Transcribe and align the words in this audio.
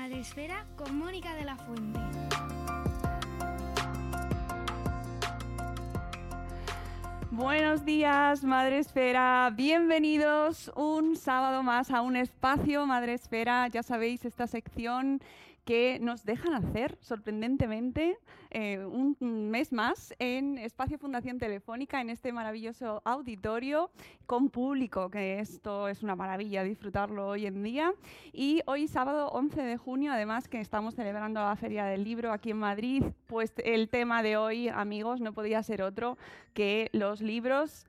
Buenos 0.00 0.24
días, 0.24 0.44
Madre 0.44 0.54
Esfera, 0.54 0.66
con 0.76 0.98
Mónica 0.98 1.34
de 1.34 1.44
la 1.44 1.56
Fuente. 1.56 2.00
Buenos 7.30 7.84
días, 7.84 8.42
Madre 8.42 8.78
Esfera. 8.78 9.52
Bienvenidos 9.54 10.72
un 10.74 11.16
sábado 11.16 11.62
más 11.62 11.90
a 11.90 12.00
un 12.00 12.16
espacio 12.16 12.86
Madre 12.86 13.12
Esfera. 13.12 13.68
Ya 13.68 13.82
sabéis, 13.82 14.24
esta 14.24 14.46
sección 14.46 15.20
que 15.64 15.98
nos 16.00 16.24
dejan 16.24 16.54
hacer, 16.54 16.96
sorprendentemente, 17.00 18.18
eh, 18.50 18.84
un 18.84 19.16
mes 19.20 19.72
más 19.72 20.14
en 20.18 20.58
Espacio 20.58 20.98
Fundación 20.98 21.38
Telefónica, 21.38 22.00
en 22.00 22.10
este 22.10 22.32
maravilloso 22.32 23.02
auditorio 23.04 23.90
con 24.26 24.48
público, 24.48 25.10
que 25.10 25.38
esto 25.38 25.88
es 25.88 26.02
una 26.02 26.16
maravilla 26.16 26.64
disfrutarlo 26.64 27.28
hoy 27.28 27.46
en 27.46 27.62
día. 27.62 27.92
Y 28.32 28.62
hoy, 28.66 28.88
sábado 28.88 29.28
11 29.28 29.62
de 29.62 29.76
junio, 29.76 30.12
además 30.12 30.48
que 30.48 30.60
estamos 30.60 30.94
celebrando 30.94 31.40
la 31.40 31.56
Feria 31.56 31.84
del 31.84 32.04
Libro 32.04 32.32
aquí 32.32 32.50
en 32.50 32.58
Madrid, 32.58 33.04
pues 33.26 33.52
el 33.64 33.88
tema 33.88 34.22
de 34.22 34.36
hoy, 34.36 34.68
amigos, 34.68 35.20
no 35.20 35.32
podía 35.32 35.62
ser 35.62 35.82
otro 35.82 36.18
que 36.54 36.88
los 36.92 37.20
libros 37.20 37.86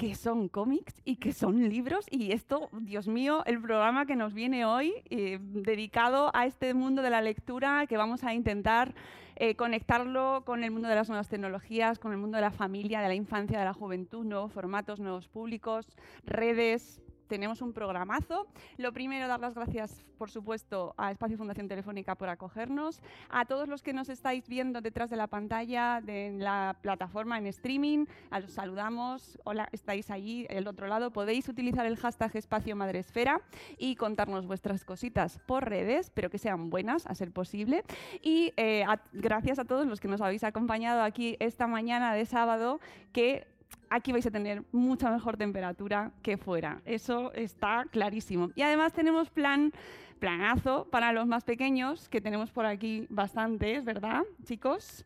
que 0.00 0.14
son 0.14 0.48
cómics 0.48 0.94
y 1.04 1.16
que 1.16 1.34
son 1.34 1.68
libros. 1.68 2.06
Y 2.10 2.32
esto, 2.32 2.70
Dios 2.72 3.06
mío, 3.06 3.42
el 3.44 3.60
programa 3.60 4.06
que 4.06 4.16
nos 4.16 4.32
viene 4.32 4.64
hoy, 4.64 4.94
eh, 5.10 5.38
dedicado 5.42 6.30
a 6.32 6.46
este 6.46 6.72
mundo 6.72 7.02
de 7.02 7.10
la 7.10 7.20
lectura, 7.20 7.86
que 7.86 7.98
vamos 7.98 8.24
a 8.24 8.32
intentar 8.32 8.94
eh, 9.36 9.56
conectarlo 9.56 10.42
con 10.46 10.64
el 10.64 10.70
mundo 10.70 10.88
de 10.88 10.94
las 10.94 11.10
nuevas 11.10 11.28
tecnologías, 11.28 11.98
con 11.98 12.12
el 12.12 12.18
mundo 12.18 12.36
de 12.36 12.40
la 12.40 12.50
familia, 12.50 13.02
de 13.02 13.08
la 13.08 13.14
infancia, 13.14 13.58
de 13.58 13.64
la 13.66 13.74
juventud, 13.74 14.24
nuevos 14.24 14.54
formatos, 14.54 15.00
nuevos 15.00 15.28
públicos, 15.28 15.86
redes. 16.24 17.02
Tenemos 17.30 17.62
un 17.62 17.72
programazo. 17.72 18.48
Lo 18.76 18.92
primero, 18.92 19.28
dar 19.28 19.38
las 19.38 19.54
gracias, 19.54 20.04
por 20.18 20.32
supuesto, 20.32 20.96
a 20.98 21.12
Espacio 21.12 21.38
Fundación 21.38 21.68
Telefónica 21.68 22.16
por 22.16 22.28
acogernos, 22.28 23.00
a 23.28 23.44
todos 23.44 23.68
los 23.68 23.84
que 23.84 23.92
nos 23.92 24.08
estáis 24.08 24.48
viendo 24.48 24.80
detrás 24.80 25.10
de 25.10 25.16
la 25.16 25.28
pantalla, 25.28 26.00
de 26.02 26.32
la 26.36 26.76
plataforma 26.82 27.38
en 27.38 27.46
streaming, 27.46 28.06
a 28.32 28.40
los 28.40 28.50
saludamos. 28.50 29.38
Hola, 29.44 29.68
estáis 29.70 30.10
allí, 30.10 30.44
el 30.50 30.66
otro 30.66 30.88
lado. 30.88 31.12
Podéis 31.12 31.48
utilizar 31.48 31.86
el 31.86 31.96
hashtag 31.96 32.34
Espacio 32.34 32.74
Madresfera 32.74 33.40
y 33.78 33.94
contarnos 33.94 34.48
vuestras 34.48 34.84
cositas 34.84 35.38
por 35.46 35.68
redes, 35.70 36.10
pero 36.10 36.30
que 36.30 36.38
sean 36.38 36.68
buenas, 36.68 37.06
a 37.06 37.14
ser 37.14 37.30
posible. 37.30 37.84
Y 38.22 38.52
eh, 38.56 38.82
a- 38.82 39.00
gracias 39.12 39.60
a 39.60 39.64
todos 39.64 39.86
los 39.86 40.00
que 40.00 40.08
nos 40.08 40.20
habéis 40.20 40.42
acompañado 40.42 41.02
aquí 41.04 41.36
esta 41.38 41.68
mañana 41.68 42.12
de 42.12 42.26
sábado, 42.26 42.80
que 43.12 43.46
aquí 43.90 44.12
vais 44.12 44.26
a 44.26 44.30
tener 44.30 44.62
mucha 44.72 45.10
mejor 45.10 45.36
temperatura 45.36 46.12
que 46.22 46.38
fuera. 46.38 46.80
Eso 46.84 47.32
está 47.34 47.84
clarísimo. 47.90 48.50
Y 48.54 48.62
además 48.62 48.92
tenemos 48.92 49.28
plan, 49.28 49.72
planazo 50.20 50.86
para 50.90 51.12
los 51.12 51.26
más 51.26 51.44
pequeños, 51.44 52.08
que 52.08 52.20
tenemos 52.20 52.50
por 52.50 52.64
aquí 52.64 53.06
bastantes, 53.10 53.84
¿verdad, 53.84 54.22
chicos? 54.44 55.04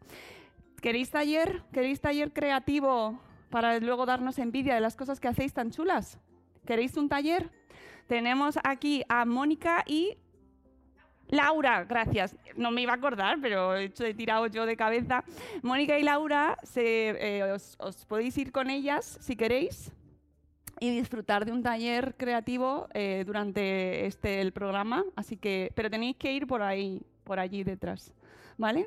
¿Queréis 0.80 1.10
taller? 1.10 1.62
¿Queréis 1.72 2.00
taller 2.00 2.32
creativo 2.32 3.18
para 3.48 3.80
luego 3.80 4.04
darnos 4.04 4.38
envidia 4.38 4.74
de 4.74 4.80
las 4.80 4.96
cosas 4.96 5.18
que 5.18 5.28
hacéis 5.28 5.54
tan 5.54 5.70
chulas? 5.70 6.18
¿Queréis 6.66 6.96
un 6.96 7.08
taller? 7.08 7.50
Tenemos 8.06 8.58
aquí 8.64 9.02
a 9.08 9.24
Mónica 9.24 9.82
y 9.86 10.18
Laura, 11.28 11.84
gracias. 11.84 12.36
No 12.56 12.70
me 12.70 12.82
iba 12.82 12.92
a 12.92 12.96
acordar, 12.96 13.38
pero 13.40 13.74
he 13.76 13.84
hecho- 13.84 14.04
he 14.04 14.14
tirado 14.14 14.46
yo 14.46 14.66
de 14.66 14.76
cabeza. 14.76 15.24
Mónica 15.62 15.98
y 15.98 16.02
Laura, 16.02 16.58
se, 16.62 17.38
eh, 17.38 17.42
os, 17.52 17.76
os 17.78 18.04
podéis 18.04 18.36
ir 18.38 18.52
con 18.52 18.70
ellas 18.70 19.18
si 19.20 19.34
queréis 19.36 19.90
y 20.80 20.90
disfrutar 20.90 21.44
de 21.44 21.52
un 21.52 21.62
taller 21.62 22.14
creativo 22.16 22.88
eh, 22.94 23.22
durante 23.26 24.06
este 24.06 24.40
el 24.40 24.52
programa. 24.52 25.04
Así 25.16 25.36
que, 25.36 25.72
pero 25.74 25.88
tenéis 25.90 26.16
que 26.16 26.32
ir 26.32 26.46
por 26.46 26.62
ahí, 26.62 27.00
por 27.24 27.38
allí 27.38 27.64
detrás, 27.64 28.12
¿vale? 28.58 28.86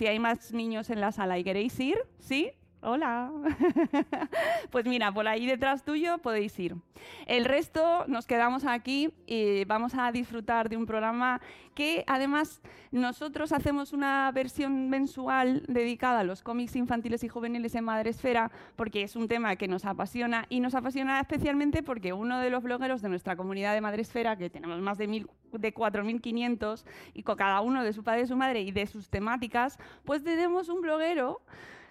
Si 0.00 0.06
hay 0.06 0.18
más 0.18 0.54
niños 0.54 0.88
en 0.88 0.98
la 1.02 1.12
sala 1.12 1.38
y 1.38 1.44
queréis 1.44 1.78
ir, 1.78 1.98
¿sí? 2.20 2.50
Hola. 2.82 3.30
pues 4.70 4.86
mira, 4.86 5.12
por 5.12 5.28
ahí 5.28 5.44
detrás 5.44 5.84
tuyo 5.84 6.16
podéis 6.16 6.58
ir. 6.58 6.76
El 7.26 7.44
resto 7.44 8.06
nos 8.08 8.26
quedamos 8.26 8.64
aquí 8.64 9.12
y 9.26 9.66
vamos 9.66 9.94
a 9.94 10.10
disfrutar 10.12 10.70
de 10.70 10.78
un 10.78 10.86
programa 10.86 11.42
que 11.74 12.04
además 12.06 12.62
nosotros 12.90 13.52
hacemos 13.52 13.92
una 13.92 14.32
versión 14.32 14.88
mensual 14.88 15.62
dedicada 15.68 16.20
a 16.20 16.24
los 16.24 16.42
cómics 16.42 16.74
infantiles 16.74 17.22
y 17.22 17.28
juveniles 17.28 17.74
en 17.74 17.84
Madresfera 17.84 18.50
porque 18.76 19.02
es 19.02 19.14
un 19.14 19.28
tema 19.28 19.56
que 19.56 19.68
nos 19.68 19.84
apasiona 19.84 20.46
y 20.48 20.60
nos 20.60 20.74
apasiona 20.74 21.20
especialmente 21.20 21.82
porque 21.82 22.14
uno 22.14 22.38
de 22.38 22.48
los 22.48 22.62
blogueros 22.62 23.02
de 23.02 23.10
nuestra 23.10 23.36
comunidad 23.36 23.74
de 23.74 23.82
Madresfera, 23.82 24.36
que 24.36 24.48
tenemos 24.48 24.80
más 24.80 24.96
de, 24.96 25.06
mil, 25.06 25.28
de 25.52 25.74
4.500 25.74 26.84
y 27.12 27.24
con 27.24 27.36
cada 27.36 27.60
uno 27.60 27.84
de 27.84 27.92
su 27.92 28.02
padre 28.02 28.22
y 28.22 28.26
su 28.26 28.36
madre 28.36 28.62
y 28.62 28.72
de 28.72 28.86
sus 28.86 29.10
temáticas, 29.10 29.78
pues 30.06 30.24
tenemos 30.24 30.70
un 30.70 30.80
bloguero 30.80 31.42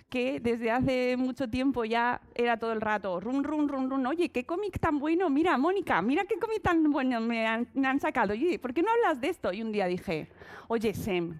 que 0.09 0.39
desde 0.39 0.71
hace 0.71 1.15
mucho 1.17 1.50
tiempo 1.50 1.85
ya 1.85 2.21
era 2.35 2.57
todo 2.57 2.73
el 2.73 2.81
rato, 2.81 3.19
run, 3.19 3.44
run, 3.44 3.69
run, 3.69 3.89
run, 3.89 4.07
oye, 4.07 4.29
qué 4.29 4.45
cómic 4.45 4.79
tan 4.79 5.00
bueno, 5.00 5.29
mira, 5.29 5.57
Mónica, 5.57 6.01
mira 6.01 6.25
qué 6.25 6.39
cómic 6.39 6.61
tan 6.61 6.91
bueno 6.91 7.21
me 7.21 7.45
han, 7.45 7.67
me 7.73 7.88
han 7.88 8.00
sacado, 8.00 8.33
oye, 8.33 8.57
¿por 8.59 8.73
qué 8.73 8.81
no 8.81 8.91
hablas 8.91 9.21
de 9.21 9.29
esto? 9.29 9.53
Y 9.53 9.61
un 9.61 9.71
día 9.71 9.85
dije, 9.85 10.27
oye, 10.67 10.94
Sem, 10.94 11.39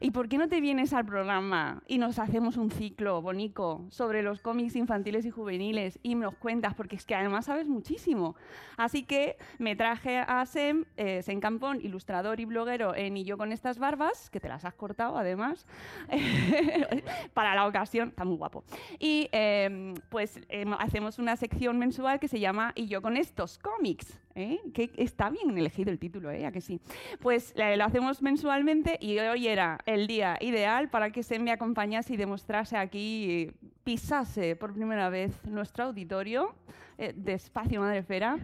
¿Y 0.00 0.10
por 0.10 0.28
qué 0.28 0.38
no 0.38 0.48
te 0.48 0.60
vienes 0.60 0.92
al 0.92 1.04
programa 1.04 1.82
y 1.86 1.98
nos 1.98 2.18
hacemos 2.18 2.56
un 2.56 2.70
ciclo 2.70 3.22
bonito 3.22 3.84
sobre 3.90 4.22
los 4.22 4.40
cómics 4.40 4.76
infantiles 4.76 5.24
y 5.24 5.30
juveniles 5.30 5.98
y 6.02 6.14
nos 6.14 6.34
cuentas? 6.34 6.74
Porque 6.74 6.96
es 6.96 7.04
que 7.04 7.14
además 7.14 7.46
sabes 7.46 7.68
muchísimo. 7.68 8.36
Así 8.76 9.04
que 9.04 9.36
me 9.58 9.76
traje 9.76 10.18
a 10.18 10.44
Sem, 10.46 10.84
eh, 10.96 11.22
Sem 11.22 11.40
Campón, 11.40 11.80
ilustrador 11.80 12.40
y 12.40 12.44
bloguero 12.44 12.94
en 12.94 13.16
Y 13.16 13.24
yo 13.24 13.38
con 13.38 13.52
estas 13.52 13.78
barbas, 13.78 14.30
que 14.30 14.40
te 14.40 14.48
las 14.48 14.64
has 14.64 14.74
cortado 14.74 15.16
además, 15.16 15.66
para 17.34 17.54
la 17.54 17.66
ocasión, 17.66 18.08
está 18.08 18.24
muy 18.24 18.36
guapo. 18.36 18.64
Y 18.98 19.28
eh, 19.32 19.94
pues 20.08 20.40
eh, 20.48 20.64
hacemos 20.78 21.18
una 21.18 21.36
sección 21.36 21.78
mensual 21.78 22.20
que 22.20 22.28
se 22.28 22.40
llama 22.40 22.72
Y 22.74 22.86
yo 22.86 23.02
con 23.02 23.16
estos 23.16 23.58
cómics. 23.58 24.18
¿Eh? 24.34 24.60
Que 24.72 24.90
está 24.96 25.30
bien 25.30 25.56
elegido 25.56 25.90
el 25.90 25.98
título, 25.98 26.30
¿eh? 26.30 26.46
¿A 26.46 26.52
que 26.52 26.60
sí? 26.60 26.80
Pues 27.20 27.52
eh, 27.56 27.76
lo 27.76 27.84
hacemos 27.84 28.22
mensualmente 28.22 28.98
y 29.00 29.18
hoy 29.18 29.48
era 29.48 29.78
el 29.86 30.06
día 30.06 30.36
ideal 30.40 30.88
para 30.90 31.10
que 31.10 31.22
se 31.22 31.38
me 31.38 31.52
acompañase 31.52 32.14
y 32.14 32.16
demostrase 32.16 32.76
aquí, 32.76 33.50
pisase 33.84 34.56
por 34.56 34.74
primera 34.74 35.08
vez 35.08 35.44
nuestro 35.44 35.84
auditorio 35.84 36.54
eh, 36.98 37.12
de 37.16 37.34
Espacio 37.34 37.80
Madrefera 37.80 38.38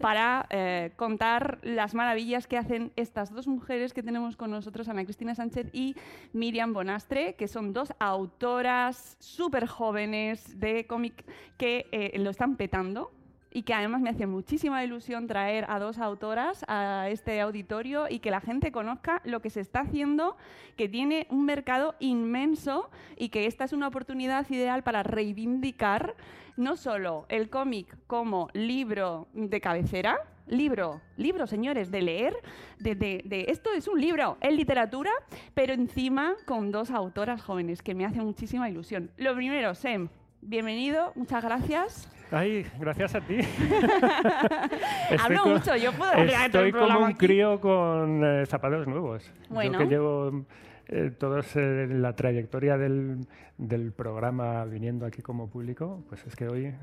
para 0.00 0.46
eh, 0.50 0.92
contar 0.96 1.58
las 1.62 1.94
maravillas 1.94 2.46
que 2.46 2.58
hacen 2.58 2.92
estas 2.96 3.32
dos 3.32 3.46
mujeres 3.46 3.92
que 3.92 4.02
tenemos 4.02 4.36
con 4.36 4.50
nosotros, 4.50 4.88
Ana 4.88 5.04
Cristina 5.04 5.34
Sánchez 5.34 5.68
y 5.72 5.94
Miriam 6.32 6.72
Bonastre, 6.72 7.34
que 7.34 7.48
son 7.48 7.72
dos 7.72 7.92
autoras 7.98 9.16
súper 9.20 9.66
jóvenes 9.66 10.58
de 10.58 10.86
cómic 10.86 11.24
que 11.56 12.12
lo 12.16 12.30
están 12.30 12.56
petando 12.56 13.12
y 13.52 13.62
que 13.62 13.74
además 13.74 14.00
me 14.00 14.10
hace 14.10 14.26
muchísima 14.26 14.82
ilusión 14.82 15.26
traer 15.26 15.66
a 15.68 15.78
dos 15.78 15.98
autoras 15.98 16.64
a 16.68 17.08
este 17.10 17.40
auditorio 17.40 18.06
y 18.08 18.18
que 18.20 18.30
la 18.30 18.40
gente 18.40 18.72
conozca 18.72 19.20
lo 19.24 19.40
que 19.40 19.50
se 19.50 19.60
está 19.60 19.80
haciendo, 19.80 20.36
que 20.76 20.88
tiene 20.88 21.26
un 21.30 21.44
mercado 21.44 21.94
inmenso 22.00 22.88
y 23.16 23.28
que 23.28 23.46
esta 23.46 23.64
es 23.64 23.72
una 23.72 23.88
oportunidad 23.88 24.48
ideal 24.50 24.82
para 24.82 25.02
reivindicar 25.02 26.14
no 26.56 26.76
solo 26.76 27.26
el 27.28 27.50
cómic 27.50 27.96
como 28.06 28.48
libro 28.52 29.28
de 29.32 29.60
cabecera, 29.60 30.18
libro, 30.46 31.00
libro, 31.16 31.46
señores, 31.46 31.90
de 31.90 32.02
leer, 32.02 32.34
de, 32.78 32.94
de- 32.94 33.22
de- 33.24 33.46
esto 33.48 33.70
es 33.72 33.86
un 33.88 34.00
libro, 34.00 34.36
es 34.40 34.54
literatura, 34.54 35.10
pero 35.54 35.72
encima 35.72 36.34
con 36.46 36.70
dos 36.72 36.90
autoras 36.90 37.40
jóvenes, 37.42 37.80
que 37.82 37.94
me 37.94 38.04
hace 38.04 38.20
muchísima 38.20 38.68
ilusión. 38.68 39.10
Lo 39.16 39.34
primero, 39.34 39.74
Sem, 39.74 40.08
bienvenido, 40.42 41.12
muchas 41.14 41.42
gracias. 41.44 42.08
Ay, 42.32 42.64
gracias 42.80 43.14
a 43.14 43.20
ti. 43.20 43.38
Hablo 45.22 45.46
mucho, 45.46 45.76
yo 45.76 45.92
puedo 45.92 46.10
hablar 46.12 46.46
Estoy 46.46 46.72
como 46.72 46.98
un 47.00 47.04
aquí. 47.04 47.14
crío 47.14 47.60
con 47.60 48.24
eh, 48.24 48.46
zapatos 48.46 48.86
nuevos. 48.86 49.30
Bueno. 49.50 49.72
Yo 49.74 49.78
que 49.78 49.86
llevo 49.86 50.44
eh, 50.88 51.10
todos 51.18 51.54
eh, 51.56 51.86
la 51.90 52.16
trayectoria 52.16 52.78
del, 52.78 53.26
del 53.58 53.92
programa 53.92 54.64
viniendo 54.64 55.04
aquí 55.04 55.20
como 55.20 55.50
público, 55.50 56.02
pues 56.08 56.26
es 56.26 56.34
que 56.34 56.48
hoy 56.48 56.74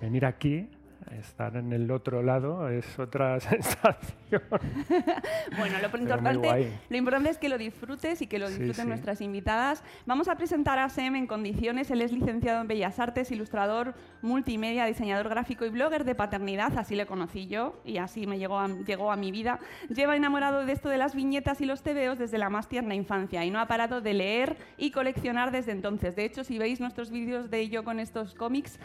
venir 0.00 0.26
aquí, 0.26 0.68
estar 1.12 1.56
en 1.56 1.72
el 1.72 1.90
otro 1.90 2.22
lado, 2.22 2.68
es 2.68 2.98
otra 2.98 3.38
sensación. 3.40 4.42
Bueno, 5.56 5.76
lo 5.78 5.98
importante, 5.98 6.72
lo 6.88 6.96
importante 6.96 7.30
es 7.30 7.38
que 7.38 7.48
lo 7.48 7.58
disfrutes 7.58 8.20
y 8.22 8.26
que 8.26 8.38
lo 8.38 8.48
Sí, 8.48 8.54
disfruten 8.54 8.84
sí. 8.84 8.88
nuestras 8.88 9.20
invitadas. 9.20 9.82
Vamos 10.04 10.28
a 10.28 10.36
presentar 10.36 10.78
a 10.78 10.88
Sem 10.88 11.14
en 11.16 11.26
condiciones. 11.26 11.90
Él 11.90 12.02
es 12.02 12.12
licenciado 12.12 12.60
en 12.60 12.68
Bellas 12.68 12.98
Artes, 12.98 13.30
ilustrador, 13.30 13.94
multimedia, 14.22 14.84
diseñador 14.84 15.28
gráfico 15.28 15.64
y 15.64 15.70
blogger 15.70 16.04
de 16.04 16.14
paternidad. 16.14 16.76
Así 16.76 16.96
le 16.96 17.06
conocí 17.06 17.46
yo 17.46 17.80
y 17.84 17.98
así 17.98 18.26
me 18.26 18.38
llegó 18.38 18.58
a, 18.58 18.68
llegó 18.68 19.12
a 19.12 19.16
mi 19.16 19.30
vida. 19.30 19.60
Lleva 19.88 20.16
enamorado 20.16 20.66
de 20.66 20.72
esto 20.72 20.88
de 20.88 20.98
las 20.98 21.14
viñetas 21.14 21.60
y 21.60 21.66
los 21.66 21.82
tebeos 21.82 22.18
desde 22.18 22.38
la 22.38 22.50
más 22.50 22.68
tierna 22.68 22.94
infancia 22.94 23.44
y 23.44 23.50
no 23.50 23.60
ha 23.60 23.66
parado 23.68 24.00
de 24.00 24.14
leer 24.14 24.56
y 24.76 24.90
coleccionar 24.90 25.52
desde 25.52 25.72
entonces. 25.72 26.16
De 26.16 26.24
hecho, 26.24 26.42
si 26.44 26.58
veis 26.58 26.80
nuestros 26.80 27.10
vídeos 27.10 27.50
de 27.50 27.68
yo 27.68 27.84
con 27.84 28.00
estos 28.00 28.34
cómics, 28.34 28.78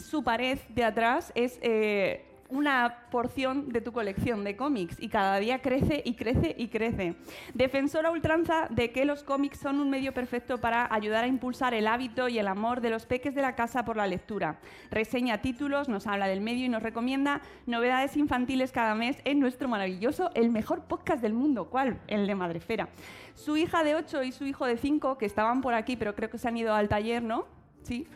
su 0.00 0.22
pared 0.24 0.58
de 0.70 0.84
atrás 0.84 1.32
es... 1.34 1.59
eh, 1.60 2.24
una 2.50 3.06
porción 3.10 3.68
de 3.68 3.80
tu 3.80 3.92
colección 3.92 4.44
de 4.44 4.56
cómics 4.56 4.96
y 4.98 5.08
cada 5.08 5.38
día 5.38 5.60
crece 5.62 6.02
y 6.04 6.14
crece 6.14 6.54
y 6.58 6.68
crece. 6.68 7.14
Defensora 7.54 8.10
ultranza 8.10 8.66
de 8.70 8.90
que 8.92 9.04
los 9.04 9.22
cómics 9.22 9.58
son 9.58 9.80
un 9.80 9.90
medio 9.90 10.12
perfecto 10.12 10.58
para 10.58 10.92
ayudar 10.92 11.24
a 11.24 11.28
impulsar 11.28 11.74
el 11.74 11.86
hábito 11.86 12.28
y 12.28 12.38
el 12.38 12.48
amor 12.48 12.80
de 12.80 12.90
los 12.90 13.06
peques 13.06 13.34
de 13.34 13.42
la 13.42 13.54
casa 13.54 13.84
por 13.84 13.96
la 13.96 14.06
lectura. 14.06 14.58
Reseña 14.90 15.40
títulos, 15.40 15.88
nos 15.88 16.06
habla 16.06 16.26
del 16.26 16.40
medio 16.40 16.66
y 16.66 16.68
nos 16.68 16.82
recomienda 16.82 17.40
novedades 17.66 18.16
infantiles 18.16 18.72
cada 18.72 18.94
mes 18.94 19.18
en 19.24 19.40
nuestro 19.40 19.68
maravilloso, 19.68 20.30
el 20.34 20.50
mejor 20.50 20.84
podcast 20.84 21.22
del 21.22 21.34
mundo. 21.34 21.70
¿Cuál? 21.70 22.00
El 22.08 22.26
de 22.26 22.34
Madrefera. 22.34 22.88
Su 23.34 23.56
hija 23.56 23.84
de 23.84 23.94
8 23.94 24.24
y 24.24 24.32
su 24.32 24.44
hijo 24.44 24.66
de 24.66 24.76
5, 24.76 25.18
que 25.18 25.26
estaban 25.26 25.60
por 25.60 25.74
aquí, 25.74 25.96
pero 25.96 26.14
creo 26.14 26.30
que 26.30 26.38
se 26.38 26.48
han 26.48 26.56
ido 26.56 26.74
al 26.74 26.88
taller, 26.88 27.22
¿no? 27.22 27.46
Sí. 27.82 28.06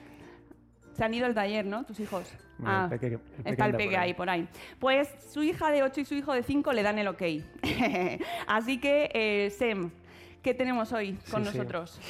Se 0.94 1.04
han 1.04 1.12
ido 1.12 1.26
al 1.26 1.34
taller, 1.34 1.66
¿no? 1.66 1.84
Tus 1.84 1.98
hijos. 2.00 2.32
Bueno, 2.58 2.84
el 2.84 2.90
peque- 2.90 3.06
el 3.06 3.18
peque 3.18 3.50
está 3.50 3.66
el 3.66 3.76
peque 3.76 3.96
ahí. 3.96 4.14
por 4.14 4.30
ahí. 4.30 4.48
Pues 4.78 5.08
su 5.32 5.42
hija 5.42 5.70
de 5.70 5.82
8 5.82 6.00
y 6.00 6.04
su 6.04 6.14
hijo 6.14 6.32
de 6.32 6.42
5 6.42 6.72
le 6.72 6.82
dan 6.82 6.98
el 6.98 7.08
ok. 7.08 7.22
Así 8.46 8.80
que, 8.80 9.10
eh, 9.12 9.50
Sem, 9.50 9.90
¿qué 10.42 10.54
tenemos 10.54 10.92
hoy 10.92 11.18
con 11.30 11.44
Sí, 11.44 11.50
sí. 11.50 11.58
nosotros? 11.58 12.00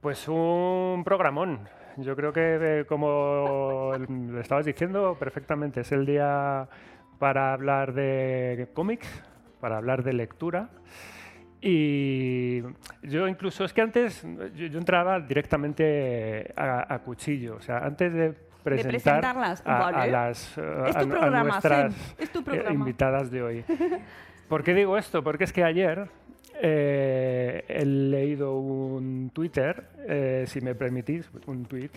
Pues 0.00 0.26
un 0.28 1.02
programón. 1.04 1.68
Yo 1.98 2.16
creo 2.16 2.32
que, 2.32 2.80
eh, 2.80 2.84
como 2.86 3.92
lo 4.08 4.40
estabas 4.40 4.64
diciendo 4.64 5.14
perfectamente, 5.18 5.82
es 5.82 5.92
el 5.92 6.06
día 6.06 6.66
para 7.18 7.52
hablar 7.52 7.92
de 7.92 8.68
cómics, 8.72 9.06
para 9.60 9.76
hablar 9.76 10.02
de 10.02 10.14
lectura. 10.14 10.70
Y 11.64 12.60
yo 13.02 13.28
incluso, 13.28 13.64
es 13.64 13.72
que 13.72 13.80
antes 13.82 14.22
yo, 14.56 14.66
yo 14.66 14.78
entraba 14.80 15.20
directamente 15.20 16.52
a, 16.56 16.92
a 16.92 16.98
cuchillo. 16.98 17.54
O 17.56 17.60
sea, 17.60 17.78
antes 17.78 18.12
de 18.12 18.32
presentar 18.64 18.90
presentarlas, 19.20 19.62
a, 19.64 19.76
a 19.88 19.92
vale. 19.92 20.10
las 20.12 20.58
eh, 20.58 20.62
Es 20.88 20.92
tu 20.94 20.98
a- 20.98 21.02
a 21.02 21.06
programa, 21.06 21.42
nuestras 21.44 21.94
es 22.18 22.30
tu 22.30 22.38
eh, 22.40 22.42
programa. 22.42 22.70
invitadas 22.72 23.30
de 23.30 23.42
hoy. 23.42 23.64
¿Por 24.48 24.64
qué 24.64 24.74
digo 24.74 24.98
esto? 24.98 25.22
Porque 25.22 25.44
es 25.44 25.52
que 25.52 25.62
ayer 25.62 26.08
eh, 26.60 27.64
he 27.68 27.84
leído 27.86 28.56
un 28.58 29.30
Twitter, 29.32 29.84
eh, 30.08 30.44
si 30.48 30.60
me 30.60 30.74
permitís, 30.74 31.30
un 31.46 31.64
tweet, 31.64 31.90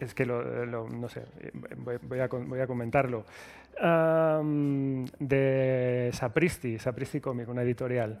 es 0.00 0.12
que 0.12 0.26
lo, 0.26 0.66
lo- 0.66 0.88
no 0.88 1.08
sé, 1.08 1.22
voy, 1.76 1.96
voy 2.02 2.18
a, 2.18 2.26
voy 2.26 2.60
a 2.60 2.66
comentarlo, 2.66 3.24
de 5.18 6.10
Sapristi, 6.12 6.78
Sapristi 6.78 7.20
Comic, 7.20 7.48
una 7.48 7.62
editorial. 7.62 8.20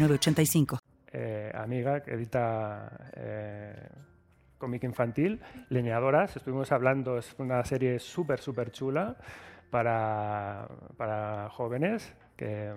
906985. 0.00 0.78
eh, 1.12 1.50
amiga 1.54 2.00
que 2.02 2.14
edita 2.14 3.10
eh, 3.14 3.74
cómic 4.58 4.84
infantil, 4.84 5.40
Leñadoras. 5.68 6.36
Estuvimos 6.36 6.70
hablando, 6.72 7.18
es 7.18 7.34
una 7.38 7.64
serie 7.64 7.98
súper, 7.98 8.40
súper 8.40 8.70
chula 8.70 9.16
para, 9.70 10.68
para 10.96 11.48
jóvenes, 11.50 12.14
que, 12.36 12.72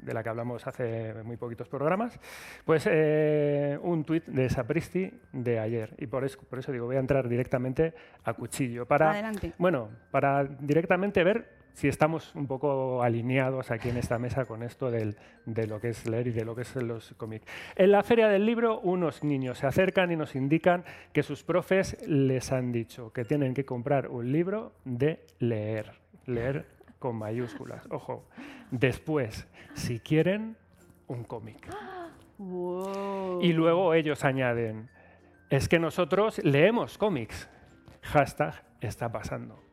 de 0.00 0.14
la 0.14 0.22
que 0.22 0.28
hablamos 0.28 0.66
hace 0.66 1.14
muy 1.22 1.36
poquitos 1.36 1.68
programas. 1.68 2.18
Pues 2.64 2.88
eh, 2.90 3.78
un 3.82 4.04
tuit 4.04 4.24
de 4.26 4.48
Sapristi 4.48 5.10
de 5.32 5.58
ayer. 5.58 5.94
Y 5.98 6.06
por 6.06 6.24
eso, 6.24 6.38
por 6.48 6.58
eso 6.58 6.72
digo, 6.72 6.86
voy 6.86 6.96
a 6.96 7.00
entrar 7.00 7.28
directamente 7.28 7.94
a 8.24 8.32
cuchillo. 8.34 8.86
Para, 8.86 9.10
Adelante. 9.10 9.52
Bueno, 9.58 9.90
para 10.10 10.44
directamente 10.44 11.22
ver 11.24 11.55
si 11.76 11.88
estamos 11.88 12.34
un 12.34 12.46
poco 12.46 13.02
alineados 13.02 13.70
aquí 13.70 13.90
en 13.90 13.98
esta 13.98 14.18
mesa 14.18 14.46
con 14.46 14.62
esto 14.62 14.90
del- 14.90 15.14
de 15.44 15.66
lo 15.66 15.78
que 15.78 15.90
es 15.90 16.08
leer 16.08 16.28
y 16.28 16.30
de 16.30 16.46
lo 16.46 16.54
que 16.56 16.62
es 16.62 16.74
los 16.76 17.12
cómics. 17.18 17.44
En 17.74 17.92
la 17.92 18.02
feria 18.02 18.28
del 18.28 18.46
libro, 18.46 18.80
unos 18.80 19.22
niños 19.22 19.58
se 19.58 19.66
acercan 19.66 20.10
y 20.10 20.16
nos 20.16 20.34
indican 20.36 20.84
que 21.12 21.22
sus 21.22 21.44
profes 21.44 21.98
les 22.08 22.50
han 22.50 22.72
dicho 22.72 23.12
que 23.12 23.26
tienen 23.26 23.52
que 23.52 23.66
comprar 23.66 24.08
un 24.08 24.32
libro 24.32 24.72
de 24.86 25.26
leer. 25.38 25.92
Leer 26.24 26.64
con 26.98 27.16
mayúsculas. 27.16 27.86
Ojo. 27.90 28.26
Después, 28.70 29.46
si 29.74 30.00
quieren, 30.00 30.56
un 31.08 31.24
cómic. 31.24 31.68
Wow. 32.38 33.42
Y 33.42 33.52
luego 33.52 33.92
ellos 33.92 34.24
añaden, 34.24 34.88
es 35.50 35.68
que 35.68 35.78
nosotros 35.78 36.42
leemos 36.42 36.96
cómics. 36.96 37.50
Hashtag 38.00 38.64
está 38.80 39.12
pasando. 39.12 39.65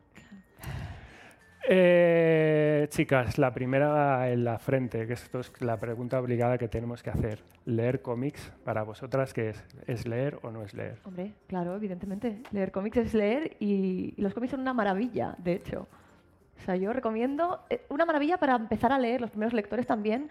Eh, 1.70 2.88
chicas, 2.89 3.38
la 3.38 3.53
primera 3.53 4.29
en 4.29 4.43
la 4.43 4.60
frente, 4.60 5.08
que 5.08 5.13
esto 5.13 5.39
es 5.39 5.51
la 5.62 5.79
pregunta 5.79 6.20
obligada 6.20 6.58
que 6.58 6.67
tenemos 6.67 7.01
que 7.01 7.10
hacer. 7.10 7.41
¿Leer 7.65 8.01
cómics 8.01 8.51
para 8.65 8.84
vosotras 8.84 9.34
qué 9.34 9.50
es? 9.50 9.63
¿Es 9.88 10.08
leer 10.08 10.39
o 10.43 10.51
no 10.51 10.63
es 10.63 10.74
leer? 10.74 11.00
Hombre, 11.05 11.34
claro, 11.48 11.75
evidentemente. 11.75 12.41
Leer 12.51 12.72
cómics 12.72 12.98
es 12.98 13.13
leer 13.13 13.55
y, 13.60 14.13
y 14.17 14.22
los 14.22 14.34
cómics 14.34 14.51
son 14.51 14.60
una 14.62 14.74
maravilla, 14.74 15.36
de 15.38 15.53
hecho. 15.53 15.88
O 16.58 16.62
sea, 16.65 16.75
yo 16.75 16.91
recomiendo 16.93 17.62
eh, 17.70 17.86
una 17.89 18.05
maravilla 18.05 18.38
para 18.38 18.55
empezar 18.55 18.91
a 18.91 19.00
leer, 19.00 19.22
los 19.22 19.32
primeros 19.32 19.53
lectores 19.53 19.88
también. 19.88 20.29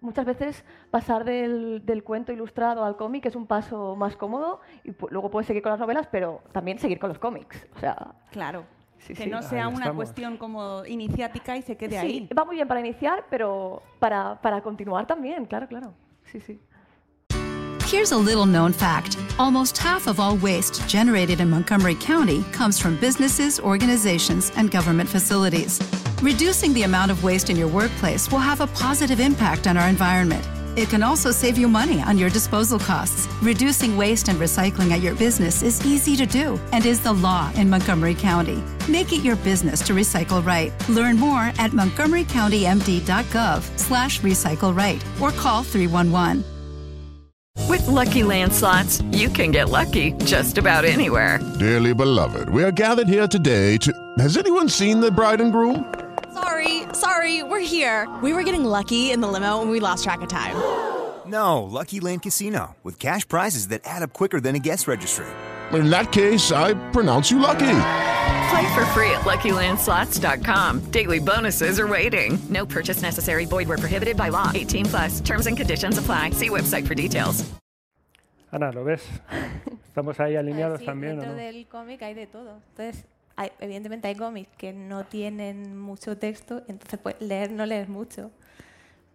Muchas 0.00 0.24
veces 0.26 0.64
pasar 0.90 1.24
del, 1.24 1.86
del 1.86 2.02
cuento 2.02 2.32
ilustrado 2.32 2.84
al 2.84 2.96
cómic 2.96 3.26
es 3.26 3.36
un 3.36 3.46
paso 3.46 3.94
más 3.94 4.16
cómodo 4.16 4.60
y 4.82 4.92
luego 5.10 5.30
puedes 5.30 5.46
seguir 5.46 5.62
con 5.62 5.70
las 5.70 5.78
novelas, 5.78 6.08
pero 6.10 6.42
también 6.50 6.78
seguir 6.78 6.98
con 6.98 7.08
los 7.08 7.18
cómics. 7.18 7.68
O 7.76 7.78
sea, 7.78 8.14
Claro. 8.32 8.64
Sí, 9.06 9.14
que 9.14 9.24
sí. 9.24 9.30
no 9.30 9.42
sea 9.42 9.64
Ahí 9.66 9.68
una 9.68 9.78
estamos. 9.86 9.96
cuestión 9.96 10.36
como 10.36 10.84
iniciática 10.86 11.56
y 11.56 11.62
se 11.62 11.76
quede 11.76 12.00
sí, 12.00 12.06
ahí. 12.06 12.28
va 12.38 12.44
muy 12.44 12.54
bien 12.56 12.68
para 12.68 12.80
iniciar, 12.80 13.24
pero 13.30 13.82
para, 13.98 14.40
para 14.40 14.60
continuar 14.60 15.06
también, 15.06 15.44
claro, 15.46 15.66
claro. 15.66 15.92
Sí, 16.30 16.40
sí. 16.40 16.60
Here's 17.90 18.12
a 18.12 18.16
little 18.16 18.46
known 18.46 18.72
fact 18.72 19.18
almost 19.38 19.76
half 19.76 20.06
of 20.06 20.18
all 20.18 20.36
waste 20.38 20.86
generated 20.88 21.40
in 21.40 21.50
Montgomery 21.50 21.94
County 21.96 22.42
comes 22.52 22.78
from 22.80 22.96
businesses, 23.00 23.60
organizations, 23.60 24.50
and 24.56 24.70
government 24.70 25.08
facilities. 25.10 25.78
Reducing 26.22 26.72
the 26.72 26.84
amount 26.84 27.10
of 27.10 27.22
waste 27.22 27.50
in 27.50 27.56
your 27.58 27.68
workplace 27.68 28.30
will 28.30 28.38
have 28.38 28.60
a 28.62 28.66
positive 28.68 29.20
impact 29.20 29.66
on 29.66 29.76
our 29.76 29.88
environment. 29.88 30.42
It 30.76 30.88
can 30.88 31.02
also 31.02 31.30
save 31.30 31.58
you 31.58 31.68
money 31.68 32.00
on 32.00 32.16
your 32.16 32.30
disposal 32.30 32.78
costs. 32.78 33.28
Reducing 33.42 33.96
waste 33.96 34.28
and 34.28 34.38
recycling 34.38 34.90
at 34.90 35.00
your 35.00 35.14
business 35.14 35.62
is 35.62 35.84
easy 35.86 36.16
to 36.16 36.26
do 36.26 36.58
and 36.72 36.86
is 36.86 37.00
the 37.00 37.12
law 37.12 37.52
in 37.56 37.68
Montgomery 37.68 38.14
County. 38.14 38.62
Make 38.88 39.12
it 39.12 39.22
your 39.22 39.36
business 39.36 39.82
to 39.82 39.92
recycle 39.92 40.44
right. 40.44 40.72
Learn 40.88 41.18
more 41.18 41.42
at 41.58 41.72
montgomerycountymd.gov 41.72 43.78
slash 43.78 44.20
recycle 44.20 44.76
right 44.76 45.04
or 45.20 45.30
call 45.32 45.62
311. 45.62 46.44
With 47.68 47.86
Lucky 47.86 48.22
Land 48.22 48.52
slots, 48.52 49.02
you 49.12 49.28
can 49.28 49.50
get 49.50 49.68
lucky 49.68 50.12
just 50.24 50.58
about 50.58 50.84
anywhere. 50.84 51.38
Dearly 51.58 51.94
beloved, 51.94 52.48
we 52.48 52.64
are 52.64 52.72
gathered 52.72 53.08
here 53.08 53.28
today 53.28 53.76
to. 53.78 53.92
Has 54.18 54.36
anyone 54.36 54.68
seen 54.68 55.00
the 55.00 55.10
bride 55.10 55.40
and 55.40 55.52
groom? 55.52 56.01
Sorry, 56.34 56.82
sorry, 56.92 57.42
we're 57.42 57.60
here. 57.60 58.08
We 58.22 58.32
were 58.32 58.42
getting 58.42 58.64
lucky 58.64 59.10
in 59.10 59.20
the 59.20 59.28
limo 59.28 59.60
and 59.60 59.70
we 59.70 59.80
lost 59.80 60.04
track 60.04 60.20
of 60.22 60.28
time. 60.28 60.56
No, 61.24 61.62
Lucky 61.62 62.00
Land 62.00 62.22
Casino, 62.22 62.74
with 62.82 62.98
cash 62.98 63.26
prizes 63.28 63.68
that 63.68 63.82
add 63.84 64.02
up 64.02 64.12
quicker 64.12 64.40
than 64.40 64.56
a 64.56 64.58
guest 64.58 64.88
registry. 64.88 65.24
In 65.72 65.88
that 65.88 66.10
case, 66.10 66.50
I 66.50 66.74
pronounce 66.90 67.30
you 67.30 67.38
lucky. 67.38 67.60
Play 68.50 68.74
for 68.74 68.84
free 68.86 69.08
at 69.12 69.22
LuckyLandSlots.com. 69.24 70.80
Daily 70.90 71.20
bonuses 71.20 71.78
are 71.78 71.86
waiting. 71.86 72.36
No 72.50 72.66
purchase 72.66 73.02
necessary. 73.02 73.44
Void 73.46 73.68
were 73.68 73.78
prohibited 73.78 74.16
by 74.16 74.30
law. 74.30 74.50
18 74.52 74.84
plus. 74.86 75.20
Terms 75.20 75.46
and 75.46 75.56
conditions 75.56 75.96
apply. 75.96 76.30
See 76.30 76.48
website 76.50 76.86
for 76.88 76.96
details. 76.96 77.44
Ana, 78.52 78.72
¿lo 78.72 78.82
ves? 78.84 79.02
¿Estamos 79.88 80.18
ahí 80.18 80.34
alineados 80.36 80.80
Sí, 80.80 80.86
también 80.86 81.18
o 81.18 81.22
dentro 81.22 81.36
no? 81.36 81.38
del 81.40 81.66
cómic 81.68 82.02
hay 82.02 82.14
de 82.14 82.26
todo. 82.26 82.60
Entonces, 82.76 83.04
hay- 83.36 83.52
evidentemente 83.60 84.08
hay 84.08 84.14
cómics 84.16 84.50
que 84.56 84.72
no 84.72 85.04
tienen 85.04 85.78
mucho 85.78 86.16
texto, 86.18 86.62
entonces 86.68 86.98
pues 87.02 87.16
leer 87.20 87.50
no 87.50 87.66
lees 87.66 87.88
mucho. 87.88 88.30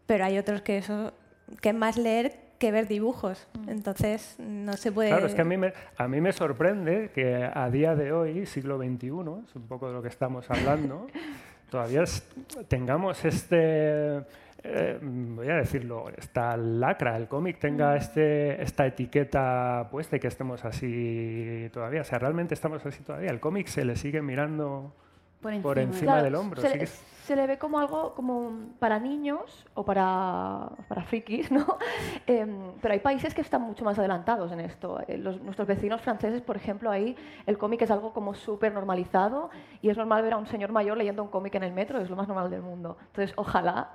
Pero 0.05 0.25
hay 0.25 0.37
otros 0.37 0.61
que 0.61 0.77
eso 0.77 1.13
que 1.61 1.69
es 1.69 1.75
más 1.75 1.97
leer 1.97 2.33
que 2.59 2.71
ver 2.71 2.87
dibujos. 2.87 3.47
Entonces, 3.67 4.35
no 4.39 4.73
se 4.73 4.91
puede 4.91 5.09
Claro, 5.09 5.27
es 5.27 5.35
que 5.35 5.41
a 5.41 5.45
mí, 5.45 5.57
me, 5.57 5.73
a 5.97 6.07
mí 6.07 6.19
me 6.21 6.33
sorprende 6.33 7.11
que 7.13 7.47
a 7.53 7.69
día 7.69 7.95
de 7.95 8.11
hoy, 8.11 8.45
siglo 8.47 8.77
XXI, 8.77 9.07
es 9.47 9.55
un 9.55 9.67
poco 9.67 9.87
de 9.87 9.93
lo 9.93 10.01
que 10.01 10.07
estamos 10.07 10.49
hablando, 10.49 11.07
todavía 11.69 12.03
es- 12.03 12.23
tengamos 12.67 13.23
este, 13.25 14.23
eh, 14.67 14.99
voy 15.01 15.49
a 15.49 15.55
decirlo, 15.55 16.09
esta 16.17 16.55
lacra, 16.57 17.15
el 17.17 17.27
cómic 17.27 17.59
tenga 17.59 17.95
este, 17.95 18.61
esta 18.61 18.85
etiqueta 18.85 19.87
puesta 19.91 20.17
y 20.17 20.19
que 20.19 20.27
estemos 20.27 20.65
así 20.65 21.69
todavía. 21.73 22.01
O 22.01 22.03
sea, 22.03 22.19
realmente 22.19 22.53
estamos 22.53 22.85
así 22.85 23.03
todavía. 23.03 23.29
El 23.29 23.39
cómic 23.39 23.67
se 23.67 23.85
le 23.85 23.95
sigue 23.95 24.21
mirando 24.21 24.93
Por 25.41 25.61
por 25.61 25.79
encima. 25.79 26.13
Claro, 26.13 26.23
del 26.25 26.35
hombro. 26.35 26.61
Se, 26.61 26.69
sigue- 26.71 26.87
se 27.27 27.35
le 27.35 27.45
ve 27.45 27.57
como 27.57 27.77
algo 27.77 28.13
como 28.15 28.51
para 28.79 28.99
niños 28.99 29.65
o 29.73 29.83
para, 29.83 30.69
para 30.87 31.03
frikis, 31.03 31.51
¿no? 31.51 31.77
Em, 32.25 32.73
pero 32.81 32.93
hay 32.93 32.99
países 32.99 33.33
que 33.33 33.41
están 33.41 33.61
mucho 33.61 33.83
más 33.85 33.99
adelantados 33.99 34.51
en 34.53 34.59
esto. 34.61 34.99
Eh, 35.07 35.17
los- 35.17 35.41
nuestros 35.41 35.67
vecinos 35.67 35.99
franceses, 36.01 36.41
por 36.41 36.55
ejemplo, 36.55 36.89
ahí 36.89 37.15
el 37.45 37.57
cómic 37.57 37.81
es 37.81 37.91
algo 37.91 38.13
como 38.13 38.33
súper 38.33 38.73
normalizado 38.73 39.49
y 39.81 39.89
es 39.89 39.97
normal 39.97 40.23
ver 40.23 40.33
a 40.33 40.37
un 40.37 40.47
señor 40.47 40.71
mayor 40.71 40.97
leyendo 40.97 41.21
un 41.21 41.29
cómic 41.29 41.55
en 41.55 41.63
el 41.63 41.73
metro, 41.73 41.99
es 41.99 42.09
lo 42.09 42.15
más 42.15 42.27
normal 42.29 42.49
del 42.49 42.61
mundo. 42.61 42.97
Entonces, 43.07 43.33
ojalá 43.37 43.89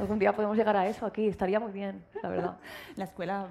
algún 0.00 0.18
día 0.18 0.32
podemos 0.34 0.56
llegar 0.56 0.76
a 0.76 0.86
eso 0.86 1.06
aquí, 1.06 1.26
estaría 1.26 1.58
muy 1.58 1.72
bien, 1.72 2.04
la 2.22 2.28
verdad. 2.28 2.56
La 2.96 3.04
escuela 3.04 3.46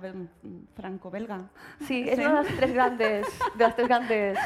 franco-belga. 0.75 1.42
Sí, 1.88 2.06
es 2.08 2.18
una 2.20 2.30
de 2.30 2.34
las 2.36 2.48
tres 2.56 2.74
grandes... 2.74 3.27
De 3.56 3.63
las 3.63 3.75
tres 3.75 3.88
grandes 3.88 4.38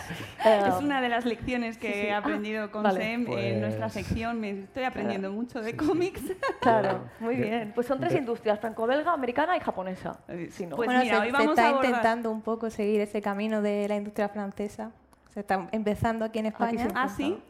eh, 0.45 0.63
Es 0.67 0.75
una 0.75 1.01
de 1.01 1.09
las 1.09 1.25
lecciones 1.25 1.77
que 1.77 1.87
sí, 1.87 1.93
sí. 1.93 2.07
he 2.07 2.11
Ah, 2.13 2.17
aprendido 2.17 2.71
con 2.71 2.83
vale. 2.83 2.99
Sem 3.01 3.27
en 3.31 3.61
nuestra 3.61 3.85
Pues- 3.87 3.93
sección. 3.93 4.39
Me 4.39 4.49
estoy 4.79 4.85
aprendiendo 4.85 5.31
mucho 5.31 5.61
de 5.61 5.75
cómics. 5.75 6.21
Claro, 6.61 7.05
muy 7.19 7.35
bien. 7.35 7.71
Pues 7.73 7.87
son 7.87 7.99
tres 7.99 8.13
industrias, 8.13 8.59
franco-belga, 8.59 9.13
americana 9.13 9.55
y 9.55 9.59
japonesa. 9.59 10.19
Si 10.51 10.65
no. 10.65 10.75
Pues 10.75 10.87
bueno, 10.87 11.01
mira, 11.01 11.15
se, 11.15 11.21
hoy 11.21 11.27
se 11.27 11.31
vamos 11.31 11.57
está 11.57 11.69
a 11.69 11.71
intentando 11.71 12.31
un 12.31 12.41
poco 12.41 12.69
seguir 12.69 12.99
ese 13.01 13.21
camino 13.21 13.61
de 13.61 13.87
la 13.87 13.95
industria 13.95 14.27
francesa. 14.27 14.91
Se 15.33 15.39
está 15.39 15.67
empezando 15.71 16.25
aquí 16.25 16.39
en 16.39 16.47
España. 16.47 16.87
Ah, 16.93 17.07
sí. 17.07 17.41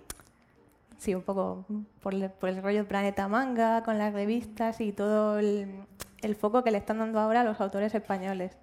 Sí, 0.98 1.15
un 1.15 1.21
poco 1.21 1.65
por 2.01 2.13
el, 2.13 2.29
por 2.29 2.50
el 2.50 2.62
rollo 2.62 2.88
Planeta 2.88 3.27
Manga, 3.27 3.83
con 3.83 3.98
las 3.98 4.13
revistas 4.13 4.79
y 4.81 4.91
todo 4.91 5.39
el, 5.39 5.83
el 6.21 6.36
foco 6.36 6.63
que 6.63 6.71
le 6.71 6.77
están 6.77 7.00
dando 7.00 7.19
ahora 7.19 7.41
a 7.41 7.43
los 7.43 7.59
autores 7.62 7.95
españoles, 7.95 8.57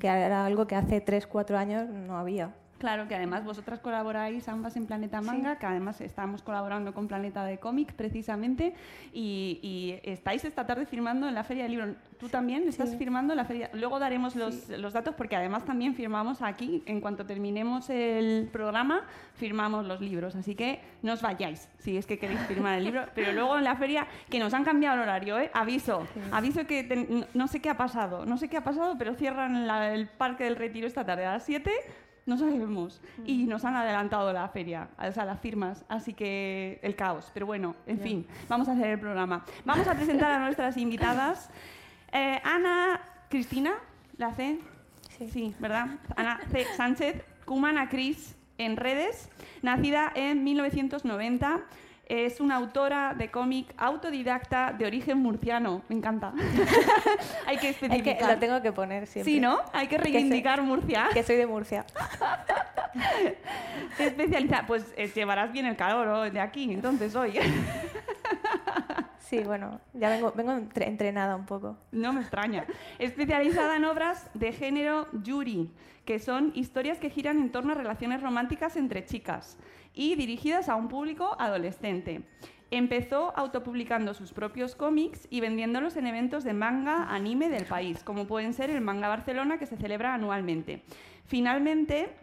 que 0.00 0.08
era 0.08 0.46
algo 0.46 0.66
que 0.66 0.74
hace 0.74 1.00
3, 1.00 1.26
4 1.26 1.58
años 1.58 1.88
no 1.88 2.16
había. 2.16 2.54
Claro, 2.82 3.06
que 3.06 3.14
además 3.14 3.44
vosotras 3.44 3.78
colaboráis 3.78 4.48
ambas 4.48 4.74
en 4.76 4.86
Planeta 4.86 5.20
Manga, 5.20 5.56
que 5.56 5.66
además 5.66 6.00
estamos 6.00 6.42
colaborando 6.42 6.92
con 6.92 7.06
Planeta 7.06 7.44
de 7.44 7.58
Cómic 7.58 7.92
precisamente, 7.92 8.74
y, 9.12 9.60
y 9.62 10.00
estáis 10.10 10.44
esta 10.44 10.66
tarde 10.66 10.84
firmando 10.84 11.28
en 11.28 11.34
la 11.36 11.44
Feria 11.44 11.62
del 11.62 11.70
Libro. 11.72 11.94
Tú 12.18 12.28
también 12.28 12.66
estás 12.66 12.96
firmando 12.96 13.34
en 13.34 13.36
la 13.36 13.44
Feria. 13.44 13.70
Luego 13.72 14.00
daremos 14.00 14.34
los, 14.34 14.68
los 14.68 14.92
datos 14.94 15.14
porque 15.14 15.36
además 15.36 15.64
también 15.64 15.94
firmamos 15.94 16.42
aquí, 16.42 16.82
en 16.86 17.00
cuanto 17.00 17.24
terminemos 17.24 17.88
el 17.88 18.48
programa, 18.52 19.04
firmamos 19.34 19.86
los 19.86 20.00
libros. 20.00 20.34
Así 20.34 20.56
que 20.56 20.80
no 21.02 21.12
os 21.12 21.22
vayáis 21.22 21.68
si 21.78 21.96
es 21.96 22.04
que 22.06 22.18
queréis 22.18 22.40
firmar 22.48 22.78
el 22.78 22.84
libro. 22.84 23.04
Pero 23.14 23.32
luego 23.32 23.58
en 23.58 23.64
la 23.64 23.76
feria, 23.76 24.08
que 24.28 24.40
nos 24.40 24.54
han 24.54 24.64
cambiado 24.64 24.96
el 24.96 25.02
horario, 25.02 25.38
¿eh? 25.38 25.52
aviso, 25.54 26.04
aviso 26.32 26.66
que 26.66 26.82
te- 26.82 26.96
no- 26.96 27.26
no 27.32 27.46
sé 27.46 27.60
qué 27.60 27.70
ha 27.70 27.76
pasado, 27.76 28.26
no 28.26 28.36
sé 28.38 28.48
qué 28.48 28.56
ha 28.56 28.64
pasado, 28.64 28.96
pero 28.98 29.14
cierran 29.14 29.68
la- 29.68 29.94
el 29.94 30.08
Parque 30.08 30.42
del 30.44 30.56
Retiro 30.56 30.88
esta 30.88 31.04
tarde 31.04 31.26
a 31.26 31.32
las 31.34 31.44
7 31.44 31.70
no 32.26 32.38
sabemos. 32.38 33.00
Y 33.24 33.44
nos 33.44 33.64
han 33.64 33.74
adelantado 33.76 34.32
la 34.32 34.48
feria, 34.48 34.88
o 34.98 35.12
sea, 35.12 35.24
las 35.24 35.40
firmas. 35.40 35.84
Así 35.88 36.12
que 36.12 36.78
el 36.82 36.94
caos. 36.94 37.30
Pero 37.34 37.46
bueno, 37.46 37.74
en 37.86 37.98
fin, 37.98 38.26
vamos 38.48 38.68
a 38.68 38.72
hacer 38.72 38.90
el 38.90 38.98
programa. 39.00 39.44
Vamos 39.64 39.86
a 39.86 39.94
presentar 39.94 40.32
a 40.32 40.38
nuestras 40.38 40.76
invitadas. 40.76 41.50
Eh, 42.14 42.38
Ana 42.44 43.00
Cristina, 43.30 43.72
¿la 44.18 44.34
C? 44.34 44.58
Sí. 45.32 45.54
¿verdad? 45.58 45.98
Ana 46.14 46.40
C. 46.50 46.66
Sánchez, 46.76 47.24
Cumana 47.46 47.88
Cris 47.88 48.36
en 48.58 48.76
redes, 48.76 49.30
nacida 49.62 50.12
en 50.14 50.44
1990. 50.44 51.62
Es 52.14 52.40
una 52.40 52.56
autora 52.56 53.14
de 53.14 53.30
cómic 53.30 53.72
autodidacta 53.78 54.74
de 54.76 54.84
origen 54.84 55.16
murciano. 55.16 55.80
Me 55.88 55.96
encanta. 55.96 56.34
Hay 57.46 57.56
que 57.56 57.70
Es 57.70 57.76
especificar. 57.82 58.18
que 58.18 58.26
lo 58.34 58.38
tengo 58.38 58.60
que 58.60 58.70
poner 58.70 59.06
siempre. 59.06 59.32
Sí, 59.32 59.40
¿no? 59.40 59.60
Hay 59.72 59.88
que 59.88 59.96
reivindicar 59.96 60.58
soy- 60.58 60.66
Murcia. 60.66 61.08
Que 61.14 61.22
soy 61.22 61.36
de 61.36 61.46
Murcia. 61.46 61.86
Especializada. 63.98 64.66
Pues 64.66 64.92
eh, 64.98 65.10
llevarás 65.14 65.52
bien 65.52 65.64
el 65.64 65.74
calor 65.76 66.06
¿no? 66.06 66.20
de 66.30 66.38
aquí, 66.38 66.70
entonces 66.70 67.14
hoy. 67.14 67.38
Sí, 69.18 69.38
bueno, 69.44 69.80
ya 69.94 70.10
vengo, 70.10 70.30
vengo 70.36 70.52
entre- 70.52 70.86
entrenada 70.88 71.36
un 71.36 71.46
poco. 71.46 71.78
No 71.90 72.12
me 72.12 72.20
extraña. 72.20 72.66
Especializada 72.98 73.76
en 73.76 73.86
obras 73.86 74.28
de 74.34 74.52
género 74.52 75.08
yuri, 75.22 75.70
que 76.04 76.18
son 76.18 76.52
historias 76.54 76.98
que 76.98 77.08
giran 77.08 77.38
en 77.38 77.50
torno 77.50 77.72
a 77.72 77.74
relaciones 77.74 78.20
románticas 78.20 78.76
entre 78.76 79.06
chicas 79.06 79.56
y 79.94 80.14
dirigidas 80.14 80.68
a 80.68 80.76
un 80.76 80.88
público 80.88 81.36
adolescente. 81.38 82.22
Empezó 82.70 83.36
autopublicando 83.36 84.14
sus 84.14 84.32
propios 84.32 84.74
cómics 84.74 85.28
y 85.28 85.40
vendiéndolos 85.40 85.96
en 85.96 86.06
eventos 86.06 86.42
de 86.42 86.54
manga 86.54 87.04
anime 87.10 87.50
del 87.50 87.66
país, 87.66 88.02
como 88.02 88.26
pueden 88.26 88.54
ser 88.54 88.70
el 88.70 88.80
Manga 88.80 89.08
Barcelona, 89.08 89.58
que 89.58 89.66
se 89.66 89.76
celebra 89.76 90.14
anualmente. 90.14 90.82
Finalmente, 91.26 92.14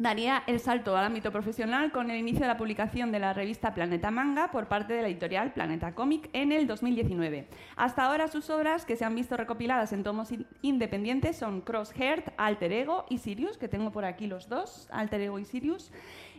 daría 0.00 0.42
el 0.46 0.60
salto 0.60 0.96
al 0.96 1.04
ámbito 1.04 1.30
profesional 1.30 1.92
con 1.92 2.10
el 2.10 2.18
inicio 2.18 2.40
de 2.40 2.46
la 2.46 2.56
publicación 2.56 3.12
de 3.12 3.18
la 3.18 3.34
revista 3.34 3.74
Planeta 3.74 4.10
Manga 4.10 4.50
por 4.50 4.66
parte 4.66 4.94
de 4.94 5.02
la 5.02 5.08
editorial 5.08 5.52
Planeta 5.52 5.94
Comic 5.94 6.30
en 6.32 6.52
el 6.52 6.66
2019. 6.66 7.46
Hasta 7.76 8.06
ahora 8.06 8.26
sus 8.26 8.48
obras 8.48 8.86
que 8.86 8.96
se 8.96 9.04
han 9.04 9.14
visto 9.14 9.36
recopiladas 9.36 9.92
en 9.92 10.02
tomos 10.02 10.32
in- 10.32 10.46
independientes 10.62 11.36
son 11.36 11.60
Crossheart, 11.60 12.28
Alter 12.38 12.72
Ego 12.72 13.04
y 13.10 13.18
Sirius, 13.18 13.58
que 13.58 13.68
tengo 13.68 13.92
por 13.92 14.06
aquí 14.06 14.26
los 14.26 14.48
dos, 14.48 14.88
Alter 14.90 15.20
Ego 15.20 15.38
y 15.38 15.44
Sirius, 15.44 15.92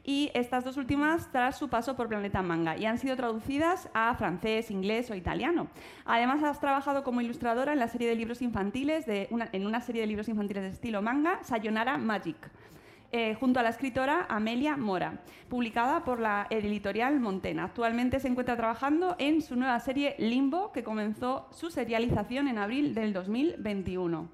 y 0.03 0.31
estas 0.33 0.63
dos 0.63 0.77
últimas 0.77 1.31
tras 1.31 1.59
su 1.59 1.69
paso 1.69 1.95
por 1.95 2.07
Planeta 2.07 2.41
Manga 2.41 2.75
y 2.75 2.87
han 2.87 2.97
sido 2.97 3.15
traducidas 3.15 3.89
a 3.93 4.15
francés, 4.15 4.71
inglés 4.71 5.11
o 5.11 5.15
italiano. 5.15 5.67
Además 6.05 6.41
has 6.41 6.59
trabajado 6.59 7.03
como 7.03 7.21
ilustradora 7.21 7.73
en 7.73 7.77
la 7.77 7.87
serie 7.87 8.09
de 8.09 8.15
libros 8.15 8.41
infantiles 8.41 9.05
de 9.05 9.29
en 9.51 9.67
una 9.67 9.81
serie 9.81 10.01
de 10.01 10.07
libros 10.07 10.27
infantiles 10.29 10.63
de 10.63 10.69
estilo 10.69 11.03
manga, 11.03 11.37
Sayonara 11.43 11.99
Magic 11.99 12.37
eh, 13.13 13.35
junto 13.35 13.59
a 13.59 13.63
la 13.63 13.69
escritora 13.69 14.25
Amelia 14.29 14.77
Mora, 14.77 15.19
publicada 15.49 16.05
por 16.05 16.21
la 16.21 16.47
editorial 16.49 17.19
Montena. 17.19 17.65
Actualmente 17.65 18.21
se 18.21 18.29
encuentra 18.29 18.55
trabajando 18.55 19.17
en 19.19 19.41
su 19.41 19.57
nueva 19.57 19.77
serie 19.81 20.15
Limbo, 20.17 20.71
que 20.71 20.83
comenzó 20.83 21.47
su 21.51 21.69
serialización 21.69 22.47
en 22.47 22.57
abril 22.57 22.95
del 22.95 23.11
2021. 23.11 24.29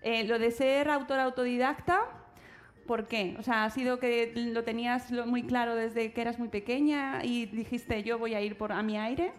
Eh, 0.00 0.24
lo 0.24 0.38
de 0.38 0.50
ser 0.50 0.88
autora 0.88 1.24
autodidacta, 1.24 2.00
¿por 2.86 3.06
qué? 3.06 3.36
O 3.38 3.42
sea, 3.42 3.64
¿ha 3.64 3.70
sido 3.70 3.98
que 3.98 4.32
lo 4.34 4.64
tenías 4.64 5.12
muy 5.26 5.42
claro 5.42 5.74
desde 5.74 6.12
que 6.12 6.20
eras 6.20 6.38
muy 6.38 6.48
pequeña 6.48 7.24
y 7.24 7.46
dijiste 7.46 8.02
yo 8.04 8.18
voy 8.18 8.34
a 8.34 8.40
ir 8.40 8.56
por 8.56 8.72
a 8.72 8.82
mi 8.82 8.96
aire? 8.96 9.32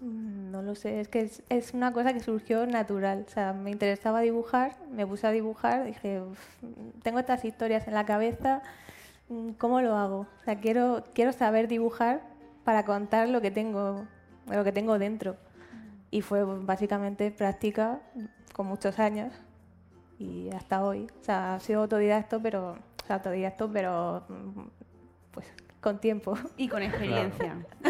Mm, 0.00 0.50
No 0.52 0.62
lo 0.62 0.74
sé, 0.74 1.00
es 1.00 1.08
que 1.08 1.20
es, 1.22 1.42
es 1.48 1.74
una 1.74 1.92
cosa 1.92 2.12
que 2.12 2.20
surgió 2.20 2.66
natural. 2.66 3.24
O 3.26 3.30
sea, 3.30 3.52
me 3.52 3.70
interesaba 3.70 4.20
dibujar, 4.20 4.76
me 4.90 5.06
puse 5.06 5.26
a 5.26 5.30
dibujar, 5.30 5.84
dije, 5.84 6.20
"Uf, 6.22 6.38
tengo 7.02 7.18
estas 7.18 7.44
historias 7.44 7.86
en 7.88 7.94
la 7.94 8.04
cabeza, 8.06 8.62
mm, 9.28 9.50
¿cómo 9.58 9.80
lo 9.82 9.96
hago? 9.96 10.20
O 10.40 10.44
sea, 10.44 10.60
quiero, 10.60 11.04
quiero 11.14 11.32
saber 11.32 11.68
dibujar 11.68 12.22
para 12.64 12.84
contar 12.84 13.28
lo 13.28 13.40
que 13.40 13.50
tengo, 13.50 14.06
lo 14.50 14.64
que 14.64 14.72
tengo 14.72 14.98
dentro. 14.98 15.36
Y 16.10 16.22
fue 16.22 16.44
básicamente 16.44 17.30
práctica 17.30 18.00
con 18.54 18.66
muchos 18.66 18.98
años 18.98 19.32
y 20.18 20.50
hasta 20.54 20.82
hoy. 20.84 21.06
O 21.20 21.24
sea, 21.24 21.54
ha 21.56 21.60
sido 21.60 21.82
autodidacto, 21.82 22.40
pero, 22.42 22.72
o 22.72 23.06
sea, 23.06 23.16
autodidacto, 23.16 23.70
pero 23.72 24.24
mm, 24.28 24.60
pues 25.32 25.46
con 25.80 26.00
tiempo. 26.00 26.36
Y 26.56 26.68
con 26.68 26.82
experiencia. 26.82 27.56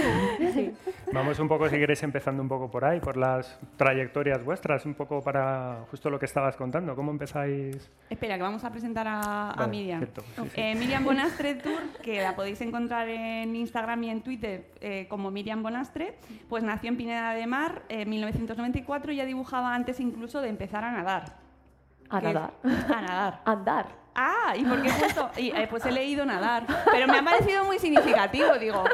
Sí. 0.52 0.72
Vamos 1.12 1.38
un 1.38 1.48
poco, 1.48 1.68
si 1.68 1.76
queréis, 1.76 2.02
empezando 2.02 2.42
un 2.42 2.48
poco 2.48 2.70
por 2.70 2.84
ahí, 2.84 3.00
por 3.00 3.16
las 3.16 3.58
trayectorias 3.76 4.42
vuestras, 4.44 4.86
un 4.86 4.94
poco 4.94 5.20
para 5.20 5.84
justo 5.90 6.10
lo 6.10 6.18
que 6.18 6.26
estabas 6.26 6.56
contando. 6.56 6.94
¿Cómo 6.94 7.10
empezáis? 7.10 7.90
Espera, 8.08 8.36
que 8.36 8.42
vamos 8.42 8.64
a 8.64 8.70
presentar 8.70 9.06
a, 9.08 9.66
Miriam. 9.68 10.00
cierto, 10.00 10.22
sí, 10.22 10.42
sí. 10.54 10.60
Eh, 10.60 10.74
Miriam 10.74 11.04
Bonastre 11.04 11.54
Tour, 11.62 11.82
que 12.02 12.22
la 12.22 12.36
podéis 12.36 12.60
encontrar 12.60 13.08
en 13.08 13.54
Instagram 13.54 14.04
y 14.04 14.10
en 14.10 14.22
Twitter 14.22 14.70
eh, 14.80 15.06
como 15.08 15.30
Miriam 15.30 15.62
Bonastre, 15.62 16.18
pues 16.48 16.62
nació 16.62 16.88
en 16.88 16.96
Pineda 16.96 17.34
de 17.34 17.46
Mar 17.46 17.82
en 17.88 18.08
1994 18.08 19.12
y 19.12 19.16
ya 19.16 19.24
dibujaba 19.24 19.74
antes 19.74 20.00
incluso 20.00 20.40
de 20.40 20.48
empezar 20.48 20.84
a 20.84 20.92
nadar. 20.92 21.36
¿A 22.08 22.20
nadar? 22.20 22.52
A 22.62 23.00
nadar. 23.00 23.42
Andar. 23.44 24.07
Ah, 24.14 24.54
¿y 24.56 24.64
por 24.64 24.82
qué 24.82 24.88
he 24.88 24.92
puesto? 24.92 25.30
y, 25.36 25.50
eh, 25.50 25.66
pues 25.70 25.84
he 25.86 25.92
leído 25.92 26.24
nadar. 26.24 26.64
Pero 26.90 27.06
me 27.06 27.18
ha 27.18 27.22
parecido 27.22 27.64
muy 27.64 27.78
significativo, 27.78 28.58
digo. 28.58 28.84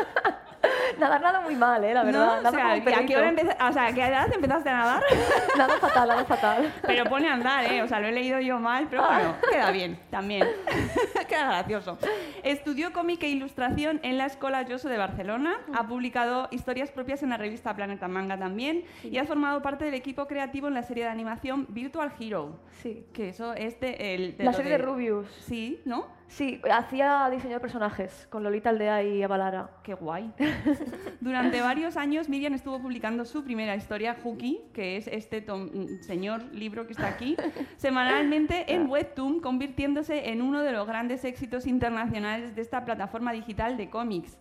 Nadar 0.98 1.20
nada 1.20 1.40
muy 1.40 1.56
mal, 1.56 1.84
¿eh? 1.84 1.94
La 1.94 2.04
verdad. 2.04 2.42
¿no? 2.42 2.48
O 2.48 2.52
sea, 2.52 2.76
¿y 2.76 2.80
¿a 2.80 3.06
qué, 3.06 3.16
hora 3.16 3.32
o 3.68 3.72
sea, 3.72 3.86
¿a 3.86 3.92
qué 3.92 4.04
edad 4.04 4.32
empezaste 4.32 4.68
a 4.68 4.76
nadar? 4.76 5.02
Nada 5.56 5.78
fatal, 5.78 6.08
nada 6.08 6.24
fatal. 6.24 6.72
Pero 6.82 7.04
pone 7.04 7.28
andar, 7.28 7.64
¿eh? 7.64 7.82
O 7.82 7.88
sea, 7.88 8.00
lo 8.00 8.08
he 8.08 8.12
leído 8.12 8.40
yo 8.40 8.58
mal, 8.58 8.86
pero 8.90 9.06
bueno, 9.06 9.36
queda 9.50 9.70
bien, 9.70 9.98
también. 10.10 10.46
queda 11.28 11.46
gracioso. 11.46 11.98
Estudió 12.42 12.92
cómic 12.92 13.22
e 13.22 13.28
ilustración 13.28 14.00
en 14.02 14.18
la 14.18 14.26
Escola 14.26 14.64
Joso 14.68 14.88
de 14.88 14.98
Barcelona. 14.98 15.56
Ha 15.74 15.86
publicado 15.86 16.48
historias 16.50 16.90
propias 16.90 17.22
en 17.22 17.30
la 17.30 17.36
revista 17.36 17.74
Planeta 17.74 18.08
Manga 18.08 18.38
también. 18.38 18.84
Y 19.02 19.18
ha 19.18 19.24
formado 19.24 19.62
parte 19.62 19.84
del 19.84 19.94
equipo 19.94 20.26
creativo 20.26 20.68
en 20.68 20.74
la 20.74 20.82
serie 20.82 21.04
de 21.04 21.10
animación 21.10 21.66
Virtual 21.68 22.12
Hero. 22.18 22.58
Sí. 22.82 23.06
Que 23.12 23.28
eso 23.28 23.54
es 23.54 23.78
de, 23.80 24.14
el, 24.14 24.34
La 24.38 24.46
lo 24.46 24.52
serie 24.52 24.72
de 24.72 24.78
Rubius. 24.78 25.28
Sí, 25.46 25.80
¿no? 25.84 26.06
Sí, 26.34 26.60
hacía 26.68 27.28
diseño 27.30 27.54
de 27.54 27.60
personajes 27.60 28.26
con 28.28 28.42
Lolita 28.42 28.70
Aldea 28.70 29.04
y 29.04 29.22
Avalara. 29.22 29.70
Qué 29.84 29.94
guay. 29.94 30.32
Durante 31.20 31.60
varios 31.60 31.96
años 31.96 32.28
Miriam 32.28 32.54
estuvo 32.54 32.80
publicando 32.82 33.24
su 33.24 33.44
primera 33.44 33.76
historia, 33.76 34.16
Huki, 34.20 34.62
que 34.72 34.96
es 34.96 35.06
este 35.06 35.42
tom- 35.42 35.70
señor 36.00 36.42
libro 36.52 36.86
que 36.88 36.92
está 36.94 37.06
aquí, 37.06 37.36
semanalmente 37.76 38.74
en 38.74 38.88
Webtoon, 38.90 39.38
convirtiéndose 39.40 40.30
en 40.30 40.42
uno 40.42 40.62
de 40.62 40.72
los 40.72 40.88
grandes 40.88 41.24
éxitos 41.24 41.68
internacionales 41.68 42.56
de 42.56 42.62
esta 42.62 42.84
plataforma 42.84 43.32
digital 43.32 43.76
de 43.76 43.88
cómics. 43.88 44.36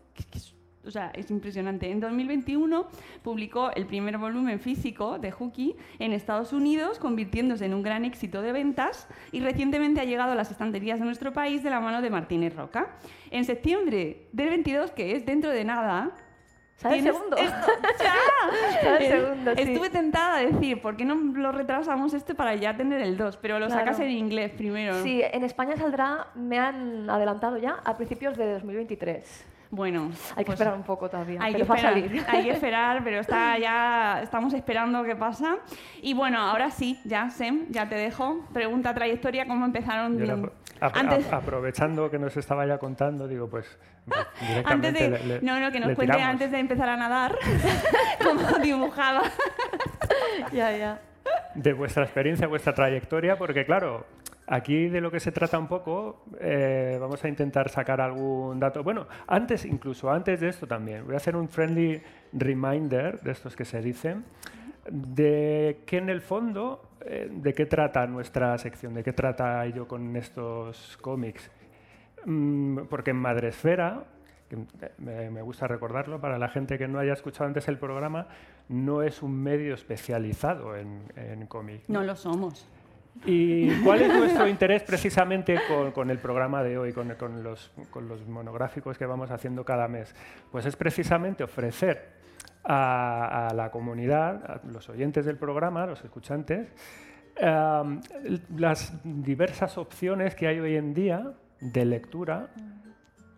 O 0.86 0.92
sea, 0.92 1.12
es 1.16 1.32
impresionante. 1.32 1.90
En 1.90 2.00
2021 2.02 2.88
publicó 3.22 3.72
el 3.72 3.86
primer 3.86 4.18
volumen 4.18 4.60
físico 4.60 5.18
de 5.18 5.34
Huki 5.38 5.76
en 6.00 6.12
Estados 6.12 6.52
Unidos, 6.52 7.00
convirtiéndose 7.00 7.66
en 7.66 7.74
un 7.74 7.84
gran 7.84 8.04
éxito 8.04 8.42
de 8.42 8.52
ventas 8.52 9.08
y 9.32 9.40
recientemente 9.40 10.02
ha 10.02 10.04
llegado 10.04 10.34
a 10.34 10.36
las 10.36 10.52
estanterías 10.52 11.00
de 11.00 11.06
nuestro 11.06 11.32
país 11.32 11.64
de 11.64 11.70
la 11.70 11.80
mano 11.80 12.02
de 12.02 12.10
Martínez 12.10 12.56
Roca. 12.56 12.90
En 13.32 13.46
septiembre 13.46 14.28
del 14.34 14.50
22, 14.50 14.92
que 14.92 15.16
es 15.16 15.26
dentro 15.26 15.52
de 15.52 15.64
nada, 15.64 16.12
¿Sale 16.76 16.98
el 16.98 17.04
segundo? 17.04 17.38
esto- 17.38 17.72
¡Ya! 18.04 18.96
El 18.98 19.04
Eh, 19.04 19.10
segundo, 19.10 19.56
sí. 19.56 19.62
Estuve 19.62 19.90
tentada 19.90 20.38
a 20.38 20.42
decir, 20.42 20.82
¿por 20.82 20.98
qué 20.98 21.06
no 21.06 21.16
lo 21.16 21.52
retrasamos 21.54 22.14
este 22.14 22.36
para 22.36 22.56
ya 22.56 22.76
tener 22.76 23.00
el 23.02 23.16
2? 23.16 23.38
Pero 23.38 23.58
lo 23.60 23.68
Claro. 23.68 23.82
sacas 23.82 24.00
en 24.02 24.10
inglés 24.12 24.52
primero. 24.52 25.02
Sí, 25.02 25.22
en 25.24 25.44
España 25.46 25.78
saldrá, 25.78 26.28
me 26.36 26.60
han 26.60 27.10
adelantado 27.10 27.58
ya, 27.58 27.78
a 27.86 27.96
principios 27.96 28.36
de 28.38 28.52
2023. 28.54 29.46
Bueno, 29.76 30.12
Hay 30.36 30.44
que 30.44 30.52
pues 30.52 30.60
esperar 30.60 30.76
un 30.76 30.84
poco 30.84 31.10
todavía, 31.10 31.40
Hay 31.42 31.52
pero 31.54 31.66
que 31.66 31.70
va 31.70 31.74
a 31.74 31.78
esperar, 31.80 31.94
salir. 32.04 32.26
hay 32.28 32.44
que 32.44 32.52
esperar, 32.58 33.04
pero 33.04 33.20
está 33.22 33.58
ya 33.58 34.20
estamos 34.22 34.54
esperando 34.54 35.04
qué 35.04 35.16
pasa. 35.16 35.56
Y 36.04 36.14
bueno, 36.14 36.38
ahora 36.40 36.70
sí, 36.70 37.00
ya 37.06 37.32
Sem, 37.32 37.66
ya 37.72 37.90
te 37.90 37.96
dejo. 37.96 38.46
Pregunta 38.54 38.94
trayectoria, 38.94 39.48
¿cómo 39.48 39.66
empezaron? 39.66 40.20
Yo 40.24 40.52
antes, 40.80 41.26
ap- 41.28 41.34
aprovechando 41.42 42.12
que 42.12 42.20
nos 42.20 42.38
estaba 42.38 42.68
ya 42.68 42.78
contando, 42.78 43.28
digo, 43.28 43.50
pues 43.50 43.66
antes 44.12 44.48
directamente 44.94 45.04
de, 45.04 45.10
le- 45.10 45.26
le- 45.26 45.42
no, 45.42 45.60
no, 45.60 45.72
que 45.72 45.80
nos 45.80 45.96
cuente 45.96 46.14
tiramos. 46.14 46.34
antes 46.34 46.52
de 46.52 46.60
empezar 46.60 46.90
a 46.90 46.98
nadar 46.98 47.36
cómo 48.24 48.60
dibujaba. 48.60 49.24
ya, 50.52 50.78
ya. 50.78 51.02
de 51.56 51.74
vuestra 51.74 52.04
experiencia, 52.04 52.48
vuestra 52.48 52.74
trayectoria, 52.76 53.38
porque 53.38 53.66
claro, 53.66 54.06
Aquí 54.46 54.90
de 54.90 55.00
lo 55.00 55.10
que 55.10 55.22
se 55.22 55.32
trata 55.32 55.58
un 55.58 55.68
poco, 55.68 56.26
eh, 56.40 56.98
vamos 57.00 57.24
a 57.24 57.30
intentar 57.30 57.70
sacar 57.70 58.02
algún 58.02 58.60
dato. 58.60 58.84
Bueno, 58.84 59.08
antes, 59.28 59.64
incluso 59.64 60.12
antes 60.12 60.42
de 60.42 60.50
esto 60.50 60.68
también, 60.68 61.06
voy 61.06 61.14
a 61.14 61.18
hacer 61.18 61.36
un 61.36 61.48
friendly 61.48 62.02
reminder 62.34 63.22
de 63.22 63.32
estos 63.32 63.56
que 63.56 63.64
se 63.64 63.82
dicen, 63.82 64.26
de 64.90 65.84
que 65.86 65.98
en 65.98 66.10
el 66.10 66.20
fondo, 66.20 66.90
eh, 67.06 67.30
de 67.32 67.54
qué 67.54 67.66
trata 67.66 68.06
nuestra 68.06 68.58
sección, 68.58 68.94
de 68.94 69.04
qué 69.04 69.14
trata 69.14 69.66
yo 69.68 69.88
con 69.88 70.14
estos 70.18 70.98
cómics. 70.98 71.50
Mm, 72.26 72.80
porque 72.90 73.12
en 73.12 73.18
Madresfera, 73.18 74.04
me, 74.98 75.42
gusta 75.42 75.68
recordarlo 75.68 76.20
para 76.20 76.38
la 76.38 76.50
gente 76.50 76.78
que 76.78 76.88
no 76.88 77.00
haya 77.00 77.14
escuchado 77.14 77.46
antes 77.46 77.68
el 77.70 77.78
programa, 77.78 78.28
no 78.70 79.02
es 79.02 79.24
un 79.24 79.42
medio 79.42 79.74
especializado 79.74 80.76
en, 80.76 81.02
en. 81.16 81.48
No 81.88 82.04
lo 82.04 82.16
somos. 82.16 82.68
¿Y 83.26 83.70
cuál 83.82 84.02
es 84.02 84.14
nuestro 84.14 84.48
interés 84.48 84.84
precisamente 84.84 85.60
con, 85.94 86.10
el 86.10 86.18
programa 86.18 86.64
de 86.64 86.78
hoy, 86.78 86.94
con, 86.94 87.08
los, 87.44 87.72
con, 87.90 88.32
monográficos 88.32 88.98
que 88.98 89.06
vamos 89.06 89.32
haciendo 89.32 89.64
cada 89.64 89.88
mes? 89.88 90.14
Pues 90.52 90.66
es 90.66 90.76
precisamente 90.76 91.44
ofrecer 91.44 92.10
a, 92.64 93.50
la 93.56 93.72
comunidad, 93.72 94.44
a 94.46 94.62
los 94.68 94.90
oyentes 94.90 95.26
del 95.26 95.38
programa, 95.38 95.84
a 95.84 95.88
los 95.88 96.04
escuchantes, 96.04 96.74
las 98.56 98.94
diversas 99.04 99.78
opciones 99.78 100.36
que 100.36 100.48
hay 100.48 100.60
hoy 100.60 100.76
en 100.76 100.94
día 100.94 101.34
de 101.60 101.86
lectura 101.86 102.50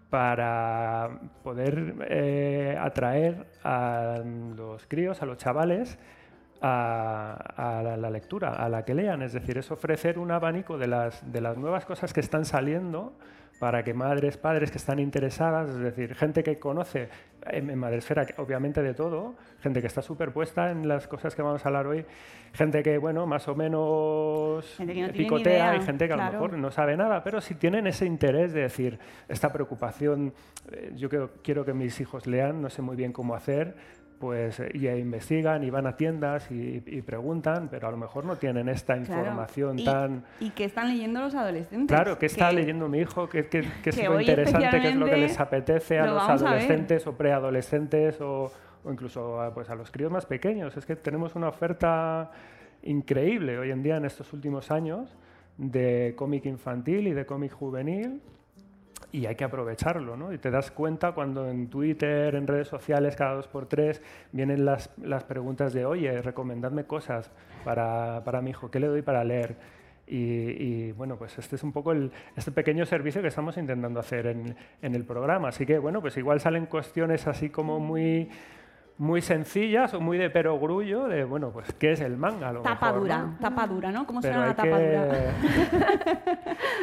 para 0.10 1.20
poder 1.44 1.96
eh, 2.10 2.78
atraer 2.80 3.48
a 3.64 4.22
los 4.56 4.86
críos, 4.88 5.22
a 5.22 5.26
los 5.26 5.38
chavales, 5.38 5.98
a, 6.62 7.34
a 7.58 7.84
la, 7.84 7.98
la, 7.98 8.10
lectura, 8.10 8.54
a 8.54 8.70
la 8.70 8.86
que 8.86 8.94
lean. 8.94 9.22
Es 9.22 9.34
decir, 9.34 9.58
es 9.58 9.72
ofrecer 9.72 10.20
un 10.20 10.32
abanico 10.32 10.78
de 10.78 10.88
las, 10.88 11.32
de 11.32 11.41
las 11.41 11.58
nuevas 11.58 11.86
cosas 11.86 12.13
que 12.13 12.20
están 12.20 12.46
saliendo 12.46 13.13
para 13.60 13.84
que 13.84 13.94
madres, 13.94 14.38
padres 14.38 14.70
que 14.70 14.78
están 14.78 15.00
interesadas, 15.00 15.70
es 15.70 15.80
decir, 15.80 16.13
gente 16.15 16.44
que 16.44 16.60
conoce 16.60 17.10
en, 17.48 17.70
en 17.70 17.80
Madresfera, 17.80 18.26
obviamente 18.38 18.82
de 18.82 18.94
todo, 18.94 19.36
gente 19.62 19.80
que 19.82 19.88
está 19.88 20.02
superpuesta 20.02 20.72
en 20.72 20.88
las 20.88 21.08
cosas 21.08 21.36
que 21.36 21.41
vamos 21.41 21.65
a 21.65 21.70
hablar 21.70 21.88
hoy, 21.88 22.06
gente 22.54 22.84
que, 22.84 22.98
bueno, 22.98 23.26
más 23.26 23.48
o 23.48 23.56
menos 23.56 24.76
no 24.80 25.13
picotea 25.13 25.78
y 25.78 25.82
gente 25.82 26.08
que 26.08 26.13
claro. 26.13 26.24
a 26.24 26.26
lo 26.26 26.32
mejor 26.34 26.58
no 26.58 26.72
sabe 26.72 26.98
nada, 26.98 27.24
pero 27.24 27.39
si 27.39 27.56
tienen 27.56 27.88
ese 27.88 28.06
interés 28.06 28.52
de 28.54 28.62
decir, 28.62 29.00
esta 29.30 29.52
preocupación, 29.54 30.34
eh, 30.72 30.91
yo 30.96 31.10
quiero, 31.10 31.32
quiero 31.41 31.63
que 31.63 31.74
mis 31.74 32.00
hijos 32.02 32.28
lean, 32.28 32.62
no 32.62 32.70
sé 32.70 32.82
muy 32.82 32.98
bien 32.98 33.13
cómo 33.13 33.36
hacer, 33.36 33.76
pues 34.19 34.62
y 34.73 34.88
investigan 34.88 35.63
y 35.63 35.69
van 35.69 35.88
a 35.88 35.95
tiendas 35.95 36.49
y, 36.51 36.84
y, 36.86 37.01
preguntan, 37.01 37.67
pero 37.69 37.88
a 37.88 37.91
lo 37.91 37.97
mejor 37.97 38.25
no 38.25 38.36
tienen 38.38 38.69
esta 38.69 38.97
información 38.97 39.78
claro. 39.78 40.08
y, 40.08 40.19
tan... 40.19 40.23
¿Y 40.39 40.49
qué 40.51 40.65
están 40.65 40.89
leyendo 40.89 41.21
los 41.21 41.36
adolescentes? 41.36 41.95
Claro, 41.95 42.17
¿qué 42.17 42.25
está 42.25 42.49
que, 42.49 42.56
leyendo 42.56 42.88
mi 42.88 42.99
hijo? 42.99 43.30
¿Qué, 43.30 43.47
qué, 43.47 43.65
qué 43.84 43.89
es 43.89 44.04
lo 44.04 44.19
interesante? 44.19 44.80
¿Qué 44.82 44.89
es 44.89 44.95
lo 44.95 45.06
que 45.06 45.17
les 45.17 45.39
apetece 45.39 45.99
a 45.99 46.08
los 46.08 46.21
a 46.21 46.34
adolescentes 46.34 47.06
o 47.08 47.15
preadolescentes 47.15 48.19
o, 48.21 48.51
o, 48.84 48.91
incluso 48.91 49.41
a, 49.41 49.54
pues, 49.54 49.69
a 49.69 49.75
los 49.75 49.91
críos 49.91 50.12
más 50.12 50.25
pequeños? 50.25 50.75
Es 50.78 50.86
que 50.86 50.95
tenemos 50.95 51.36
una 51.36 51.49
oferta 51.49 52.32
increíble 52.84 53.58
hoy 53.58 53.71
en 53.71 53.84
día 53.84 53.97
en 53.97 54.06
estos 54.06 54.32
últimos 54.34 54.71
años 54.71 55.15
de 55.58 56.13
cómic 56.17 56.45
infantil 56.45 57.08
y 57.08 57.13
de 57.13 57.25
cómic 57.25 57.54
juvenil 57.54 58.21
y 59.15 59.25
hay 59.28 59.36
que 59.36 59.45
aprovecharlo, 59.45 60.17
¿no? 60.17 60.34
Y 60.34 60.38
te 60.38 60.51
das 60.51 60.71
cuenta 60.71 61.13
cuando 61.13 61.49
en 61.49 61.69
Twitter, 61.69 62.36
en 62.36 62.47
redes 62.47 62.67
sociales, 62.67 63.15
cada 63.15 63.36
dos 63.36 63.47
por 63.47 63.65
tres, 63.65 64.01
vienen 64.34 64.65
las, 64.65 64.91
las 65.01 65.23
preguntas 65.23 65.71
de, 65.71 65.86
oye, 65.86 66.21
recomendadme 66.21 66.84
cosas 66.84 67.32
para, 67.63 68.23
para 68.25 68.41
mi 68.41 68.49
hijo, 68.49 68.69
¿qué 68.69 68.82
le 68.82 68.88
doy 68.88 69.01
para 69.01 69.23
leer? 69.23 69.56
Y, 70.08 70.91
bueno, 70.91 71.17
pues 71.17 71.39
este 71.39 71.56
es 71.56 71.63
un 71.63 71.71
poco 71.71 71.91
el, 71.91 72.12
este 72.36 72.51
pequeño 72.51 72.86
servicio 72.86 73.21
que 73.21 73.30
estamos 73.30 73.58
intentando 73.58 73.99
hacer 73.99 74.28
en, 74.28 74.56
en 74.82 74.93
el 74.93 75.04
programa. 75.04 75.47
Así 75.47 75.65
que, 75.65 75.80
bueno, 75.80 76.01
pues 76.01 76.15
igual 76.17 76.39
salen 76.41 76.67
cuestiones 76.67 77.25
así 77.25 77.49
como 77.49 77.80
muy 77.80 78.30
muy 78.98 79.22
sencillas 79.22 79.94
o 79.94 80.00
muy 80.00 80.18
de 80.18 80.30
perogrullo 80.30 81.08
de, 81.08 81.26
bueno, 81.26 81.52
pues, 81.52 81.74
¿qué 81.74 81.92
es 81.92 82.02
el 82.02 82.16
manga? 82.16 82.50
A 82.50 82.54
lo 82.54 82.62
tapa 82.62 82.88
mejor, 82.88 83.02
dura, 83.02 83.18
¿no? 83.24 83.38
tapa 83.40 83.68
dura, 83.68 83.92
¿no? 83.92 84.08
¿Cómo 84.08 84.22
será 84.22 84.40
una 84.40 84.56
tapa 84.56 84.78
que... 84.78 84.90
dura? 84.90 85.34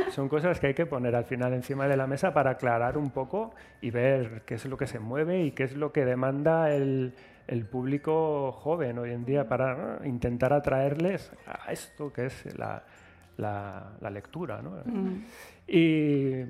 Son 0.10 0.28
cosas 0.28 0.60
que 0.60 0.68
hay 0.68 0.74
que 0.74 0.84
poner 0.84 1.16
al 1.16 1.24
final 1.24 1.54
encima 1.54 1.88
de 1.88 1.96
la 1.96 2.06
mesa 2.06 2.34
para 2.34 2.50
aclarar 2.50 2.98
un 2.98 3.10
poco 3.10 3.54
y 3.80 3.90
ver 3.90 4.42
qué 4.44 4.54
es 4.54 4.66
lo 4.66 4.76
que 4.76 4.86
se 4.86 4.98
mueve 4.98 5.42
y 5.42 5.52
qué 5.52 5.64
es 5.64 5.74
lo 5.74 5.90
que 5.92 6.04
demanda 6.04 6.70
el, 6.70 7.14
el 7.46 7.64
público 7.64 8.52
joven 8.52 8.98
hoy 8.98 9.12
en 9.12 9.24
día 9.24 9.48
para 9.48 9.74
¿no? 9.74 10.04
intentar 10.04 10.52
atraerles 10.52 11.32
a 11.46 11.72
esto 11.72 12.12
que 12.12 12.26
es 12.26 12.58
la, 12.58 12.82
la, 13.38 13.92
la 14.00 14.10
lectura. 14.10 14.60
¿no? 14.60 14.72
Mm. 14.84 15.24
Y 15.66 16.44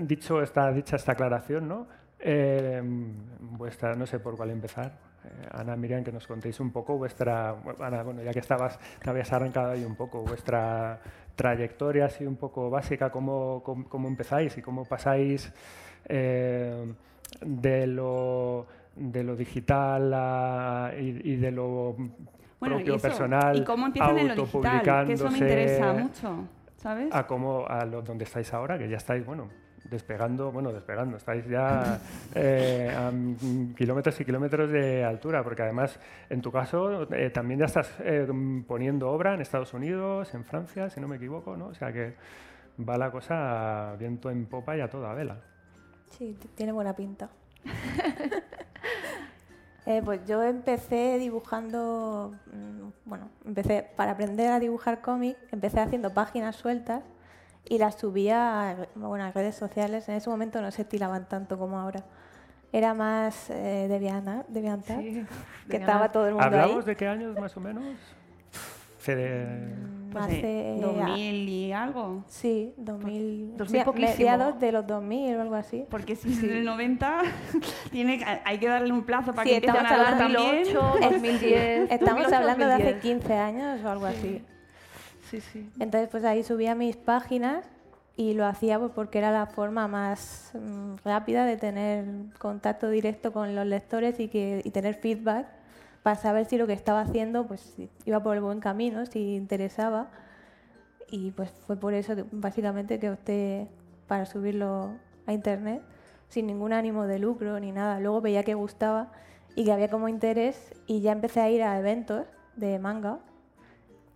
dicho 0.00 0.40
esta, 0.40 0.70
dicha 0.70 0.94
esta 0.94 1.12
aclaración, 1.12 1.66
¿no? 1.66 1.97
Eh, 2.20 2.82
vuestra, 3.40 3.94
no 3.94 4.06
sé 4.06 4.18
por 4.18 4.36
cuál 4.36 4.50
empezar. 4.50 4.92
Eh, 5.24 5.48
Ana, 5.52 5.76
Miriam, 5.76 6.04
que 6.04 6.12
nos 6.12 6.26
contéis 6.26 6.58
un 6.60 6.70
poco 6.70 6.96
vuestra, 6.96 7.56
Ana, 7.80 8.02
bueno, 8.02 8.22
ya 8.22 8.32
que 8.32 8.38
estabas, 8.40 8.78
te 9.02 9.10
habías 9.10 9.32
arrancado 9.32 9.72
ahí 9.72 9.84
un 9.84 9.96
poco, 9.96 10.22
vuestra 10.22 11.00
trayectoria 11.34 12.06
así 12.06 12.26
un 12.26 12.36
poco 12.36 12.70
básica, 12.70 13.10
cómo, 13.10 13.62
cómo, 13.64 13.88
cómo 13.88 14.08
empezáis 14.08 14.58
y 14.58 14.62
cómo 14.62 14.84
pasáis 14.84 15.52
eh, 16.06 16.92
de, 17.40 17.86
lo, 17.86 18.66
de 18.96 19.22
lo 19.22 19.36
digital 19.36 20.12
a, 20.14 20.92
y, 20.98 21.32
y, 21.32 21.36
de 21.36 21.52
lo 21.52 21.94
bueno, 22.58 22.76
propio 22.76 22.94
y 22.94 22.96
eso, 22.96 23.08
personal, 23.08 23.56
¿Y 23.56 23.64
cómo 23.64 23.86
empiezan 23.86 24.18
en 24.18 24.28
lo 24.28 24.34
digital? 24.34 25.06
Que 25.06 25.12
eso 25.12 25.30
me 25.30 25.38
interesa 25.38 25.92
mucho, 25.92 26.48
¿sabes? 26.76 27.14
A 27.14 27.26
cómo, 27.26 27.66
a 27.68 27.84
lo, 27.84 28.02
donde 28.02 28.24
estáis 28.24 28.52
ahora, 28.52 28.76
que 28.78 28.88
ya 28.88 28.96
estáis, 28.96 29.24
bueno, 29.24 29.48
despegando, 29.90 30.52
bueno, 30.52 30.72
despegando, 30.72 31.16
estáis 31.16 31.46
ya 31.46 32.00
eh, 32.34 32.94
a 32.94 33.10
kilómetros 33.76 34.20
y 34.20 34.24
kilómetros 34.24 34.70
de 34.70 35.04
altura, 35.04 35.42
porque 35.42 35.62
además, 35.62 35.98
en 36.28 36.42
tu 36.42 36.52
caso, 36.52 37.02
eh, 37.14 37.30
también 37.30 37.60
ya 37.60 37.66
estás 37.66 37.90
eh, 38.00 38.26
poniendo 38.66 39.10
obra 39.10 39.34
en 39.34 39.40
Estados 39.40 39.72
Unidos, 39.74 40.32
en 40.34 40.44
Francia, 40.44 40.90
si 40.90 41.00
no 41.00 41.08
me 41.08 41.16
equivoco, 41.16 41.56
¿no? 41.56 41.66
O 41.66 41.74
sea 41.74 41.92
que 41.92 42.14
va 42.86 42.96
la 42.96 43.10
cosa 43.10 43.92
a 43.92 43.96
viento 43.96 44.30
en 44.30 44.46
popa 44.46 44.76
y 44.76 44.80
a 44.80 44.88
toda 44.88 45.14
vela. 45.14 45.40
Sí, 46.10 46.36
tiene 46.54 46.72
buena 46.72 46.94
pinta. 46.94 47.30
pues 50.04 50.20
yo 50.26 50.42
empecé 50.42 51.18
dibujando, 51.18 52.34
mm, 52.52 52.88
bueno, 53.06 53.30
empecé 53.44 53.88
para 53.96 54.12
aprender 54.12 54.52
a 54.52 54.60
dibujar 54.60 55.00
cómic, 55.00 55.36
empecé 55.50 55.80
haciendo 55.80 56.12
páginas 56.12 56.56
sueltas 56.56 57.02
y 57.64 57.78
las 57.78 57.98
subía 57.98 58.70
a, 58.70 58.76
bueno, 58.94 59.24
a 59.24 59.32
redes 59.32 59.54
sociales. 59.54 60.08
En 60.08 60.16
ese 60.16 60.30
momento 60.30 60.60
no 60.60 60.70
se 60.70 60.84
tiraban 60.84 61.28
tanto 61.28 61.58
como 61.58 61.78
ahora. 61.78 62.04
Era 62.72 62.92
más 62.94 63.48
eh, 63.50 63.86
de 63.88 63.98
Viana, 63.98 64.44
de 64.48 64.60
Vianta, 64.60 64.98
sí, 64.98 65.24
que 65.70 65.76
estaba 65.78 66.12
todo 66.12 66.26
el 66.26 66.34
mundo 66.34 66.46
¿Hablamos 66.46 66.80
ahí. 66.80 66.84
de 66.84 66.96
qué 66.96 67.08
años 67.08 67.38
más 67.38 67.56
o 67.56 67.60
menos? 67.60 67.84
De... 69.06 69.74
Pues 70.12 70.24
hace 70.24 70.76
2000 70.80 71.48
y 71.48 71.72
algo. 71.72 72.24
Sí, 72.26 72.74
2000. 72.76 73.56
2000 73.56 73.84
sí, 73.84 74.00
mediados 74.00 74.60
de 74.60 74.72
los 74.72 74.86
2000 74.86 75.36
o 75.36 75.40
algo 75.40 75.54
así. 75.54 75.86
Porque 75.88 76.14
si 76.14 76.32
es 76.32 76.42
en 76.42 76.58
el 76.58 76.64
90 76.64 77.22
tiene, 77.90 78.22
hay 78.44 78.58
que 78.58 78.68
darle 78.68 78.92
un 78.92 79.04
plazo 79.04 79.32
para 79.32 79.44
sí, 79.44 79.50
que 79.50 79.56
empiecen 79.56 79.86
a 79.86 79.94
hablar 79.94 80.18
también. 80.18 80.64
2008, 80.64 81.10
2010. 81.10 81.90
Estamos 81.90 82.24
2008, 82.24 82.36
hablando 82.36 82.66
2010. 82.66 82.68
de 82.68 82.90
hace 82.90 83.00
15 83.00 83.34
años 83.34 83.84
o 83.84 83.88
algo 83.88 84.06
así. 84.06 84.42
Sí, 85.30 85.40
sí. 85.40 85.70
Entonces, 85.78 86.08
pues 86.10 86.24
ahí 86.24 86.42
subía 86.42 86.74
mis 86.74 86.96
páginas 86.96 87.64
y 88.16 88.34
lo 88.34 88.46
hacía 88.46 88.78
pues, 88.78 88.92
porque 88.94 89.18
era 89.18 89.30
la 89.30 89.46
forma 89.46 89.86
más 89.86 90.50
mmm, 90.54 90.96
rápida 91.04 91.44
de 91.44 91.56
tener 91.56 92.04
contacto 92.38 92.88
directo 92.90 93.32
con 93.32 93.54
los 93.54 93.66
lectores 93.66 94.18
y, 94.18 94.28
que, 94.28 94.60
y 94.64 94.70
tener 94.70 94.94
feedback 94.94 95.46
para 96.02 96.16
saber 96.16 96.46
si 96.46 96.56
lo 96.56 96.66
que 96.66 96.72
estaba 96.72 97.00
haciendo 97.00 97.46
pues 97.46 97.76
iba 98.04 98.22
por 98.22 98.36
el 98.36 98.42
buen 98.42 98.60
camino, 98.60 99.06
si 99.06 99.36
interesaba. 99.36 100.10
Y 101.10 101.30
pues 101.30 101.50
fue 101.66 101.76
por 101.76 101.94
eso 101.94 102.14
básicamente 102.32 102.98
que 102.98 103.10
opté 103.10 103.68
para 104.06 104.26
subirlo 104.26 104.90
a 105.26 105.32
internet 105.32 105.82
sin 106.28 106.46
ningún 106.46 106.72
ánimo 106.72 107.06
de 107.06 107.18
lucro 107.18 107.58
ni 107.60 107.72
nada. 107.72 108.00
Luego 108.00 108.20
veía 108.20 108.42
que 108.42 108.54
gustaba 108.54 109.12
y 109.54 109.64
que 109.64 109.72
había 109.72 109.88
como 109.90 110.08
interés 110.08 110.74
y 110.86 111.00
ya 111.00 111.12
empecé 111.12 111.40
a 111.40 111.50
ir 111.50 111.62
a 111.62 111.78
eventos 111.78 112.26
de 112.56 112.78
manga 112.78 113.20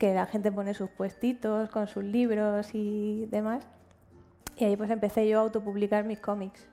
que 0.02 0.12
la 0.12 0.26
gente 0.26 0.50
pone 0.50 0.74
sus 0.74 0.90
puestitos 0.90 1.70
con 1.70 1.86
sus 1.86 2.02
libros 2.02 2.70
y 2.72 3.26
demás. 3.26 3.64
Y 4.56 4.64
ahí 4.64 4.76
pues 4.76 4.90
empecé 4.90 5.28
yo 5.28 5.38
a 5.38 5.42
autopublicar 5.42 6.04
mis 6.04 6.18
cómics. 6.18 6.66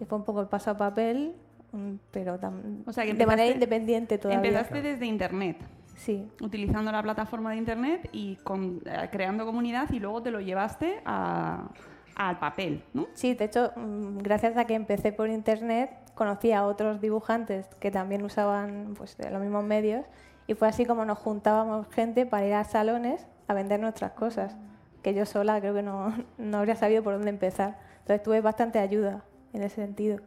Y 0.00 0.04
fue 0.04 0.16
un 0.16 0.22
poco 0.22 0.42
el 0.42 0.46
paso 0.46 0.70
a 0.70 0.76
papel, 0.76 1.34
mm, 1.72 1.94
pero 2.12 2.38
o 2.86 2.92
sea, 2.92 3.04
que 3.04 3.14
de 3.14 3.26
manera 3.26 3.52
independiente 3.52 4.16
todavía. 4.16 4.48
Empezaste 4.48 4.80
desde 4.80 5.06
internet. 5.06 5.56
Sí. 5.96 6.24
Utilizando 6.40 6.92
la 6.92 7.02
plataforma 7.02 7.50
de 7.50 7.56
internet 7.56 8.08
y 8.12 8.36
con, 8.36 8.80
eh, 8.86 9.08
creando 9.10 9.44
comunidad 9.44 9.90
y 9.90 9.98
luego 9.98 10.22
te 10.22 10.30
lo 10.30 10.40
llevaste 10.40 11.00
a, 11.04 11.68
al 12.14 12.38
papel, 12.38 12.84
¿no? 12.94 13.08
Sí, 13.14 13.34
de 13.34 13.46
hecho, 13.46 13.72
mm, 13.74 14.18
gracias 14.18 14.56
a 14.56 14.66
que 14.66 14.74
empecé 14.74 15.10
por 15.10 15.28
internet, 15.28 15.90
conocí 16.14 16.52
a 16.52 16.64
otros 16.64 17.00
dibujantes 17.00 17.66
que 17.80 17.90
también 17.90 18.22
usaban 18.22 18.94
pues, 18.96 19.16
los 19.18 19.40
mismos 19.40 19.64
medios 19.64 20.06
y 20.50 20.54
fue 20.54 20.66
así 20.66 20.84
como 20.84 21.04
nos 21.04 21.16
juntábamos 21.16 21.86
gente 21.94 22.26
para 22.26 22.44
ir 22.44 22.54
a 22.54 22.64
salones 22.64 23.24
a 23.46 23.54
vender 23.54 23.78
nuestras 23.78 24.10
cosas, 24.10 24.56
que 25.00 25.14
yo 25.14 25.24
sola 25.24 25.60
creo 25.60 25.74
que 25.74 25.82
no, 25.82 26.12
no 26.38 26.58
habría 26.58 26.74
sabido 26.74 27.04
por 27.04 27.12
dónde 27.12 27.30
empezar. 27.30 27.78
Entonces 28.00 28.24
tuve 28.24 28.40
bastante 28.40 28.80
ayuda 28.80 29.22
en 29.52 29.62
ese 29.62 29.76
sentido. 29.76 30.18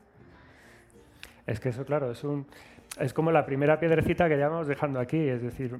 Es 1.46 1.60
que 1.60 1.70
eso, 1.70 1.84
claro, 1.84 2.10
es, 2.10 2.24
un, 2.24 2.48
es 3.02 3.14
como 3.14 3.34
la 3.34 3.46
primera 3.46 3.82
piedrecita 3.82 4.30
que 4.30 4.38
ya 4.38 4.48
vamos 4.48 4.68
dejando 4.68 5.02
aquí, 5.02 5.28
es 5.28 5.42
decir, 5.42 5.78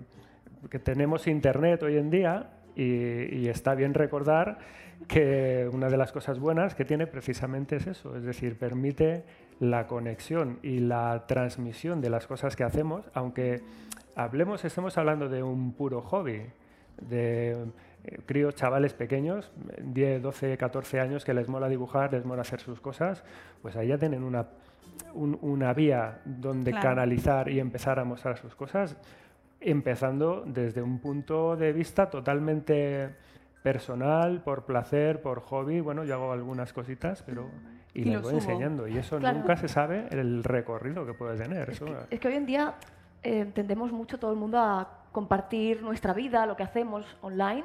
que 0.70 0.78
tenemos 0.78 1.26
Internet 1.28 1.82
hoy 1.82 1.96
en 1.96 2.10
día 2.10 2.50
y, 2.76 3.34
y 3.34 3.48
está 3.48 3.76
bien 3.76 3.94
recordar 3.94 4.58
que 5.08 5.70
una 5.72 5.88
de 5.88 5.96
las 5.96 6.12
cosas 6.12 6.38
buenas 6.40 6.76
que 6.76 6.84
tiene 6.84 7.08
precisamente 7.08 7.78
es 7.78 7.88
eso, 7.88 8.18
es 8.18 8.24
decir, 8.24 8.58
permite 8.58 9.24
la 9.62 9.88
conexión 9.88 10.60
y 10.64 10.80
la 10.80 11.24
transmisión 11.28 12.02
de 12.02 12.10
las 12.10 12.28
cosas 12.28 12.58
que 12.58 12.66
hacemos, 12.66 13.06
aunque 13.14 13.62
hablemos, 14.16 14.64
estemos 14.66 14.98
hablando 14.98 15.30
de 15.30 15.44
un 15.44 15.74
puro 15.74 16.02
hobby, 16.02 16.42
de 17.02 17.52
eh, 18.04 18.20
críos, 18.26 18.56
chavales 18.56 18.94
pequeños, 18.94 19.52
10, 19.82 20.22
12, 20.22 20.58
14 20.58 21.00
años 21.00 21.26
que 21.26 21.34
les 21.34 21.48
mola 21.50 21.68
dibujar, 21.70 22.12
les 22.14 22.26
mola 22.26 22.42
hacer 22.42 22.60
sus 22.60 22.80
cosas, 22.80 23.24
pues 23.62 23.76
ahí 23.76 23.88
ya 23.88 23.98
tienen 23.98 24.24
una, 24.24 24.48
un- 25.14 25.38
una 25.42 25.74
vía 25.74 26.20
donde 26.26 26.72
Claro. 26.72 26.90
canalizar 26.90 27.50
y 27.50 27.60
empezar 27.60 28.00
a 28.00 28.04
mostrar 28.04 28.38
sus 28.38 28.56
cosas, 28.56 28.96
empezando 29.60 30.44
desde 30.46 30.82
un 30.82 31.00
punto 31.00 31.56
de 31.56 31.72
vista 31.74 32.10
totalmente 32.10 33.16
personal, 33.64 34.42
por 34.44 34.66
placer, 34.66 35.22
por 35.22 35.40
hobby. 35.40 35.80
Bueno, 35.80 36.04
yo 36.04 36.16
hago 36.16 36.34
algunas 36.34 36.74
cositas, 36.74 37.24
pero 37.24 37.50
y, 37.94 38.02
Y 38.02 38.06
lo 38.06 38.22
voy 38.22 38.32
subo. 38.32 38.40
enseñando. 38.42 38.88
Y 38.88 38.98
eso 38.98 39.18
Claro. 39.20 39.38
nunca 39.40 39.56
se 39.56 39.68
sabe 39.70 40.08
el 40.12 40.44
recorrido 40.44 41.06
que 41.06 41.14
puede 41.14 41.38
tener. 41.38 41.70
Eso, 41.70 41.86
Es 42.10 42.20
que 42.20 42.28
hoy 42.28 42.34
en 42.36 42.46
día 42.46 42.74
eh, 43.24 43.46
tendemos 43.54 43.92
mucho 43.92 44.20
todo 44.20 44.32
el 44.32 44.38
mundo 44.38 44.60
a 44.60 45.06
compartir 45.12 45.82
nuestra 45.82 46.14
vida, 46.14 46.46
lo 46.46 46.56
que 46.56 46.64
hacemos 46.64 47.06
online, 47.22 47.64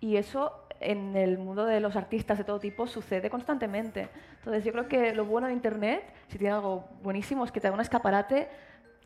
y 0.00 0.16
eso 0.16 0.64
en 0.80 1.16
el 1.16 1.38
mundo 1.38 1.64
de 1.64 1.80
los 1.80 1.96
artistas 1.96 2.38
de 2.38 2.44
todo 2.44 2.60
tipo 2.60 2.86
sucede 2.86 3.30
constantemente. 3.30 4.08
Entonces 4.38 4.64
yo 4.64 4.72
creo 4.72 4.88
que 4.88 5.14
lo 5.14 5.24
bueno 5.24 5.46
de 5.46 5.52
Internet, 5.52 6.12
si 6.28 6.38
tiene 6.38 6.54
algo 6.54 6.84
buenísimo, 7.02 7.44
es 7.44 7.52
que 7.52 7.60
te 7.60 7.68
da 7.68 7.74
un 7.74 7.80
escaparate 7.80 8.48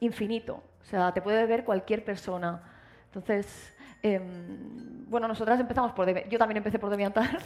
infinito. 0.01 0.63
O 0.83 0.85
sea, 0.85 1.13
te 1.13 1.23
puede 1.23 1.47
ver 1.47 1.65
cualquier 1.65 2.05
persona. 2.05 2.63
Entonces, 3.07 3.75
em, 4.03 5.07
bueno, 5.09 5.29
nosotras 5.29 5.61
empezamos 5.61 5.93
por... 5.93 6.29
Yo 6.29 6.39
también 6.39 6.59
empecé 6.59 6.79
por 6.79 6.91
DeviantArt, 6.91 7.43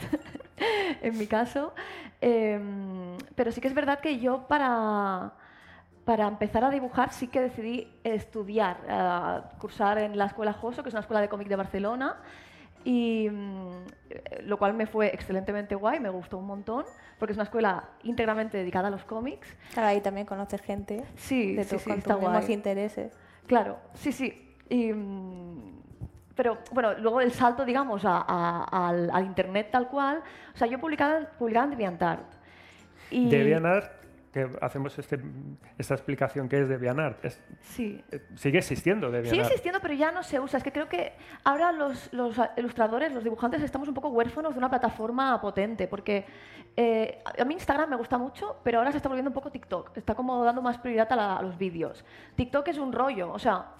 en 1.01 1.17
mi 1.17 1.27
caso. 1.27 1.73
Em, 2.19 3.15
pero 3.35 3.51
sí 3.51 3.61
que 3.61 3.67
es 3.67 3.73
verdad 3.73 3.99
que 3.99 4.19
yo 4.19 4.47
para 4.47 5.33
para 6.07 6.25
empezar 6.25 6.63
a 6.63 6.69
dibujar 6.69 7.11
sí 7.11 7.27
que 7.27 7.41
decidí 7.41 7.85
estudiar, 8.05 8.77
eh, 8.87 9.41
cursar 9.59 9.97
en 9.97 10.17
la 10.17 10.27
Escuela 10.27 10.53
Joso, 10.53 10.81
que 10.81 10.87
es 10.87 10.93
una 10.93 11.01
escuela 11.01 11.19
de 11.19 11.27
cómic 11.27 11.49
de 11.49 11.57
Barcelona, 11.57 12.15
y 12.85 13.27
mm, 13.29 13.71
lo 14.43 14.57
cual 14.57 14.73
me 14.73 14.85
fue 14.87 15.07
excelentemente 15.07 15.75
guay, 15.75 15.99
me 15.99 16.07
gustó 16.09 16.37
un 16.37 16.47
montón, 16.47 16.85
porque 17.19 17.33
es 17.33 17.37
una 17.37 17.43
escuela 17.43 17.89
íntegramente 18.03 18.57
dedicada 18.57 18.87
a 18.87 18.91
los 18.91 19.03
cómics. 19.03 19.49
Claro, 19.73 19.89
ahí 19.89 19.99
también 19.99 20.25
conoces 20.25 20.61
gente 20.61 21.03
Sí, 21.17 21.55
de 21.57 21.65
sí, 21.65 21.71
tus, 21.71 21.81
sí, 21.81 21.89
con 21.89 21.99
está 21.99 22.13
tus 22.13 22.21
mismos 22.23 22.47
intereses. 22.49 23.11
Claro, 23.45 23.77
sí, 23.95 24.13
sí. 24.13 24.55
Y, 24.69 24.93
mm, 24.93 25.81
pero 26.35 26.59
bueno, 26.71 26.93
luego 26.93 27.19
el 27.19 27.33
salto, 27.33 27.65
digamos, 27.65 28.05
a- 28.05 28.23
a- 28.25 28.87
al, 28.87 29.09
al 29.11 29.25
internet 29.25 29.67
tal 29.71 29.89
cual. 29.89 30.23
O 30.55 30.57
sea, 30.57 30.67
yo 30.67 30.79
publicaba, 30.79 31.19
publicaba 31.37 31.65
en 31.65 31.71
DeviantArt. 31.71 32.23
Y, 33.09 33.29
DeviantArt, 33.29 33.96
que 34.31 34.49
hacemos 34.61 34.97
este, 34.99 35.19
esta 35.77 35.93
explicación 35.95 36.47
que 36.49 36.61
es 36.61 36.69
DeviantArt, 36.69 37.23
es- 37.25 37.41
Sí. 37.61 38.03
eh, 38.11 38.21
sigue 38.35 38.57
existiendo 38.59 39.07
Sigue 39.07 39.17
DeviantArt. 39.17 39.47
existiendo, 39.51 39.79
pero 39.81 39.93
ya 39.93 40.11
no 40.11 40.21
se 40.23 40.39
usa. 40.39 40.57
Es 40.57 40.63
que 40.63 40.71
creo 40.71 40.87
que 40.89 41.13
ahora 41.43 41.71
los, 41.71 42.11
los 42.13 42.35
ilustradores, 42.57 43.13
los 43.13 43.23
dibujantes, 43.23 43.61
estamos 43.63 43.87
un 43.87 43.93
poco 43.93 44.09
huérfanos 44.09 44.53
de 44.53 44.59
una 44.59 44.69
plataforma 44.69 45.39
potente, 45.41 45.87
porque 45.87 46.25
eh, 46.75 47.21
a 47.25 47.41
a 47.41 47.45
mí 47.45 47.53
Instagram 47.55 47.89
me 47.89 47.95
gusta 47.95 48.17
mucho, 48.17 48.57
pero 48.63 48.79
ahora 48.79 48.91
se 48.91 48.97
está 48.97 49.09
volviendo 49.09 49.29
un 49.29 49.33
poco 49.35 49.49
TikTok. 49.49 49.97
Está 49.97 50.13
como 50.13 50.43
dando 50.43 50.61
más 50.61 50.77
prioridad 50.77 51.11
a, 51.11 51.15
la- 51.15 51.37
a 51.37 51.41
los 51.41 51.57
vídeos. 51.57 52.03
TikTok 52.35 52.67
es 52.67 52.77
un 52.77 52.91
rollo, 52.93 53.31
o 53.31 53.39
sea... 53.39 53.71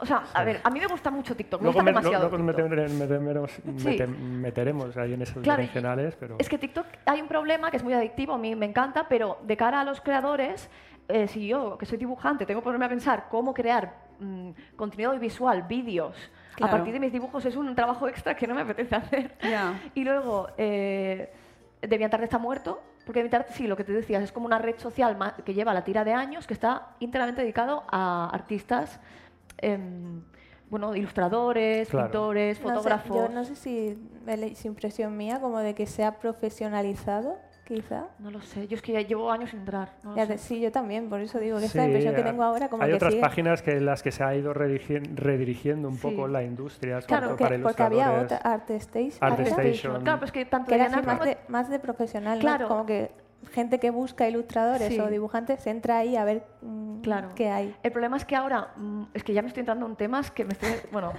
O 0.00 0.06
sea, 0.06 0.24
a 0.34 0.42
ver, 0.44 0.60
a 0.64 0.70
mí 0.70 0.80
me 0.80 0.86
gusta 0.86 1.10
mucho 1.10 1.36
TikTok, 1.36 1.60
me 1.60 1.66
Luego, 1.66 1.78
gusta 1.78 1.84
me- 1.84 1.90
demasiado. 1.92 2.28
luego 2.28 2.38
nos 2.44 2.56
TikTok. 2.56 2.70
meteremos, 2.70 2.98
meteremos- 2.98 3.50
Sí. 3.80 3.88
mete- 3.88 4.06
meteremos 4.08 4.96
ahí 4.96 5.14
en 5.14 5.22
esos 5.22 5.42
Claro, 5.42 5.58
berenjenales, 5.58 6.16
pero... 6.16 6.36
Es 6.38 6.48
que 6.48 6.58
TikTok 6.58 6.86
hay 7.06 7.20
un 7.20 7.28
problema 7.28 7.70
que 7.70 7.76
es 7.76 7.84
muy 7.84 7.92
adictivo, 7.94 8.34
a 8.34 8.38
mí 8.38 8.56
me 8.56 8.66
encanta, 8.66 9.06
pero 9.08 9.38
de 9.44 9.56
cara 9.56 9.80
a 9.80 9.84
los 9.84 10.00
creadores, 10.00 10.68
eh, 11.08 11.28
si 11.28 11.46
yo, 11.46 11.78
que 11.78 11.86
soy 11.86 11.96
dibujante, 11.98 12.44
tengo 12.44 12.60
que 12.60 12.64
ponerme 12.64 12.86
a 12.86 12.88
pensar 12.88 13.26
cómo 13.30 13.54
crear 13.54 14.02
mm, 14.20 14.50
contenido 14.76 15.16
visual, 15.18 15.62
vídeos, 15.68 16.16
Claro. 16.56 16.72
a 16.72 16.76
partir 16.76 16.92
de 16.92 17.00
mis 17.00 17.12
dibujos, 17.12 17.44
es 17.46 17.56
un 17.56 17.74
trabajo 17.74 18.06
extra 18.08 18.34
que 18.36 18.46
no 18.46 18.54
me 18.54 18.60
apetece 18.62 18.94
hacer. 18.96 19.36
Ya. 19.42 19.80
Y 19.94 20.04
luego, 20.04 20.48
eh, 20.56 21.32
DeviantArt 21.82 22.22
está 22.24 22.38
muerto, 22.38 22.80
porque 23.06 23.20
DeviantArt, 23.22 23.48
sí, 23.50 23.66
lo 23.66 23.76
que 23.76 23.84
te 23.84 23.92
decías, 23.92 24.22
es 24.22 24.32
como 24.32 24.46
una 24.46 24.58
red 24.58 24.76
social 24.78 25.16
que 25.44 25.52
lleva 25.54 25.72
la 25.74 25.82
tira 25.84 26.04
de 26.04 26.12
años, 26.14 26.46
que 26.46 26.54
está 26.54 26.90
íntegramente 27.00 27.42
dedicado 27.42 27.84
a 27.90 28.30
artistas, 28.32 29.00
em, 29.58 30.22
bueno, 30.70 30.94
ilustradores, 30.96 31.88
Claro. 31.88 32.06
pintores, 32.08 32.60
No 32.60 32.68
sé, 32.68 32.74
fotógrafos. 32.74 33.16
yo 33.16 33.28
no 33.28 33.44
sé 33.44 33.54
si 33.56 33.98
es 34.26 34.64
impresión 34.64 35.16
mía 35.16 35.40
como 35.40 35.58
de 35.60 35.74
que 35.74 35.86
se 35.86 36.04
ha 36.04 36.18
profesionalizado, 36.18 37.36
quizá. 37.64 38.08
No 38.18 38.30
lo 38.30 38.40
sé, 38.42 38.66
yo 38.66 38.76
es 38.76 38.82
que 38.82 38.92
ya 38.92 39.00
llevo 39.00 39.30
años 39.30 39.50
sin 39.50 39.60
entrar. 39.60 39.92
no 40.02 40.16
Ya 40.16 40.26
te- 40.26 40.36
sí, 40.38 40.60
yo 40.60 40.70
también, 40.72 41.08
por 41.08 41.20
eso 41.20 41.38
digo 41.38 41.58
que 41.58 41.66
esta 41.66 41.80
Sí, 41.80 41.86
impresión 41.86 42.14
que 42.14 42.22
tengo 42.22 42.42
ahora 42.42 42.68
como 42.68 42.82
hay 42.82 42.90
que 42.90 42.96
otras 42.96 43.12
sigue. 43.12 43.22
páginas 43.22 43.62
que 43.62 43.70
en 43.72 43.86
las 43.86 44.02
que 44.02 44.10
se 44.12 44.22
ha 44.24 44.34
ido 44.34 44.52
redirigi- 44.52 45.14
redirigiendo 45.14 45.88
un 45.88 45.96
Sí. 45.96 46.02
poco 46.02 46.26
la 46.28 46.42
industria 46.42 47.00
Claro, 47.02 47.28
porque, 47.28 47.44
para 47.44 47.58
porque 47.62 47.82
había 47.82 48.12
otra, 48.20 48.36
ArtStation. 48.38 49.18
ArtStation. 49.20 50.02
Claro, 50.02 50.18
pues 50.18 50.32
que 50.32 50.44
tanto 50.44 50.68
que 50.68 50.74
era 50.74 50.86
así 50.86 50.96
más 50.96 51.04
como- 51.18 51.24
de, 51.24 51.38
más 51.48 51.70
de 51.70 51.78
profesional, 51.78 52.34
¿no? 52.38 52.40
Claro. 52.40 52.68
Como 52.68 52.84
que 52.84 53.12
gente 53.52 53.78
que 53.80 53.90
busca 53.90 54.28
ilustradores 54.28 54.88
Sí. 54.88 55.00
o 55.00 55.06
dibujantes 55.08 55.66
entra 55.66 55.98
ahí 55.98 56.16
a 56.16 56.24
ver 56.24 56.44
mm, 56.62 57.00
Claro. 57.02 57.28
qué 57.34 57.50
hay. 57.50 57.74
El 57.82 57.92
problema 57.92 58.16
es 58.16 58.24
que 58.24 58.36
ahora, 58.36 58.68
mm, 58.76 59.04
es 59.14 59.22
que 59.24 59.32
ya 59.34 59.42
me 59.42 59.48
estoy 59.48 59.60
entrando 59.60 59.86
en 59.86 59.96
temas 59.96 60.30
que 60.30 60.44
me 60.44 60.52
estoy. 60.52 60.70
Bueno, 60.92 61.12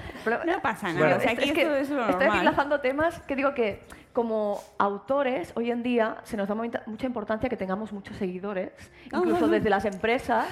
No 0.46 0.62
pasa 0.62 0.88
nada, 0.94 1.00
Bueno. 1.00 1.16
o 1.18 1.20
sea, 1.20 1.32
aquí 1.32 1.46
es 1.50 1.52
que 1.54 1.62
esto 1.62 1.76
es 1.76 1.90
lo 1.90 2.10
estoy 2.10 2.28
enlazando 2.40 2.80
temas 2.82 3.20
que 3.22 3.36
digo 3.36 3.54
que 3.54 3.82
como 4.16 4.64
autores 4.78 5.52
hoy 5.56 5.70
en 5.72 5.84
día 5.84 6.18
se 6.24 6.38
nos 6.38 6.48
da 6.48 6.56
mucha 6.56 7.06
importancia 7.06 7.50
que 7.50 7.58
tengamos 7.58 7.92
muchos 7.92 8.16
seguidores, 8.16 8.72
incluso 9.06 9.46
Ah. 9.46 9.50
desde 9.50 9.70
las 9.70 9.84
empresas. 9.84 10.48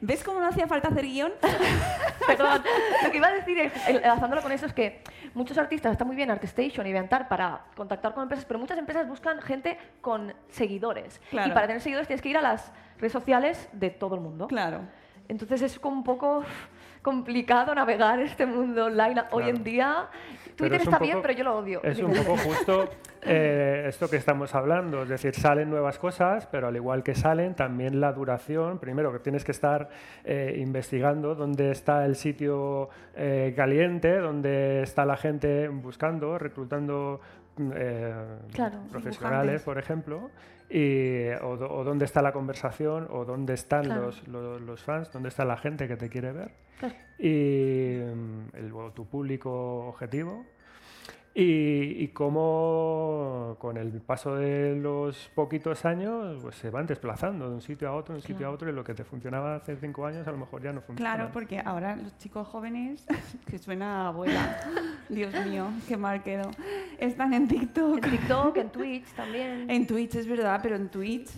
¿Ves 0.00 0.22
cómo 0.22 0.38
no 0.38 0.46
hacía 0.46 0.68
falta 0.68 0.88
hacer 0.88 1.04
guion? 1.04 1.32
Perdón, 2.26 2.62
lo 3.02 3.10
que 3.10 3.16
iba 3.16 3.26
a 3.26 3.32
decir, 3.32 3.58
es, 3.58 3.72
enlazándolo 3.88 4.40
con 4.42 4.52
eso, 4.52 4.66
es 4.66 4.72
que 4.72 5.02
muchos 5.34 5.58
artistas 5.58 5.90
están 5.92 6.06
muy 6.06 6.16
bien 6.16 6.30
ArtStation 6.30 6.86
y 6.86 6.90
Inventar 6.90 7.28
para 7.28 7.62
contactar 7.76 8.14
con 8.14 8.22
empresas, 8.22 8.44
pero 8.46 8.60
muchas 8.60 8.78
empresas 8.78 9.08
buscan 9.08 9.42
gente 9.42 9.76
con 10.00 10.32
seguidores. 10.48 11.20
Claro. 11.30 11.50
Y 11.50 11.52
para 11.52 11.66
tener 11.66 11.82
seguidores 11.82 12.06
tienes 12.06 12.22
que 12.22 12.28
ir 12.28 12.36
a 12.38 12.42
las 12.42 12.72
redes 12.98 13.12
sociales 13.12 13.68
de 13.72 13.90
todo 13.90 14.14
el 14.14 14.20
mundo. 14.20 14.46
Claro. 14.46 14.82
Entonces 15.26 15.62
es 15.62 15.80
como 15.80 15.96
un 15.96 16.04
poco 16.04 16.44
complicado 17.04 17.74
navegar 17.74 18.18
este 18.18 18.46
mundo 18.46 18.86
online 18.86 19.22
hoy 19.30 19.50
en 19.50 19.62
día. 19.62 20.08
Twitter 20.56 20.76
es 20.76 20.82
está 20.84 20.98
poco- 20.98 21.04
bien, 21.04 21.18
pero 21.22 21.34
yo 21.34 21.44
lo 21.44 21.56
odio. 21.58 21.80
Es 21.82 22.00
un 22.00 22.12
poco 22.12 22.36
justo 22.38 22.88
eh, 23.22 23.84
esto 23.88 24.08
que 24.08 24.16
estamos 24.16 24.54
hablando, 24.54 25.02
es 25.02 25.08
decir, 25.08 25.34
salen 25.34 25.68
nuevas 25.68 25.98
cosas, 25.98 26.46
pero 26.46 26.68
al 26.68 26.76
igual 26.76 27.02
que 27.02 27.14
salen, 27.14 27.54
también 27.54 28.00
la 28.00 28.12
duración, 28.12 28.78
primero 28.78 29.12
que 29.12 29.18
tienes 29.18 29.44
que 29.44 29.52
estar 29.52 29.90
eh, 30.24 30.56
investigando 30.58 31.34
dónde 31.34 31.70
está 31.72 32.04
el 32.06 32.14
sitio 32.16 32.88
eh, 33.14 33.52
caliente, 33.54 34.16
dónde 34.18 34.82
está 34.82 35.04
la 35.04 35.16
gente 35.16 35.68
buscando, 35.68 36.38
reclutando 36.38 37.20
mm, 37.58 37.70
eh, 37.74 38.14
Claro, 38.54 38.78
profesionales, 38.90 39.62
por 39.62 39.76
ejemplo, 39.78 40.30
y, 40.70 41.28
o, 41.42 41.56
dónde 41.84 42.04
está 42.04 42.22
la 42.22 42.32
conversación, 42.32 43.06
o 43.10 43.24
dónde 43.24 43.54
están 43.54 43.84
Claro. 43.84 44.06
los, 44.06 44.26
los- 44.28 44.60
los 44.60 44.82
fans, 44.82 45.12
dónde 45.12 45.28
está 45.28 45.44
la 45.44 45.56
gente 45.56 45.86
que 45.88 45.96
te 45.96 46.08
quiere 46.08 46.32
ver 46.32 46.50
Claro. 46.78 46.94
y 47.18 47.98
mm, 48.02 48.56
el- 48.56 48.72
tu 48.94 49.06
público 49.06 49.86
objetivo. 49.86 50.44
Y, 51.36 52.04
y 52.04 52.08
cómo 52.08 53.56
con 53.58 53.76
el 53.76 53.90
paso 54.00 54.36
de 54.36 54.76
los 54.76 55.30
poquitos 55.34 55.84
años 55.84 56.38
pues 56.40 56.54
se 56.54 56.70
van 56.70 56.86
desplazando 56.86 57.48
de 57.48 57.54
un 57.56 57.60
sitio 57.60 57.88
a 57.88 57.92
otro, 57.96 58.14
de 58.14 58.20
un 58.20 58.26
sitio 58.26 58.46
a 58.46 58.50
otro, 58.50 58.68
y 58.68 58.72
lo 58.72 58.84
que 58.84 58.94
te 58.94 59.02
funcionaba 59.04 59.56
hace 59.56 59.76
cinco 59.76 60.06
años 60.06 60.26
a 60.28 60.30
lo 60.30 60.38
mejor 60.38 60.62
ya 60.62 60.72
no 60.72 60.80
funciona. 60.80 61.14
Claro, 61.14 61.30
porque 61.32 61.60
ahora 61.64 61.96
los 61.96 62.16
chicos 62.18 62.46
jóvenes, 62.46 63.04
que 63.50 63.58
suena 63.58 64.04
a 64.04 64.08
abuela, 64.08 64.60
Dios 65.08 65.34
mío, 65.46 65.66
qué 65.88 65.96
mal 65.96 66.22
quedo, 66.22 66.50
están 66.98 67.34
en 67.34 67.48
TikTok. 67.48 68.04
En 68.04 68.10
TikTok, 68.12 68.56
en 68.56 68.70
Twitch 68.70 69.06
también. 69.14 69.68
En 69.74 69.86
Twitch 69.88 70.14
es 70.14 70.28
verdad, 70.28 70.60
pero 70.62 70.76
en 70.76 70.88
Twitch... 70.88 71.30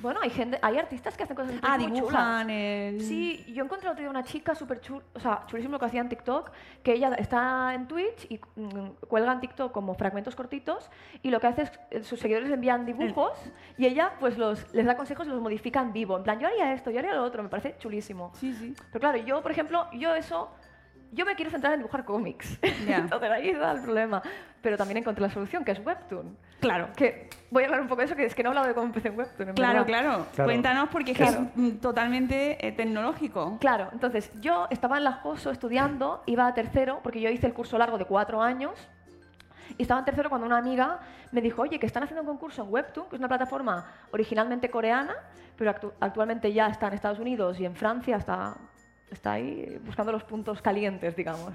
Bueno, 0.00 0.18
hay 0.20 0.30
gente, 0.30 0.58
hay 0.62 0.78
artistas 0.78 1.16
que 1.16 1.22
hacen 1.22 1.36
cosas 1.36 1.52
en 1.52 1.60
Twitch 1.60 1.70
Ah, 1.72 1.78
muy 1.78 1.92
dibujan 1.92 2.46
chulas. 2.46 2.56
en... 2.58 3.00
Sí, 3.02 3.44
yo 3.54 3.62
encontré 3.64 3.88
otro 3.88 4.00
día 4.00 4.10
una 4.10 4.24
chica 4.24 4.52
súper 4.54 4.80
chula, 4.80 5.02
o 5.14 5.20
sea, 5.20 5.44
chulísimo 5.46 5.74
lo 5.74 5.78
que 5.78 5.84
hacía 5.86 6.00
en 6.00 6.08
TikTok, 6.08 6.50
que 6.82 6.94
ella 6.94 7.14
está 7.14 7.72
en 7.74 7.86
Twitch 7.86 8.26
y 8.28 8.40
mm, 8.56 9.06
cuelga 9.08 9.32
en 9.32 9.40
TikTok 9.42 9.72
como 9.72 9.94
fragmentos 9.94 10.34
cortitos 10.34 10.90
y 11.22 11.30
lo 11.30 11.38
que 11.38 11.48
hace 11.48 11.62
es, 11.62 11.80
eh, 11.90 12.02
sus 12.02 12.18
seguidores 12.18 12.48
le 12.48 12.54
envían 12.54 12.86
dibujos 12.86 13.32
y 13.76 13.84
ella 13.84 14.12
pues 14.18 14.38
los, 14.38 14.72
les 14.72 14.86
da 14.86 14.96
consejos 14.96 15.26
y 15.26 15.30
los 15.30 15.42
modifica 15.42 15.82
en 15.82 15.92
vivo. 15.92 16.16
En 16.16 16.22
plan, 16.22 16.40
yo 16.40 16.46
haría 16.46 16.72
esto, 16.72 16.90
yo 16.90 17.00
haría 17.00 17.12
lo 17.12 17.22
otro, 17.22 17.42
me 17.42 17.50
parece 17.50 17.76
chulísimo. 17.78 18.32
Sí, 18.36 18.54
sí. 18.54 18.74
Pero 18.90 19.00
claro, 19.00 19.18
yo, 19.18 19.42
por 19.42 19.52
ejemplo, 19.52 19.86
yo 19.92 20.14
eso 20.14 20.50
yo 21.12 21.26
me 21.26 21.34
quiero 21.34 21.50
centrar 21.50 21.74
en 21.74 21.80
dibujar 21.80 22.04
cómics. 22.04 22.58
Entonces 22.62 23.30
ahí 23.30 23.50
está 23.50 23.72
el 23.72 23.82
problema. 23.82 24.22
Pero 24.62 24.76
también 24.76 24.98
encontré 24.98 25.22
la 25.22 25.30
solución, 25.30 25.64
que 25.64 25.72
es 25.72 25.84
Webtoon. 25.84 26.36
Claro. 26.60 26.88
Que 26.96 27.28
voy 27.50 27.64
a 27.64 27.66
hablar 27.66 27.82
un 27.82 27.88
poco 27.88 28.00
de 28.00 28.06
eso, 28.06 28.16
que 28.16 28.24
es 28.24 28.34
que 28.34 28.42
no 28.42 28.48
he 28.48 28.50
hablado 28.50 28.68
de 28.68 28.74
cómo 28.74 28.86
empecé 28.86 29.08
en 29.08 29.18
Webtoon. 29.18 29.48
en 29.50 29.54
Claro, 29.54 29.84
claro, 29.84 30.26
Claro. 30.34 30.48
Cuéntanos 30.48 30.88
porque 30.88 31.12
es 31.12 31.18
que 31.18 31.24
es 31.24 31.38
mm, 31.54 31.70
totalmente 31.80 32.66
eh, 32.66 32.72
tecnológico. 32.72 33.58
Claro, 33.60 33.90
entonces 33.92 34.32
yo 34.40 34.66
estaba 34.70 34.96
en 34.96 35.04
la 35.04 35.12
JOSO 35.12 35.50
estudiando, 35.50 36.22
iba 36.26 36.46
a 36.46 36.54
tercero, 36.54 37.00
porque 37.02 37.20
yo 37.20 37.28
hice 37.28 37.46
el 37.46 37.52
curso 37.52 37.76
largo 37.76 37.98
de 37.98 38.06
cuatro 38.06 38.40
años, 38.40 38.72
y 39.78 39.82
estaba 39.82 40.00
en 40.00 40.04
tercero 40.04 40.28
cuando 40.28 40.46
una 40.46 40.58
amiga 40.58 41.00
me 41.30 41.40
dijo, 41.40 41.62
oye, 41.62 41.78
que 41.78 41.86
están 41.86 42.02
haciendo 42.02 42.22
un 42.22 42.26
concurso 42.28 42.62
en 42.64 42.72
Webtoon, 42.72 43.08
que 43.08 43.16
es 43.16 43.20
una 43.20 43.28
plataforma 43.28 43.84
originalmente 44.12 44.70
coreana, 44.70 45.14
pero 45.56 45.70
actu- 45.70 45.92
actualmente 46.00 46.52
ya 46.52 46.66
está 46.68 46.88
en 46.88 46.94
Estados 46.94 47.18
Unidos 47.18 47.58
y 47.60 47.64
en 47.66 47.74
Francia, 47.74 48.16
está, 48.16 48.54
está 49.14 49.32
ahí 49.32 49.78
buscando 49.84 50.12
los 50.12 50.24
puntos 50.24 50.60
calientes, 50.62 51.14
digamos. 51.16 51.52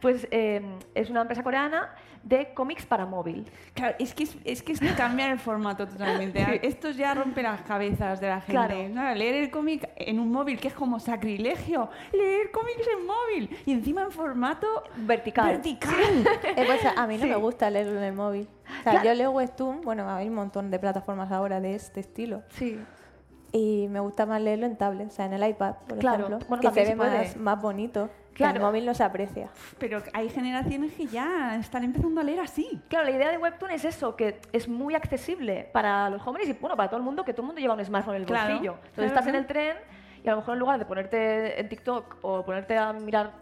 Pues 0.00 0.26
eh, 0.30 0.62
es 0.94 1.10
una 1.10 1.22
empresa 1.22 1.42
coreana 1.42 1.94
de 2.22 2.52
cómics 2.54 2.84
para 2.84 3.06
móvil. 3.06 3.46
Claro, 3.74 3.96
es 3.98 4.14
que 4.14 4.24
es, 4.24 4.36
es 4.44 4.62
que 4.62 4.72
es 4.72 4.80
cambiar 4.96 5.30
el 5.30 5.38
formato 5.38 5.86
totalmente. 5.86 6.44
Sí. 6.44 6.60
Esto 6.62 6.90
ya 6.90 7.14
rompe 7.14 7.42
las 7.42 7.62
cabezas 7.62 8.20
de 8.20 8.28
la 8.28 8.40
gente. 8.40 8.52
Claro. 8.52 8.88
¿no? 8.90 9.14
Leer 9.14 9.36
el 9.36 9.50
cómic 9.50 9.88
en 9.96 10.18
un 10.20 10.30
móvil, 10.30 10.58
que 10.60 10.68
es 10.68 10.74
como 10.74 11.00
sacrilegio. 11.00 11.88
Leer 12.12 12.50
cómics 12.50 12.86
en 12.98 13.06
móvil. 13.06 13.56
Y 13.66 13.72
encima 13.72 14.02
en 14.02 14.10
formato 14.12 14.66
vertical. 14.96 15.46
vertical. 15.52 15.94
Eh, 16.56 16.64
pues 16.66 16.80
a 16.96 17.06
mí 17.06 17.16
no 17.16 17.24
Sí. 17.24 17.28
me 17.30 17.36
gusta 17.36 17.70
leerlo 17.70 17.96
en 17.98 18.04
el 18.04 18.12
móvil. 18.12 18.48
O 18.80 18.82
sea, 18.82 18.92
Claro. 18.92 19.04
yo 19.08 19.14
leo 19.14 19.30
Webtoon, 19.30 19.80
bueno, 19.82 20.08
hay 20.10 20.28
un 20.28 20.34
montón 20.34 20.70
de 20.70 20.78
plataformas 20.78 21.30
ahora 21.32 21.60
de 21.60 21.74
este 21.74 22.00
estilo. 22.00 22.42
Sí. 22.50 22.78
Y 23.52 23.88
me 23.88 24.00
gusta 24.00 24.26
más 24.26 24.40
leerlo 24.40 24.66
en 24.66 24.76
tablet, 24.76 25.08
o 25.08 25.10
sea, 25.10 25.26
en 25.26 25.32
el 25.32 25.48
iPad, 25.48 25.74
por 25.88 25.98
Claro, 25.98 26.26
ejemplo, 26.26 26.46
bueno, 26.48 26.62
que 26.62 26.70
se 26.70 26.84
ve 26.90 26.94
más, 26.94 27.36
más 27.36 27.60
bonito. 27.60 28.08
Claro. 28.32 28.56
El 28.56 28.62
móvil 28.62 28.86
no 28.86 28.94
se 28.94 29.02
aprecia. 29.02 29.48
Pero 29.78 30.02
hay 30.14 30.28
generaciones 30.30 30.94
que 30.94 31.06
ya 31.06 31.56
están 31.56 31.84
empezando 31.84 32.20
a 32.20 32.24
leer 32.24 32.40
así. 32.40 32.80
Claro, 32.88 33.04
la 33.04 33.10
idea 33.10 33.30
de 33.30 33.36
Webtoon 33.36 33.72
es 33.72 33.84
eso, 33.84 34.16
que 34.16 34.40
es 34.52 34.68
muy 34.68 34.94
accesible 34.94 35.68
para 35.72 36.08
los 36.08 36.22
jóvenes 36.22 36.48
y 36.48 36.52
bueno, 36.54 36.76
para 36.76 36.88
todo 36.88 36.98
el 36.98 37.04
mundo, 37.04 37.24
que 37.24 37.32
todo 37.34 37.42
el 37.42 37.46
mundo 37.48 37.60
lleva 37.60 37.74
un 37.74 37.84
smartphone 37.84 38.14
en 38.16 38.22
el 38.22 38.26
Claro, 38.26 38.48
bolsillo. 38.50 38.72
Entonces 38.76 38.94
claro, 38.94 39.08
estás 39.08 39.26
en 39.26 39.34
el 39.34 39.46
tren 39.46 39.76
y 40.24 40.28
a 40.28 40.30
lo 40.30 40.38
mejor 40.38 40.54
en 40.54 40.60
lugar 40.60 40.78
de 40.78 40.84
ponerte 40.86 41.60
en 41.60 41.68
TikTok 41.68 42.16
o 42.22 42.44
ponerte 42.44 42.78
a 42.78 42.92
mirar 42.94 43.32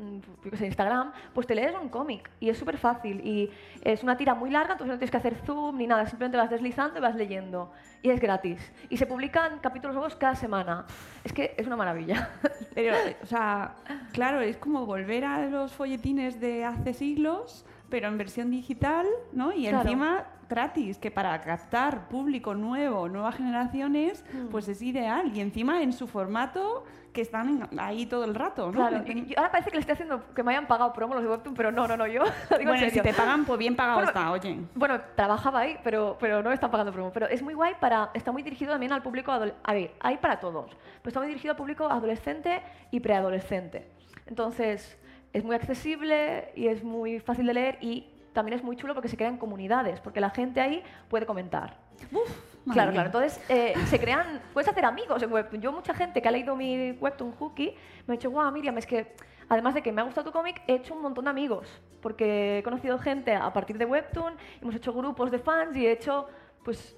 mm, 0.00 0.48
qué 0.50 0.56
sé, 0.56 0.66
Instagram, 0.66 1.12
pues 1.34 1.46
te 1.46 1.54
lees 1.54 1.74
un 1.80 1.88
cómic 1.88 2.30
y 2.40 2.48
es 2.48 2.58
súper 2.58 2.78
fácil 2.78 3.20
y 3.24 3.50
es 3.82 4.02
una 4.02 4.16
tira 4.16 4.34
muy 4.34 4.50
larga, 4.50 4.72
entonces 4.72 4.92
no 4.94 4.98
tienes 4.98 5.10
que 5.10 5.16
hacer 5.16 5.34
zoom 5.46 5.76
ni 5.76 5.86
nada, 5.86 6.06
simplemente 6.06 6.36
vas 6.38 6.50
deslizando 6.50 6.98
y 6.98 7.02
vas 7.02 7.14
leyendo 7.14 7.70
y 8.02 8.10
es 8.10 8.20
gratis. 8.20 8.72
Y 8.88 8.96
se 8.96 9.06
publican 9.06 9.58
capítulos 9.60 9.94
nuevos 9.94 10.16
cada 10.16 10.34
semana. 10.34 10.86
Es 11.22 11.32
que 11.32 11.54
es 11.56 11.66
una 11.66 11.76
maravilla. 11.76 12.30
Pero, 12.74 12.96
o 13.22 13.26
sea, 13.26 13.74
claro, 14.12 14.40
es 14.40 14.56
como 14.56 14.86
volver 14.86 15.24
a 15.24 15.46
los 15.46 15.72
folletines 15.72 16.40
de 16.40 16.64
hace 16.64 16.94
siglos, 16.94 17.66
pero 17.90 18.06
en 18.06 18.16
versión 18.16 18.50
digital, 18.50 19.04
¿no? 19.32 19.52
Y 19.52 19.62
Claro. 19.66 19.78
encima 19.82 20.24
gratis, 20.54 20.98
que 20.98 21.10
para 21.10 21.40
captar 21.40 22.08
público 22.08 22.54
nuevo, 22.54 23.08
nuevas 23.08 23.36
generaciones, 23.36 24.22
Mm. 24.34 24.48
pues 24.48 24.68
es 24.68 24.82
ideal. 24.82 25.34
Y 25.34 25.40
encima 25.40 25.82
en 25.82 25.92
su 25.94 26.06
formato, 26.06 26.84
que 27.12 27.22
están 27.22 27.68
ahí 27.78 28.06
todo 28.06 28.24
el 28.24 28.34
rato, 28.36 28.66
¿no? 28.66 28.72
Claro, 28.72 29.02
y- 29.06 29.34
ahora 29.36 29.50
parece 29.50 29.70
que 29.70 29.76
le 29.76 29.80
estoy 29.80 29.94
haciendo 29.94 30.32
que 30.32 30.42
me 30.44 30.52
hayan 30.52 30.66
pagado 30.68 30.92
promo 30.92 31.14
los 31.14 31.22
de 31.24 31.28
Webtoon, 31.30 31.54
pero 31.56 31.72
no, 31.72 31.88
no, 31.88 31.96
no, 31.96 32.06
yo 32.06 32.22
digo 32.50 32.60
en 32.60 32.66
Bueno, 32.68 32.90
si 32.90 33.00
te 33.00 33.12
pagan, 33.14 33.44
pues 33.44 33.58
bien 33.58 33.74
pagado 33.74 33.96
Bueno, 33.96 34.10
está, 34.10 34.30
oye. 34.30 34.60
Bueno, 34.74 35.00
trabajaba 35.16 35.60
ahí, 35.60 35.76
pero, 35.82 36.16
pero 36.20 36.40
no 36.42 36.50
me 36.50 36.54
están 36.54 36.70
pagando 36.70 36.92
promo. 36.92 37.10
Pero 37.12 37.26
es 37.26 37.42
muy 37.42 37.54
guay 37.54 37.74
para. 37.80 38.10
Está 38.14 38.30
muy 38.30 38.42
dirigido 38.44 38.70
también 38.72 38.92
al 38.92 39.02
público. 39.02 39.32
A 39.32 39.72
ver, 39.72 39.94
hay 40.00 40.18
para 40.18 40.38
todos. 40.38 40.70
Pero 40.70 41.08
está 41.08 41.18
muy 41.20 41.28
dirigido 41.28 41.52
al 41.52 41.56
público 41.56 41.86
adolescente 41.86 42.62
y 42.92 43.00
preadolescente. 43.00 43.88
Entonces, 44.26 44.96
es 45.32 45.42
muy 45.44 45.56
accesible 45.56 46.52
y 46.54 46.68
es 46.68 46.84
muy 46.84 47.18
fácil 47.20 47.46
de 47.46 47.54
leer 47.54 47.78
y 47.80 48.06
también 48.32 48.58
es 48.58 48.64
muy 48.64 48.76
chulo 48.76 48.94
porque 48.94 49.08
se 49.08 49.16
crean 49.16 49.36
comunidades, 49.36 50.00
porque 50.00 50.20
la 50.20 50.30
gente 50.30 50.60
ahí 50.60 50.82
puede 51.08 51.26
comentar. 51.26 51.76
madre 52.12 52.32
claro, 52.72 52.92
claro. 52.92 53.06
Entonces, 53.06 53.40
eh, 53.48 53.74
se 53.86 53.98
crean, 53.98 54.40
puedes 54.52 54.68
hacer 54.68 54.84
amigos 54.84 55.22
en 55.22 55.32
Webtoon. 55.32 55.60
Yo, 55.60 55.72
mucha 55.72 55.94
gente 55.94 56.22
que 56.22 56.28
ha 56.28 56.30
leído 56.30 56.56
mi 56.56 56.92
Webtoon 56.92 57.32
Hookie, 57.32 57.74
me 58.06 58.14
ha 58.14 58.16
dicho, 58.16 58.30
guau, 58.30 58.50
Miriam, 58.52 58.76
es 58.78 58.86
que 58.86 59.14
además 59.48 59.74
de 59.74 59.82
que 59.82 59.92
me 59.92 60.00
ha 60.00 60.04
gustado 60.04 60.26
tu 60.26 60.32
cómic, 60.32 60.62
he 60.66 60.74
hecho 60.74 60.94
un 60.94 61.02
montón 61.02 61.24
de 61.24 61.30
amigos. 61.30 61.66
Porque 62.00 62.58
he 62.58 62.62
conocido 62.62 62.98
gente 62.98 63.34
a 63.34 63.52
partir 63.52 63.76
de 63.76 63.84
Webtoon, 63.84 64.34
hemos 64.62 64.74
hecho 64.74 64.92
grupos 64.92 65.30
de 65.30 65.38
fans 65.38 65.76
y 65.76 65.86
he 65.86 65.92
hecho, 65.92 66.28
pues, 66.64 66.96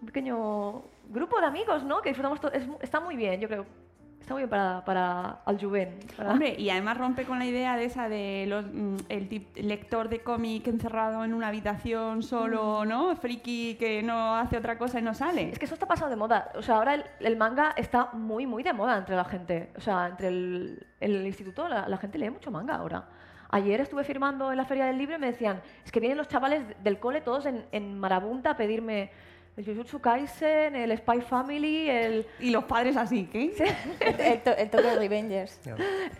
un 0.00 0.06
pequeño 0.06 0.82
grupo 1.08 1.40
de 1.40 1.46
amigos, 1.46 1.84
¿no? 1.84 2.02
Que 2.02 2.10
disfrutamos 2.10 2.40
todo. 2.40 2.52
Es 2.52 2.66
está 2.82 3.00
muy 3.00 3.16
bien, 3.16 3.40
yo 3.40 3.48
creo. 3.48 3.85
Está 4.26 4.34
muy 4.34 4.40
bien 4.42 4.50
para, 4.50 4.84
para 4.84 5.30
al 5.44 5.56
Juven. 5.60 6.00
para- 6.16 6.32
Hombre, 6.32 6.56
y 6.58 6.68
además 6.68 6.98
rompe 6.98 7.22
con 7.22 7.38
la 7.38 7.44
idea 7.46 7.76
de 7.76 7.84
esa 7.84 8.08
de 8.08 8.44
los, 8.48 8.66
mm, 8.66 8.96
el 9.08 9.28
tip- 9.28 9.54
lector 9.54 10.08
de 10.08 10.18
cómic 10.18 10.66
encerrado 10.66 11.24
en 11.24 11.32
una 11.32 11.46
habitación 11.46 12.24
solo, 12.24 12.84
¿no? 12.84 13.14
Friki 13.14 13.76
que 13.78 14.02
no 14.02 14.34
hace 14.34 14.56
otra 14.56 14.78
cosa 14.78 14.98
y 14.98 15.02
no 15.02 15.14
sale. 15.14 15.50
Es 15.50 15.60
que 15.60 15.66
eso 15.66 15.74
está 15.74 15.86
pasado 15.86 16.10
de 16.10 16.16
moda. 16.16 16.50
O 16.56 16.62
sea, 16.62 16.74
ahora 16.78 16.94
el, 16.94 17.04
el 17.20 17.36
manga 17.36 17.72
está 17.76 18.08
muy, 18.14 18.48
muy 18.48 18.64
de 18.64 18.72
moda 18.72 18.98
entre 18.98 19.14
la 19.14 19.24
gente. 19.26 19.70
O 19.76 19.80
sea, 19.80 20.08
entre 20.08 20.26
el, 20.26 20.84
el 20.98 21.24
instituto, 21.24 21.68
la, 21.68 21.88
la 21.88 21.96
gente 21.96 22.18
lee 22.18 22.28
mucho 22.30 22.50
manga 22.50 22.74
ahora. 22.74 23.04
Ayer 23.50 23.80
estuve 23.80 24.02
firmando 24.02 24.50
en 24.50 24.56
la 24.56 24.64
Feria 24.64 24.86
del 24.86 24.98
Libro 24.98 25.14
y 25.14 25.18
me 25.20 25.28
decían, 25.28 25.62
es 25.84 25.92
que 25.92 26.00
vienen 26.00 26.18
los 26.18 26.26
chavales 26.26 26.64
del 26.82 26.98
cole 26.98 27.20
todos 27.20 27.46
en, 27.46 27.64
en 27.70 27.96
marabunta 27.96 28.50
a 28.50 28.56
pedirme 28.56 29.12
el 29.56 29.64
Jujutsu 29.64 30.00
Kaisen, 30.00 30.76
el 30.76 30.96
Spy 30.98 31.20
Family, 31.22 31.88
el... 31.88 32.26
Y 32.40 32.50
los 32.50 32.64
padres 32.64 32.96
así, 32.96 33.26
¿qué? 33.26 33.52
El, 34.00 34.40
to- 34.42 34.56
el 34.56 34.68
Tokyo 34.70 34.98
Revengers. 34.98 35.60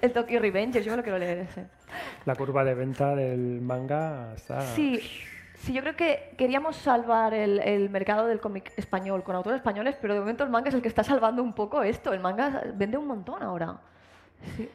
el 0.00 0.12
Tokyo 0.12 0.40
Revengers, 0.40 0.84
yo 0.84 0.92
me 0.92 0.96
lo 0.96 1.02
quiero 1.02 1.18
leer 1.18 1.38
ese. 1.38 1.66
La 2.24 2.34
curva 2.34 2.64
de 2.64 2.74
venta 2.74 3.14
del 3.14 3.60
manga 3.60 4.32
está... 4.34 4.62
Sí, 4.62 5.00
sí, 5.58 5.72
yo 5.74 5.82
creo 5.82 5.96
que 5.96 6.32
queríamos 6.38 6.76
salvar 6.76 7.34
el, 7.34 7.58
el 7.60 7.90
mercado 7.90 8.26
del 8.26 8.40
cómic 8.40 8.72
español 8.76 9.22
con 9.22 9.36
autores 9.36 9.58
españoles, 9.58 9.96
pero 10.00 10.14
de 10.14 10.20
momento 10.20 10.42
el 10.42 10.50
manga 10.50 10.70
es 10.70 10.74
el 10.74 10.80
que 10.82 10.88
está 10.88 11.04
salvando 11.04 11.42
un 11.42 11.52
poco 11.52 11.82
esto. 11.82 12.12
El 12.14 12.20
manga 12.20 12.62
vende 12.74 12.96
un 12.96 13.06
montón 13.06 13.42
ahora. 13.42 13.78
Sí. 14.56 14.68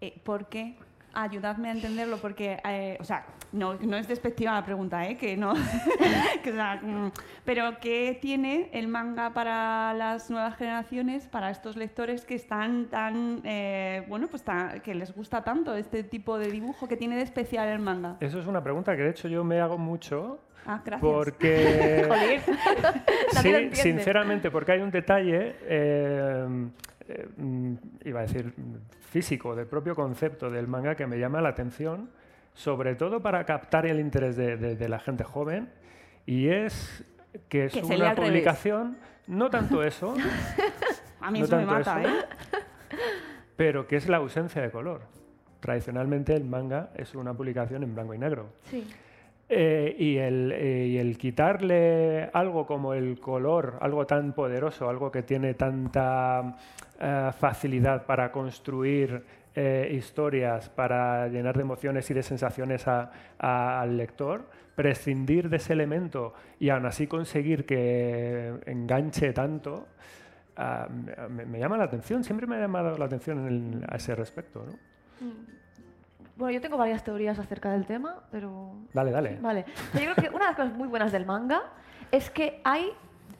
Eh, 0.00 0.20
¿Por 0.22 0.46
qué? 0.46 0.76
Ayudadme 1.14 1.68
a 1.68 1.72
entenderlo 1.72 2.18
porque, 2.18 2.58
eh, 2.68 2.96
o 3.00 3.04
sea, 3.04 3.24
no, 3.52 3.74
no 3.74 3.96
es 3.96 4.08
despectiva 4.08 4.52
la 4.52 4.64
pregunta, 4.64 5.06
¿eh? 5.08 5.16
Que 5.16 5.36
no, 5.36 5.54
que, 6.42 6.50
o 6.50 6.54
sea, 6.54 6.80
mm, 6.82 7.12
pero 7.44 7.78
¿qué 7.80 8.18
tiene 8.20 8.68
el 8.72 8.88
manga 8.88 9.32
para 9.32 9.94
las 9.94 10.30
nuevas 10.30 10.56
generaciones, 10.56 11.26
para 11.26 11.50
estos 11.50 11.76
lectores 11.76 12.24
que 12.24 12.34
están 12.34 12.86
tan, 12.86 13.40
eh, 13.44 14.04
bueno, 14.08 14.26
pues 14.28 14.42
tan- 14.42 14.80
que 14.80 14.94
les 14.94 15.14
gusta 15.14 15.42
tanto 15.44 15.74
este 15.76 16.02
tipo 16.02 16.38
de 16.38 16.50
dibujo 16.50 16.88
que 16.88 16.96
tiene 16.96 17.16
de 17.16 17.22
especial 17.22 17.68
el 17.68 17.78
manga? 17.78 18.16
Eso 18.20 18.38
es 18.40 18.46
una 18.46 18.62
pregunta 18.62 18.96
que 18.96 19.02
de 19.02 19.10
hecho 19.10 19.28
yo 19.28 19.44
me 19.44 19.60
hago 19.60 19.78
mucho. 19.78 20.40
Ah, 20.66 20.80
gracias. 20.84 21.00
Porque... 21.00 22.08
Sí, 23.42 23.68
sinceramente, 23.72 24.50
porque 24.50 24.72
hay 24.72 24.80
un 24.80 24.90
detalle, 24.90 25.56
eh, 25.62 26.46
eh, 27.08 27.28
mm, 27.36 27.74
iba 28.04 28.20
a 28.20 28.22
decir 28.22 28.52
mm, 28.56 28.76
físico, 29.00 29.54
del 29.54 29.66
propio 29.66 29.94
concepto 29.94 30.50
del 30.50 30.66
manga 30.68 30.94
que 30.94 31.06
me 31.06 31.18
llama 31.18 31.40
la 31.40 31.50
atención, 31.50 32.10
sobre 32.54 32.94
todo 32.94 33.20
para 33.20 33.44
captar 33.44 33.86
el 33.86 34.00
interés 34.00 34.36
de, 34.36 34.56
de- 34.56 34.76
de 34.76 34.88
la 34.88 34.98
gente 34.98 35.24
joven, 35.24 35.68
y 36.26 36.48
es 36.48 37.04
que 37.48 37.64
es 37.66 37.72
Que 37.72 37.80
una 37.82 38.14
publicación, 38.14 38.96
no 39.26 39.50
tanto 39.50 39.82
eso, 39.82 40.14
A 41.20 41.30
mí 41.30 41.40
no 41.40 41.44
eso 41.46 41.56
me 41.56 41.66
mata, 41.66 42.00
eso, 42.02 42.08
¿eh? 42.10 42.24
pero 43.56 43.86
que 43.86 43.96
es 43.96 44.08
la 44.08 44.18
ausencia 44.18 44.60
de 44.62 44.70
color. 44.70 45.02
Tradicionalmente 45.60 46.34
el 46.34 46.44
manga 46.44 46.90
es 46.94 47.14
una 47.14 47.32
publicación 47.32 47.82
en 47.82 47.94
blanco 47.94 48.12
y 48.14 48.18
negro. 48.18 48.48
Sí. 48.70 48.86
Eh, 49.46 49.94
y, 49.98 50.16
el, 50.16 50.52
eh, 50.52 50.86
y 50.86 50.96
el 50.96 51.18
quitarle 51.18 52.30
algo 52.32 52.66
como 52.66 52.94
el 52.94 53.20
color, 53.20 53.76
algo 53.80 54.06
tan 54.06 54.32
poderoso, 54.32 54.88
algo 54.88 55.12
que 55.12 55.22
tiene 55.22 55.52
tanta 55.52 56.56
eh, 56.98 57.30
facilidad 57.38 58.06
para 58.06 58.32
construir 58.32 59.22
eh, 59.54 59.92
historias, 59.94 60.70
para 60.70 61.28
llenar 61.28 61.56
de 61.56 61.60
emociones 61.60 62.10
y 62.10 62.14
de 62.14 62.22
sensaciones 62.22 62.86
al 62.88 63.96
lector, 63.96 64.48
prescindir 64.74 65.50
de 65.50 65.58
ese 65.58 65.74
elemento 65.74 66.32
y 66.58 66.70
aún 66.70 66.86
así 66.86 67.06
conseguir 67.06 67.66
que 67.66 68.54
enganche 68.64 69.32
tanto, 69.34 69.88
ah, 70.56 70.88
me, 71.28 71.44
me 71.44 71.58
llama 71.58 71.76
la 71.76 71.84
atención, 71.84 72.24
siempre 72.24 72.46
me 72.46 72.56
ha 72.56 72.60
llamado 72.60 72.96
la 72.96 73.04
atención 73.04 73.46
en 73.46 73.84
a 73.88 73.96
ese 73.96 74.14
respecto. 74.14 74.64
¿no? 74.64 74.72
Mm. 75.26 75.63
Bueno, 76.36 76.52
yo 76.52 76.60
tengo 76.60 76.76
varias 76.76 77.04
teorías 77.04 77.38
acerca 77.38 77.70
del 77.70 77.86
tema, 77.86 78.16
pero... 78.30 78.74
Dale, 78.92 79.12
dale. 79.12 79.38
Vale. 79.40 79.64
Yo 79.92 80.00
creo 80.00 80.14
que 80.16 80.28
una 80.28 80.46
de 80.46 80.50
las 80.50 80.56
cosas 80.56 80.72
muy 80.72 80.88
buenas 80.88 81.12
del 81.12 81.26
manga 81.26 81.62
es 82.10 82.28
que 82.30 82.60
hay... 82.64 82.92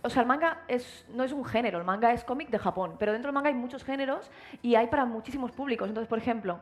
O 0.02 0.10
sea, 0.10 0.22
el 0.22 0.28
manga 0.28 0.62
es, 0.68 1.06
no 1.14 1.24
es 1.24 1.32
un 1.32 1.44
género, 1.44 1.78
el 1.78 1.84
manga 1.84 2.12
es 2.12 2.24
cómic 2.24 2.50
de 2.50 2.58
Japón, 2.58 2.96
pero 2.98 3.12
dentro 3.12 3.28
del 3.28 3.34
manga 3.34 3.48
hay 3.48 3.54
muchos 3.54 3.82
géneros 3.84 4.30
y 4.62 4.74
hay 4.74 4.86
para 4.88 5.06
muchísimos 5.06 5.50
públicos. 5.50 5.88
Entonces, 5.88 6.08
por 6.08 6.18
ejemplo, 6.18 6.60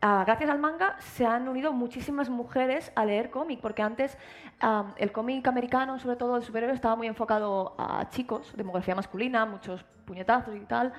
ah, 0.00 0.22
gracias 0.24 0.48
al 0.48 0.60
manga 0.60 0.96
se 1.00 1.26
han 1.26 1.48
unido 1.48 1.72
muchísimas 1.72 2.30
mujeres 2.30 2.92
a 2.94 3.04
leer 3.04 3.30
cómic, 3.30 3.60
porque 3.60 3.82
antes 3.82 4.16
am, 4.60 4.94
el 4.98 5.10
cómic 5.10 5.46
americano, 5.48 5.98
sobre 5.98 6.16
todo 6.16 6.36
el 6.36 6.44
superhéroe, 6.44 6.74
estaba 6.74 6.94
muy 6.94 7.08
enfocado 7.08 7.74
a 7.76 8.08
chicos, 8.08 8.52
demografía 8.56 8.94
masculina, 8.94 9.44
muchos 9.44 9.84
puñetazos 10.04 10.54
y 10.54 10.60
tal, 10.60 10.92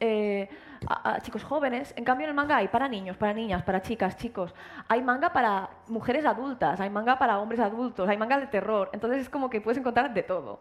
eh, 0.00 0.50
a, 0.88 1.14
a 1.14 1.20
chicos 1.20 1.44
jóvenes. 1.44 1.92
En 1.96 2.04
cambio, 2.04 2.24
en 2.24 2.30
el 2.30 2.34
manga 2.36 2.56
hay 2.56 2.68
para 2.68 2.88
niños, 2.88 3.16
para 3.16 3.32
niñas, 3.32 3.62
para 3.62 3.82
chicas, 3.82 4.16
chicos. 4.16 4.54
Hay 4.88 5.02
manga 5.02 5.32
para 5.32 5.70
mujeres 5.88 6.24
adultas, 6.24 6.80
hay 6.80 6.90
manga 6.90 7.18
para 7.18 7.38
hombres 7.38 7.60
adultos, 7.60 8.08
hay 8.08 8.16
manga 8.16 8.38
de 8.38 8.46
terror. 8.46 8.90
Entonces 8.92 9.20
es 9.22 9.28
como 9.28 9.48
que 9.50 9.60
puedes 9.60 9.78
encontrar 9.78 10.12
de 10.12 10.22
todo. 10.22 10.60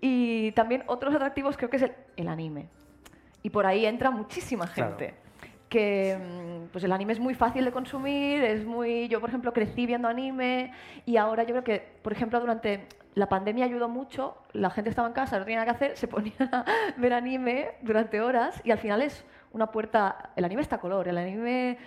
Y 0.00 0.52
también 0.52 0.82
otros 0.86 1.14
atractivos 1.14 1.56
creo 1.56 1.70
que 1.70 1.76
es 1.76 1.82
el, 1.82 1.92
el 2.16 2.28
anime. 2.28 2.68
Y 3.42 3.50
por 3.50 3.66
ahí 3.66 3.86
entra 3.86 4.10
muchísima 4.10 4.66
Claro. 4.66 4.96
gente. 4.98 5.14
Que 5.68 6.16
mm, 6.18 6.68
pues 6.72 6.84
el 6.84 6.92
anime 6.92 7.12
es 7.14 7.20
muy 7.20 7.34
fácil 7.34 7.64
de 7.64 7.72
consumir, 7.72 8.44
es 8.44 8.64
muy. 8.64 9.08
Yo, 9.08 9.20
por 9.20 9.28
ejemplo, 9.30 9.52
crecí 9.52 9.86
viendo 9.86 10.08
anime 10.08 10.72
y 11.04 11.16
ahora 11.16 11.42
yo 11.42 11.50
creo 11.50 11.64
que, 11.64 11.98
por 12.02 12.12
ejemplo, 12.12 12.38
durante 12.38 12.86
la 13.14 13.28
pandemia 13.28 13.64
ayudó 13.64 13.88
mucho, 13.88 14.36
la 14.52 14.70
gente 14.70 14.90
estaba 14.90 15.08
en 15.08 15.14
casa, 15.14 15.38
no 15.38 15.44
tenía 15.44 15.60
nada 15.60 15.72
que 15.72 15.84
hacer, 15.84 15.96
se 15.96 16.06
ponían 16.08 16.34
a 16.52 16.64
ver 16.96 17.12
anime 17.12 17.72
durante 17.82 18.20
horas 18.20 18.60
y 18.64 18.70
al 18.72 18.78
final 18.78 19.02
es 19.02 19.24
una 19.54 19.70
puerta. 19.70 20.30
El 20.36 20.44
anime 20.44 20.60
está 20.60 20.76
a 20.76 20.80
color, 20.80 21.08
el 21.08 21.16
anime. 21.16 21.78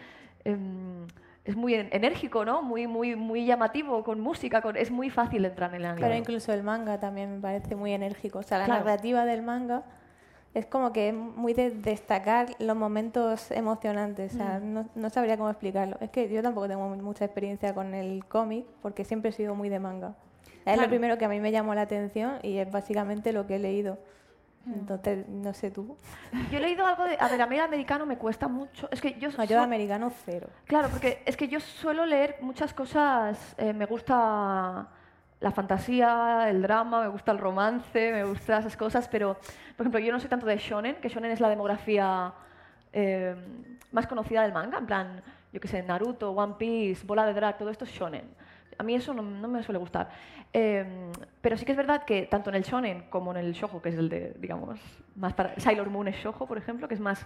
em, 0.45 1.05
es 1.43 1.55
muy 1.55 1.73
en- 1.75 1.89
enérgico, 1.91 2.43
¿no? 2.45 2.61
Muy, 2.61 2.87
muy, 2.87 3.15
muy 3.15 3.45
llamativo, 3.45 4.03
con 4.03 4.19
música, 4.21 4.61
con, 4.61 4.75
es 4.77 4.89
muy 4.91 5.09
fácil 5.09 5.43
entrar 5.45 5.69
en 5.71 5.75
el 5.81 5.85
anime. 5.85 6.07
Pero 6.07 6.17
incluso 6.17 6.53
el 6.53 6.63
manga 6.63 6.99
también 6.99 7.35
me 7.35 7.41
parece 7.41 7.75
muy 7.75 7.91
enérgico. 7.93 8.39
O 8.39 8.43
sea, 8.43 8.57
la 8.59 8.65
Claro. 8.65 8.83
narrativa 8.85 9.25
del 9.25 9.41
manga 9.43 9.83
es 10.53 10.65
como 10.65 10.91
que 10.93 11.09
es 11.09 11.13
muy 11.13 11.53
de 11.53 11.71
destacar 11.71 12.47
los 12.59 12.75
momentos 12.77 13.51
emocionantes. 13.51 14.33
O 14.33 14.37
sea, 14.37 14.59
Mm. 14.61 14.73
no, 14.73 14.89
no 14.95 15.09
sabría 15.09 15.37
cómo 15.37 15.49
explicarlo. 15.49 15.97
Es 15.99 16.09
que 16.09 16.29
yo 16.29 16.41
tampoco 16.41 16.67
tengo 16.69 16.87
mucha 16.89 17.25
experiencia 17.25 17.73
con 17.73 17.93
el 17.93 18.23
cómic 18.25 18.65
porque 18.81 19.03
siempre 19.05 19.29
he 19.29 19.33
sido 19.33 19.53
muy 19.55 19.67
de 19.69 19.79
manga. 19.79 20.15
Es 20.59 20.63
Claro. 20.63 20.81
lo 20.83 20.87
primero 20.89 21.17
que 21.17 21.25
a 21.25 21.29
mí 21.29 21.39
me 21.41 21.51
llamó 21.51 21.75
la 21.75 21.81
atención 21.81 22.39
y 22.43 22.57
es 22.57 22.69
básicamente 22.71 23.31
lo 23.33 23.45
que 23.47 23.55
he 23.55 23.59
leído. 23.59 23.97
Mm. 24.67 24.73
Entonces, 24.73 25.27
no 25.29 25.53
sé 25.53 25.71
tú. 25.71 25.97
Yo 26.51 26.57
he 26.57 26.61
leído 26.61 26.85
algo 26.85 27.05
de. 27.05 27.17
A 27.19 27.27
ver, 27.27 27.41
a 27.41 27.47
mí 27.47 27.55
el 27.55 27.61
americano 27.61 28.05
me 28.05 28.17
cuesta 28.17 28.47
mucho. 28.47 28.89
Es 28.91 29.01
que 29.01 29.13
yo. 29.19 29.29
No, 29.37 29.43
yo 29.45 29.57
de 29.57 29.63
americano 29.63 30.11
cero. 30.25 30.47
Claro, 30.65 30.89
porque 30.89 31.23
es 31.25 31.37
que 31.37 31.47
yo 31.47 31.59
suelo 31.59 32.05
leer 32.05 32.37
muchas 32.41 32.73
cosas. 32.73 33.55
eh, 33.57 33.73
me 33.73 33.85
gusta 33.85 34.87
la 35.39 35.51
fantasía, 35.51 36.49
el 36.49 36.61
drama, 36.61 37.01
me 37.01 37.07
gusta 37.09 37.31
el 37.31 37.37
romance, 37.37 38.11
me 38.11 38.23
gustan 38.23 38.59
esas 38.59 38.75
cosas, 38.75 39.07
pero, 39.07 39.35
por 39.75 39.85
ejemplo, 39.85 39.99
yo 39.99 40.11
no 40.11 40.19
soy 40.19 40.29
tanto 40.29 40.47
de 40.47 40.57
shonen, 40.57 40.95
que 40.95 41.09
shonen 41.09 41.31
es 41.31 41.39
la 41.39 41.49
demografía 41.49 42.33
eh, 42.91 43.35
más 43.91 44.07
conocida 44.07 44.41
del 44.41 44.51
manga, 44.51 44.79
en 44.79 44.85
plan, 44.87 45.21
yo 45.53 45.59
qué 45.59 45.67
sé, 45.67 45.83
Naruto, 45.83 46.31
One 46.31 46.55
Piece, 46.57 47.05
Bola 47.05 47.25
de 47.25 47.33
Drag, 47.33 47.57
todo 47.57 47.69
esto 47.69 47.85
es 47.85 47.91
shonen. 47.91 48.25
A 48.77 48.83
mí 48.83 48.95
eso 48.95 49.13
no, 49.13 49.21
no 49.21 49.47
me 49.47 49.63
suele 49.63 49.79
gustar. 49.79 50.09
Eh, 50.53 51.11
pero 51.41 51.57
sí 51.57 51.65
que 51.65 51.71
es 51.71 51.77
verdad 51.77 52.03
que 52.03 52.23
tanto 52.23 52.49
en 52.49 52.55
el 52.55 52.63
shonen 52.63 53.03
como 53.09 53.31
en 53.31 53.37
el 53.37 53.53
shoujo, 53.53 53.81
que 53.81 53.89
es 53.89 53.95
el 53.95 54.09
de, 54.09 54.33
digamos, 54.39 54.79
más 55.15 55.33
para... 55.33 55.59
Sailor 55.59 55.89
Moon 55.89 56.07
es 56.07 56.15
shoujo, 56.17 56.45
por 56.47 56.57
ejemplo, 56.57 56.87
que 56.87 56.93
es 56.93 56.99
más 56.99 57.25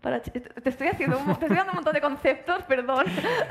para... 0.00 0.20
Te 0.20 0.68
estoy, 0.68 0.88
haciendo 0.88 1.18
un, 1.18 1.26
te 1.26 1.32
estoy 1.46 1.56
dando 1.56 1.72
un 1.72 1.76
montón 1.76 1.94
de 1.94 2.00
conceptos, 2.00 2.62
perdón. 2.64 3.04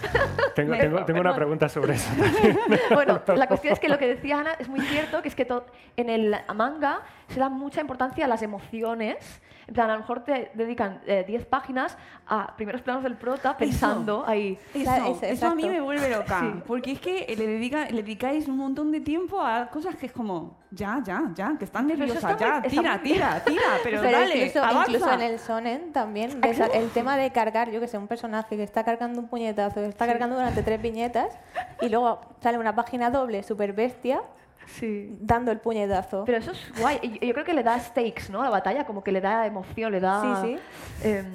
Tengo, 0.56 0.74
una 1.20 1.36
pregunta 1.36 1.68
sobre 1.70 1.96
eso. 1.96 2.10
Bueno, 2.94 3.22
la 3.36 3.48
cuestión 3.48 3.74
es 3.74 3.80
que 3.80 3.90
lo 3.90 3.98
que 3.98 4.08
decía 4.08 4.40
Ana 4.40 4.54
es 4.60 4.70
muy 4.70 4.82
cierto, 4.82 5.22
que 5.22 5.28
es 5.28 5.36
que 5.36 5.46
to- 5.46 5.66
en 5.96 6.10
el 6.10 6.36
manga 6.56 7.02
se 7.28 7.40
da 7.40 7.50
mucha 7.50 7.82
importancia 7.82 8.26
a 8.26 8.28
las 8.28 8.42
emociones. 8.42 9.42
En 9.68 9.74
plan, 9.74 9.90
a 9.90 9.94
lo 9.96 10.00
mejor 10.00 10.22
te 10.24 10.50
dedican 10.54 11.02
eh, 11.06 11.26
10 11.28 11.46
páginas 11.48 11.98
a 12.26 12.56
primeros 12.56 12.82
planos 12.82 13.04
del 13.04 13.16
prota 13.18 13.58
pensando 13.58 14.24
ahí. 14.26 14.58
Eso, 14.74 15.20
eso 15.22 15.48
a 15.48 15.56
mí 15.56 15.68
me 15.68 15.82
vuelve 15.82 16.10
loca. 16.10 16.40
Sí. 16.40 16.62
Porque 16.66 16.94
es 16.94 17.02
que 17.02 17.26
le, 17.38 17.46
dedica, 17.48 17.86
le 17.90 18.02
dedicáis 18.02 18.48
un 18.48 18.56
montón 18.58 18.92
de 18.94 19.02
tiempo 19.02 19.42
a 19.42 19.68
cosas 19.70 19.96
que 19.98 20.06
es 20.06 20.14
como, 20.14 20.58
ya, 20.72 21.02
ya, 21.04 21.32
ya, 21.36 21.56
que 21.60 21.66
están 21.66 21.90
eso 21.90 21.98
nerviosas, 22.00 22.32
está 22.32 22.38
ya, 22.38 22.48
muy- 22.60 22.68
está 22.68 22.70
tira, 22.82 22.92
muy 22.98 23.04
tira, 23.12 23.44
tira, 23.44 23.62
pero, 23.84 24.00
Pero 24.02 24.12
dale, 24.18 24.38
incluso, 24.38 24.60
avanza. 24.64 24.92
incluso 24.92 25.12
en 25.14 25.22
el 25.22 25.40
sonen 25.40 25.92
también 25.92 26.40
ves 26.40 26.52
Exacto. 26.60 26.78
el 26.78 26.90
tema 26.92 27.18
de 27.18 27.32
cargar, 27.32 27.70
yo 27.70 27.82
que 27.82 27.88
sé, 27.90 27.98
un 27.98 28.08
personaje 28.08 28.56
que 28.56 28.64
está 28.64 28.86
cargando 28.86 29.20
un 29.20 29.28
puñetazo, 29.28 29.76
que 29.82 29.88
está 29.88 30.06
Sí. 30.06 30.12
cargando 30.12 30.38
durante 30.38 30.64
tres 30.64 30.82
viñetas 30.82 31.38
y 31.82 31.90
luego 31.90 32.22
sale 32.42 32.58
una 32.58 32.74
página 32.74 33.10
doble 33.12 33.44
super 33.44 33.74
bestia 33.74 34.22
Sí. 34.68 35.18
dando 35.22 35.52
el 35.52 35.60
puñetazo. 35.60 36.24
Pero 36.26 36.38
eso 36.38 36.52
es 36.52 36.80
guay. 36.80 37.00
Y 37.22 37.26
Yo 37.28 37.34
creo 37.34 37.46
que 37.46 37.54
le 37.54 37.64
da 37.64 37.80
stakes, 37.80 38.30
¿no? 38.30 38.42
A 38.42 38.46
la 38.46 38.50
batalla, 38.52 38.86
como 38.86 39.04
que 39.04 39.12
le 39.12 39.22
da 39.22 39.46
emoción, 39.46 39.92
le 39.92 40.00
da... 40.00 40.42
Sí, 40.44 40.58
em, 41.04 41.26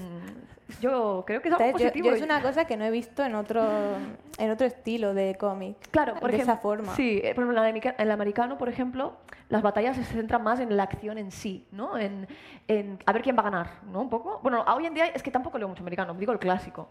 yo 0.81 1.25
creo 1.27 1.43
que 1.43 1.49
es 1.49 1.55
algo 1.55 1.65
Entonces, 1.67 1.87
yo- 1.87 1.91
positivo. 1.93 2.09
yo 2.09 2.15
es 2.17 2.23
una 2.23 2.41
cosa 2.41 2.65
que 2.65 2.77
no 2.79 2.85
he 2.85 2.91
visto 2.91 3.23
en 3.25 3.35
otro, 3.35 3.63
en 4.39 4.51
otro 4.51 4.67
estilo 4.67 5.13
de 5.13 5.35
cómic. 5.37 5.77
Claro, 5.91 6.15
por 6.15 6.31
de 6.31 6.37
ejemplo, 6.37 6.53
esa 6.55 6.63
forma. 6.63 6.95
Sí, 6.97 7.21
eh, 7.23 7.35
por 7.35 7.45
ejemplo, 7.45 7.63
en 7.65 7.83
el 7.99 8.11
americano, 8.11 8.57
por 8.59 8.69
ejemplo, 8.71 9.15
las 9.51 9.61
batallas 9.63 9.97
se 9.97 10.05
centran 10.05 10.43
más 10.43 10.61
en 10.61 10.75
la 10.77 10.85
acción 10.85 11.19
en 11.19 11.31
sí, 11.31 11.67
¿no? 11.73 11.99
En, 11.99 12.27
en 12.69 12.99
a 13.05 13.13
ver 13.13 13.21
quién 13.23 13.37
va 13.37 13.41
a 13.41 13.45
ganar, 13.45 13.67
¿no? 13.91 14.01
Un 14.01 14.09
poco. 14.09 14.41
Bueno, 14.43 14.65
hoy 14.75 14.87
en 14.87 14.95
día 14.95 15.07
es 15.09 15.23
que 15.23 15.31
tampoco 15.31 15.59
leo 15.59 15.69
mucho 15.69 15.83
americano, 15.83 16.15
digo 16.15 16.33
el 16.33 16.39
clásico. 16.39 16.89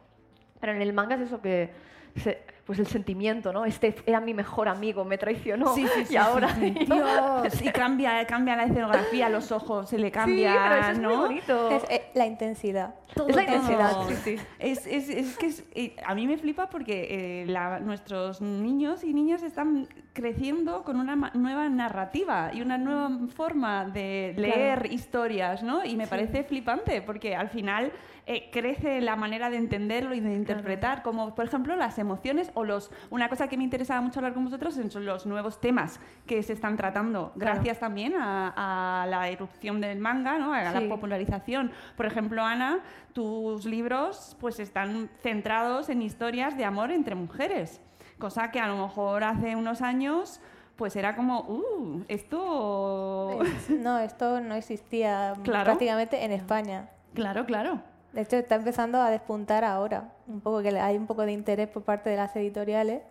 Pero 0.60 0.74
en 0.74 0.82
el 0.84 0.94
manga 0.94 1.16
es 1.16 1.22
eso 1.22 1.42
que, 1.42 1.72
se- 2.18 2.44
pues 2.72 2.80
el 2.80 2.88
sentimiento, 2.88 3.52
¿no? 3.52 3.66
Este 3.66 3.94
era 4.06 4.22
mi 4.22 4.34
mejor 4.34 4.70
amigo, 4.70 5.04
me 5.04 5.18
traicionó 5.18 5.76
Sí, 5.76 5.86
sí, 5.94 6.06
sí, 6.06 6.14
y 6.14 6.16
ahora... 6.16 6.56
sí, 6.56 6.74
sí. 6.80 6.86
yo- 6.86 7.42
Dios, 7.42 7.62
y 7.62 7.70
cambia, 7.70 8.26
cambia 8.28 8.56
la 8.56 8.64
escenografía, 8.64 9.28
los 9.28 9.52
ojos 9.52 9.90
se 9.90 9.98
le 9.98 10.10
cambia, 10.10 10.56
pero 10.70 10.76
eso 10.82 10.92
es 10.92 11.00
muy 11.00 11.08
¿no? 11.14 11.22
bonito. 11.24 11.70
Es 11.70 11.84
eh, 11.90 12.04
la 12.14 12.26
intensidad. 12.28 12.96
Es 13.28 13.36
la 13.36 13.42
intensidad, 13.44 13.92
Todo. 13.92 14.08
sí, 14.08 14.16
sí. 14.24 14.36
Es, 14.58 14.88
es- 14.88 15.10
es 15.10 15.38
que 15.38 15.48
es- 15.48 15.66
eh, 15.76 15.98
a 16.06 16.16
mí 16.16 16.28
me 16.28 16.38
flipa 16.38 16.70
porque 16.70 17.42
eh, 17.42 17.46
la- 17.46 17.82
nuestros 17.82 18.40
niños 18.40 19.04
y 19.04 19.14
niñas 19.14 19.44
están 19.44 19.90
creciendo 20.14 20.84
con 20.84 20.98
una 21.00 21.16
nueva 21.34 21.70
narrativa 21.70 22.52
y 22.54 22.62
una 22.62 22.78
nueva 22.78 23.10
forma 23.34 23.86
de 23.86 24.34
leer 24.38 24.80
Claro. 24.80 24.94
historias, 24.94 25.64
¿no? 25.64 25.86
Y 25.86 25.96
me 25.96 26.04
Sí. 26.06 26.10
parece 26.10 26.44
flipante 26.44 27.02
porque 27.02 27.36
al 27.36 27.50
final 27.50 27.92
eh, 28.28 28.50
crece 28.52 29.02
la 29.02 29.16
manera 29.16 29.50
de 29.50 29.58
entenderlo 29.58 30.14
y 30.14 30.20
de 30.20 30.34
interpretar, 30.36 31.02
como 31.02 31.34
por 31.34 31.46
ejemplo 31.46 31.76
las 31.76 31.98
emociones 31.98 32.52
o 32.54 32.64
los... 32.64 32.92
Una 33.10 33.30
cosa 33.30 33.48
que 33.48 33.58
me 33.58 33.64
interesaba 33.64 34.00
mucho 34.02 34.20
hablar 34.20 34.34
con 34.34 34.44
vosotros 34.46 34.80
son 34.90 35.06
los 35.06 35.26
nuevos 35.26 35.60
temas 35.60 36.00
que 36.28 36.44
se 36.44 36.54
están 36.54 36.78
tratando, 36.78 37.32
Claro. 37.38 37.56
gracias 37.56 37.80
también 37.80 38.14
a, 38.16 39.02
a 39.04 39.08
la 39.08 39.28
erupción 39.30 39.82
del 39.82 40.00
manga, 40.00 40.38
¿no? 40.38 40.54
a 40.54 40.62
la 40.62 40.88
popularización. 40.88 41.72
Por 41.98 42.06
ejemplo, 42.06 42.44
Ana, 42.44 42.80
tus 43.14 43.66
libros 43.66 44.38
pues 44.40 44.60
están 44.60 45.10
centrados 45.24 45.90
en 45.90 46.02
historias 46.02 46.56
de 46.58 46.64
amor 46.66 46.92
entre 46.92 47.16
mujeres, 47.16 47.82
cosa 48.22 48.52
que 48.52 48.62
a 48.62 48.68
lo 48.68 48.78
mejor 48.78 49.26
hace 49.26 49.58
unos 49.58 49.82
años 49.82 50.40
pues 50.78 50.96
era 50.96 51.16
como, 51.16 51.42
uh, 51.42 52.04
esto... 52.08 53.40
No, 53.70 54.00
esto 54.00 54.40
no 54.40 54.56
existía 54.56 55.34
Claro. 55.44 55.66
prácticamente 55.66 56.24
en 56.24 56.32
España. 56.32 56.90
Claro, 57.14 57.46
claro. 57.46 57.82
De 58.14 58.22
hecho, 58.22 58.38
está 58.38 58.56
empezando 58.56 59.00
a 59.02 59.10
despuntar 59.12 59.64
ahora. 59.64 60.10
Un 60.28 60.42
poco 60.42 60.62
que 60.62 60.70
hay 60.80 60.98
un 60.98 61.06
poco 61.08 61.24
de 61.26 61.34
interés 61.34 61.68
por 61.68 61.84
parte 61.84 62.10
de 62.10 62.16
las 62.18 62.36
editoriales 62.36 63.04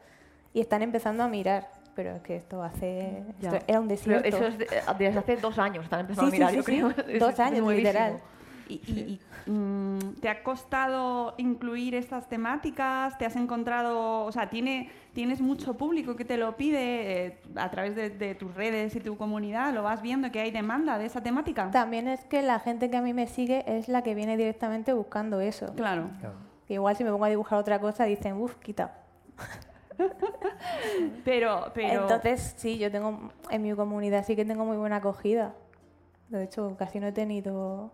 y 0.52 0.60
están 0.60 0.82
empezando 0.82 1.22
a 1.22 1.28
mirar. 1.28 1.70
Pero 1.94 2.16
es 2.16 2.22
que 2.22 2.36
esto 2.36 2.62
hace. 2.62 3.22
Esto 3.40 3.58
era 3.66 3.80
un 3.80 3.86
Pero 3.88 4.20
desierto. 4.20 4.28
eso 4.28 4.46
es 4.46 4.58
de- 4.58 4.66
desde 4.98 5.18
hace 5.18 5.36
dos 5.36 5.58
años, 5.58 5.84
están 5.84 6.00
empezando 6.00 6.30
Sí, 6.30 6.36
a 6.36 6.38
mirar, 6.38 6.50
sí, 6.50 6.56
yo 6.56 6.62
sí, 6.62 6.66
creo. 7.02 7.18
Dos 7.20 7.32
es 7.34 7.40
años, 7.40 7.60
nuevísimo. 7.60 7.88
literal. 7.92 8.20
¿Y, 8.70 8.74
y- 8.86 9.20
y, 9.46 9.50
mm, 9.50 10.14
te 10.20 10.28
ha 10.28 10.42
costado 10.44 11.34
incluir 11.38 11.94
estas 11.94 12.28
temáticas? 12.28 13.18
¿Te 13.18 13.26
has 13.26 13.34
encontrado, 13.36 14.24
o 14.24 14.30
sea, 14.32 14.48
tiene, 14.48 14.90
tienes 15.12 15.40
mucho 15.40 15.74
público 15.74 16.14
que 16.14 16.24
te 16.24 16.36
lo 16.36 16.56
pide 16.56 17.26
eh, 17.26 17.38
a 17.56 17.68
través 17.70 17.96
de, 17.96 18.10
de 18.10 18.34
tus 18.36 18.54
redes 18.54 18.94
y 18.94 19.00
tu 19.00 19.16
comunidad? 19.16 19.72
¿Lo 19.74 19.82
vas 19.82 20.02
viendo 20.02 20.30
que 20.30 20.40
hay 20.40 20.50
demanda 20.52 20.98
de 20.98 21.06
esa 21.06 21.20
temática? 21.22 21.70
También 21.72 22.06
es 22.06 22.24
que 22.24 22.42
la 22.42 22.60
gente 22.60 22.90
que 22.90 22.96
a 22.96 23.02
mí 23.02 23.12
me 23.12 23.26
sigue 23.26 23.64
es 23.66 23.88
la 23.88 24.02
que 24.02 24.14
viene 24.14 24.36
directamente 24.36 24.92
buscando 24.92 25.40
eso. 25.40 25.72
Claro. 25.74 26.10
Que 26.68 26.74
igual 26.74 26.94
si 26.94 27.02
me 27.02 27.10
pongo 27.10 27.24
a 27.24 27.28
dibujar 27.28 27.58
otra 27.58 27.80
cosa 27.80 28.04
dicen, 28.04 28.34
uff, 28.40 28.54
quita. 28.56 28.94
Pero, 31.24 31.70
pero... 31.74 32.02
Entonces, 32.02 32.54
sí, 32.56 32.78
yo 32.78 32.90
tengo, 32.90 33.30
en 33.50 33.62
mi 33.62 33.72
comunidad 33.74 34.24
sí 34.24 34.36
que 34.36 34.44
tengo 34.44 34.64
muy 34.64 34.76
buena 34.76 34.96
acogida. 34.96 35.54
De 36.28 36.44
hecho, 36.44 36.76
casi 36.78 37.00
no 37.00 37.08
he 37.08 37.12
tenido 37.12 37.92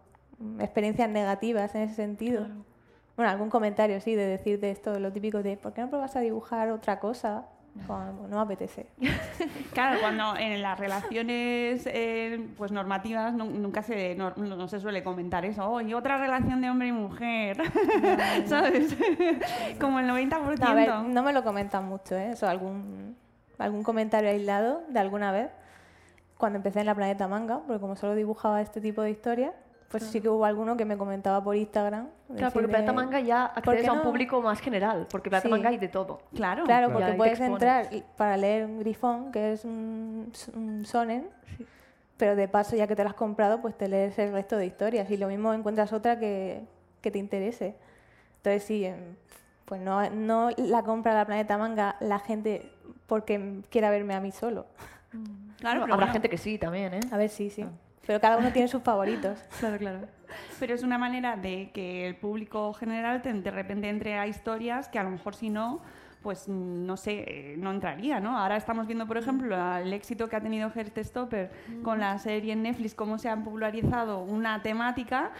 experiencias 0.60 1.08
negativas 1.08 1.74
en 1.74 1.82
ese 1.82 1.94
sentido. 1.94 2.46
Bueno, 3.16 3.30
algún 3.30 3.48
comentario, 3.48 4.00
sí, 4.00 4.14
de 4.14 4.26
decir 4.26 4.60
de 4.60 4.70
esto, 4.70 4.98
lo 4.98 5.10
típico 5.12 5.42
de, 5.42 5.56
¿por 5.56 5.72
qué 5.72 5.80
no 5.80 5.88
pruebas 5.88 6.14
a 6.16 6.20
dibujar 6.20 6.70
otra 6.70 6.98
cosa? 7.00 7.46
Como, 7.86 8.26
no 8.28 8.40
apetece. 8.40 8.86
Claro, 9.74 10.00
cuando 10.00 10.34
en 10.38 10.62
las 10.62 10.78
relaciones 10.80 11.82
eh, 11.86 12.48
pues 12.56 12.72
normativas 12.72 13.34
nu- 13.34 13.50
nunca 13.50 13.82
se, 13.82 14.14
no, 14.14 14.30
no 14.36 14.68
se 14.68 14.80
suele 14.80 15.02
comentar 15.02 15.44
eso. 15.44 15.68
Oh, 15.70 15.80
y 15.82 15.92
otra 15.92 16.16
relación 16.16 16.62
de 16.62 16.70
hombre 16.70 16.88
y 16.88 16.92
mujer, 16.92 17.58
¿sabes? 18.46 18.96
Como 19.78 20.00
el 20.00 20.06
90%. 20.08 20.58
No, 20.58 20.66
a 20.66 20.74
ver, 20.74 20.90
no 20.94 21.22
me 21.22 21.32
lo 21.34 21.44
comentan 21.44 21.84
mucho, 21.86 22.16
¿eh? 22.16 22.30
Eso, 22.32 22.48
algún, 22.48 23.14
algún 23.58 23.82
comentario 23.82 24.30
aislado 24.30 24.82
de 24.88 24.98
alguna 24.98 25.30
vez, 25.30 25.50
cuando 26.38 26.56
empecé 26.56 26.80
en 26.80 26.86
la 26.86 26.94
Planeta 26.94 27.28
Manga, 27.28 27.60
porque 27.66 27.80
como 27.80 27.96
solo 27.96 28.14
dibujaba 28.14 28.62
este 28.62 28.80
tipo 28.80 29.02
de 29.02 29.10
historias, 29.10 29.52
pues 29.90 30.02
sí 30.04 30.20
que 30.20 30.28
hubo 30.28 30.44
alguno 30.44 30.76
que 30.76 30.84
me 30.84 30.96
comentaba 30.98 31.42
por 31.42 31.54
Instagram. 31.56 32.08
Claro, 32.36 32.52
porque 32.52 32.68
Planeta 32.68 32.92
Manga 32.92 33.20
ya 33.20 33.48
¿por 33.54 33.58
accedes 33.58 33.82
qué 33.82 33.88
a 33.88 33.92
un 33.92 33.98
no? 33.98 34.04
público 34.04 34.42
más 34.42 34.60
general, 34.60 35.06
porque 35.10 35.30
Planeta 35.30 35.48
Sí. 35.48 35.50
Manga 35.50 35.68
hay 35.68 35.78
de 35.78 35.88
todo. 35.88 36.20
Claro, 36.34 36.64
Claro, 36.64 36.92
porque 36.92 37.12
puedes 37.14 37.40
entrar 37.40 37.88
y- 37.92 38.02
para 38.16 38.36
leer 38.36 38.64
un 38.66 38.80
grifón, 38.80 39.30
que 39.32 39.52
es 39.52 39.64
un, 39.64 40.32
un 40.54 40.84
sonen, 40.84 41.28
pero 42.16 42.34
de 42.34 42.48
paso, 42.48 42.74
ya 42.76 42.86
que 42.86 42.96
te 42.96 43.02
lo 43.04 43.10
has 43.10 43.14
comprado, 43.14 43.60
pues 43.60 43.76
te 43.76 43.88
lees 43.88 44.18
el 44.18 44.32
resto 44.32 44.56
de 44.56 44.66
historias 44.66 45.10
y 45.10 45.16
lo 45.16 45.28
mismo 45.28 45.52
encuentras 45.54 45.92
otra 45.92 46.18
que, 46.18 46.62
que 47.00 47.10
te 47.10 47.18
interese. 47.18 47.76
Entonces 48.38 48.64
sí, 48.64 48.84
em, 48.84 49.14
pues 49.66 49.80
no, 49.80 50.08
no 50.10 50.50
la 50.56 50.82
compra 50.82 51.14
la 51.14 51.24
Planeta 51.26 51.58
Manga 51.58 51.96
la 52.00 52.18
gente 52.18 52.72
porque 53.06 53.60
quiera 53.70 53.90
verme 53.90 54.14
a 54.14 54.20
mí 54.20 54.32
solo. 54.32 54.66
Claro, 55.10 55.80
Bueno, 55.80 55.84
pero 55.84 55.94
habrá 55.94 55.96
bueno. 56.06 56.12
gente 56.12 56.28
que 56.28 56.38
sí 56.38 56.58
también, 56.58 56.92
¿eh? 56.94 57.00
A 57.12 57.16
ver, 57.16 57.30
sí, 57.30 57.50
sí. 57.50 57.64
Pero 58.06 58.20
cada 58.20 58.36
uno 58.38 58.52
tiene 58.52 58.68
sus 58.68 58.82
favoritos. 58.82 59.38
Claro, 59.58 59.78
claro. 59.78 59.98
Pero 60.60 60.74
es 60.74 60.82
una 60.82 60.98
manera 60.98 61.36
de 61.36 61.70
que 61.72 62.06
el 62.06 62.16
público 62.16 62.72
general 62.74 63.22
de 63.22 63.50
repente 63.50 63.88
entre 63.88 64.18
a 64.18 64.26
historias 64.26 64.88
que 64.88 64.98
a 64.98 65.02
lo 65.02 65.10
mejor 65.10 65.34
si 65.34 65.50
no, 65.50 65.80
pues 66.22 66.48
mm, 66.48 66.84
no 66.84 66.96
sé, 66.96 67.24
eh, 67.26 67.56
no 67.56 67.70
entraría, 67.70 68.20
¿no? 68.20 68.36
Ahora 68.38 68.56
estamos 68.56 68.86
viendo, 68.86 69.06
por 69.06 69.16
ejemplo, 69.16 69.56
el 69.76 69.92
éxito 69.92 70.28
que 70.28 70.36
ha 70.36 70.40
tenido 70.40 70.70
Heartstopper 70.70 71.50
con 71.82 72.00
la 72.00 72.18
serie 72.18 72.52
en 72.52 72.62
Netflix, 72.62 72.94
cómo 72.94 73.18
se 73.18 73.28
ha 73.28 73.36
popularizado 73.36 74.20
una 74.20 74.62
temática 74.62 75.30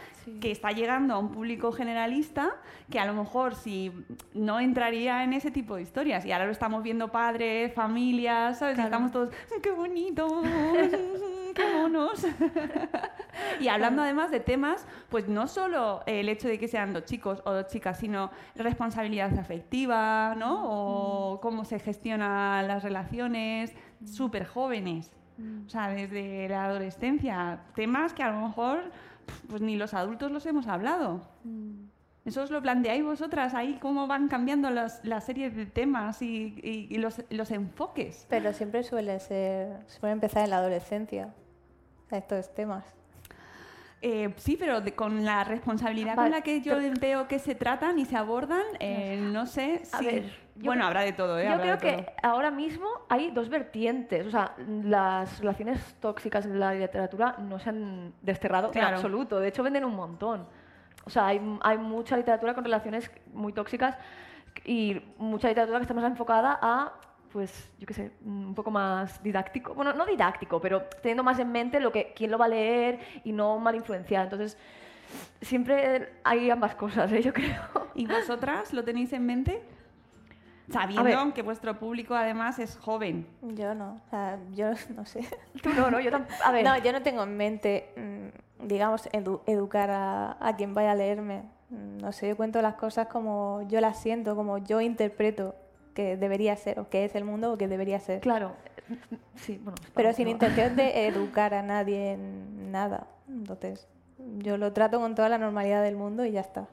que 0.41 0.49
está 0.51 0.71
llegando 0.71 1.13
a 1.13 1.19
un 1.19 1.29
público 1.29 1.71
generalista 1.71 2.55
que 2.89 2.99
a 2.99 3.05
lo 3.05 3.13
mejor 3.13 3.55
si 3.55 3.91
no 4.33 4.59
entraría 4.59 5.23
en 5.23 5.33
ese 5.33 5.51
tipo 5.51 5.75
de 5.75 5.81
historias. 5.81 6.25
Y 6.25 6.31
ahora 6.31 6.45
lo 6.45 6.51
estamos 6.51 6.81
viendo 6.83 7.09
padres, 7.09 7.73
familias, 7.73 8.59
¿sabes? 8.59 8.77
Y 8.77 8.81
estamos 8.81 9.11
todos, 9.11 9.29
¡qué 9.61 9.71
bonito! 9.71 10.41
¡Qué 11.53 11.73
monos! 11.73 12.25
y 13.59 13.67
hablando 13.67 14.01
además 14.01 14.31
de 14.31 14.39
temas, 14.39 14.85
pues 15.09 15.27
no 15.27 15.47
solo 15.47 16.01
el 16.05 16.29
hecho 16.29 16.47
de 16.47 16.59
que 16.59 16.67
sean 16.67 16.93
dos 16.93 17.05
chicos 17.05 17.41
o 17.45 17.53
dos 17.53 17.67
chicas, 17.67 17.99
sino 17.99 18.31
responsabilidad 18.55 19.37
afectiva, 19.37 20.35
¿no? 20.35 20.63
O 20.65 21.41
cómo 21.41 21.65
se 21.65 21.79
gestionan 21.79 22.67
las 22.67 22.83
relaciones, 22.83 23.73
súper 24.05 24.45
jóvenes. 24.45 25.11
O 25.65 25.69
sea, 25.69 25.89
desde 25.89 26.49
la 26.49 26.65
adolescencia, 26.65 27.61
temas 27.75 28.13
que 28.13 28.23
a 28.23 28.31
lo 28.31 28.47
mejor 28.47 28.91
pues 29.47 29.61
ni 29.61 29.75
los 29.75 29.93
adultos 29.93 30.31
los 30.31 30.45
hemos 30.45 30.67
hablado. 30.67 31.21
¿Eso 32.27 32.43
os 32.43 32.51
lo 32.51 32.61
planteáis 32.61 33.03
vosotras 33.05 33.53
ahí? 33.53 33.77
¿Cómo 33.81 34.05
van 34.05 34.27
cambiando 34.27 34.69
las, 34.69 34.99
las 35.05 35.23
series 35.23 35.55
de 35.55 35.65
temas 35.65 36.21
y, 36.21 36.59
y- 36.61 36.87
y 36.93 36.97
los, 36.97 37.21
los 37.29 37.51
enfoques? 37.51 38.25
Pero 38.29 38.51
siempre 38.51 38.83
suele 38.83 39.17
ser, 39.21 39.77
suele 39.87 40.11
empezar 40.11 40.43
en 40.43 40.49
la 40.49 40.57
adolescencia, 40.57 41.33
estos 42.11 42.53
temas. 42.53 42.83
Eh, 44.01 44.33
sí, 44.35 44.57
pero 44.59 44.81
de- 44.81 44.93
con 44.93 45.23
la 45.23 45.45
responsabilidad 45.45 46.15
con 46.15 46.25
Vale, 46.25 46.35
la 46.35 46.41
que 46.41 46.59
yo 46.61 46.75
pero- 46.75 46.93
veo 46.99 47.27
que 47.29 47.39
se 47.39 47.55
tratan 47.55 47.97
y 47.97 48.03
se 48.03 48.17
abordan, 48.17 48.63
eh, 48.81 49.17
no 49.21 49.45
sé 49.45 49.81
A 49.93 49.99
si... 49.99 50.05
ver, 50.05 50.23
bueno, 50.55 50.81
creo- 50.81 50.87
habrá 50.87 51.01
de 51.03 51.13
todo, 51.13 51.39
¿eh? 51.39 51.45
Yo 51.45 51.53
Habrá 51.53 51.77
creo 51.77 51.97
que 51.97 52.03
todo. 52.03 52.13
ahora 52.23 52.51
mismo 52.51 52.87
hay 53.07 53.31
dos 53.31 53.47
vertientes. 53.47 54.27
O 54.27 54.31
sea, 54.31 54.53
las 54.83 55.39
relaciones 55.39 55.79
tóxicas 56.01 56.45
en 56.45 56.59
la 56.59 56.73
literatura 56.73 57.37
no 57.39 57.57
se 57.57 57.69
han 57.69 58.11
desterrado 58.21 58.69
Claro. 58.71 58.89
en 58.89 58.93
absoluto. 58.95 59.39
De 59.39 59.47
hecho, 59.47 59.63
venden 59.63 59.85
un 59.85 59.95
montón. 59.95 60.45
O 61.07 61.09
sea, 61.09 61.27
hay, 61.27 61.41
hay 61.61 61.77
mucha 61.77 62.17
literatura 62.17 62.53
con 62.53 62.65
relaciones 62.65 63.09
muy 63.33 63.53
tóxicas 63.53 63.95
y 64.65 65.01
mucha 65.17 65.47
literatura 65.47 65.79
que 65.79 65.83
está 65.83 65.93
más 65.93 66.03
enfocada 66.03 66.59
a, 66.61 66.91
pues, 67.31 67.71
yo 67.79 67.87
qué 67.87 67.93
sé, 67.93 68.11
un 68.25 68.53
poco 68.53 68.71
más 68.71 69.23
didáctico. 69.23 69.73
Bueno, 69.73 69.93
no 69.93 70.05
didáctico, 70.05 70.59
pero 70.59 70.83
teniendo 71.01 71.23
más 71.23 71.39
en 71.39 71.49
mente 71.49 71.79
lo 71.79 71.93
que, 71.93 72.11
quién 72.13 72.29
lo 72.29 72.37
va 72.37 72.43
a 72.43 72.49
leer 72.49 72.99
y 73.23 73.31
no 73.31 73.57
mal 73.57 73.75
influenciar. 73.75 74.25
Entonces, 74.25 74.57
siempre 75.41 76.11
hay 76.25 76.49
ambas 76.49 76.75
cosas, 76.75 77.09
¿eh? 77.13 77.21
yo 77.23 77.31
creo. 77.31 77.87
¿Y 77.95 78.05
vosotras 78.05 78.73
lo 78.73 78.83
tenéis 78.83 79.13
en 79.13 79.25
mente? 79.25 79.63
Sabiendo 80.69 81.33
que 81.33 81.41
vuestro 81.41 81.79
público 81.79 82.13
además 82.13 82.59
es 82.59 82.75
joven. 82.75 83.25
Yo 83.41 83.73
no, 83.73 84.01
o 84.05 84.09
sea, 84.09 84.37
yo 84.51 84.71
no 84.93 85.05
sé. 85.05 85.21
Tú 85.63 85.69
no, 85.69 85.89
no, 85.89 86.01
yo 86.01 86.11
tampoco. 86.11 86.35
A 86.43 86.51
ver. 86.51 86.65
No, 86.65 86.77
yo 86.77 86.91
no 86.91 87.01
tengo 87.01 87.23
en 87.23 87.37
mente, 87.37 87.93
digamos, 88.67 89.09
edu- 89.11 89.41
educar 89.45 89.89
a, 89.89 90.37
a 90.39 90.55
quien 90.55 90.73
vaya 90.73 90.91
a 90.91 90.95
leerme. 90.95 91.43
Mm, 91.69 91.97
No 91.99 92.11
sé, 92.11 92.27
yo 92.29 92.37
cuento 92.37 92.61
las 92.61 92.75
cosas 92.75 93.07
como 93.07 93.61
yo 93.67 93.81
las 93.81 93.99
siento, 93.99 94.35
como 94.35 94.57
yo 94.59 94.81
interpreto 94.81 95.55
que 95.93 96.15
debería 96.17 96.55
ser, 96.55 96.79
o 96.79 96.89
que 96.89 97.05
es 97.05 97.15
el 97.15 97.23
mundo, 97.23 97.53
o 97.53 97.57
que 97.57 97.67
debería 97.67 97.99
ser. 97.99 98.19
Claro, 98.21 98.51
sí, 99.35 99.59
bueno. 99.63 99.75
Pero 99.95 100.13
sin 100.13 100.25
no. 100.25 100.31
intención 100.31 100.75
de 100.75 101.07
educar 101.07 101.53
a 101.53 101.63
nadie 101.63 102.11
en 102.13 102.71
nada. 102.71 103.07
Entonces, 103.27 103.87
yo 104.39 104.57
lo 104.57 104.71
trato 104.73 104.99
con 104.99 105.15
toda 105.15 105.29
la 105.29 105.37
normalidad 105.37 105.81
del 105.83 105.95
mundo 105.95 106.23
y 106.25 106.31
ya 106.31 106.41
está. 106.41 106.67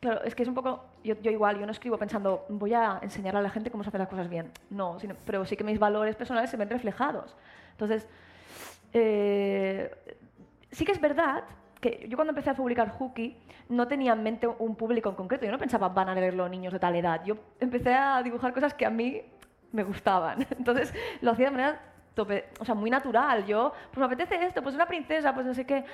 Claro, 0.00 0.22
es 0.24 0.34
que 0.34 0.42
es 0.44 0.48
un 0.48 0.54
poco. 0.54 0.82
Yo, 1.04 1.14
yo 1.20 1.30
igual, 1.30 1.58
yo 1.58 1.66
no 1.66 1.72
escribo 1.72 1.98
pensando, 1.98 2.46
voy 2.48 2.72
a 2.72 2.98
enseñarle 3.02 3.40
a 3.40 3.42
la 3.42 3.50
gente 3.50 3.70
cómo 3.70 3.82
se 3.84 3.88
hacen 3.90 3.98
las 3.98 4.08
cosas 4.08 4.30
bien. 4.30 4.50
No, 4.70 4.98
sino- 4.98 5.14
pero 5.26 5.44
sí 5.44 5.56
que 5.58 5.64
mis 5.64 5.78
valores 5.78 6.16
personales 6.16 6.48
se 6.50 6.56
ven 6.56 6.70
reflejados. 6.70 7.36
Entonces, 7.72 8.06
eh, 8.94 9.90
sí 10.70 10.84
que 10.84 10.92
es 10.92 11.00
verdad 11.00 11.44
que 11.80 12.06
yo 12.08 12.16
cuando 12.16 12.30
empecé 12.30 12.50
a 12.50 12.54
publicar 12.54 12.90
Hooky 12.90 13.36
no 13.70 13.88
tenía 13.88 14.12
en 14.12 14.22
mente 14.22 14.46
un 14.46 14.76
público 14.76 15.08
en 15.08 15.14
concreto. 15.14 15.46
Yo 15.46 15.52
no 15.52 15.58
pensaba, 15.58 15.88
van 15.88 16.08
a 16.08 16.14
leerlo 16.14 16.48
niños 16.48 16.72
de 16.72 16.78
tal 16.78 16.94
edad. 16.94 17.22
Yo 17.24 17.36
empecé 17.58 17.94
a 17.94 18.22
dibujar 18.22 18.52
cosas 18.52 18.74
que 18.74 18.84
a 18.84 18.90
mí 18.90 19.22
me 19.72 19.82
gustaban. 19.82 20.46
Entonces, 20.58 20.92
lo 21.20 21.30
hacía 21.30 21.46
de 21.46 21.50
manera 21.52 21.80
tope, 22.14 22.46
o 22.58 22.64
sea, 22.64 22.74
muy 22.74 22.90
natural. 22.90 23.46
Yo, 23.46 23.72
pues 23.90 23.98
me 23.98 24.04
apetece 24.04 24.44
esto, 24.44 24.62
pues 24.62 24.74
una 24.74 24.86
princesa, 24.86 25.32
pues 25.32 25.46
no 25.46 25.54
sé 25.54 25.64
qué. 25.64 25.84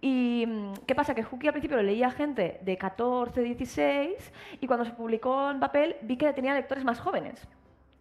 Y 0.00 0.44
mm, 0.46 0.72
¿qué 0.86 0.94
pasa? 0.94 1.14
Que 1.14 1.22
Hooky 1.22 1.48
al 1.48 1.52
principio 1.52 1.76
lo 1.76 1.82
leía 1.82 2.10
gente 2.10 2.60
de 2.62 2.76
14, 2.76 3.40
16 3.40 4.32
y 4.60 4.66
cuando 4.66 4.84
se 4.84 4.92
publicó 4.92 5.50
en 5.50 5.60
papel 5.60 5.96
vi 6.02 6.16
que 6.16 6.32
tenía 6.32 6.54
lectores 6.54 6.84
más 6.84 7.00
jóvenes. 7.00 7.48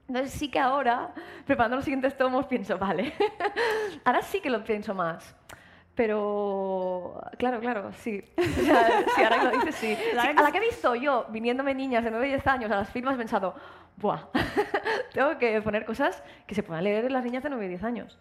Entonces 0.08 0.34
sí 0.34 0.52
que 0.52 0.60
ahora, 0.60 1.14
preparando 1.46 1.78
los 1.78 1.86
siguientes 1.86 2.18
tomos, 2.18 2.46
pienso, 2.46 2.78
vale, 2.78 3.14
ahora 4.04 4.22
sí 4.22 4.42
que 4.42 4.50
lo 4.50 4.64
pienso 4.64 4.94
más. 4.94 5.36
Pero, 5.96 7.22
claro, 7.38 7.60
claro, 7.60 7.92
sí. 7.94 8.24
O 8.38 8.64
sea, 8.66 9.04
sí, 9.16 9.24
ahora 9.24 9.38
que 9.40 9.44
lo 9.46 9.52
dices, 9.52 9.76
sí. 9.76 9.96
Sí, 9.96 10.18
A 10.18 10.34
la 10.34 10.52
que 10.52 10.58
he 10.58 10.62
visto 10.62 10.96
yo, 10.96 11.26
viniéndome 11.30 11.76
niñas 11.76 12.04
de 12.04 12.10
9 12.12 12.26
y 12.28 12.30
10 12.30 12.48
años 12.48 12.72
a 12.72 12.78
las 12.78 12.90
firmas, 12.90 13.14
he 13.16 13.18
pensado, 13.18 13.54
buah, 13.98 14.20
tengo 15.14 15.38
que 15.38 15.62
poner 15.62 15.86
cosas 15.86 16.24
que 16.48 16.56
se 16.56 16.64
puedan 16.64 16.84
leer 16.84 17.12
las 17.12 17.24
niñas 17.24 17.44
de 17.44 17.50
9 17.50 17.66
y 17.66 17.70
10 17.70 17.84
años. 17.84 18.18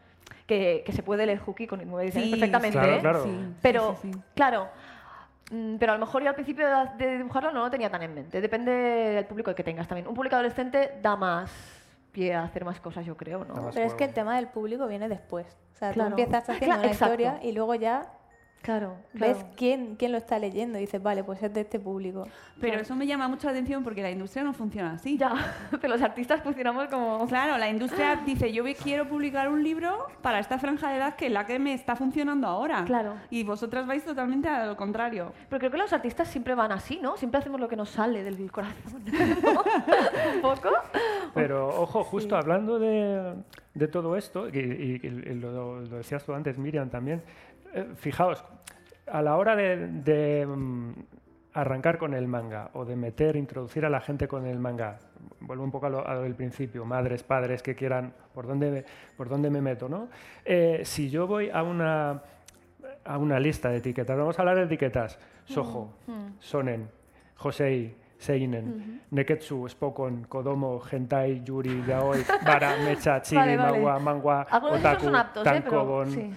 Que, 0.46 0.82
que 0.84 0.92
se 0.92 1.02
puede 1.02 1.24
leer 1.24 1.38
Hooky 1.38 1.66
con 1.66 1.80
9 1.84 2.04
y 2.08 2.10
10 2.10 2.16
años 2.16 2.26
Sí, 2.26 2.30
perfectamente, 2.32 2.78
Claro, 2.78 2.92
¿eh? 2.96 3.00
claro. 3.00 3.24
Sí, 3.24 3.54
Pero, 3.62 3.96
sí, 4.02 4.08
sí, 4.08 4.12
sí. 4.12 4.20
claro, 4.34 4.68
mm, 5.50 5.76
pero 5.76 5.92
a 5.92 5.94
lo 5.94 6.04
mejor 6.04 6.22
yo 6.22 6.28
al 6.28 6.34
principio 6.34 6.66
de 6.98 7.16
dibujarlo 7.16 7.52
no 7.52 7.60
lo 7.60 7.70
tenía 7.70 7.90
tan 7.90 8.02
en 8.02 8.12
mente. 8.14 8.40
Depende 8.40 8.70
del 8.72 9.24
público 9.24 9.54
que 9.54 9.64
tengas 9.64 9.88
también. 9.88 10.06
Un 10.08 10.14
público 10.14 10.34
adolescente 10.36 10.98
da 11.00 11.16
más 11.16 11.50
pie 12.12 12.34
a 12.34 12.44
hacer 12.44 12.64
más 12.64 12.78
cosas, 12.80 13.04
yo 13.06 13.16
creo, 13.16 13.44
¿no? 13.44 13.70
Pero 13.72 13.86
es 13.86 13.94
que 13.94 14.04
el 14.04 14.12
tema 14.14 14.36
del 14.36 14.48
público 14.48 14.86
viene 14.86 15.08
después. 15.08 15.46
O 15.74 15.76
sea, 15.76 15.92
Claro. 15.92 16.14
tú 16.14 16.20
empiezas 16.20 16.44
haciendo 16.48 16.66
Claro, 16.66 16.80
una 16.82 16.92
exacto. 16.92 17.14
historia 17.14 17.40
y 17.42 17.52
luego 17.52 17.74
ya 17.74 18.12
Claro, 18.62 18.94
ves 19.12 19.44
quién, 19.56 19.96
quién 19.96 20.12
lo 20.12 20.18
está 20.18 20.38
leyendo 20.38 20.78
y 20.78 20.82
dices, 20.82 21.02
vale, 21.02 21.24
pues 21.24 21.42
es 21.42 21.52
de 21.52 21.62
este 21.62 21.80
público. 21.80 22.28
Pero 22.60 22.80
eso 22.80 22.94
me 22.94 23.08
llama 23.08 23.26
mucho 23.26 23.48
la 23.48 23.50
atención 23.52 23.82
porque 23.82 24.02
la 24.02 24.10
industria 24.12 24.44
no 24.44 24.52
funciona 24.52 24.92
así. 24.92 25.18
Ya, 25.18 25.32
pero 25.80 25.88
los 25.94 26.00
artistas 26.02 26.42
funcionamos 26.42 26.86
como... 26.86 27.26
Claro, 27.26 27.58
la 27.58 27.68
industria 27.68 28.16
dice, 28.24 28.52
yo 28.52 28.62
quiero 28.80 29.08
publicar 29.08 29.48
un 29.48 29.64
libro 29.64 30.06
para 30.22 30.38
esta 30.38 30.58
franja 30.60 30.90
de 30.90 30.98
edad 30.98 31.16
que 31.16 31.26
es 31.26 31.32
la 31.32 31.44
que 31.44 31.58
me 31.58 31.74
está 31.74 31.96
funcionando 31.96 32.46
ahora. 32.46 32.84
Claro. 32.84 33.14
Y 33.30 33.42
vosotras 33.42 33.84
vais 33.86 34.04
totalmente 34.04 34.48
a 34.48 34.64
lo 34.66 34.76
contrario. 34.76 35.32
Pero 35.48 35.58
creo 35.58 35.70
que 35.72 35.78
los 35.78 35.92
artistas 35.92 36.28
siempre 36.28 36.54
van 36.54 36.70
así, 36.70 37.00
¿no? 37.02 37.16
Siempre 37.16 37.40
hacemos 37.40 37.60
lo 37.60 37.68
que 37.68 37.74
nos 37.76 37.90
sale 37.90 38.22
del 38.22 38.50
corazón. 38.52 39.02
Un 40.36 40.40
poco. 40.40 40.68
Pero 41.34 41.68
ojo, 41.82 42.04
justo 42.04 42.36
hablando 42.36 42.78
de, 42.78 43.34
de 43.74 43.88
todo 43.88 44.16
esto, 44.16 44.48
y, 44.48 44.58
y- 44.58 45.00
y 45.02 45.34
lo, 45.34 45.80
lo 45.80 45.96
decías 45.96 46.24
tú 46.24 46.32
antes, 46.34 46.56
Miriam, 46.58 46.90
también, 46.90 47.22
fijaos, 47.96 48.44
a 49.06 49.22
la 49.22 49.36
hora 49.36 49.56
de, 49.56 49.86
de, 49.88 50.46
mm, 50.46 50.92
arrancar 51.54 51.98
con 51.98 52.14
el 52.14 52.26
manga 52.28 52.70
o 52.72 52.84
de 52.84 52.96
meter, 52.96 53.36
introducir 53.36 53.84
a 53.84 53.90
la 53.90 54.00
gente 54.00 54.26
con 54.26 54.46
el 54.46 54.58
manga, 54.58 54.98
vuelvo 55.40 55.64
un 55.64 55.70
poco 55.70 55.86
a 55.86 55.90
lo, 55.90 56.06
a 56.06 56.14
lo 56.14 56.22
del 56.22 56.34
principio, 56.34 56.84
madres, 56.84 57.22
padres 57.22 57.62
que 57.62 57.74
quieran, 57.74 58.14
¿por 58.32 58.46
dónde, 58.46 58.70
me- 58.70 58.84
por 59.16 59.28
dónde 59.28 59.50
me 59.50 59.60
meto? 59.60 59.88
¿no? 59.88 60.08
Eh, 60.44 60.80
si 60.84 61.10
yo 61.10 61.26
voy 61.26 61.50
a 61.50 61.62
una, 61.62 62.22
a 63.04 63.18
una 63.18 63.38
lista 63.38 63.68
de 63.68 63.78
etiquetas, 63.78 64.16
vamos 64.16 64.38
a 64.38 64.42
hablar 64.42 64.56
de 64.56 64.62
etiquetas, 64.64 65.18
Soho, 65.44 65.90
Sonen, 66.38 66.88
Josei, 67.36 67.96
Seinen, 68.16 69.00
Neketsu, 69.10 69.68
Spokon, 69.68 70.24
Kodomo, 70.28 70.80
Hentai, 70.90 71.42
Yuri, 71.44 71.82
Yaoi, 71.86 72.20
Bara, 72.46 72.76
Mecha, 72.84 73.20
Chibi, 73.20 73.40
Vale, 73.56 73.56
vale. 73.56 74.00
Mangua, 74.04 74.46
Otaku, 74.78 75.06
¿eh? 75.06 75.10
Pero, 75.44 75.62
Tankobon. 75.62 76.10
sí. 76.10 76.32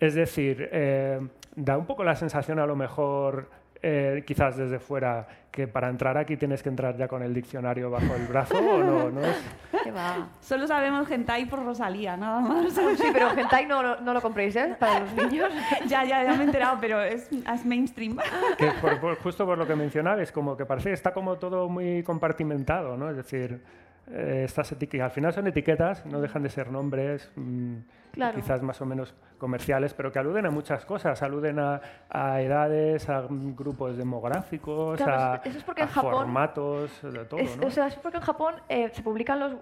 Es 0.00 0.14
decir, 0.14 0.68
eh, 0.72 1.20
da 1.54 1.78
un 1.78 1.86
poco 1.86 2.04
la 2.04 2.16
sensación 2.16 2.58
a 2.58 2.66
lo 2.66 2.76
mejor 2.76 3.48
eh, 3.82 4.24
quizás 4.26 4.56
desde 4.56 4.78
fuera 4.78 5.26
que 5.50 5.68
para 5.68 5.88
entrar 5.88 6.18
aquí 6.18 6.36
tienes 6.36 6.62
que 6.62 6.68
entrar 6.68 6.96
ya 6.96 7.08
con 7.08 7.22
el 7.22 7.32
diccionario 7.32 7.90
bajo 7.90 8.14
el 8.14 8.26
brazo 8.26 8.58
o 8.58 8.82
no, 8.82 9.10
¿no 9.10 9.20
es? 9.24 9.36
¿Qué 9.84 9.90
va? 9.90 10.28
Solo 10.40 10.66
sabemos 10.66 11.10
hentai 11.10 11.46
por 11.46 11.64
Rosalía, 11.64 12.14
nada 12.16 12.40
más. 12.40 12.72
Sí, 12.74 13.04
pero 13.12 13.30
hentai 13.30 13.64
no, 13.66 13.82
lo- 13.82 14.00
no 14.00 14.12
lo 14.12 14.20
compréis, 14.20 14.54
¿eh? 14.56 14.76
Para 14.78 15.00
los 15.00 15.12
niños. 15.14 15.50
ya, 15.86 16.04
ya, 16.04 16.24
ya 16.24 16.34
me 16.34 16.42
he 16.42 16.46
enterado, 16.46 16.76
pero 16.80 17.00
es, 17.02 17.30
es 17.32 17.64
mainstream. 17.64 18.18
Que 18.58 18.70
por- 18.82 19.00
por- 19.00 19.16
justo 19.18 19.46
por 19.46 19.56
lo 19.56 19.66
que 19.66 19.76
mencionaba, 19.76 20.20
es 20.20 20.30
como 20.32 20.56
que 20.58 20.66
parece 20.66 20.90
que 20.90 20.94
está 20.94 21.12
como 21.14 21.36
todo 21.36 21.68
muy 21.70 22.02
compartimentado, 22.02 22.96
¿no? 22.98 23.08
Es 23.10 23.16
decir, 23.16 23.62
eh, 24.10 24.42
estas 24.44 24.72
etiquetas, 24.72 25.06
al 25.06 25.10
final 25.12 25.32
son 25.32 25.46
etiquetas, 25.46 26.04
no 26.04 26.20
dejan 26.20 26.42
de 26.42 26.50
ser 26.50 26.70
nombres, 26.70 27.30
mm, 27.36 27.76
Claro. 28.16 28.34
quizás 28.34 28.62
más 28.62 28.80
o 28.80 28.86
menos 28.86 29.14
comerciales, 29.38 29.92
pero 29.92 30.10
que 30.10 30.18
aluden 30.18 30.46
a 30.46 30.50
muchas 30.50 30.84
cosas, 30.86 31.22
aluden 31.22 31.58
a, 31.58 31.80
a 32.08 32.40
edades, 32.40 33.08
a 33.10 33.26
grupos 33.28 33.96
demográficos, 33.98 34.96
Claro, 34.96 35.34
a, 35.34 35.40
eso 35.44 35.58
es 35.58 35.64
porque 35.64 35.82
a 35.82 35.84
en 35.84 35.90
Japón 35.90 36.12
formatos, 36.14 37.02
de 37.02 37.24
todo, 37.26 37.38
Es- 37.40 37.58
¿no? 37.58 37.66
O 37.66 37.70
sea, 37.70 37.86
es 37.88 37.94
porque 37.96 38.16
en 38.16 38.22
Japón 38.24 38.54
eh, 38.70 38.88
se 38.94 39.02
publican 39.02 39.38
los, 39.38 39.52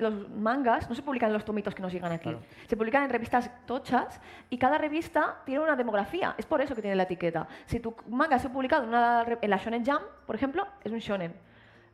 los 0.00 0.28
mangas, 0.30 0.88
no 0.88 0.94
se 0.96 1.02
publican 1.02 1.32
los 1.32 1.44
tomitos 1.44 1.72
que 1.72 1.82
nos 1.82 1.92
llegan 1.92 2.10
aquí, 2.10 2.24
Claro. 2.30 2.40
se 2.66 2.76
publican 2.76 3.04
en 3.04 3.10
revistas 3.10 3.48
tochas 3.64 4.20
y 4.50 4.58
cada 4.58 4.76
revista 4.76 5.36
tiene 5.46 5.62
una 5.62 5.76
demografía. 5.76 6.34
Es 6.36 6.46
por 6.46 6.60
eso 6.60 6.74
que 6.74 6.82
tiene 6.82 6.96
la 6.96 7.04
etiqueta. 7.04 7.46
Si 7.66 7.78
tu 7.78 7.94
manga 8.08 8.40
se 8.40 8.48
ha 8.48 8.52
publicado 8.52 8.82
en, 8.82 8.88
una 8.88 9.24
en 9.40 9.50
la 9.50 9.56
Shonen 9.56 9.86
Jump, 9.86 10.02
por 10.26 10.34
ejemplo, 10.34 10.66
es 10.82 10.90
un 10.90 10.98
shonen. 10.98 11.32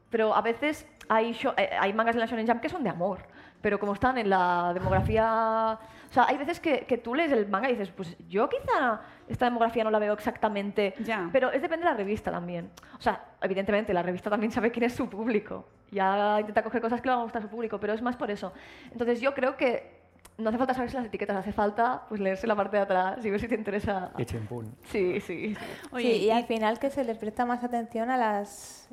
Pero 0.08 0.34
a 0.34 0.40
veces 0.40 0.88
hay, 1.10 1.36
eh, 1.58 1.70
hay 1.78 1.92
mangas 1.92 2.14
en 2.14 2.20
la 2.20 2.26
Shonen 2.26 2.46
Jump 2.46 2.60
que 2.62 2.68
son 2.70 2.82
de 2.82 2.88
amor, 2.88 3.18
pero 3.60 3.78
como 3.78 3.92
están 3.92 4.16
en 4.16 4.30
la 4.30 4.70
demografía... 4.72 5.78
O 6.10 6.12
sea, 6.12 6.26
hay 6.28 6.36
veces 6.36 6.60
que, 6.60 6.86
que 6.86 6.98
tú 6.98 7.14
lees 7.14 7.32
el 7.32 7.48
manga 7.48 7.68
y 7.68 7.72
dices, 7.72 7.90
pues 7.90 8.16
yo 8.28 8.48
quizá 8.48 9.00
esta 9.28 9.46
demografía 9.46 9.84
no 9.84 9.90
la 9.90 9.98
veo 9.98 10.14
exactamente, 10.14 10.94
pero 11.32 11.50
es 11.50 11.62
depende 11.62 11.84
de 11.84 11.90
la 11.90 11.96
revista 11.96 12.30
también. 12.30 12.70
O 12.98 13.02
sea, 13.02 13.24
evidentemente 13.42 13.92
la 13.92 14.02
revista 14.02 14.30
también 14.30 14.52
sabe 14.52 14.70
quién 14.70 14.84
es 14.84 14.94
su 14.94 15.08
público. 15.08 15.68
Ya 15.90 16.40
intenta 16.40 16.62
coger 16.62 16.80
cosas 16.80 17.00
que 17.00 17.08
le 17.08 17.14
van 17.14 17.20
a 17.20 17.24
gustar 17.24 17.42
a 17.42 17.44
su 17.44 17.50
público, 17.50 17.78
pero 17.78 17.92
es 17.92 18.02
más 18.02 18.16
por 18.16 18.30
eso. 18.30 18.52
Entonces 18.90 19.20
yo 19.20 19.34
creo 19.34 19.56
que 19.56 19.96
no 20.38 20.50
hace 20.50 20.58
falta 20.58 20.74
saberse 20.74 20.96
las 20.96 21.06
etiquetas, 21.06 21.36
hace 21.36 21.52
falta 21.52 22.02
pues 22.08 22.20
leerse 22.20 22.46
la 22.46 22.54
parte 22.54 22.76
de 22.76 22.82
atrás 22.82 23.24
y 23.24 23.30
ver 23.30 23.40
si 23.40 23.48
te 23.48 23.54
interesa. 23.54 24.12
Y 24.18 24.24
chimpún. 24.24 24.74
Sí, 24.84 25.20
sí. 25.20 25.56
sí, 25.96 26.06
y 26.24 26.30
al 26.30 26.44
final 26.44 26.78
que 26.78 26.90
se 26.90 27.04
les 27.04 27.16
presta 27.16 27.46
más 27.46 27.64
atención 27.64 28.10
a 28.10 28.16
las 28.16 28.88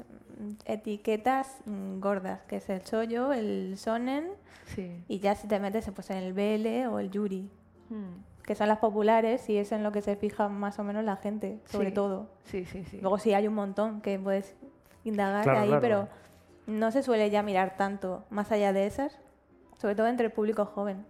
etiquetas 0.65 1.57
mm, 1.65 1.99
gordas, 1.99 2.41
que 2.47 2.57
es 2.57 2.69
el 2.69 2.83
chollo, 2.83 3.33
el 3.33 3.75
sonen, 3.77 4.29
Sí. 4.65 5.03
y 5.07 5.19
ya 5.19 5.35
si 5.35 5.47
te 5.47 5.59
metes 5.59 5.89
pues, 5.93 6.09
en 6.09 6.17
el 6.17 6.33
BL 6.33 6.87
o 6.87 6.99
el 6.99 7.09
yuri, 7.11 7.49
Hmm. 7.89 8.23
que 8.43 8.55
son 8.55 8.67
las 8.69 8.79
populares 8.79 9.49
y 9.49 9.57
es 9.57 9.71
en 9.71 9.83
lo 9.83 9.91
que 9.91 10.01
se 10.01 10.15
fija 10.15 10.47
más 10.49 10.79
o 10.79 10.83
menos 10.83 11.03
la 11.03 11.17
gente, 11.17 11.59
sobre 11.65 11.89
Sí. 11.89 11.93
todo. 11.93 12.29
Sí, 12.45 12.65
sí, 12.65 12.83
sí. 12.85 12.99
Luego 13.01 13.17
sí 13.17 13.33
hay 13.33 13.47
un 13.47 13.53
montón 13.55 14.01
que 14.01 14.17
puedes 14.17 14.55
indagar 15.03 15.43
Claro, 15.43 15.59
ahí, 15.59 15.67
claro. 15.67 15.81
pero 15.81 16.07
no 16.65 16.91
se 16.91 17.03
suele 17.03 17.29
ya 17.29 17.43
mirar 17.43 17.75
tanto 17.77 18.23
más 18.29 18.51
allá 18.51 18.71
de 18.73 18.85
esas, 18.87 19.19
sobre 19.77 19.95
todo 19.95 20.07
entre 20.07 20.27
el 20.27 20.31
público 20.31 20.65
joven. 20.65 21.05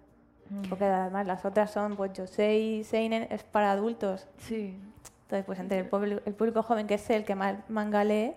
Mm. 0.50 0.64
Porque 0.70 0.86
además 0.86 1.28
las 1.28 1.46
otras 1.46 1.72
son, 1.72 1.96
pues 1.96 2.12
Yosei, 2.14 2.84
Seinen, 2.84 3.28
es 3.30 3.44
para 3.44 3.72
adultos. 3.72 4.28
Sí. 4.40 4.78
Entonces, 5.24 5.46
pues 5.46 5.60
entre 5.60 5.80
el 5.80 5.86
público, 5.88 6.22
el 6.26 6.34
público 6.34 6.64
joven, 6.64 6.86
que 6.88 6.96
es 6.96 7.10
el 7.12 7.24
que 7.24 7.36
más 7.36 7.58
manga 7.70 8.04
lee, 8.04 8.34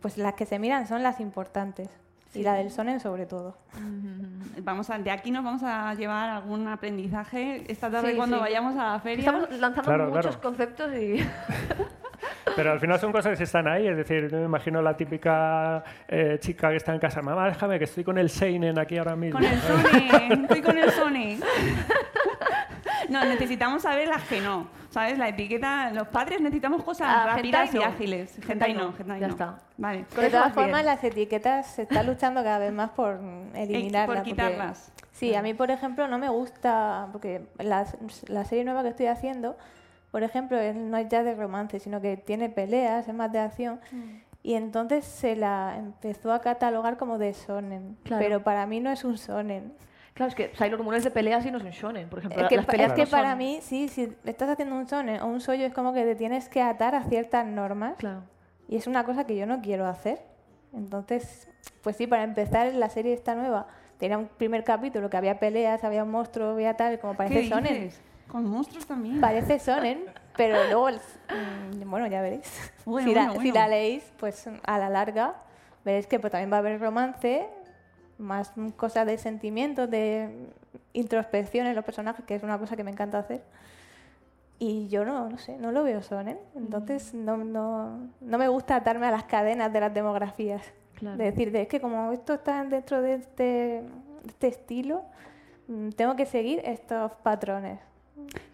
pues 0.00 0.18
las 0.18 0.34
que 0.34 0.46
se 0.46 0.58
miran 0.58 0.86
son 0.86 1.02
las 1.02 1.20
importantes. 1.20 1.88
Y 2.32 2.44
la 2.44 2.54
del 2.54 2.70
Sonen 2.70 3.00
sobre 3.00 3.26
todo. 3.26 3.56
Vamos 4.62 4.88
a, 4.90 4.98
de 4.98 5.10
aquí 5.10 5.30
nos 5.32 5.42
vamos 5.42 5.62
a 5.64 5.92
llevar 5.94 6.28
algún 6.30 6.68
aprendizaje 6.68 7.64
esta 7.70 7.90
tarde 7.90 8.10
Sí, 8.12 8.16
cuando 8.16 8.36
sí. 8.36 8.40
vayamos 8.42 8.76
a 8.76 8.92
la 8.92 9.00
feria. 9.00 9.20
Estamos 9.24 9.50
lanzando 9.58 9.82
Claro, 9.82 10.06
muchos 10.08 10.36
claro. 10.36 10.40
conceptos 10.40 10.92
y... 10.94 11.24
Pero 12.56 12.72
al 12.72 12.80
final 12.80 12.98
son 12.98 13.12
cosas 13.12 13.38
que 13.38 13.44
están 13.44 13.66
ahí, 13.68 13.86
es 13.86 13.96
decir, 13.96 14.28
yo 14.30 14.36
me 14.38 14.44
imagino 14.44 14.82
la 14.82 14.96
típica 14.96 15.82
eh, 16.08 16.36
chica 16.40 16.68
que 16.70 16.76
está 16.76 16.92
en 16.92 16.98
casa, 17.00 17.22
mamá, 17.22 17.46
déjame 17.48 17.78
que 17.78 17.84
estoy 17.84 18.04
con 18.04 18.18
el 18.18 18.28
Seinen 18.28 18.78
aquí 18.78 18.98
ahora 18.98 19.16
mismo. 19.16 19.38
Con 19.38 19.48
el 19.48 19.58
Sony, 19.60 20.42
estoy 20.42 20.60
con 20.62 20.76
el 20.78 20.90
Sony. 20.92 21.38
No, 23.08 23.24
necesitamos 23.24 23.82
saber 23.82 24.08
las 24.08 24.22
que 24.24 24.40
no. 24.40 24.66
¿Sabes? 24.90 25.18
La 25.18 25.28
etiqueta, 25.28 25.90
los 25.92 26.08
padres 26.08 26.40
necesitamos 26.40 26.82
cosas 26.82 27.06
Ah, 27.08 27.26
rápidas 27.36 27.72
y 27.74 27.78
ágiles. 27.78 28.36
Hentai 28.38 28.72
Hentai 28.72 28.74
no. 28.74 28.94
no, 29.06 29.16
Ya 29.18 29.26
está. 29.28 29.58
Vale. 29.76 30.04
De 30.16 30.30
todas 30.30 30.52
formas, 30.52 30.84
las 30.84 31.02
etiquetas 31.04 31.66
se 31.68 31.82
está 31.82 32.02
luchando 32.02 32.42
cada 32.42 32.58
vez 32.58 32.72
más 32.72 32.90
por 32.90 33.20
mm, 33.20 33.54
eliminarlas. 33.56 34.06
por 34.06 34.16
porque- 34.16 34.30
quitarlas. 34.30 34.92
Sí, 35.12 35.34
a 35.34 35.42
mí, 35.42 35.54
por 35.54 35.70
ejemplo, 35.70 36.08
no 36.08 36.18
me 36.18 36.28
gusta, 36.28 37.08
porque 37.12 37.46
la, 37.58 37.86
la 38.28 38.44
serie 38.44 38.64
nueva 38.64 38.82
que 38.82 38.88
estoy 38.88 39.06
haciendo, 39.06 39.56
por 40.10 40.22
ejemplo, 40.22 40.56
no 40.74 40.96
es 40.96 41.08
ya 41.08 41.22
de 41.22 41.34
romance, 41.34 41.78
sino 41.78 42.00
que 42.00 42.16
tiene 42.16 42.48
peleas, 42.48 43.06
es 43.06 43.14
más 43.14 43.30
de 43.30 43.38
acción. 43.38 43.80
Y 44.42 44.54
entonces 44.54 45.04
se 45.04 45.36
la 45.36 45.74
empezó 45.78 46.32
a 46.32 46.40
catalogar 46.40 46.96
como 46.96 47.18
de 47.18 47.34
sonen. 47.34 47.96
Claro. 48.04 48.22
Pero 48.24 48.42
para 48.42 48.64
mí 48.66 48.80
no 48.80 48.90
es 48.90 49.04
un 49.04 49.18
sonen. 49.18 49.72
Claro, 50.20 50.28
es 50.28 50.34
que 50.34 50.54
Sailor 50.54 50.82
Moon 50.82 50.94
es 50.96 51.02
de 51.04 51.10
peleas 51.10 51.46
y 51.46 51.50
no 51.50 51.56
es 51.56 51.64
un 51.64 51.70
shonen, 51.70 52.10
por 52.10 52.18
ejemplo. 52.18 52.42
Es 52.42 52.48
que, 52.50 52.56
las 52.56 52.66
peleas 52.66 52.90
es 52.90 52.94
que 52.94 53.04
no 53.06 53.10
para 53.10 53.30
son- 53.30 53.38
mí, 53.38 53.60
sí, 53.62 53.88
si 53.88 54.12
estás 54.26 54.50
haciendo 54.50 54.74
un 54.76 54.86
sonen 54.86 55.18
o 55.22 55.26
un 55.28 55.40
sollo, 55.40 55.64
es 55.64 55.72
como 55.72 55.94
que 55.94 56.04
te 56.04 56.14
tienes 56.14 56.50
que 56.50 56.60
atar 56.60 56.94
a 56.94 57.04
ciertas 57.04 57.46
normas. 57.46 57.94
Claro. 57.96 58.24
Y 58.68 58.76
es 58.76 58.86
una 58.86 59.04
cosa 59.04 59.24
que 59.24 59.34
yo 59.34 59.46
no 59.46 59.62
quiero 59.62 59.86
hacer. 59.86 60.20
Entonces, 60.74 61.48
pues 61.82 61.96
sí, 61.96 62.06
para 62.06 62.22
empezar, 62.24 62.74
la 62.74 62.90
serie 62.90 63.14
esta 63.14 63.34
nueva 63.34 63.66
tenía 63.98 64.18
un 64.18 64.26
primer 64.28 64.62
capítulo 64.62 65.08
que 65.08 65.16
había 65.16 65.38
peleas, 65.38 65.84
había 65.84 66.04
un 66.04 66.10
monstruo, 66.10 66.50
había 66.50 66.74
tal, 66.76 66.98
como 67.00 67.14
parece 67.14 67.40
¿Qué 67.40 67.48
sonen. 67.48 67.84
dices? 67.84 68.02
Con 68.28 68.44
monstruos 68.44 68.84
también. 68.84 69.22
Parece 69.22 69.58
sonen, 69.58 70.04
pero 70.36 70.54
luego, 70.66 70.90
el- 70.90 70.96
mm, 70.96 71.88
bueno, 71.90 72.06
ya 72.08 72.20
veréis. 72.20 72.70
Bueno, 72.84 73.08
si, 73.08 73.14
la, 73.14 73.20
bueno, 73.28 73.32
si 73.40 73.50
bueno. 73.50 73.54
la 73.54 73.68
leéis, 73.68 74.12
pues 74.18 74.46
a 74.64 74.78
la 74.78 74.90
larga 74.90 75.36
veréis 75.82 76.06
que 76.06 76.20
pues, 76.20 76.30
también 76.30 76.52
va 76.52 76.56
a 76.56 76.58
haber 76.60 76.78
romance, 76.78 77.48
más 78.20 78.56
mm, 78.56 78.70
cosas 78.70 79.06
de 79.06 79.18
sentimientos, 79.18 79.90
de 79.90 80.48
introspección 80.92 81.66
en 81.66 81.74
los 81.74 81.84
personajes, 81.84 82.24
que 82.24 82.34
es 82.34 82.42
una 82.42 82.58
cosa 82.58 82.76
que 82.76 82.84
me 82.84 82.90
encanta 82.90 83.18
hacer. 83.18 83.42
Y 84.58 84.88
yo 84.88 85.04
no, 85.04 85.28
no 85.28 85.38
sé, 85.38 85.56
no 85.56 85.72
lo 85.72 85.82
veo 85.82 86.02
sonen. 86.02 86.38
Entonces 86.54 87.14
no, 87.14 87.38
no, 87.38 87.98
no 88.20 88.38
me 88.38 88.48
gusta 88.48 88.76
atarme 88.76 89.06
a 89.06 89.10
las 89.10 89.24
cadenas 89.24 89.72
de 89.72 89.80
las 89.80 89.94
demografías. 89.94 90.62
Claro. 90.94 91.16
De 91.16 91.24
decir, 91.24 91.50
de, 91.50 91.62
es 91.62 91.68
que 91.68 91.80
como 91.80 92.12
esto 92.12 92.34
está 92.34 92.62
dentro 92.64 93.00
de 93.00 93.14
este, 93.14 93.42
de 93.42 93.88
este 94.26 94.48
estilo, 94.48 95.02
mm, 95.66 95.90
tengo 95.90 96.14
que 96.14 96.26
seguir 96.26 96.60
estos 96.64 97.12
patrones. 97.22 97.80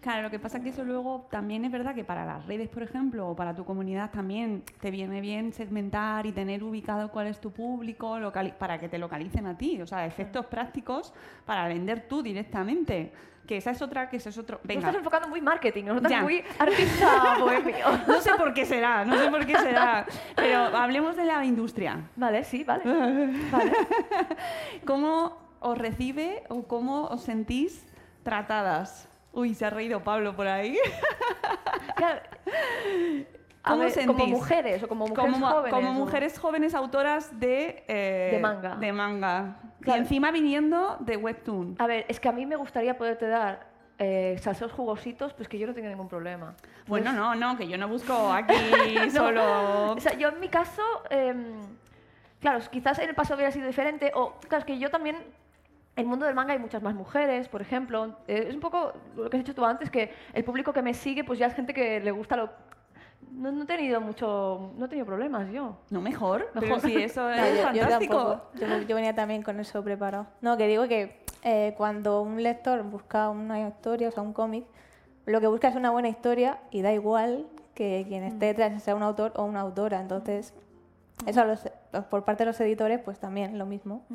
Claro, 0.01 0.23
lo 0.23 0.31
que 0.31 0.39
pasa 0.39 0.57
es 0.57 0.63
que 0.63 0.69
eso 0.69 0.83
luego 0.83 1.27
también 1.29 1.65
es 1.65 1.71
verdad 1.71 1.93
que 1.93 2.03
para 2.03 2.25
las 2.25 2.45
redes, 2.45 2.69
por 2.69 2.83
ejemplo, 2.83 3.29
o 3.29 3.35
para 3.35 3.55
tu 3.55 3.65
comunidad 3.65 4.09
también 4.11 4.63
te 4.79 4.89
viene 4.89 5.21
bien 5.21 5.53
segmentar 5.53 6.25
y 6.25 6.31
tener 6.31 6.63
ubicado 6.63 7.09
cuál 7.11 7.27
es 7.27 7.39
tu 7.41 7.51
público 7.51 8.17
para 8.57 8.79
que 8.79 8.87
te 8.89 8.97
localicen 8.97 9.45
a 9.47 9.57
ti. 9.57 9.81
O 9.81 9.87
sea, 9.87 10.05
efectos 10.05 10.45
prácticos 10.45 11.13
para 11.45 11.67
vender 11.67 12.07
tú 12.07 12.23
directamente. 12.23 13.11
Que 13.45 13.57
esa 13.57 13.71
es 13.71 13.81
otra, 13.81 14.09
que 14.09 14.17
esa 14.17 14.27
es 14.29 14.37
otro. 14.37 14.57
Tú 14.57 14.67
Venga. 14.67 14.79
estás 14.81 14.95
enfocando 14.95 15.29
muy 15.29 15.39
marketing, 15.39 15.85
nosotros 15.85 16.11
Ya. 16.11 16.21
muy 16.21 16.43
artista 16.59 17.35
bohemio. 17.39 17.85
No 18.05 18.19
sé 18.19 18.31
por 18.37 18.53
qué 18.53 18.65
será, 18.65 19.05
no 19.05 19.17
sé 19.17 19.29
por 19.29 19.45
qué 19.45 19.57
será. 19.57 20.05
Pero 20.35 20.57
hablemos 20.75 21.15
de 21.15 21.23
la 21.23 21.45
industria. 21.45 22.09
Vale, 22.17 22.43
sí, 22.43 22.65
vale. 22.65 22.83
¿Cómo 24.85 25.37
os 25.59 25.77
recibe 25.77 26.43
o 26.49 26.63
cómo 26.63 27.05
os 27.05 27.23
sentís 27.23 27.85
tratadas? 28.23 29.07
Uy, 29.37 29.53
se 29.53 29.65
ha 29.65 29.69
reído 29.69 30.03
Pablo 30.03 30.35
por 30.35 30.47
ahí. 30.47 30.77
Claro. 31.95 32.21
¿Cómo 33.63 33.79
ver, 33.81 33.91
sentís? 33.91 34.07
como 34.15 34.27
mujeres 34.27 34.83
o 34.83 34.87
como 34.87 35.07
mujeres 35.07 35.33
Como- 35.33 35.47
jóvenes. 35.47 35.73
Como 35.73 35.93
mujeres 35.93 36.39
jóvenes 36.39 36.75
autoras 36.75 37.39
de... 37.39 37.83
eh, 37.87 38.29
De 38.33 38.39
manga. 38.39 38.75
De 38.75 38.93
manga. 38.93 39.55
Claro. 39.81 39.97
Y 39.99 40.01
encima 40.03 40.29
viniendo 40.31 40.97
de 40.99 41.17
Webtoon. 41.17 41.75
A 41.79 41.87
ver, 41.87 42.05
es 42.07 42.19
que 42.19 42.29
a 42.29 42.31
mí 42.31 42.45
me 42.45 42.55
gustaría 42.55 42.97
poderte 42.97 43.27
dar 43.27 43.65
eh, 43.97 44.37
salseos 44.41 44.71
jugositos, 44.71 45.33
pues 45.33 45.47
que 45.49 45.57
yo 45.57 45.65
no 45.65 45.73
tengo 45.73 45.89
ningún 45.89 46.07
problema. 46.07 46.55
Bueno, 46.85 47.05
Pues- 47.11 47.15
no, 47.15 47.33
no, 47.35 47.57
que 47.57 47.67
yo 47.67 47.77
no 47.79 47.87
busco 47.87 48.31
aquí 48.31 48.53
solo... 49.11 49.93
O 49.93 49.99
sea, 49.99 50.13
yo 50.13 50.29
en 50.29 50.39
mi 50.39 50.49
caso, 50.49 50.83
em, 51.09 51.59
claro, 52.39 52.59
quizás 52.71 52.99
en 52.99 53.09
el 53.09 53.15
paso 53.15 53.33
hubiera 53.33 53.51
sido 53.51 53.65
diferente, 53.65 54.11
o 54.13 54.33
claro, 54.47 54.59
es 54.59 54.65
que 54.65 54.77
yo 54.77 54.91
también, 54.91 55.17
el 55.97 56.05
mundo 56.05 56.25
del 56.25 56.35
manga 56.35 56.53
hay 56.53 56.59
muchas 56.59 56.81
más 56.81 56.95
mujeres, 56.95 57.49
por 57.49 57.61
ejemplo. 57.61 58.15
Eh, 58.27 58.45
es 58.49 58.55
un 58.55 58.61
poco 58.61 58.93
lo 59.15 59.29
que 59.29 59.37
has 59.37 59.43
dicho 59.43 59.53
tú 59.55 59.65
antes, 59.65 59.89
que 59.89 60.13
el 60.33 60.43
público 60.43 60.71
que 60.71 60.81
me 60.81 60.93
sigue, 60.93 61.23
pues 61.23 61.37
ya 61.39 61.47
es 61.47 61.53
gente 61.53 61.73
que 61.73 61.99
le 61.99 62.11
gusta 62.11 62.35
lo... 62.37 62.49
No, 63.31 63.51
no 63.51 63.63
he 63.63 63.65
tenido 63.65 63.99
mucho, 63.99 64.71
no 64.77 64.85
he 64.85 64.87
tenido 64.87 65.05
problemas 65.05 65.51
yo. 65.51 65.77
No, 65.89 66.01
mejor. 66.01 66.49
Pero 66.53 66.65
Mejor. 66.67 66.81
si 66.81 66.95
eso 67.03 67.21
No, 67.21 67.29
es 67.31 67.57
yo- 67.63 67.71
yo, 67.73 67.81
fantástico. 67.81 68.15
tampoco. 68.15 68.49
Yo, 68.59 68.81
yo 68.87 68.95
venía 68.95 69.13
también 69.13 69.43
con 69.43 69.59
eso 69.59 69.83
preparado. 69.83 70.27
No, 70.41 70.55
que 70.57 70.67
digo 70.67 70.87
que 70.87 71.23
eh, 71.43 71.73
cuando 71.77 72.21
un 72.21 72.41
lector 72.41 72.81
busca 72.83 73.29
una 73.29 73.67
historia, 73.67 74.07
o 74.09 74.11
sea, 74.11 74.23
un 74.23 74.33
cómic, 74.33 74.65
lo 75.25 75.39
que 75.41 75.47
busca 75.47 75.67
es 75.67 75.75
una 75.75 75.91
buena 75.91 76.07
historia 76.07 76.59
y 76.71 76.81
da 76.81 76.93
igual 76.93 77.45
que 77.75 78.05
quien 78.07 78.23
esté 78.23 78.47
detrás 78.47 78.81
sea 78.81 78.95
un 78.95 79.03
autor 79.03 79.33
o 79.35 79.43
una 79.43 79.59
autora. 79.61 79.99
Entonces, 79.99 80.53
eso 81.25 81.41
a 81.41 81.45
los- 81.45 81.67
por 82.09 82.23
parte 82.23 82.43
de 82.43 82.51
los 82.51 82.59
editores, 82.61 82.99
pues 82.99 83.19
también 83.19 83.57
lo 83.57 83.65
mismo. 83.65 84.05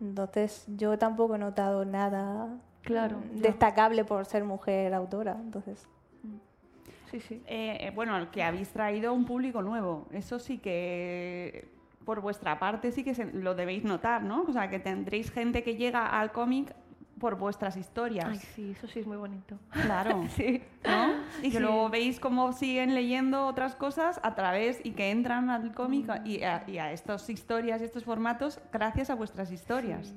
Entonces, 0.00 0.64
yo 0.76 0.98
tampoco 0.98 1.34
he 1.36 1.38
notado 1.38 1.84
nada 1.84 2.48
Claro, 2.82 3.18
mm, 3.18 3.40
destacable 3.40 4.04
por 4.04 4.24
ser 4.26 4.44
mujer 4.44 4.92
autora. 4.94 5.36
Entonces, 5.40 5.86
sí, 7.10 7.20
sí. 7.20 7.42
Eh, 7.46 7.78
eh, 7.80 7.92
bueno, 7.94 8.30
que 8.30 8.42
habéis 8.42 8.68
traído 8.70 9.12
un 9.12 9.24
público 9.24 9.62
nuevo. 9.62 10.06
Eso 10.12 10.38
sí 10.38 10.58
que 10.58 11.68
por 12.04 12.20
vuestra 12.20 12.58
parte 12.58 12.92
sí 12.92 13.04
que 13.04 13.14
se- 13.14 13.32
lo 13.32 13.54
debéis 13.54 13.84
notar, 13.84 14.22
¿no? 14.22 14.42
O 14.48 14.52
sea, 14.52 14.68
que 14.70 14.78
tendréis 14.78 15.30
gente 15.30 15.62
que 15.62 15.76
llega 15.76 16.06
al 16.06 16.32
cómic 16.32 16.74
por 17.20 17.36
vuestras 17.36 17.76
historias. 17.76 18.26
Ay, 18.28 18.38
sí, 18.38 18.72
eso 18.76 18.88
sí 18.88 18.98
es 18.98 19.06
muy 19.06 19.16
bonito. 19.16 19.56
Claro. 19.70 20.24
sí. 20.36 20.64
¿no? 20.84 21.12
Y 21.40 21.50
que 21.50 21.58
Sí. 21.58 21.60
luego 21.60 21.88
veis 21.90 22.18
cómo 22.18 22.52
siguen 22.52 22.94
leyendo 22.94 23.46
otras 23.46 23.76
cosas 23.76 24.18
a 24.24 24.34
través 24.34 24.80
y 24.84 24.92
que 24.92 25.10
entran 25.10 25.50
al 25.50 25.72
cómic 25.74 26.10
y, 26.24 26.42
a, 26.42 26.64
y 26.66 26.78
a 26.78 26.90
estas 26.90 27.30
historias 27.30 27.80
y 27.80 27.84
estos 27.84 28.02
formatos 28.04 28.58
gracias 28.72 29.10
a 29.10 29.14
vuestras 29.14 29.52
historias. 29.52 30.12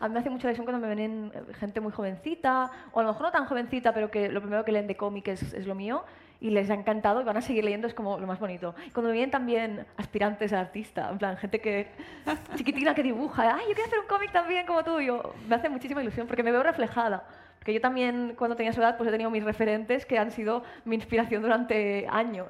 A 0.00 0.08
mí 0.08 0.14
me 0.14 0.20
hace 0.20 0.30
mucha 0.30 0.48
ilusión 0.48 0.64
cuando 0.66 0.86
me 0.86 0.94
ven 0.94 1.30
eh, 1.34 1.42
gente 1.54 1.80
muy 1.80 1.92
jovencita, 1.92 2.70
o 2.92 3.00
a 3.00 3.02
lo 3.02 3.10
mejor 3.10 3.22
no 3.26 3.30
tan 3.32 3.46
jovencita, 3.46 3.92
pero 3.94 4.10
que 4.10 4.28
lo 4.28 4.40
primero 4.40 4.64
que 4.64 4.72
leen 4.72 4.86
de 4.86 4.96
cómic 4.96 5.28
es, 5.28 5.54
es 5.54 5.66
lo 5.66 5.74
mío, 5.74 6.04
y 6.44 6.50
les 6.50 6.68
ha 6.68 6.74
encantado 6.74 7.22
y 7.22 7.24
van 7.24 7.38
a 7.38 7.40
seguir 7.40 7.64
leyendo, 7.64 7.86
es 7.86 7.94
como 7.94 8.18
lo 8.18 8.26
más 8.26 8.38
bonito. 8.38 8.74
Y 8.86 8.90
cuando 8.90 9.08
me 9.08 9.14
vienen 9.14 9.30
también 9.30 9.86
aspirantes 9.96 10.52
a 10.52 10.60
artista, 10.60 11.08
en 11.10 11.16
plan, 11.16 11.38
gente 11.38 11.58
que 11.58 11.88
chiquitina 12.56 12.94
que 12.94 13.02
dibuja, 13.02 13.54
ay, 13.56 13.64
yo 13.66 13.72
quiero 13.72 13.86
hacer 13.86 13.98
un 13.98 14.06
cómic 14.06 14.30
también 14.30 14.66
como 14.66 14.84
tú, 14.84 15.00
yo, 15.00 15.34
me 15.48 15.56
hace 15.56 15.70
muchísima 15.70 16.02
ilusión 16.02 16.26
porque 16.26 16.42
me 16.42 16.52
veo 16.52 16.62
reflejada. 16.62 17.24
Porque 17.58 17.72
yo 17.72 17.80
también, 17.80 18.34
cuando 18.36 18.56
tenía 18.56 18.74
su 18.74 18.82
edad, 18.82 18.98
pues 18.98 19.08
he 19.08 19.10
tenido 19.10 19.30
mis 19.30 19.42
referentes 19.42 20.04
que 20.04 20.18
han 20.18 20.32
sido 20.32 20.64
mi 20.84 20.96
inspiración 20.96 21.40
durante 21.40 22.06
años. 22.10 22.48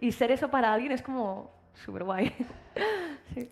Y 0.00 0.10
ser 0.10 0.32
eso 0.32 0.50
para 0.50 0.74
alguien 0.74 0.90
es 0.90 1.02
como 1.02 1.52
súper 1.72 2.02
guay. 2.02 2.32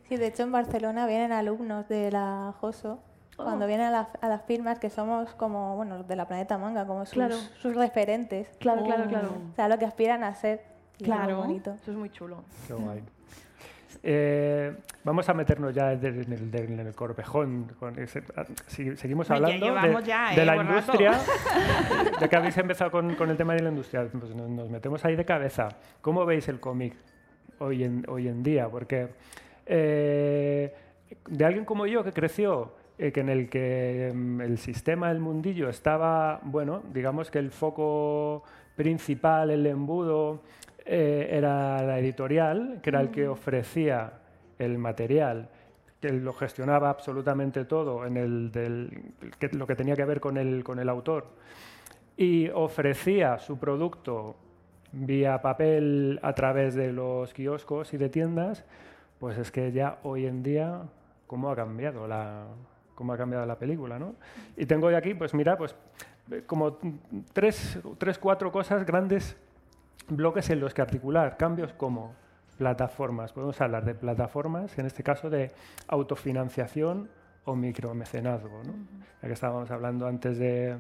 Sí, 0.09 0.17
de 0.17 0.29
hecho 0.29 0.45
en 0.45 0.53
Barcelona 0.53 1.07
vienen 1.07 1.31
alumnos 1.31 1.87
de 1.89 2.11
la 2.11 2.55
JOSO, 2.59 3.03
cuando 3.37 3.65
Oh. 3.65 3.69
vienen 3.69 3.87
a, 3.87 3.91
la- 3.91 4.09
a 4.21 4.29
las 4.29 4.43
firmas, 4.45 4.79
que 4.79 4.91
somos 4.91 5.35
como, 5.35 5.77
bueno, 5.77 6.03
de 6.05 6.17
la 6.17 6.27
Planeta 6.29 6.57
Manga, 6.59 6.87
como 6.87 7.05
sus, 7.05 7.15
Claro. 7.15 7.37
sus 7.59 7.75
referentes. 7.75 8.49
Claro, 8.59 8.85
claro, 8.85 9.05
claro. 9.09 9.29
O 9.53 9.55
sea, 9.55 9.69
lo 9.69 9.79
que 9.79 9.85
aspiran 9.87 10.23
a 10.25 10.35
ser. 10.35 10.63
es 10.99 11.05
Claro. 11.05 11.39
bonito. 11.39 11.75
Eso 11.83 11.91
es 11.91 11.97
muy 11.97 12.09
chulo. 12.11 12.45
Qué 12.69 12.73
guay. 12.75 13.03
Eh, 14.03 14.77
vamos 15.03 15.29
a 15.29 15.35
meternos 15.35 15.73
ya 15.75 15.93
en 15.93 16.05
el, 16.05 16.33
en 16.33 16.33
el- 16.55 16.73
en 16.73 16.81
el 16.87 16.95
corvejón. 16.95 17.73
con 17.79 17.99
ese- 17.99 18.23
ah, 18.37 18.45
si- 18.67 18.97
seguimos 18.97 19.31
hablando 19.31 19.67
de, 19.67 20.03
ya, 20.05 20.31
de 20.35 20.43
eh, 20.43 20.45
la 20.45 20.55
buen 20.55 20.67
rato. 20.69 20.93
industria. 20.93 21.19
Ya 22.21 22.29
que 22.29 22.37
habéis 22.37 22.57
empezado 22.59 22.91
con, 22.91 23.15
con 23.15 23.31
el 23.31 23.37
tema 23.37 23.55
de 23.55 23.63
la 23.63 23.71
industria, 23.71 24.07
pues 24.13 24.35
nos, 24.35 24.49
nos 24.49 24.69
metemos 24.71 25.05
ahí 25.05 25.17
de 25.17 25.25
cabeza. 25.25 25.69
¿Cómo 26.01 26.25
veis 26.27 26.47
el 26.49 26.61
cómic 26.61 26.95
hoy 27.59 27.83
en, 27.85 28.05
hoy 28.09 28.29
en 28.29 28.43
día? 28.43 28.69
Porque 28.69 29.09
eh, 29.67 30.75
de 31.29 31.45
alguien 31.45 31.65
como 31.65 31.87
yo 31.87 32.05
que 32.05 32.13
creció 32.13 32.73
en 32.99 33.29
el 33.29 33.49
que 33.49 34.13
mm, 34.15 34.41
el 34.41 34.59
sistema, 34.59 35.11
el 35.11 35.19
mundillo 35.21 35.69
estaba, 35.69 36.41
bueno, 36.45 36.83
digamos 36.93 37.31
que 37.31 37.39
el 37.41 37.51
foco 37.51 38.43
principal, 38.77 39.51
el 39.51 39.67
embudo, 39.67 40.43
eh, 40.87 41.29
era 41.31 41.83
la 41.83 41.99
editorial, 41.99 42.81
que 42.83 42.91
era 42.91 43.01
el 43.01 43.11
que 43.11 43.27
ofrecía 43.27 44.13
el 44.59 44.79
material, 44.79 45.49
que 46.01 46.13
lo 46.13 46.33
gestionaba 46.35 46.91
absolutamente 46.91 47.65
todo 47.65 48.05
en 48.07 48.17
el 48.17 48.53
del, 48.53 48.91
que- 49.39 49.49
lo 49.49 49.67
que 49.67 49.75
tenía 49.75 49.97
que 49.97 50.05
ver 50.05 50.21
con 50.21 50.37
el, 50.37 50.63
con 50.63 50.79
el 50.79 50.89
autor, 50.89 51.27
y 52.17 52.49
ofrecía 52.51 53.39
su 53.39 53.59
producto 53.59 54.37
vía 54.93 55.41
papel 55.43 56.21
a 56.23 56.33
través 56.35 56.75
de 56.75 56.93
los 56.93 57.33
kioscos 57.35 57.93
y 57.95 57.97
de 57.97 58.09
tiendas, 58.09 58.65
pues 59.19 59.39
es 59.39 59.51
que 59.51 59.73
ya 59.73 59.99
hoy 60.05 60.27
en 60.27 60.43
día, 60.43 60.83
¿cómo 61.27 61.51
ha 61.51 61.57
cambiado 61.57 62.07
la, 62.07 62.45
cómo 62.95 63.13
ha 63.13 63.17
cambiado 63.17 63.45
la 63.47 63.59
película? 63.59 63.99
¿no? 63.99 64.15
Y 64.57 64.67
tengo 64.67 64.87
hoy 64.87 64.95
aquí, 64.95 65.15
pues 65.15 65.35
mira, 65.35 65.57
pues 65.57 65.75
eh, 66.31 66.43
como 66.47 66.79
tres, 67.33 67.79
tres, 67.99 68.19
cuatro 68.19 68.51
cosas 68.51 68.85
grandes 68.85 69.37
bloques 70.09 70.51
en 70.51 70.61
los 70.61 70.75
que 70.75 70.83
articular 70.83 71.37
cambios 71.37 71.73
como 71.73 72.15
plataformas. 72.59 73.33
Podemos 73.33 73.61
hablar 73.61 73.85
de 73.85 73.95
plataformas, 73.95 74.79
en 74.79 74.87
este 74.87 75.03
caso 75.03 75.31
de 75.31 75.51
autofinanciación 75.89 77.09
o 77.45 77.55
micromecenazgo. 77.55 78.63
¿no? 78.65 78.73
Ya 79.23 79.29
que 79.29 79.35
estábamos 79.35 79.71
hablando 79.71 80.07
antes 80.07 80.39
de, 80.39 80.79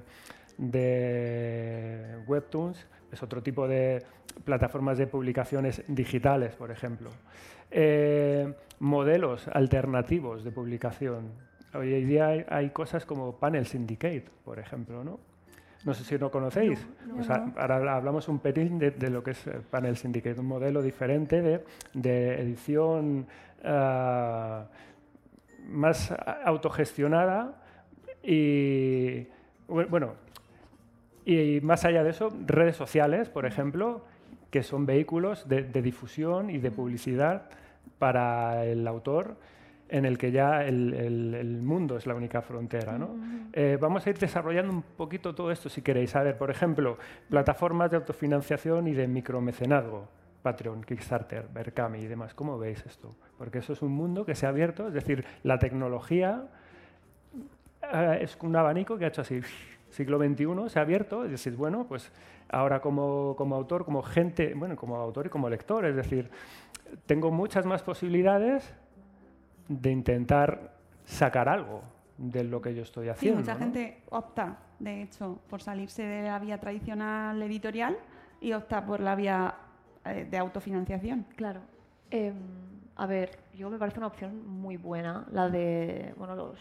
de 0.58 2.18
Webtoons, 2.26 2.86
es 3.12 3.22
otro 3.22 3.42
tipo 3.42 3.68
de 3.68 4.02
plataformas 4.44 4.98
de 4.98 5.06
publicaciones 5.06 5.82
digitales, 5.88 6.54
por 6.56 6.70
ejemplo. 6.70 7.10
Eh, 7.70 8.52
modelos 8.78 9.48
alternativos 9.48 10.44
de 10.44 10.52
publicación. 10.52 11.32
Hoy 11.74 11.94
en 11.94 12.08
día 12.08 12.28
hay, 12.28 12.44
hay 12.48 12.70
cosas 12.70 13.04
como 13.04 13.32
Panel 13.36 13.66
Syndicate, 13.66 14.24
por 14.44 14.58
ejemplo, 14.58 15.02
¿no? 15.04 15.18
No 15.84 15.92
sé 15.92 16.04
si 16.04 16.16
lo 16.16 16.30
conocéis. 16.30 16.86
No, 17.06 17.22
ahora 17.56 17.96
hablamos 17.96 18.28
un 18.28 18.38
pelín 18.38 18.78
de, 18.78 18.90
de 18.92 19.10
lo 19.10 19.22
que 19.22 19.32
es 19.32 19.44
Panel 19.70 19.96
Syndicate, 19.96 20.40
un 20.40 20.46
modelo 20.46 20.80
diferente 20.80 21.42
de, 21.42 21.64
de 21.92 22.40
edición 22.40 23.26
ah, 23.64 24.64
más 25.68 26.14
autogestionada 26.44 27.60
y, 28.22 29.26
bu- 29.68 29.88
bueno, 29.90 30.14
y 31.26 31.60
más 31.62 31.84
allá 31.84 32.02
de 32.02 32.10
eso, 32.10 32.32
redes 32.46 32.76
sociales, 32.76 33.28
por 33.28 33.44
ejemplo, 33.44 34.04
que 34.50 34.62
son 34.62 34.86
vehículos 34.86 35.48
de, 35.48 35.64
de 35.64 35.82
difusión 35.82 36.48
y 36.50 36.58
de 36.58 36.70
publicidad 36.70 37.42
para 37.98 38.64
el 38.64 38.86
autor, 38.86 39.36
en 39.96 40.04
el 40.04 40.18
que 40.18 40.32
ya 40.32 40.64
el, 40.64 40.92
el- 40.94 41.34
el 41.34 41.62
mundo 41.62 41.96
es 41.96 42.06
la 42.06 42.14
única 42.14 42.42
frontera. 42.42 42.98
¿no? 42.98 43.10
Eh, 43.52 43.78
vamos 43.80 44.04
a 44.06 44.10
ir 44.10 44.18
desarrollando 44.18 44.72
un 44.72 44.82
poquito 44.82 45.34
todo 45.34 45.50
esto 45.52 45.68
si 45.68 45.82
queréis. 45.82 46.16
A 46.16 46.22
ver, 46.22 46.36
por 46.36 46.50
ejemplo, 46.50 46.98
plataformas 47.30 47.90
de 47.90 47.98
autofinanciación 47.98 48.88
y 48.88 48.92
de 48.94 49.06
micromecenazgo. 49.06 50.08
Patreon, 50.42 50.82
Kickstarter, 50.84 51.46
Berkami 51.54 52.00
y 52.00 52.06
demás. 52.06 52.34
¿Cómo 52.34 52.58
veis 52.58 52.84
esto? 52.86 53.14
Porque 53.38 53.58
eso 53.58 53.72
es 53.72 53.82
un 53.82 53.92
mundo 53.92 54.26
que 54.26 54.34
se 54.34 54.46
ha 54.46 54.50
abierto, 54.50 54.88
es 54.88 54.94
decir, 54.94 55.24
la 55.42 55.58
tecnología 55.58 56.48
eh, 57.92 58.18
es 58.20 58.36
un 58.42 58.54
abanico 58.56 58.98
que 58.98 59.04
ha 59.04 59.08
hecho 59.08 59.22
así, 59.22 59.40
siglo 59.90 60.18
XXI 60.18 60.68
se 60.68 60.78
ha 60.78 60.82
abierto, 60.82 61.24
es 61.24 61.30
decir, 61.30 61.54
bueno, 61.56 61.86
pues 61.88 62.10
ahora 62.50 62.80
como, 62.80 63.34
como 63.36 63.54
autor, 63.54 63.84
como 63.84 64.02
gente, 64.02 64.54
bueno, 64.54 64.76
como 64.76 64.96
autor 64.96 65.26
y 65.26 65.28
como 65.30 65.48
lector, 65.48 65.84
es 65.86 65.96
decir, 65.96 66.30
tengo 67.06 67.30
muchas 67.30 67.64
más 67.64 67.82
posibilidades 67.82 68.72
de 69.68 69.90
intentar 69.90 70.74
sacar 71.04 71.48
algo 71.48 71.82
de 72.18 72.44
lo 72.44 72.60
que 72.62 72.74
yo 72.74 72.82
estoy 72.82 73.06
Sí, 73.06 73.10
haciendo. 73.10 73.40
mucha 73.40 73.54
¿no? 73.54 73.58
gente 73.60 74.02
opta, 74.10 74.56
de 74.78 75.02
hecho, 75.02 75.40
por 75.48 75.60
salirse 75.62 76.02
de 76.04 76.22
la 76.22 76.38
vía 76.38 76.58
tradicional 76.58 77.42
editorial 77.42 77.96
y 78.40 78.52
opta 78.52 78.84
por 78.84 79.00
la 79.00 79.14
vía 79.14 79.54
eh, 80.04 80.26
de 80.30 80.38
autofinanciación. 80.38 81.26
Claro. 81.36 81.60
Em, 82.10 82.34
a 82.96 83.06
ver, 83.06 83.38
yo 83.54 83.70
me 83.70 83.78
parece 83.78 83.98
una 83.98 84.06
opción 84.08 84.46
muy 84.46 84.76
buena, 84.76 85.26
la 85.32 85.48
de 85.48 86.14
bueno, 86.16 86.36
los, 86.36 86.58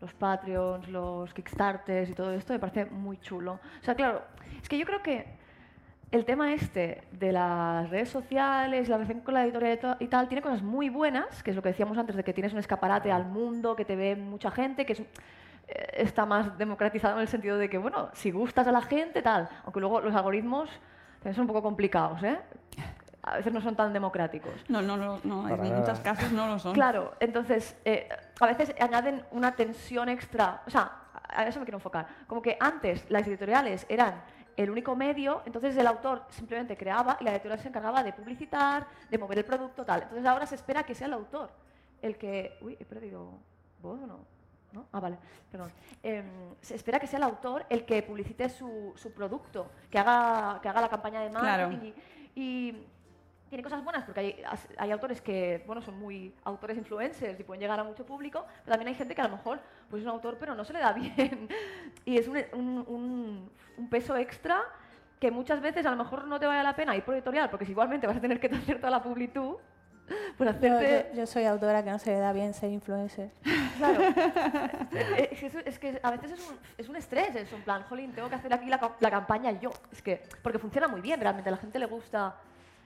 los 0.00 0.14
Patreons, 0.14 0.88
los 0.88 1.34
Kickstarters 1.34 2.08
y 2.10 2.14
todo 2.14 2.32
esto, 2.32 2.52
me 2.54 2.58
parece 2.58 2.86
muy 2.86 3.18
chulo. 3.18 3.54
O 3.80 3.84
sea, 3.84 3.94
claro, 3.94 4.22
es 4.62 4.68
que 4.68 4.78
yo 4.78 4.86
creo 4.86 5.02
que 5.02 5.26
el 6.10 6.24
tema 6.24 6.54
este 6.54 7.02
de 7.12 7.32
las 7.32 7.90
redes 7.90 8.08
sociales, 8.08 8.88
la 8.88 8.96
relación 8.96 9.20
con 9.20 9.34
la 9.34 9.44
editorial 9.44 9.96
y 10.00 10.06
tal, 10.06 10.28
tiene 10.28 10.40
cosas 10.40 10.62
muy 10.62 10.88
buenas, 10.88 11.42
que 11.42 11.50
es 11.50 11.56
lo 11.56 11.62
que 11.62 11.68
decíamos 11.68 11.98
antes, 11.98 12.16
de 12.16 12.24
que 12.24 12.32
tienes 12.32 12.52
un 12.52 12.58
escaparate 12.58 13.12
al 13.12 13.26
mundo, 13.26 13.76
que 13.76 13.84
te 13.84 13.94
ve 13.94 14.16
mucha 14.16 14.50
gente, 14.50 14.86
que 14.86 14.94
es, 14.94 15.00
eh, 15.00 15.04
está 15.94 16.24
más 16.24 16.56
democratizado 16.56 17.16
en 17.16 17.22
el 17.22 17.28
sentido 17.28 17.58
de 17.58 17.68
que, 17.68 17.76
bueno, 17.76 18.08
si 18.14 18.30
gustas 18.30 18.66
a 18.66 18.72
la 18.72 18.80
gente, 18.80 19.20
tal, 19.20 19.48
aunque 19.64 19.80
luego 19.80 20.00
los 20.00 20.14
algoritmos 20.14 20.70
también 21.18 21.34
son 21.34 21.42
un 21.42 21.48
poco 21.48 21.62
complicados, 21.62 22.22
¿eh? 22.22 22.38
A 23.22 23.36
veces 23.36 23.52
no 23.52 23.60
son 23.60 23.76
tan 23.76 23.92
democráticos. 23.92 24.52
No, 24.68 24.80
no, 24.80 24.96
no, 24.96 25.20
no, 25.24 25.46
en 25.48 25.60
nada. 25.60 25.80
muchos 25.80 26.00
casos 26.00 26.32
no 26.32 26.46
lo 26.46 26.58
son. 26.58 26.72
Claro, 26.72 27.12
entonces 27.20 27.76
eh, 27.84 28.08
a 28.40 28.46
veces 28.46 28.74
añaden 28.80 29.22
una 29.32 29.54
tensión 29.54 30.08
extra. 30.08 30.62
O 30.66 30.70
sea, 30.70 30.90
a 31.28 31.44
eso 31.46 31.58
me 31.58 31.66
quiero 31.66 31.76
enfocar. 31.76 32.06
Como 32.26 32.40
que 32.40 32.56
antes 32.58 33.04
las 33.10 33.26
editoriales 33.26 33.84
eran 33.90 34.22
el 34.58 34.70
único 34.70 34.96
medio, 34.96 35.42
entonces 35.46 35.76
el 35.76 35.86
autor 35.86 36.24
simplemente 36.30 36.76
creaba 36.76 37.16
y 37.20 37.24
la 37.24 37.30
editorial 37.30 37.60
se 37.60 37.68
encargaba 37.68 38.02
de 38.02 38.12
publicitar, 38.12 38.88
de 39.08 39.16
mover 39.16 39.38
el 39.38 39.44
producto, 39.44 39.84
tal. 39.84 40.02
Entonces 40.02 40.26
ahora 40.26 40.46
se 40.46 40.56
espera 40.56 40.82
que 40.82 40.96
sea 40.96 41.06
el 41.06 41.12
autor 41.12 41.50
el 42.02 42.16
que. 42.16 42.58
Uy, 42.60 42.76
he 42.78 42.84
perdido 42.84 43.38
voz 43.80 44.00
o 44.00 44.06
no. 44.06 44.18
¿No? 44.72 44.86
Ah, 44.92 45.00
vale, 45.00 45.16
perdón. 45.50 45.70
Em, 46.02 46.26
se 46.60 46.74
espera 46.74 46.98
que 46.98 47.06
sea 47.06 47.18
el 47.18 47.22
autor 47.22 47.64
el 47.70 47.86
que 47.86 48.02
publicite 48.02 48.50
su, 48.50 48.92
su 48.96 49.12
producto, 49.12 49.70
que 49.90 49.98
haga, 49.98 50.60
que 50.60 50.68
haga 50.68 50.82
la 50.82 50.88
campaña 50.90 51.20
de 51.20 51.30
marketing. 51.30 51.92
Y, 52.34 52.40
y 52.40 52.86
tiene 53.48 53.62
cosas 53.62 53.82
buenas 53.82 54.04
porque 54.04 54.20
hay, 54.20 54.42
hay 54.76 54.90
autores 54.90 55.20
que 55.22 55.62
bueno, 55.66 55.80
son 55.82 55.98
muy 55.98 56.34
autores 56.44 56.76
influencers 56.76 57.38
y 57.40 57.42
pueden 57.44 57.60
llegar 57.60 57.78
a 57.80 57.84
mucho 57.84 58.04
público, 58.04 58.44
pero 58.64 58.72
también 58.76 58.88
hay 58.88 58.94
gente 58.94 59.14
que 59.14 59.20
a 59.20 59.24
lo 59.28 59.36
mejor 59.36 59.60
pues, 59.88 60.00
es 60.02 60.06
un 60.06 60.12
autor 60.12 60.36
pero 60.38 60.54
no 60.54 60.64
se 60.64 60.72
le 60.72 60.80
da 60.80 60.92
bien. 60.94 61.48
y 62.04 62.18
es 62.18 62.28
un, 62.28 62.36
un- 62.52 62.84
un- 62.86 63.50
un 63.78 63.88
peso 63.88 64.16
extra 64.16 64.60
que 65.20 65.30
muchas 65.30 65.60
veces 65.60 65.84
a 65.86 65.90
lo 65.90 65.96
mejor 65.96 66.26
no 66.28 66.38
te 66.38 66.46
vale 66.46 66.62
la 66.62 66.76
pena 66.76 66.94
ir 66.94 67.02
por 67.04 67.14
editorial 67.14 67.50
porque 67.50 67.64
si 67.64 67.72
igualmente 67.72 68.06
vas 68.06 68.16
a 68.16 68.20
tener 68.20 68.38
que 68.38 68.46
hacer 68.54 68.76
toda 68.78 68.90
la 68.90 69.02
publi 69.02 69.28
tú, 69.28 69.58
Pues 70.38 70.50
Yo, 70.50 70.56
hacerte... 70.56 71.10
yo- 71.12 71.16
yo 71.20 71.26
soy 71.26 71.44
autora 71.44 71.82
que 71.84 71.90
no 71.90 71.98
se 71.98 72.10
le 72.12 72.18
da 72.18 72.32
bien 72.32 72.54
ser 72.54 72.70
influencer. 72.70 73.30
Claro. 73.78 74.00
Eh, 74.02 75.28
es, 75.30 75.38
que 75.38 75.46
eso- 75.46 75.58
es 75.64 75.78
que 75.78 76.00
a 76.02 76.10
veces 76.10 76.32
es 76.32 76.48
un, 76.48 76.56
es 76.76 76.88
un 76.88 76.96
estrés 76.96 77.32
eso, 77.36 77.54
en 77.56 77.62
plan, 77.62 77.82
jolín, 77.84 78.12
tengo 78.12 78.28
que 78.28 78.34
hacer 78.34 78.52
aquí 78.52 78.66
la, 78.68 78.80
la 78.98 79.10
campaña 79.10 79.52
yo. 79.52 79.70
Es 79.92 80.02
que, 80.02 80.22
porque 80.42 80.58
funciona 80.58 80.88
muy 80.88 81.00
bien, 81.00 81.20
realmente 81.20 81.48
a 81.48 81.52
la 81.52 81.58
gente 81.58 81.78
le 81.78 81.86
gusta 81.86 82.34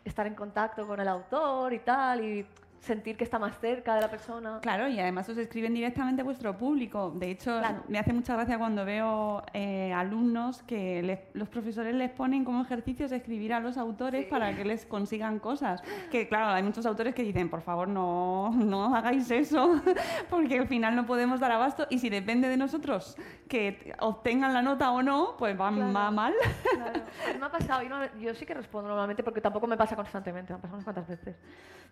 estar 0.05 0.27
en 0.27 0.35
contacto 0.35 0.87
con 0.87 1.01
el 1.01 1.09
autor 1.09 1.73
y 1.73 1.79
tal, 1.81 2.25
y 2.25 2.47
sentir 2.83 3.17
que 3.17 3.23
está 3.23 3.39
más 3.39 3.57
cerca 3.61 3.95
de 3.95 4.01
la 4.01 4.09
persona. 4.11 4.59
Claro, 4.61 4.89
y 4.89 4.99
además 4.99 5.29
os 5.29 5.39
escriben 5.39 5.73
directamente 5.73 6.23
a 6.23 6.25
vuestro 6.25 6.59
público. 6.59 7.13
De 7.15 7.31
hecho, 7.31 7.57
Claro. 7.61 7.85
me 7.87 7.97
hace 8.01 8.13
mucha 8.13 8.35
gracia 8.35 8.59
cuando 8.59 8.85
veo 8.85 9.45
eh, 9.53 9.93
alumnos 9.93 10.65
que 10.65 11.01
les- 11.01 11.21
los 11.33 11.49
profesores 11.49 11.95
les 11.95 12.11
ponen 12.11 12.45
como 12.45 12.61
ejercicios 12.63 13.13
escribir 13.13 13.55
a 13.55 13.61
los 13.61 13.77
autores 13.79 14.27
para 14.27 14.55
que 14.57 14.65
les 14.65 14.85
consigan 14.85 15.39
cosas. 15.39 15.81
Que 16.11 16.27
claro, 16.27 16.49
hay 16.49 16.65
muchos 16.65 16.85
autores 16.85 17.15
que 17.15 17.23
dicen, 17.23 17.49
por 17.49 17.63
favor, 17.63 17.87
no, 17.87 18.51
no 18.51 18.93
hagáis 18.97 19.31
eso, 19.31 19.81
porque 20.29 20.59
al 20.59 20.67
final 20.67 20.97
no 20.97 21.07
podemos 21.07 21.39
dar 21.39 21.53
abasto. 21.53 21.87
Y 21.89 22.01
si 22.01 22.11
depende 22.11 22.49
de 22.49 22.57
nosotros 22.57 23.17
que 23.49 23.95
obtengan 24.01 24.53
la 24.53 24.63
nota 24.63 24.91
o 24.91 25.03
no, 25.05 25.37
pues 25.39 25.59
va, 25.59 25.71
Claro. 25.71 25.93
va 25.93 26.11
mal. 26.11 26.35
Claro. 26.75 27.01
Pues 27.25 27.39
me 27.39 27.47
ha 27.47 27.51
pasado, 27.51 27.83
y 27.85 27.89
no- 27.89 28.13
yo 28.19 28.35
sí 28.35 28.45
que 28.45 28.55
respondo 28.55 28.89
normalmente 28.89 29.23
porque 29.23 29.41
tampoco 29.41 29.69
me 29.69 29.77
pasa 29.77 29.95
constantemente, 29.95 30.53
me 30.53 30.59
pasa 30.59 30.75
unas 30.75 30.85
cuantas 30.85 31.07
veces. 31.07 31.37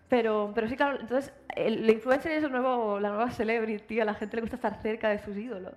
Pero, 0.09 0.51
pero 0.53 0.69
sí, 0.69 0.77
claro, 0.81 0.99
entonces 0.99 1.31
el, 1.57 1.85
el 1.85 1.91
influencer 1.91 2.33
es 2.33 2.43
el 2.43 2.51
nuevo, 2.51 2.99
la 3.01 3.11
nueva 3.11 3.31
celebrity, 3.31 4.01
a 4.01 4.07
la 4.07 4.15
gente 4.15 4.37
le 4.37 4.41
gusta 4.41 4.57
estar 4.57 4.81
cerca 4.81 5.11
de 5.11 5.19
sus 5.19 5.37
ídolos. 5.37 5.75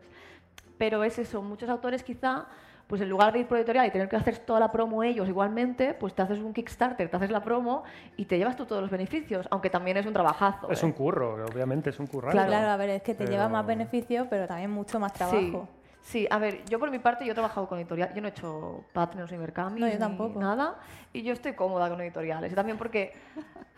Pero 0.78 1.04
es 1.04 1.20
eso, 1.20 1.42
muchos 1.42 1.68
autores 1.68 2.04
quizá, 2.04 2.46
pues 2.88 3.02
en 3.02 3.10
lugar 3.10 3.34
de 3.34 3.40
ir 3.40 3.48
por 3.48 3.58
editorial 3.58 3.86
y 3.86 3.92
tener 3.92 4.08
que 4.08 4.16
hacer 4.16 4.38
toda 4.38 4.62
la 4.62 4.72
promo 4.72 5.04
ellos 5.04 5.28
igualmente, 5.28 5.94
pues 5.94 6.16
te 6.16 6.22
haces 6.22 6.40
un 6.40 6.54
Kickstarter, 6.54 7.10
te 7.10 7.18
haces 7.18 7.32
la 7.32 7.44
promo 7.44 7.84
y 8.16 8.24
te 8.24 8.38
llevas 8.38 8.56
tú 8.56 8.66
todos 8.66 8.82
los 8.82 8.90
beneficios, 8.90 9.46
aunque 9.52 9.70
también 9.70 9.98
es 9.98 10.06
un 10.06 10.14
trabajazo. 10.14 10.70
Es 10.72 10.82
¿eh? 10.82 10.86
un 10.86 10.94
curro, 10.94 11.34
obviamente, 11.46 11.90
es 11.90 12.00
un 12.00 12.08
currazo. 12.08 12.32
Claro, 12.32 12.48
claro, 12.48 12.70
a 12.70 12.78
ver, 12.78 12.90
es 12.92 13.02
que 13.02 13.14
te 13.14 13.28
lleva 13.28 13.50
más 13.50 13.66
Pero- 13.66 13.78
beneficio, 13.78 14.28
pero 14.30 14.48
también 14.48 14.72
mucho 14.72 15.02
más 15.02 15.12
trabajo. 15.12 15.38
sí, 15.38 15.83
a 16.30 16.38
ver, 16.38 16.64
yo 16.66 16.80
por 16.80 16.92
mi 16.92 17.00
parte 17.00 17.26
yo 17.26 17.32
he 17.32 17.34
trabajado 17.34 17.68
con 17.68 17.80
editorial, 17.80 18.14
yo 18.14 18.22
no 18.22 18.28
he 18.28 18.32
hecho 18.32 18.84
Patreons 18.94 19.32
ni 19.32 19.38
Mercami 19.38 19.80
No, 19.80 19.88
yo 19.88 19.94
ni 19.94 20.00
tampoco. 20.00 20.40
nada, 20.40 20.76
y 21.14 21.24
yo 21.24 21.34
estoy 21.34 21.54
cómoda 21.54 21.90
con 21.90 22.00
editoriales, 22.02 22.52
y 22.52 22.56
también 22.56 22.78
porque 22.78 23.14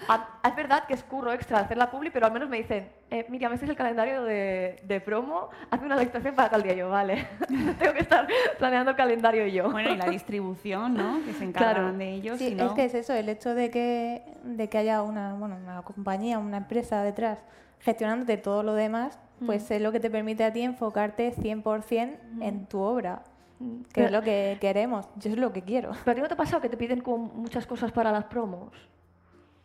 a- 0.09 0.39
es 0.43 0.55
verdad 0.55 0.85
que 0.85 0.95
es 0.95 1.03
curro 1.03 1.31
extra 1.31 1.59
hacer 1.59 1.77
la 1.77 1.89
publi, 1.91 2.09
pero 2.09 2.25
al 2.25 2.31
menos 2.33 2.49
me 2.49 2.57
dicen, 2.57 2.89
eh, 3.11 3.25
Miriam, 3.29 3.53
este 3.53 3.65
es 3.65 3.69
el 3.71 3.77
calendario 3.77 4.23
de, 4.23 4.81
de 4.83 4.99
promo, 5.01 5.49
hazme 5.69 5.85
una 5.85 5.95
lectación 5.97 6.33
para 6.35 6.49
tal 6.49 6.63
día, 6.63 6.73
yo, 6.73 6.89
vale, 6.89 7.27
tengo 7.79 7.93
que 7.93 7.99
estar 8.01 8.27
planeando 8.57 8.91
el 8.91 8.97
calendario 8.97 9.45
yo. 9.47 9.71
Bueno, 9.71 9.91
y 9.91 9.95
la 9.97 10.09
distribución, 10.09 10.95
¿no? 10.95 11.23
Que 11.25 11.33
se 11.33 11.43
encargan 11.45 11.73
Claro. 11.83 11.97
de 11.97 12.09
ellos. 12.11 12.37
Sí, 12.39 12.49
si 12.49 12.55
no- 12.55 12.65
es 12.65 12.71
que 12.73 12.85
es 12.85 12.93
eso, 12.95 13.13
el 13.13 13.29
hecho 13.29 13.53
de 13.55 13.69
que, 13.69 14.23
de 14.43 14.67
que 14.67 14.77
haya 14.79 15.03
una, 15.03 15.35
bueno, 15.35 15.55
una 15.57 15.81
compañía, 15.83 16.39
una 16.39 16.57
empresa 16.57 17.03
detrás 17.03 17.39
gestionándote 17.81 18.37
todo 18.37 18.63
lo 18.63 18.73
demás, 18.73 19.19
pues 19.45 19.69
es 19.71 19.81
lo 19.81 19.91
que 19.91 19.99
te 19.99 20.09
permite 20.09 20.43
a 20.43 20.53
ti 20.53 20.61
enfocarte 20.61 21.33
100% 21.35 22.17
en 22.41 22.65
tu 22.67 22.79
obra, 22.79 23.23
que 23.59 23.65
Pero- 23.93 24.05
es 24.07 24.11
lo 24.11 24.21
que 24.21 24.57
queremos. 24.61 25.07
Yo 25.15 25.31
es 25.31 25.37
lo 25.37 25.51
que 25.53 25.61
quiero. 25.63 25.91
¿Pero 26.03 26.11
a 26.11 26.15
ti 26.15 26.21
no 26.21 26.27
te 26.27 26.33
ha 26.33 26.37
pasado 26.37 26.61
que 26.61 26.69
te 26.69 26.77
piden 26.77 27.01
como 27.01 27.17
muchas 27.33 27.65
cosas 27.65 27.91
para 27.91 28.11
las 28.11 28.25
promos? 28.25 28.71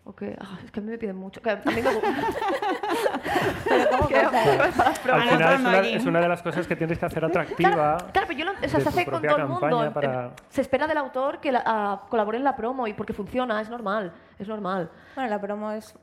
¿O 0.04 0.14
qué? 0.14 0.34
Ah, 0.40 0.58
es 0.64 0.70
que 0.72 0.80
a 0.80 0.82
mí 0.82 0.90
me 0.90 0.98
piden 0.98 1.16
mucho. 1.16 1.42
Que 1.42 1.50
a 1.50 1.56
mí 1.56 1.62
me 1.66 1.82
gusta. 1.82 2.00
Que- 4.08 4.14
para 4.16 4.66
las 4.66 4.98
promos. 4.98 5.22
Al 5.22 5.28
final 5.28 5.54
es 5.54 5.60
una, 5.60 5.78
es 5.80 6.06
una 6.06 6.20
de 6.20 6.28
las 6.28 6.42
cosas 6.42 6.66
que 6.66 6.74
tienes 6.76 6.98
que 6.98 7.06
hacer 7.06 7.24
atractiva. 7.24 7.96
Claro, 8.12 8.26
pero 8.26 8.32
yo 8.32 8.44
lo, 8.46 8.52
o 8.52 8.68
sea, 8.68 8.80
se 8.80 8.88
hace 8.88 9.04
con 9.06 9.22
todo 9.22 9.36
el 9.36 9.46
mundo. 9.46 9.92
para- 9.92 10.32
se 10.48 10.60
espera 10.62 10.86
del 10.86 10.96
autor 10.98 11.40
que 11.40 11.52
la- 11.52 11.62
a- 11.64 12.00
colabore 12.08 12.38
en 12.38 12.44
la 12.44 12.56
promo 12.56 12.86
y 12.86 12.94
porque 12.94 13.12
funciona, 13.12 13.60
es 13.60 13.68
normal, 13.68 14.12
es 14.38 14.48
normal. 14.48 14.90
Bueno, 15.14 15.30
la 15.30 15.40
promo 15.40 15.70
es, 15.72 15.94
mm, 15.94 15.98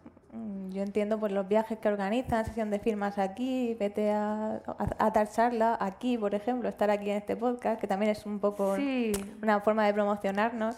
yo 0.70 0.84
entiendo, 0.84 1.20
pues 1.20 1.32
los 1.32 1.48
viajes 1.48 1.78
que 1.80 1.88
organizan, 1.88 2.46
sesión 2.46 2.70
de 2.70 2.80
firmas 2.80 3.18
aquí, 3.18 3.76
vete 3.80 4.12
a, 4.12 4.62
a, 4.68 5.06
a 5.08 5.14
tal 5.14 5.30
charla 5.30 5.78
aquí, 5.80 6.18
por 6.18 6.36
ejemplo, 6.36 6.70
estar 6.70 6.90
aquí 6.90 7.10
en 7.10 7.18
este 7.18 7.36
podcast, 7.36 7.80
que 7.80 7.88
también 7.88 8.12
es 8.12 8.26
un 8.26 8.40
poco 8.40 8.76
Sí. 8.76 9.12
una 9.42 9.60
forma 9.62 9.86
de 9.86 9.94
promocionarnos. 9.94 10.76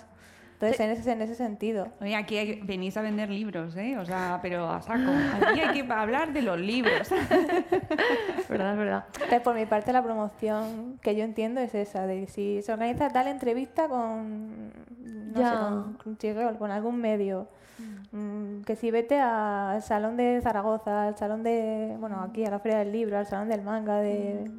Entonces, 0.53 0.79
en, 0.81 0.89
ese, 0.91 1.11
en 1.13 1.21
ese 1.21 1.35
sentido. 1.35 1.87
Oye, 2.01 2.17
aquí 2.17 2.37
hay- 2.37 2.59
venís 2.61 2.97
a 2.97 3.01
vender 3.01 3.29
libros, 3.29 3.77
¿eh? 3.77 3.97
O 3.97 4.03
sea, 4.05 4.39
pero 4.41 4.69
a 4.69 4.81
saco. 4.81 5.09
Aquí 5.47 5.61
hay 5.61 5.81
que 5.81 5.91
hablar 5.93 6.33
de 6.33 6.41
los 6.41 6.59
libros. 6.59 7.09
verdad, 8.49 8.71
es 8.73 8.77
verdad. 8.77 9.05
Entonces, 9.13 9.41
por 9.41 9.55
mi 9.55 9.65
parte, 9.65 9.93
la 9.93 10.03
promoción 10.03 10.99
que 11.01 11.15
yo 11.15 11.23
entiendo 11.23 11.61
es 11.61 11.73
esa, 11.75 12.05
de 12.07 12.27
si 12.27 12.61
se 12.61 12.73
organiza 12.73 13.09
tal 13.09 13.27
entrevista 13.27 13.87
con, 13.87 14.67
no 15.33 15.39
Ya. 15.39 15.51
sé, 15.51 15.57
con 15.57 15.93
Crunchyroll, 15.93 16.57
con 16.57 16.71
algún 16.71 16.99
medio, 16.99 17.47
mm, 18.11 18.61
que 18.61 18.75
si 18.75 18.91
vete 18.91 19.19
al 19.19 19.81
Salón 19.81 20.17
de 20.17 20.39
Zaragoza, 20.41 21.07
al 21.07 21.17
Salón 21.17 21.43
de, 21.43 21.95
bueno, 21.99 22.21
aquí 22.21 22.45
a 22.45 22.49
la 22.51 22.59
Feria 22.59 22.79
del 22.79 22.91
Libro, 22.91 23.17
al 23.17 23.25
Salón 23.25 23.49
del 23.49 23.61
Manga 23.61 23.97
de 23.99 24.49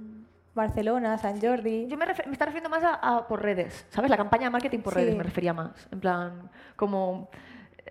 Barcelona, 0.54 1.16
San 1.18 1.40
Jordi. 1.40 1.86
Yo 1.86 1.96
me, 1.96 2.06
me 2.06 2.12
está 2.32 2.44
refiriendo 2.46 2.68
más 2.68 2.82
a, 2.84 2.94
a 2.94 3.26
por 3.28 3.42
redes, 3.42 3.86
¿sabes? 3.90 4.10
La 4.10 4.16
campaña 4.16 4.44
de 4.44 4.50
marketing 4.50 4.80
por 4.80 4.92
Sí. 4.94 5.00
redes 5.00 5.16
me 5.16 5.22
refería 5.22 5.52
más. 5.54 5.70
En 5.92 6.00
plan, 6.00 6.50
como 6.76 7.28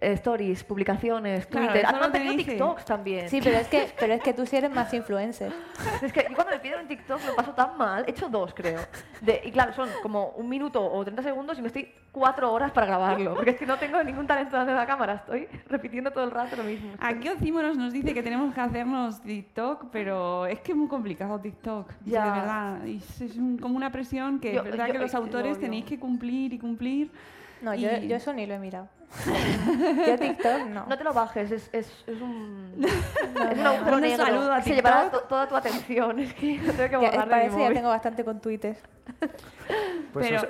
stories, 0.01 0.63
publicaciones, 0.63 1.45
Claro, 1.47 1.67
Twitter. 1.67 1.85
Ah, 1.85 1.89
han 1.89 2.11
tenido 2.11 2.31
tenéis 2.31 2.45
que- 2.45 2.51
TikToks 2.53 2.85
también. 2.85 3.29
Sí, 3.29 3.39
pero 3.43 3.57
es 3.57 3.67
que, 3.67 3.87
pero 3.99 4.13
es 4.13 4.21
que 4.21 4.33
tú 4.33 4.45
sí 4.45 4.55
eres 4.55 4.71
más 4.71 4.93
influencer. 4.93 5.51
Es 6.01 6.13
que 6.13 6.25
yo 6.29 6.35
cuando 6.35 6.53
me 6.53 6.59
piden 6.59 6.81
un 6.81 6.87
TikTok 6.87 7.19
lo 7.27 7.35
paso 7.35 7.51
tan 7.53 7.77
mal. 7.77 8.03
He 8.07 8.11
hecho 8.11 8.29
dos, 8.29 8.53
creo. 8.53 8.79
De- 9.21 9.41
y 9.43 9.51
claro, 9.51 9.73
son 9.73 9.89
como 10.01 10.29
un 10.37 10.47
minuto 10.47 10.83
o 10.83 11.03
30 11.03 11.21
segundos 11.23 11.57
y 11.57 11.61
me 11.61 11.67
estoy 11.67 11.91
cuatro 12.11 12.51
horas 12.51 12.71
para 12.71 12.87
grabarlo. 12.87 13.35
Porque 13.35 13.51
es 13.51 13.57
que 13.57 13.65
no 13.65 13.77
tengo 13.77 14.01
ningún 14.03 14.25
talento 14.27 14.51
delante 14.51 14.71
de 14.71 14.77
la 14.79 14.85
cámara. 14.85 15.13
Estoy 15.15 15.47
repitiendo 15.67 16.11
todo 16.11 16.23
el 16.23 16.31
rato 16.31 16.55
lo 16.55 16.63
mismo. 16.63 16.91
Aquí 16.99 17.27
Ocímonos 17.29 17.77
nos 17.77 17.91
dice 17.93 18.13
que 18.13 18.23
tenemos 18.23 18.53
que 18.53 18.61
hacernos 18.61 19.21
TikTok, 19.21 19.87
pero 19.91 20.45
es 20.45 20.59
que 20.61 20.71
es 20.71 20.77
muy 20.77 20.87
complicado 20.87 21.39
TikTok. 21.39 21.91
Ya. 22.05 22.25
De 22.25 22.31
verdad. 22.31 22.87
Es 22.87 23.21
es 23.21 23.35
un- 23.37 23.57
como 23.57 23.75
una 23.75 23.91
presión 23.91 24.39
que 24.39 24.53
Yo- 24.53 24.59
es 24.61 24.65
verdad 24.71 24.87
yo- 24.87 24.93
que 24.93 24.99
los 24.99 25.11
yo 25.11 25.17
autores 25.17 25.59
tenéis 25.59 25.85
que 25.85 25.99
cumplir 25.99 26.53
y 26.53 26.59
cumplir. 26.59 27.11
No, 27.61 27.75
yo, 27.75 27.89
Y- 28.01 28.07
yo 28.07 28.15
eso 28.15 28.33
ni 28.33 28.45
lo 28.45 28.53
he 28.55 28.59
mirado. 28.59 28.87
Yo 30.07 30.17
TikTok 30.19 30.65
no. 30.69 30.85
No 30.87 30.97
te 30.97 31.03
lo 31.03 31.13
bajes, 31.13 31.51
es, 31.51 31.69
es, 31.73 31.91
es 32.07 32.21
un, 32.21 32.75
es 32.83 33.57
un 33.57 33.63
no, 33.63 33.69
agujero 33.69 33.95
un 33.95 34.01
negro 34.01 34.25
saludo 34.25 34.53
a 34.53 34.57
que 34.57 34.63
se 34.69 34.75
llevará 34.75 35.09
to- 35.11 35.21
toda 35.21 35.47
tu 35.47 35.55
atención. 35.55 36.19
Es 36.19 36.33
que 36.33 36.59
tengo 36.59 36.75
que 36.77 36.89
Ya, 36.91 36.97
borrar 36.99 37.11
de 37.11 37.29
para 37.29 37.37
mi 37.41 37.47
eso 37.47 37.57
ya 37.57 37.63
móvil. 37.63 37.73
tengo 37.77 37.89
bastante 37.89 38.23
con 38.23 38.39
Twitter. 38.41 38.77
Pues, 40.13 40.27
Pero- 40.27 40.37
o 40.37 40.41
sea, 40.41 40.49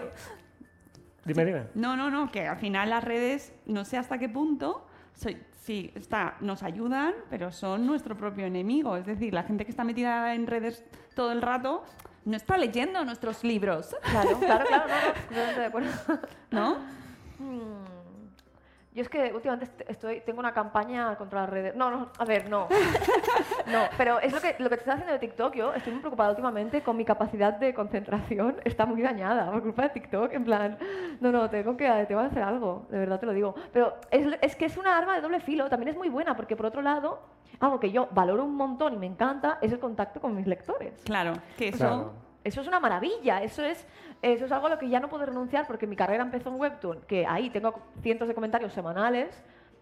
dime, 1.26 1.45
dime. 1.45 1.64
No, 1.76 1.95
no, 1.95 2.10
no, 2.10 2.32
que 2.32 2.47
al 2.47 2.57
final 2.57 2.89
las 2.89 3.03
redes, 3.03 3.53
no 3.66 3.86
sé 3.86 3.97
hasta 3.97 4.18
qué 4.18 4.30
punto, 4.30 4.86
soy- 5.14 5.41
sí, 5.62 5.91
está, 5.95 6.36
nos 6.41 6.64
ayudan, 6.64 7.14
pero 7.30 7.51
son 7.51 7.86
nuestro 7.86 8.16
propio 8.18 8.45
enemigo. 8.45 8.95
Es 8.97 9.05
decir, 9.05 9.34
la 9.34 9.43
gente 9.43 9.66
que 9.66 9.72
está 9.72 9.84
metida 9.84 10.34
en 10.34 10.47
redes 10.47 10.84
todo 11.16 11.32
el 11.32 11.41
rato 11.41 11.84
no 12.26 12.36
está 12.36 12.57
leyendo 12.57 13.03
nuestros 13.05 13.43
libros, 13.43 13.95
Claro, 14.12 14.38
claro, 14.39 14.66
claro, 14.66 14.88
no, 14.88 14.95
no, 14.95 15.14
completamente 15.14 15.60
de 15.60 15.66
acuerdo. 15.66 15.89
¿no? 16.51 16.76
Hmm. 17.39 17.99
Yo 18.91 19.03
es 19.03 19.09
que 19.09 19.31
últimamente 19.33 19.65
est- 19.65 19.89
estoy, 19.89 20.21
tengo 20.21 20.39
una 20.39 20.51
campaña 20.53 21.15
contra 21.15 21.41
las 21.41 21.49
redes. 21.49 21.75
No, 21.75 21.91
no, 21.91 22.09
a 22.17 22.25
ver, 22.25 22.49
no. 22.49 22.67
No, 23.67 23.83
pero 23.97 24.19
es 24.19 24.33
lo 24.33 24.41
que, 24.41 24.55
lo 24.57 24.67
que 24.69 24.77
te 24.77 24.81
está 24.81 24.93
haciendo 24.93 25.13
de 25.13 25.19
TikTok. 25.19 25.53
Yo 25.55 25.73
estoy 25.73 25.93
muy 25.93 26.01
preocupada 26.01 26.31
últimamente 26.31 26.81
con 26.81 26.97
mi 26.97 27.05
capacidad 27.05 27.53
de 27.53 27.73
concentración. 27.73 28.55
Está 28.65 28.85
muy 28.87 29.01
dañada 29.03 29.51
por 29.51 29.61
culpa 29.61 29.83
de 29.83 29.89
TikTok. 29.89 30.33
En 30.33 30.43
plan, 30.43 30.77
no, 31.19 31.31
no, 31.31 31.49
tengo 31.51 31.77
que, 31.77 31.87
te 32.07 32.15
voy 32.15 32.23
a 32.23 32.27
hacer 32.27 32.41
algo. 32.41 32.87
De 32.89 32.97
verdad 32.97 33.19
te 33.19 33.27
lo 33.27 33.33
digo. 33.33 33.53
Pero 33.71 33.93
es, 34.09 34.25
es 34.41 34.55
que 34.55 34.65
es 34.65 34.75
una 34.77 34.97
arma 34.97 35.13
de 35.15 35.21
doble 35.21 35.39
filo. 35.39 35.69
También 35.69 35.89
es 35.89 35.95
muy 35.97 36.09
buena 36.09 36.35
porque, 36.35 36.55
por 36.55 36.65
otro 36.65 36.81
lado, 36.81 37.21
algo 37.59 37.79
que 37.79 37.91
yo 37.91 38.07
valoro 38.11 38.43
un 38.43 38.55
montón 38.55 38.93
y 38.95 38.97
me 38.97 39.05
encanta 39.05 39.59
es 39.61 39.71
el 39.71 39.79
contacto 39.79 40.19
con 40.19 40.35
mis 40.35 40.47
lectores. 40.47 40.93
Claro, 41.03 41.33
que 41.57 41.67
eso... 41.69 41.77
Claro. 41.77 42.29
Eso 42.41 42.61
es 42.61 42.67
una 42.67 42.79
maravilla, 42.79 43.43
eso 43.43 43.61
es, 43.65 43.85
eso 44.22 44.45
es 44.45 44.51
algo 44.51 44.67
a 44.67 44.70
lo 44.72 44.78
que 44.80 44.89
ya 44.89 44.99
no 44.99 45.09
puedo 45.09 45.26
renunciar 45.26 45.65
porque 45.67 45.88
mi 45.88 45.95
carrera 45.95 46.24
empezó 46.24 46.49
en 46.49 46.55
Webtoon, 46.59 47.01
que 47.07 47.26
ahí 47.26 47.49
tengo 47.49 47.80
cientos 48.01 48.28
de 48.28 48.34
comentarios 48.36 48.74
semanales, 48.74 49.30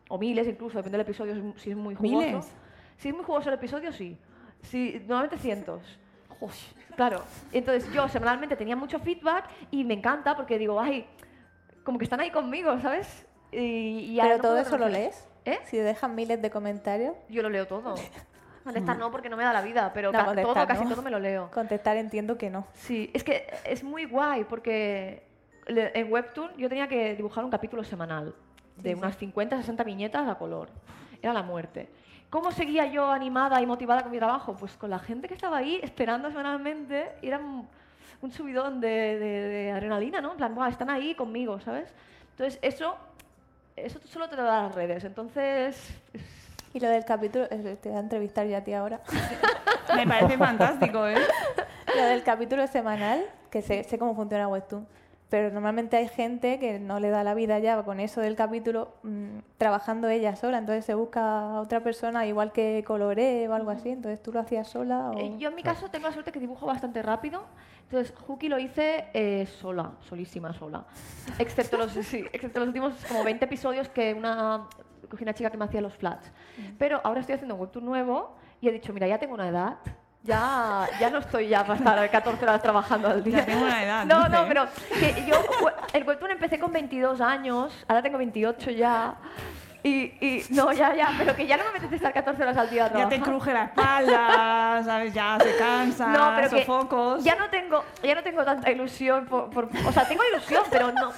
o 0.09 0.17
miles 0.17 0.47
incluso, 0.47 0.77
depende 0.77 0.97
del 0.97 1.05
episodio, 1.07 1.53
si 1.57 1.71
es- 1.71 1.77
muy 1.77 1.95
jugoso. 1.95 2.17
¿Miles? 2.27 2.53
Si 2.97 3.09
es 3.09 3.15
muy 3.15 3.23
jugoso 3.23 3.49
el 3.49 3.55
episodio, 3.55 3.91
sí. 3.91 4.17
Si, 4.61 4.99
normalmente 5.07 5.37
cientos. 5.37 5.81
Claro. 6.95 7.21
Entonces 7.51 7.91
yo 7.93 8.07
semanalmente 8.09 8.55
tenía 8.55 8.75
mucho 8.75 8.97
feedback 8.99 9.45
y 9.69 9.83
me 9.83 9.93
encanta 9.93 10.35
porque 10.35 10.57
digo, 10.57 10.79
ay, 10.79 11.05
como 11.83 11.99
que 11.99 12.05
están 12.05 12.19
ahí 12.19 12.31
conmigo, 12.31 12.79
¿sabes? 12.79 13.27
Y, 13.51 13.57
y 14.15 14.19
Pero 14.19 14.37
no 14.37 14.41
todo 14.41 14.57
eso 14.57 14.77
lo 14.79 14.89
lees. 14.89 15.27
¿Eh? 15.45 15.59
Si 15.65 15.77
dejan 15.77 16.15
miles 16.15 16.41
de 16.41 16.49
comentarios. 16.49 17.15
Yo 17.29 17.43
lo 17.43 17.49
leo 17.49 17.67
todo. 17.67 17.93
Contestar 18.67 18.97
no 18.97 19.09
porque 19.11 19.29
no 19.29 19.37
me 19.37 19.43
da 19.43 19.53
la 19.53 19.61
vida, 19.61 19.91
pero 19.93 20.11
No, 20.11 20.35
todo, 20.35 20.67
casi 20.67 20.83
no. 20.83 20.89
todo 20.89 21.01
me 21.01 21.09
lo 21.11 21.19
leo. 21.19 21.49
Contestar 21.51 21.95
entiendo 21.97 22.37
que 22.37 22.49
no. 22.49 22.67
Sí, 22.73 23.09
es 23.13 23.23
que 23.23 23.47
es 23.65 23.83
muy 23.83 24.05
guay 24.05 24.43
porque 24.43 25.23
en 25.67 26.11
Webtoon 26.11 26.51
yo 26.57 26.67
tenía 26.69 26.87
que 26.87 27.15
dibujar 27.15 27.43
un 27.45 27.51
capítulo 27.51 27.83
semanal 27.83 28.35
de 28.75 28.91
sí. 28.93 28.95
unas 28.97 29.17
50, 29.17 29.57
60 29.57 29.83
viñetas 29.83 30.27
a 30.27 30.35
color. 30.35 30.69
Era 31.21 31.33
la 31.33 31.43
muerte. 31.43 31.89
¿Cómo 32.29 32.51
seguía 32.51 32.85
yo 32.87 33.09
animada 33.09 33.61
y 33.61 33.65
motivada 33.65 34.03
con 34.03 34.11
mi 34.11 34.17
trabajo? 34.17 34.53
Pues 34.55 34.73
con 34.73 34.89
la 34.89 34.99
gente 34.99 35.27
que 35.29 35.33
estaba 35.33 35.57
ahí 35.57 35.79
esperando 35.81 36.27
semanalmente 36.29 37.11
y 37.21 37.27
era 37.27 37.37
un, 37.39 37.67
un 38.21 38.31
subidón 38.31 38.81
de, 38.81 38.89
de- 39.17 39.47
de 39.47 39.71
adrenalina, 39.71 40.19
¿no? 40.19 40.31
En 40.31 40.37
plan, 40.37 40.53
"Buah, 40.53 40.67
están 40.69 40.89
ahí 40.89 41.15
conmigo, 41.15 41.59
¿sabes? 41.61 41.93
Entonces 42.31 42.59
eso 42.61 42.97
eso 43.77 43.99
solo 44.05 44.27
te 44.27 44.35
lo 44.35 44.43
da 44.43 44.63
las 44.63 44.75
redes, 44.75 45.03
entonces... 45.05 45.93
Y 46.73 46.79
lo 46.79 46.89
del 46.89 47.05
capítulo, 47.05 47.45
eh, 47.49 47.77
te 47.81 47.89
voy 47.89 47.97
a 47.97 48.01
entrevistar 48.01 48.45
yo 48.47 48.57
a 48.57 48.61
ti 48.61 48.73
ahora. 48.73 49.01
Me 49.95 50.05
parece 50.05 50.37
fantástico, 50.37 51.07
¿eh? 51.07 51.15
Lo 51.95 52.03
del 52.03 52.21
capítulo 52.21 52.67
semanal, 52.67 53.23
que 53.49 53.61
sé, 53.61 53.83
sé 53.85 53.97
cómo 53.97 54.13
funciona 54.13 54.47
Webtoon, 54.47 54.85
pero 55.29 55.51
normalmente 55.51 55.97
hay 55.97 56.07
gente 56.07 56.59
que 56.59 56.79
no 56.79 56.99
le 56.99 57.09
da 57.09 57.23
la 57.23 57.33
vida 57.33 57.59
ya 57.59 57.81
con 57.83 57.99
eso 57.99 58.21
del 58.21 58.35
capítulo 58.35 58.93
mm, 59.03 59.39
trabajando 59.57 60.07
ella 60.09 60.35
sola, 60.35 60.57
entonces 60.57 60.85
se 60.85 60.93
busca 60.93 61.21
a 61.21 61.61
otra 61.61 61.81
persona 61.81 62.25
igual 62.25 62.51
que 62.51 62.83
coloree 62.85 63.47
o 63.47 63.53
algo 63.53 63.71
así, 63.71 63.89
entonces 63.89 64.21
tú 64.21 64.31
lo 64.31 64.39
hacías 64.39 64.67
sola 64.67 65.11
o... 65.11 65.17
Eh, 65.17 65.35
Yo 65.37 65.49
en 65.49 65.55
mi 65.55 65.63
caso 65.63 65.89
tengo 65.89 66.07
la 66.07 66.13
suerte 66.13 66.31
que 66.31 66.39
dibujo 66.39 66.65
bastante 66.65 67.01
rápido, 67.01 67.43
entonces 67.89 68.13
Huki 68.27 68.49
lo 68.49 68.59
hice 68.59 69.07
eh, 69.13 69.45
sola, 69.45 69.93
solísima, 70.09 70.51
sola. 70.51 70.83
Excepto 71.39 71.77
los, 71.77 71.91
sí, 72.05 72.25
excepto 72.33 72.59
los 72.59 72.67
últimos 72.67 72.93
como 73.07 73.23
20 73.23 73.45
episodios 73.45 73.87
que 73.87 74.13
una, 74.13 74.67
cogí 75.09 75.23
una 75.23 75.33
chica 75.33 75.49
que 75.49 75.57
me 75.57 75.63
hacía 75.63 75.79
los 75.79 75.93
flats. 75.93 76.29
Pero 76.77 76.99
ahora 77.05 77.21
estoy 77.21 77.35
haciendo 77.35 77.55
un 77.55 77.61
webtoon 77.61 77.85
nuevo 77.85 78.35
y 78.59 78.67
he 78.67 78.73
dicho, 78.73 78.91
mira, 78.91 79.07
ya 79.07 79.17
tengo 79.17 79.35
una 79.35 79.47
edad, 79.47 79.77
ya, 80.21 80.85
ya 80.99 81.09
no 81.09 81.19
estoy 81.19 81.47
ya 81.47 81.65
para 81.65 81.79
estar 81.79 82.11
14 82.11 82.43
horas 82.43 82.61
trabajando 82.61 83.07
al 83.07 83.23
día. 83.23 83.37
Ya 83.37 83.45
tengo 83.45 83.61
una 83.61 83.83
edad, 83.83 84.05
No, 84.05 84.27
no, 84.27 84.43
¿eh? 84.43 84.45
pero 84.49 84.65
que 84.99 85.25
yo 85.25 85.37
el 85.93 86.03
webtoon 86.03 86.31
empecé 86.31 86.59
con 86.59 86.73
22 86.73 87.21
años, 87.21 87.85
ahora 87.87 88.01
tengo 88.01 88.17
28 88.17 88.71
ya. 88.71 89.15
Y, 89.87 90.13
y 90.19 90.43
no, 90.49 90.73
ya, 90.73 90.93
ya, 90.93 91.09
pero 91.17 91.33
que 91.33 91.47
ya 91.47 91.55
no 91.55 91.63
me 91.63 91.69
apetece 91.69 91.95
estar 91.95 92.11
14 92.13 92.43
horas 92.43 92.57
al 92.57 92.69
día 92.69 92.91
Ya 92.93 93.07
te 93.07 93.21
cruje 93.21 93.53
la 93.53 93.63
espalda, 93.65 94.81
¿sabes? 94.85 95.13
Ya 95.13 95.37
se 95.41 95.55
cansa, 95.55 96.07
No, 96.07 96.33
pero 96.35 96.49
que 96.49 97.23
ya 97.23 97.35
no 97.35 97.49
tengo, 97.49 97.83
ya 98.03 98.15
no 98.15 98.23
tengo 98.23 98.43
tanta 98.43 98.69
ilusión 98.69 99.25
por, 99.27 99.49
por- 99.49 99.69
o 99.87 99.91
sea, 99.93 100.05
tengo 100.07 100.23
ilusión, 100.31 100.63
pero 100.69 100.91
no. 100.91 101.11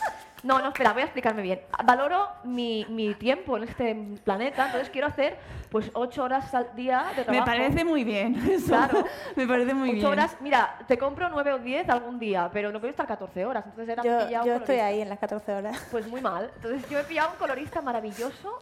No, 0.43 0.59
no, 0.59 0.69
espera, 0.69 0.93
voy 0.93 1.01
a 1.01 1.05
explicarme 1.05 1.41
bien. 1.41 1.61
Valoro 1.83 2.29
mi, 2.43 2.85
mi 2.89 3.13
tiempo 3.15 3.57
en 3.57 3.63
este 3.63 3.95
planeta, 4.23 4.67
entonces 4.67 4.89
quiero 4.89 5.07
hacer 5.07 5.37
pues 5.69 5.91
ocho 5.93 6.23
horas 6.23 6.53
al 6.53 6.73
día 6.75 7.05
de 7.15 7.17
Me 7.17 7.23
trabajo. 7.25 7.45
parece 7.45 7.83
muy 7.83 8.03
bien. 8.03 8.35
eso. 8.49 8.67
Claro. 8.67 9.03
Me 9.35 9.45
parece 9.45 9.73
muy 9.73 9.89
ocho 9.89 9.95
bien. 9.97 10.05
horas, 10.07 10.37
mira, 10.39 10.77
te 10.87 10.97
compro 10.97 11.29
nueve 11.29 11.51
o 11.53 11.59
diez 11.59 11.89
algún 11.89 12.19
día, 12.19 12.49
pero 12.53 12.71
no 12.71 12.79
quiero 12.79 12.91
estar 12.91 13.05
14 13.07 13.45
horas, 13.45 13.65
entonces 13.65 13.89
era 13.89 14.03
Yo, 14.03 14.45
yo 14.45 14.53
estoy 14.55 14.77
ahí 14.77 15.01
en 15.01 15.09
las 15.09 15.19
14 15.19 15.53
horas. 15.53 15.87
Pues 15.91 16.07
muy 16.07 16.21
mal. 16.21 16.49
Entonces 16.55 16.89
yo 16.89 16.99
he 16.99 17.03
pillado 17.03 17.31
un 17.31 17.37
colorista 17.37 17.81
maravilloso 17.81 18.59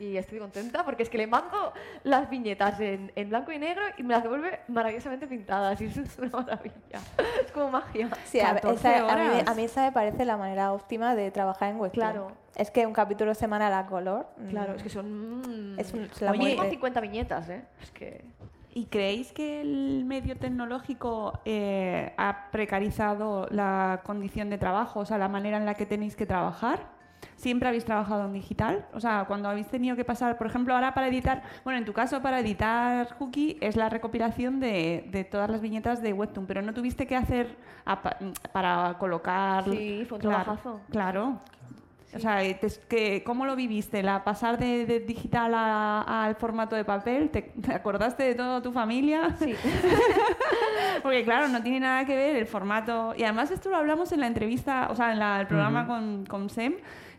y 0.00 0.16
estoy 0.16 0.38
contenta 0.38 0.84
porque 0.84 1.02
es 1.04 1.08
que 1.10 1.18
le 1.18 1.26
mando 1.26 1.72
las 2.02 2.28
viñetas 2.30 2.78
en, 2.80 3.12
en 3.14 3.28
blanco 3.28 3.52
y 3.52 3.58
negro 3.58 3.82
y 3.96 4.02
me 4.02 4.14
las 4.14 4.22
devuelve 4.22 4.60
maravillosamente 4.68 5.26
pintadas 5.26 5.80
y 5.80 5.86
eso 5.86 6.00
es 6.02 6.18
una 6.18 6.30
maravilla. 6.30 7.00
Es 7.44 7.52
como 7.52 7.70
magia. 7.70 8.08
Sí, 8.24 8.40
a, 8.40 8.52
ver, 8.54 8.62
14 8.62 8.88
esa- 8.88 8.98
a 9.12 9.16
mí, 9.16 9.26
horas. 9.26 9.48
a 9.48 9.54
mí 9.54 9.64
esa 9.64 9.82
me 9.82 9.92
parece 9.92 10.24
la 10.24 10.36
manera 10.36 10.72
óptima 10.72 11.14
de 11.14 11.30
trabajar 11.30 11.70
en 11.70 11.80
Webtoon. 11.80 11.92
Claro. 12.10 12.32
Es 12.56 12.70
que 12.70 12.86
un 12.86 12.92
capítulo 12.92 13.34
semanal 13.34 13.72
a 13.74 13.86
color... 13.86 14.26
Claro, 14.50 14.74
mm, 14.74 14.76
es 14.76 14.82
que 14.82 14.88
son... 14.88 15.74
Es 15.78 15.92
un- 15.92 16.02
es 16.04 16.22
la 16.22 16.30
Oye, 16.30 16.38
muerte. 16.40 16.56
tengo 16.56 16.70
50 16.70 17.00
viñetas, 17.00 17.48
¿eh? 17.48 17.64
Es 17.82 17.90
que... 17.90 18.24
¿Y 18.76 18.86
creéis 18.86 19.32
que 19.32 19.60
el 19.60 20.04
medio 20.04 20.36
tecnológico 20.36 21.38
eh, 21.44 22.12
ha 22.16 22.48
precarizado 22.50 23.46
la 23.50 24.00
condición 24.04 24.50
de 24.50 24.58
trabajo, 24.58 24.98
o 25.00 25.04
sea, 25.04 25.16
la 25.16 25.28
manera 25.28 25.58
en 25.58 25.64
la 25.66 25.74
que 25.74 25.86
tenéis 25.86 26.16
que 26.16 26.26
trabajar? 26.26 26.80
¿Siempre 27.36 27.68
habéis 27.68 27.84
trabajado 27.84 28.24
en 28.26 28.32
digital? 28.32 28.86
O 28.94 29.00
sea, 29.00 29.24
cuando 29.26 29.48
habéis 29.48 29.66
tenido 29.68 29.96
que 29.96 30.04
pasar, 30.04 30.38
por 30.38 30.46
ejemplo, 30.46 30.74
ahora 30.74 30.94
para 30.94 31.08
editar, 31.08 31.42
bueno, 31.64 31.78
en 31.78 31.84
tu 31.84 31.92
caso 31.92 32.22
para 32.22 32.40
editar 32.40 33.08
Hooky 33.18 33.58
es 33.60 33.76
la 33.76 33.88
recopilación 33.88 34.60
de, 34.60 35.08
de 35.10 35.24
todas 35.24 35.50
las 35.50 35.60
viñetas 35.60 36.00
de 36.02 36.12
Webtoon, 36.12 36.46
pero 36.46 36.62
no 36.62 36.72
tuviste 36.74 37.06
que 37.06 37.16
hacer 37.16 37.56
para 38.52 38.96
colocar... 38.98 39.64
Sí, 39.64 40.04
fue 40.08 40.16
un 40.16 40.20
Claro, 40.22 40.44
trabajazo. 40.44 40.80
Claro. 40.90 41.40
O 42.14 42.18
sea, 42.20 42.38
te- 42.38 42.68
que, 42.88 43.24
¿cómo 43.24 43.44
lo 43.44 43.56
viviste? 43.56 44.00
¿La 44.02 44.22
pasar 44.22 44.56
de, 44.56 44.86
de 44.86 45.00
digital 45.00 45.52
al 45.52 46.36
formato 46.36 46.76
de 46.76 46.84
papel? 46.84 47.28
¿Te, 47.30 47.42
te 47.42 47.74
acordaste 47.74 48.22
de 48.22 48.34
toda 48.36 48.62
tu 48.62 48.70
familia? 48.70 49.34
Sí. 49.38 49.52
Porque 51.02 51.24
claro, 51.24 51.48
no 51.48 51.60
tiene 51.62 51.80
nada 51.80 52.04
que 52.04 52.14
ver 52.14 52.36
el 52.36 52.46
formato. 52.46 53.14
Y 53.16 53.24
además 53.24 53.50
esto 53.50 53.68
lo 53.68 53.76
hablamos 53.76 54.12
en 54.12 54.20
la 54.20 54.28
entrevista, 54.28 54.88
o 54.90 54.94
sea, 54.96 55.12
en 55.12 55.18
la- 55.18 55.40
el 55.40 55.46
programa 55.48 55.86
con, 55.88 56.24
con 56.26 56.48
Sem, 56.50 56.74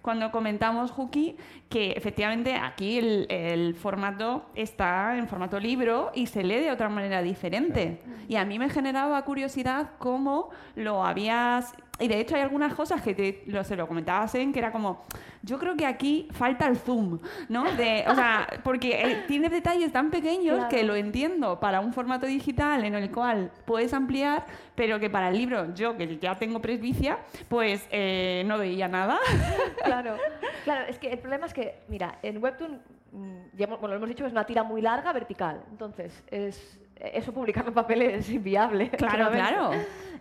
cuando 0.06 0.30
comentamos, 0.30 0.92
Juki, 0.92 1.36
que 1.68 1.94
efectivamente 1.94 2.54
aquí 2.54 3.00
el, 3.00 3.26
el 3.28 3.74
formato 3.74 4.46
está 4.54 5.18
en 5.18 5.28
formato 5.28 5.60
libro 5.60 6.12
y 6.14 6.28
se 6.28 6.44
lee 6.44 6.60
de 6.60 6.70
otra 6.70 6.90
manera 6.90 7.24
diferente. 7.24 8.04
Y 8.28 8.36
a 8.36 8.46
mí 8.46 8.60
me 8.60 8.70
generaba 8.70 9.20
curiosidad 9.26 9.94
cómo 9.98 10.52
lo 10.76 11.04
habías... 11.04 11.74
Y 12.00 12.08
de 12.10 12.20
hecho 12.20 12.36
hay 12.36 12.42
algunas 12.42 12.74
cosas 12.74 13.02
que 13.02 13.14
te, 13.14 13.44
lo, 13.46 13.64
se 13.64 13.76
lo 13.76 13.88
comentaba 13.88 14.28
Sem, 14.28 14.52
que 14.52 14.60
era 14.60 14.72
como, 14.72 15.06
yo 15.44 15.58
creo 15.58 15.76
que 15.78 15.86
aquí 15.86 16.28
falta 16.32 16.68
el 16.68 16.76
zoom, 16.78 17.20
¿no? 17.48 17.64
De, 17.72 18.04
o 18.08 18.16
sea, 18.16 18.48
porque 18.64 19.02
eh, 19.02 19.24
tiene 19.28 19.48
detalles 19.50 19.92
tan 19.94 20.12
pequeños 20.12 20.56
Claro. 20.56 20.70
que 20.70 20.84
lo 20.84 20.96
entiendo 20.96 21.60
para 21.60 21.80
un 21.80 21.94
formato 21.94 22.26
digital 22.26 22.84
en 22.84 22.96
el 22.96 23.10
cual 23.12 23.52
puedes 23.66 23.94
ampliar, 23.94 24.46
pero 24.76 25.00
que 25.00 25.10
para 25.10 25.30
el 25.30 25.38
libro, 25.38 25.74
yo 25.74 25.96
que 25.96 26.18
ya 26.20 26.36
tengo 26.36 26.60
presbicia, 26.62 27.20
pues 27.48 27.88
eh, 27.92 28.44
no 28.46 28.58
veía 28.58 28.88
nada. 28.88 29.18
Claro, 29.84 30.18
claro, 30.64 30.86
es 30.90 30.98
que 31.00 31.12
el 31.12 31.20
problema 31.20 31.46
es 31.46 31.54
que, 31.54 31.76
mira, 31.88 32.18
en 32.24 32.44
Webtoon, 32.44 32.82
mm, 33.12 33.38
ya 33.56 33.68
bueno, 33.68 33.88
lo 33.90 33.96
hemos 33.96 34.10
dicho, 34.10 34.26
es 34.26 34.32
una 34.32 34.46
tira 34.46 34.64
muy 34.64 34.82
larga 34.82 35.14
vertical. 35.14 35.62
Entonces, 35.72 36.24
es, 36.32 36.80
eso 37.00 37.34
publicarlo 37.34 37.70
en 37.70 37.76
papel 37.76 38.02
es 38.04 38.30
inviable. 38.30 38.90
Claro, 38.98 39.30
claro. 39.32 39.72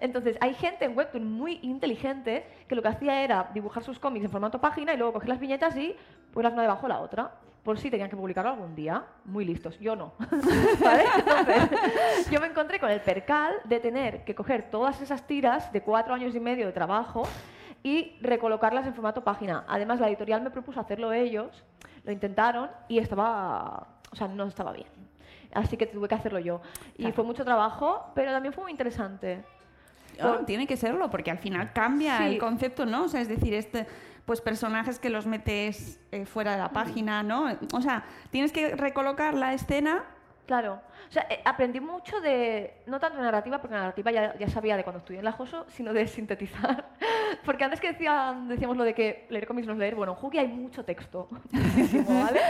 Entonces, 0.01 0.37
hay 0.41 0.55
gente 0.55 0.85
en 0.85 0.97
Webtoon 0.97 1.31
muy 1.31 1.61
inteligente 1.63 2.45
que 2.69 2.75
lo 2.75 2.83
que 2.83 2.89
hacía 2.89 3.23
era 3.23 3.51
dibujar 3.55 3.83
sus 3.83 3.99
cómics 3.99 4.25
en 4.25 4.31
formato 4.31 4.61
página 4.61 4.93
y 4.93 4.97
luego 4.97 5.15
coger 5.15 5.29
las 5.29 5.41
viñetas 5.41 5.77
y 5.77 5.97
ponerlas 6.33 6.53
una 6.55 6.63
debajo 6.63 6.83
de 6.83 6.89
la 6.89 7.01
otra. 7.01 7.33
Por 7.63 7.79
si 7.79 7.91
tenían 7.91 8.11
que 8.11 8.17
publicarlo 8.17 8.51
algún 8.51 8.75
día. 8.75 9.03
Muy 9.25 9.47
listos. 9.47 9.79
Yo 9.81 9.97
no. 9.97 10.13
¿Vale? 10.85 11.05
Entonces, 11.17 12.31
yo 12.31 12.41
me 12.41 12.49
encontré 12.49 12.79
con 12.79 12.91
el 12.91 13.01
percal 13.01 13.55
de 13.65 13.81
tener 13.81 14.25
que 14.25 14.35
coger 14.35 14.71
todas 14.71 15.01
esas 15.01 15.27
tiras 15.27 15.73
de 15.73 15.81
cuatro 15.81 16.13
años 16.13 16.35
y 16.35 16.41
medio 16.41 16.67
de 16.67 16.73
trabajo 16.73 17.23
y 17.83 18.19
recolocarlas 18.21 18.87
en 18.87 18.95
formato 18.95 19.25
página. 19.25 19.65
Además, 19.69 20.01
la 20.01 20.09
editorial 20.09 20.43
me 20.43 20.51
propuso 20.51 20.81
hacerlo 20.81 21.13
ellos, 21.13 21.65
lo 22.03 22.13
intentaron 22.13 22.71
y 22.89 22.99
estaba, 22.99 23.87
o 24.11 24.17
sea, 24.17 24.29
no 24.29 24.45
estaba 24.45 24.73
bien. 24.73 24.89
Así 25.55 25.77
que 25.77 25.87
tuve 25.87 26.09
que 26.09 26.15
hacerlo 26.15 26.39
yo. 26.41 26.61
Y 26.99 27.11
fue 27.13 27.25
mucho 27.25 27.45
trabajo, 27.45 28.11
pero 28.15 28.33
también 28.33 28.53
fue 28.53 28.65
muy 28.65 28.73
interesante. 28.73 29.45
Ah, 30.21 30.41
tiene 30.47 30.67
que 30.67 30.77
serlo, 30.77 31.11
porque 31.11 31.31
al 31.31 31.39
final 31.39 31.73
cambia 31.73 32.19
Sí. 32.19 32.25
el 32.25 32.39
concepto, 32.39 32.87
¿no? 32.87 33.05
O 33.05 33.09
sea, 33.09 33.21
es 33.21 33.29
decir, 33.29 33.53
este, 33.55 33.87
pues 34.25 34.41
personajes 34.41 34.99
que 34.99 35.11
los 35.11 35.27
metes 35.27 36.01
eh, 36.13 36.25
fuera 36.25 36.53
de 36.53 36.59
la 36.59 36.71
página, 36.71 37.23
¿no? 37.23 37.49
O 37.73 37.81
sea, 37.81 38.05
tienes 38.31 38.53
que 38.53 38.77
recolocar 38.77 39.35
la 39.35 39.55
escena. 39.55 40.05
Claro. 40.47 40.81
O 41.09 41.13
sea, 41.13 41.27
eh, 41.31 41.41
aprendí 41.45 41.81
mucho 41.81 42.21
de, 42.21 42.75
no 42.87 43.01
tanto 43.01 43.17
de 43.19 43.25
narrativa, 43.25 43.61
porque 43.61 43.75
narrativa 43.75 44.11
ya, 44.11 44.37
ya 44.39 44.49
sabía 44.49 44.77
de 44.77 44.85
cuando 44.85 44.99
estudié 44.99 45.21
en 45.21 45.25
la 45.25 45.33
JOSO, 45.33 45.67
sino 45.69 45.93
de 45.93 46.07
sintetizar. 46.07 46.91
Porque 47.45 47.65
antes 47.65 47.81
que 47.81 47.93
decían, 47.93 48.49
decíamos 48.49 48.77
lo 48.77 48.85
de 48.85 48.95
que 48.95 49.27
leer 49.29 49.47
cómics 49.47 49.67
no 49.67 49.73
es 49.75 49.79
leer, 49.79 49.95
bueno, 49.95 50.17
en 50.19 50.25
Hugi 50.25 50.39
hay 50.39 50.49
mucho 50.49 50.85
texto, 50.85 51.29
¿vale? 52.09 52.41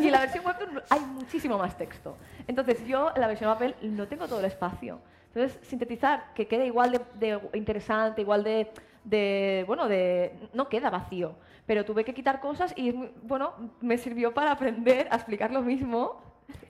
Y 0.00 0.06
en 0.06 0.12
la 0.12 0.20
versión 0.20 0.44
webtoon 0.44 0.82
hay 0.90 1.00
muchísimo 1.00 1.58
más 1.58 1.76
texto. 1.76 2.16
Entonces 2.46 2.84
yo 2.86 3.12
en 3.14 3.20
la 3.20 3.26
versión 3.28 3.52
papel 3.52 3.76
no 3.82 4.08
tengo 4.08 4.26
todo 4.26 4.40
el 4.40 4.46
espacio. 4.46 4.98
Entonces, 5.34 5.58
sintetizar, 5.66 6.32
que 6.34 6.46
quede 6.46 6.66
igual 6.66 6.92
de, 6.92 7.00
de 7.18 7.40
interesante, 7.58 8.22
igual 8.22 8.44
de, 8.44 8.70
de, 9.04 9.64
bueno, 9.66 9.88
de, 9.88 10.32
no 10.52 10.68
queda 10.68 10.90
vacío. 10.90 11.34
Pero 11.66 11.84
tuve 11.84 12.04
que 12.04 12.14
quitar 12.14 12.40
cosas 12.40 12.72
y, 12.76 12.92
bueno, 13.22 13.52
me 13.80 13.98
sirvió 13.98 14.34
para 14.34 14.52
aprender 14.52 15.08
a 15.10 15.16
explicar 15.16 15.50
lo 15.50 15.62
mismo. 15.62 16.22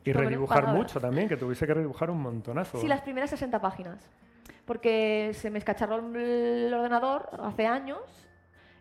Y 0.04 0.12
redibujar 0.12 0.68
mucho 0.68 1.00
también, 1.00 1.28
que 1.28 1.36
tuviste 1.36 1.66
que 1.66 1.74
redibujar 1.74 2.10
un 2.10 2.20
montonazo. 2.20 2.78
Sí, 2.80 2.88
las 2.88 3.00
primeras 3.00 3.30
60 3.30 3.60
páginas. 3.60 3.98
Porque 4.64 5.32
se 5.34 5.50
me 5.50 5.58
escacharró 5.58 5.96
el 5.96 6.72
ordenador 6.72 7.28
hace 7.42 7.66
años 7.66 8.00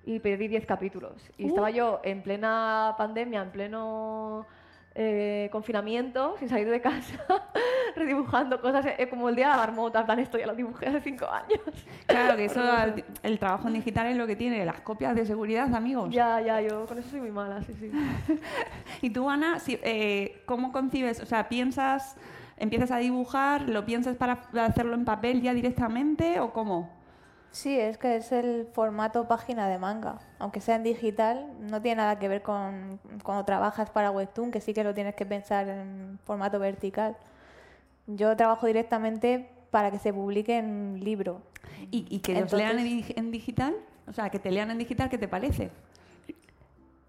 y 0.06 0.20
perdí 0.20 0.48
10 0.48 0.66
capítulos. 0.66 1.14
Y 1.38 1.46
Uh. 1.46 1.48
estaba 1.50 1.70
yo 1.72 2.02
en 2.04 2.22
plena 2.24 2.96
pandemia, 2.98 3.42
en 3.42 3.52
pleno 3.52 4.46
eh, 4.96 5.50
confinamiento, 5.52 6.36
sin 6.40 6.50
salir 6.50 6.70
de 6.70 6.82
casa, 6.82 7.20
redibujando 7.98 8.60
cosas 8.62 8.86
eh, 8.98 9.08
como 9.10 9.30
el 9.30 9.36
día 9.36 9.48
de 9.48 9.52
la 9.54 9.58
marmota. 9.58 10.00
En 10.02 10.06
plan, 10.06 10.20
esto 10.20 10.38
ya 10.38 10.48
lo 10.48 10.56
dibujé 10.56 10.88
hace 10.88 11.02
5 11.02 11.26
años. 11.28 11.60
Claro, 12.08 12.36
que 12.36 12.46
eso, 12.46 12.62
el 13.24 13.40
trabajo 13.40 13.68
en 13.68 13.76
digital 13.76 14.08
es 14.08 14.18
lo 14.18 14.28
que 14.28 14.36
tiene, 14.36 14.66
las 14.66 14.82
copias 14.82 15.16
de 15.16 15.26
seguridad, 15.26 15.74
amigos. 15.74 16.10
Ya, 16.14 16.42
ya, 16.42 16.62
yo 16.62 16.86
con 16.86 16.98
eso 16.98 17.10
soy 17.10 17.22
muy 17.22 17.32
mala, 17.32 17.62
sí, 17.64 17.74
sí. 17.80 17.92
Y 19.02 19.10
tú, 19.10 19.30
Ana, 19.30 19.60
si- 19.60 19.80
eh, 19.84 20.42
¿cómo 20.46 20.72
concibes? 20.72 21.20
O 21.20 21.26
sea, 21.26 21.50
¿piensas, 21.50 22.16
empiezas 22.58 22.92
a 22.92 22.98
dibujar, 22.98 23.64
lo 23.70 23.86
piensas 23.86 24.16
para 24.16 24.40
hacerlo 24.66 24.96
en 24.96 25.06
papel 25.06 25.42
ya 25.42 25.54
directamente 25.54 26.40
o 26.40 26.54
cómo? 26.54 26.90
Sí, 27.52 27.80
es 27.80 28.00
que 28.00 28.16
es 28.16 28.32
el 28.32 28.68
formato 28.74 29.28
página 29.28 29.68
de 29.68 29.78
manga. 29.78 30.18
Aunque 30.40 30.60
sea 30.60 30.76
en 30.76 30.82
digital, 30.84 31.46
no 31.60 31.84
tiene 31.84 31.98
nada 31.98 32.18
que 32.18 32.28
ver 32.28 32.42
con 32.42 33.00
cuando 33.22 33.46
trabajas 33.46 33.92
para 33.92 34.10
Webtoon, 34.10 34.50
que 34.50 34.60
sí 34.60 34.74
que 34.74 34.84
lo 34.84 34.96
tienes 34.96 35.14
que 35.14 35.26
pensar 35.28 35.68
en 35.70 36.18
formato 36.26 36.58
vertical. 36.58 37.16
Yo 38.08 38.36
trabajo 38.36 38.68
directamente 38.68 39.50
para 39.72 39.92
que 39.92 40.00
se 40.00 40.14
publique 40.14 40.58
en 40.58 41.00
libro. 41.04 41.42
¿Y, 41.92 42.06
y 42.10 42.20
que 42.20 42.40
los 42.40 42.54
lean 42.54 42.80
en, 42.80 43.06
en 43.16 43.32
digital? 43.32 43.76
O 44.08 44.14
sea, 44.14 44.30
que 44.30 44.40
te 44.40 44.52
lean 44.52 44.70
en 44.72 44.78
digital, 44.78 45.10
¿qué 45.10 45.18
te 45.18 45.28
parece? 45.28 45.72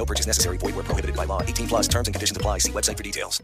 No 0.00 0.06
purchase 0.06 0.26
necessary. 0.26 0.56
Void 0.56 0.74
where 0.76 0.86
prohibited 0.86 1.14
by 1.14 1.26
law. 1.26 1.42
18 1.42 1.68
plus 1.68 1.86
terms 1.86 2.08
and 2.08 2.14
conditions 2.14 2.34
apply. 2.38 2.58
See 2.58 2.72
website 2.72 2.96
for 2.96 3.04
details. 3.04 3.42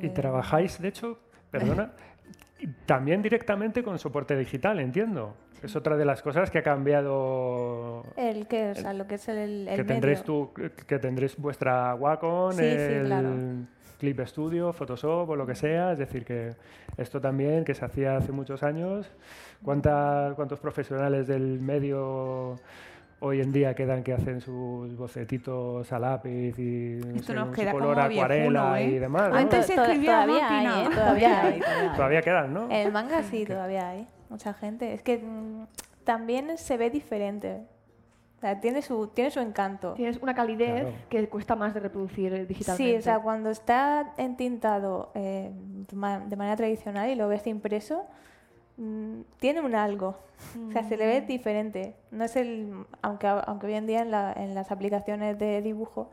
Y 0.00 0.10
trabajáis, 0.10 0.80
de 0.80 0.88
hecho, 0.88 1.18
perdona, 1.50 1.90
también 2.86 3.22
directamente 3.22 3.82
con 3.82 3.98
soporte 3.98 4.36
digital, 4.36 4.78
entiendo. 4.78 5.34
Es 5.64 5.74
otra 5.74 5.96
de 5.96 6.04
las 6.04 6.22
cosas 6.22 6.48
que 6.50 6.58
ha 6.58 6.62
cambiado. 6.62 8.04
El 8.16 8.46
que, 8.46 8.70
o 8.70 8.74
sea, 8.76 8.92
lo 8.92 9.08
que 9.08 9.16
es 9.16 9.28
el, 9.28 9.66
el 9.66 9.76
que 9.76 9.84
tendréis 9.84 10.22
tú, 10.22 10.52
que 10.86 10.98
tendréis 11.00 11.36
vuestra 11.36 11.94
Wacom, 11.96 12.52
Sí, 12.52 12.58
sí, 12.58 12.64
el 12.64 13.06
claro. 13.06 13.30
Clip 13.98 14.20
Studio, 14.26 14.72
Photoshop 14.72 15.28
o 15.28 15.36
lo 15.36 15.44
que 15.44 15.56
sea. 15.56 15.92
Es 15.92 15.98
decir, 15.98 16.24
que 16.24 16.54
esto 16.98 17.20
también, 17.20 17.64
que 17.64 17.74
se 17.74 17.84
hacía 17.84 18.16
hace 18.16 18.30
muchos 18.30 18.62
años. 18.62 19.10
¿Cuántas, 19.62 20.34
¿Cuántos 20.34 20.60
profesionales 20.60 21.26
del 21.26 21.60
medio 21.60 22.60
hoy 23.20 23.40
en 23.40 23.52
día 23.52 23.74
quedan 23.74 24.02
que 24.02 24.12
hacen 24.12 24.40
sus 24.40 24.96
bocetitos 24.96 25.92
a 25.92 25.98
lápiz 25.98 26.58
y 26.58 27.00
no 27.04 27.22
sé, 27.22 27.34
nos 27.34 27.46
con 27.46 27.54
queda 27.54 27.70
su 27.70 27.78
como 27.78 27.88
color 27.90 28.08
viejuno, 28.08 28.24
acuarela 28.24 28.80
¿eh? 28.80 28.86
y 28.86 28.98
demás? 28.98 29.30
¿no? 29.30 29.36
Antes 29.36 29.66
se 29.66 29.74
escribía 29.74 30.12
todavía 30.12 30.42
máquina. 30.50 30.76
hay, 30.76 30.86
¿eh? 30.86 30.90
todavía 30.94 31.42
hay, 31.42 31.60
todavía 31.60 31.90
hay. 31.90 31.96
Todavía 31.96 32.22
quedan, 32.22 32.54
¿no? 32.54 32.68
El 32.70 32.92
manga 32.92 33.22
sí, 33.22 33.44
todavía 33.46 33.88
hay. 33.90 34.08
Mucha 34.28 34.54
gente. 34.54 34.94
Es 34.94 35.02
que 35.02 35.18
mm, 35.18 35.66
también 36.04 36.56
se 36.56 36.76
ve 36.76 36.90
diferente. 36.90 37.62
O 38.38 38.40
sea, 38.40 38.58
tiene 38.58 38.80
su, 38.80 39.08
tiene 39.08 39.30
su 39.30 39.40
encanto. 39.40 39.92
Tienes 39.92 40.16
una 40.22 40.34
calidez 40.34 40.80
Claro. 40.80 40.96
que 41.10 41.28
cuesta 41.28 41.56
más 41.56 41.74
de 41.74 41.80
reproducir 41.80 42.32
eh, 42.32 42.46
digitalmente. 42.46 42.92
Sí, 42.92 42.98
o 42.98 43.02
sea, 43.02 43.18
cuando 43.18 43.50
está 43.50 44.14
entintado 44.16 45.12
eh, 45.14 45.50
de 45.52 46.36
manera 46.36 46.56
tradicional 46.56 47.10
y 47.10 47.16
lo 47.16 47.28
ves 47.28 47.46
impreso, 47.46 48.06
mm, 48.80 49.20
tiene 49.38 49.60
un 49.60 49.74
algo. 49.74 50.16
O 50.68 50.72
sea, 50.72 50.82
se 50.84 50.96
le 50.96 51.06
ve 51.06 51.20
diferente. 51.20 51.94
No 52.10 52.24
es 52.24 52.34
el, 52.36 52.72
aunque, 53.02 53.26
aunque 53.28 53.66
hoy 53.66 53.74
en 53.74 53.86
día 53.86 54.00
en, 54.02 54.10
la- 54.10 54.32
en 54.32 54.54
las 54.54 54.70
aplicaciones 54.72 55.38
de 55.38 55.60
dibujo 55.62 56.10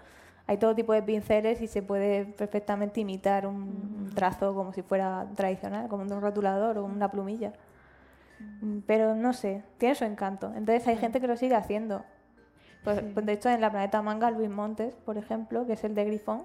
hay 0.47 0.57
todo 0.57 0.73
tipo 0.75 0.93
de 0.93 1.01
pinceles 1.03 1.61
y 1.61 1.67
se 1.67 1.81
puede 1.81 2.25
perfectamente 2.25 3.01
imitar 3.01 3.45
un, 3.47 3.55
un 3.55 4.11
trazo 4.15 4.53
como 4.55 4.71
si 4.73 4.81
fuera 4.81 5.25
tradicional, 5.35 5.87
como 5.89 6.03
un 6.03 6.21
rotulador 6.21 6.77
o 6.77 6.85
una 6.85 7.09
plumilla. 7.11 7.51
Mm, 8.61 8.79
Pero 8.85 9.15
no 9.15 9.33
sé, 9.33 9.63
tiene 9.77 9.95
su 9.95 10.05
encanto. 10.05 10.47
Entonces 10.55 10.87
hay 10.87 10.97
gente 10.97 11.19
que 11.19 11.27
lo 11.27 11.35
sigue 11.37 11.55
haciendo. 11.55 12.03
Pues, 12.83 13.01
pues, 13.13 13.25
de 13.25 13.33
hecho, 13.33 13.49
en 13.49 13.59
la 13.59 13.71
Planeta 13.71 14.01
Manga, 14.01 14.31
Luis 14.31 14.49
Montes, 14.49 14.95
por 15.05 15.17
ejemplo, 15.17 15.65
que 15.65 15.73
es 15.73 15.83
el 15.83 15.93
de 15.95 16.05
Grifón, 16.05 16.43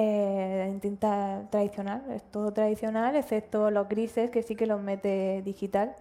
eh, 0.00 0.66
en 0.68 0.78
tinta 0.78 1.42
tradicional, 1.50 2.04
es 2.10 2.22
todo 2.30 2.52
tradicional, 2.52 3.16
excepto 3.16 3.68
los 3.72 3.88
grises, 3.88 4.30
que 4.30 4.44
sí 4.44 4.54
que 4.54 4.64
los 4.66 4.80
mete 4.80 5.42
digital. 5.42 5.96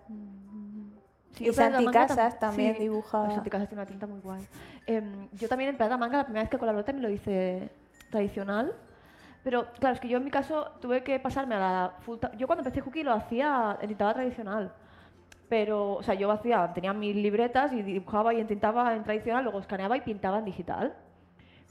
Sí, 1.33 1.43
y 1.43 1.47
yo 1.47 1.53
Planeta 1.53 1.81
Manga 1.81 2.07
Santi 2.07 2.13
Casas 2.15 2.35
tam- 2.35 2.39
también 2.39 2.75
sí, 2.75 2.81
dibuja. 2.83 3.31
Santi 3.31 3.49
Casas 3.49 3.69
tiene 3.69 3.81
una 3.81 3.89
tinta 3.89 4.05
muy 4.05 4.19
guay. 4.19 4.47
Em, 4.85 5.27
yo 5.33 5.47
también 5.47 5.71
en 5.71 5.77
Planeta 5.77 5.97
Manga, 5.97 6.17
la 6.17 6.23
primera 6.25 6.43
vez 6.43 6.49
que 6.49 6.57
colaboré 6.59 6.83
también 6.83 7.03
lo 7.03 7.09
hice 7.09 7.69
tradicional. 8.11 8.73
Pero 9.43 9.65
claro, 9.79 9.95
es 9.95 9.99
que 9.99 10.09
yo 10.09 10.17
en 10.17 10.25
mi 10.25 10.31
caso 10.31 10.71
tuve 10.81 11.03
que 11.03 11.19
pasarme 11.19 11.55
a 11.55 11.59
la 11.59 11.93
full 12.01 12.17
Yo 12.37 12.45
cuando 12.47 12.61
empecé 12.63 12.81
Cookie 12.83 13.03
lo 13.03 13.13
hacía 13.13 13.77
en 13.81 13.87
tintada 13.87 14.13
tradicional. 14.13 14.73
Pero, 15.49 15.93
o 15.93 16.03
sea, 16.03 16.13
yo 16.15 16.29
hacía, 16.29 16.71
tenía 16.73 16.93
mis 16.93 17.15
libretas 17.15 17.71
y 17.71 17.81
dibujaba 17.81 18.33
y 18.33 18.41
entintaba 18.41 18.93
en 18.95 19.03
tradicional, 19.03 19.43
luego 19.43 19.59
escaneaba 19.59 19.95
y 19.97 20.01
pintaba 20.01 20.37
en 20.39 20.45
digital. 20.45 20.93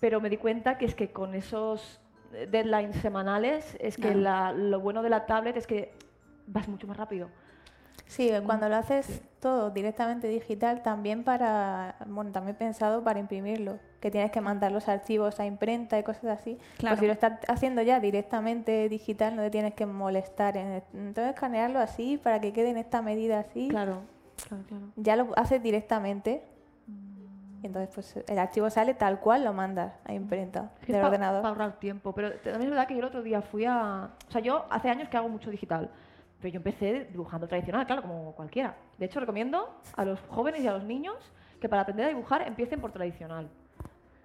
Pero 0.01 0.21
me 0.21 0.29
di 0.31 0.39
cuenta 0.39 0.79
que 0.79 0.87
es 0.87 0.95
que 0.95 1.11
con 1.13 1.35
esos 1.35 2.01
eh, 2.01 2.06
deadlines 2.51 2.97
semanales, 2.97 3.77
es 3.81 3.97
que 3.97 4.13
Claro. 4.13 4.21
la- 4.21 4.53
lo 4.53 4.81
bueno 4.81 5.03
de 5.03 5.11
la 5.11 5.27
tablet 5.27 5.57
es 5.57 5.67
que 5.67 5.93
vas 6.47 6.69
mucho 6.69 6.87
más 6.87 6.97
rápido. 6.97 7.29
Sí, 8.07 8.31
cuando 8.45 8.69
lo 8.69 8.77
haces 8.77 9.21
todo 9.41 9.71
directamente 9.71 10.29
digital, 10.29 10.83
también 10.85 11.25
para, 11.25 11.97
bueno, 12.07 12.31
también 12.31 12.57
pensado 12.57 13.03
para 13.03 13.19
imprimirlo, 13.19 13.81
que 14.01 14.13
tienes 14.13 14.31
que 14.31 14.41
mandar 14.41 14.71
los 14.71 14.87
archivos 14.89 15.41
a 15.41 15.45
imprenta 15.47 15.99
y 15.99 16.05
cosas 16.05 16.27
así. 16.39 16.57
Claro. 16.79 16.95
Pues 16.95 17.01
si 17.01 17.07
lo 17.07 17.13
estás 17.13 17.41
haciendo 17.49 17.83
ya 17.83 17.99
directamente 17.99 18.89
digital, 18.89 19.35
no 19.35 19.43
te 19.43 19.51
tienes 19.51 19.75
que 19.75 19.87
molestar 19.87 20.57
en 20.57 20.83
entonces 20.95 21.35
escanearlo 21.35 21.81
así 21.81 22.17
para 22.17 22.41
que 22.41 22.53
quede 22.53 22.71
en 22.71 22.77
esta 22.77 23.03
medida 23.03 23.41
así. 23.41 23.67
Claro, 23.69 24.03
claro, 24.49 24.63
claro. 24.69 24.85
Ya 24.95 25.17
lo 25.17 25.33
haces 25.37 25.61
directamente. 25.61 26.43
Entonces 27.67 27.91
pues 27.95 28.17
el 28.29 28.39
archivo 28.39 28.71
sale 28.71 28.95
tal 28.95 29.21
cual 29.21 29.45
lo 29.45 29.53
mandas 29.53 29.93
a 30.05 30.13
imprenta 30.13 30.71
Es 30.81 30.87
que 30.87 30.93
del 30.95 31.05
ordenador. 31.05 31.43
Para 31.43 31.51
ahorrar 31.53 31.79
tiempo. 31.79 32.13
Pero 32.15 32.33
también 32.33 32.63
es 32.63 32.71
verdad 32.71 32.87
que 32.89 32.95
yo 32.95 33.01
el 33.01 33.07
otro 33.07 33.23
día 33.23 33.43
fui 33.43 33.65
a. 33.67 34.11
O 34.29 34.33
sea, 34.33 34.41
yo 34.41 34.65
hace 34.71 34.89
años 34.89 35.09
que 35.09 35.17
hago 35.17 35.29
mucho 35.29 35.51
digital. 35.51 35.91
Pero 36.41 36.53
yo 36.53 36.59
empecé 36.59 37.07
dibujando 37.11 37.49
tradicional, 37.49 37.87
claro, 37.87 38.03
como 38.03 38.33
cualquiera. 38.33 38.77
De 38.99 39.07
hecho, 39.07 39.21
recomiendo 39.21 39.81
a 39.97 40.05
los 40.05 40.21
jóvenes 40.29 40.61
y 40.63 40.67
a 40.69 40.73
los 40.73 40.85
niños 40.85 41.17
que 41.61 41.69
para 41.69 41.83
aprender 41.83 42.05
a 42.07 42.09
dibujar 42.09 42.43
empiecen 42.47 42.81
por 42.81 42.93
tradicional. 42.93 43.49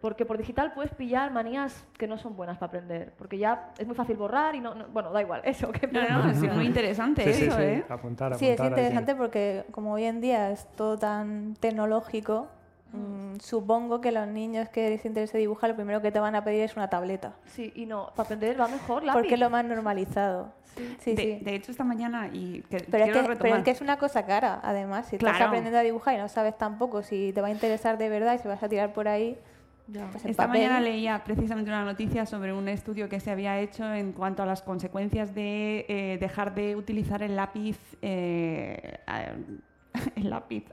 Porque 0.02 0.26
por 0.26 0.36
digital 0.38 0.74
puedes 0.74 0.92
pillar 0.96 1.32
manías 1.32 1.86
que 1.98 2.08
no 2.08 2.18
son 2.18 2.36
buenas 2.36 2.58
para 2.58 2.68
aprender. 2.70 3.14
Porque 3.20 3.38
ya 3.38 3.70
es 3.78 3.86
muy 3.86 3.96
fácil 3.96 4.18
borrar 4.18 4.56
y 4.56 4.60
no. 4.60 4.74
no- 4.76 4.88
bueno, 4.88 5.12
da 5.12 5.22
igual, 5.22 5.42
eso. 5.46 5.72
Que 5.72 5.88
No, 5.88 6.24
no, 6.24 6.30
es 6.32 6.42
muy 6.54 6.66
interesante 6.66 7.24
Sí, 7.24 7.34
sí, 7.34 7.46
eso, 7.46 7.56
sí. 7.58 7.64
¿eh? 7.64 7.86
Apuntar, 7.88 8.36
Sí, 8.36 8.48
es 8.48 8.60
apuntar 8.60 8.80
interesante 8.80 9.16
porque 9.16 9.64
como 9.72 9.94
hoy 9.94 10.04
en 10.06 10.20
día 10.20 10.50
es 10.52 10.66
todo 10.76 10.98
tan 10.98 11.54
tecnológico, 11.60 12.48
mm, 12.94 13.40
supongo 13.40 14.02
que 14.02 14.12
los 14.12 14.28
niños 14.28 14.70
que 14.70 14.90
les 14.90 15.04
interese 15.06 15.38
dibujar 15.38 15.70
lo 15.70 15.76
primero 15.76 16.02
que 16.02 16.12
te 16.12 16.20
van 16.20 16.36
a 16.36 16.44
pedir 16.44 16.62
es 16.62 16.76
una 16.76 16.90
tableta. 16.90 17.34
Sí, 17.46 17.72
y 17.76 17.86
no, 17.86 18.08
para 18.16 18.24
aprender 18.28 18.60
va 18.60 18.68
mejor 18.68 19.04
lápiz. 19.04 19.20
Porque 19.20 19.34
es 19.36 19.40
lo 19.40 19.50
más 19.50 19.66
normalizado. 19.66 20.54
Sí, 21.00 21.14
de, 21.16 21.22
sí. 21.22 21.40
de 21.44 21.56
hecho, 21.56 21.72
esta 21.72 21.84
mañana, 21.84 22.30
y 22.32 22.62
que 22.70 22.78
Pero 22.90 23.04
es, 23.04 23.10
que, 23.12 23.20
pero 23.20 23.28
retomar. 23.28 23.58
es 23.60 23.64
que 23.66 23.72
es 23.72 23.82
una 23.82 23.98
cosa 23.98 24.26
cara, 24.26 24.60
además. 24.64 25.08
Si 25.08 25.18
estás 25.18 25.32
Claro. 25.32 25.48
aprendiendo 25.48 25.78
a 25.78 25.82
dibujar 25.84 26.16
y 26.16 26.18
no 26.18 26.30
sabes 26.30 26.58
tampoco 26.58 27.04
si 27.04 27.32
te 27.34 27.42
va 27.42 27.48
a 27.48 27.52
interesar 27.52 27.98
de 27.98 28.08
verdad 28.10 28.36
y 28.36 28.38
si 28.40 28.48
vas 28.48 28.64
a 28.64 28.70
tirar 28.70 28.94
por 28.94 29.08
ahí, 29.10 29.38
pues 30.14 30.24
Esta 30.24 30.48
papel. 30.48 30.62
mañana 30.62 30.80
leía 30.80 31.22
precisamente 31.26 31.70
una 31.70 31.84
noticia 31.84 32.26
sobre 32.26 32.54
un 32.54 32.70
estudio 32.70 33.10
que 33.10 33.20
se 33.20 33.30
había 33.32 33.60
hecho 33.60 33.94
en 33.94 34.14
cuanto 34.14 34.42
a 34.42 34.46
las 34.46 34.62
consecuencias 34.62 35.36
de 35.36 35.86
eh, 35.90 36.18
dejar 36.22 36.56
de 36.56 36.78
utilizar 36.78 37.22
el 37.22 37.36
lápiz, 37.36 37.78
eh, 38.02 39.00
a- 39.08 39.34
el 40.16 40.30
lápiz 40.30 40.64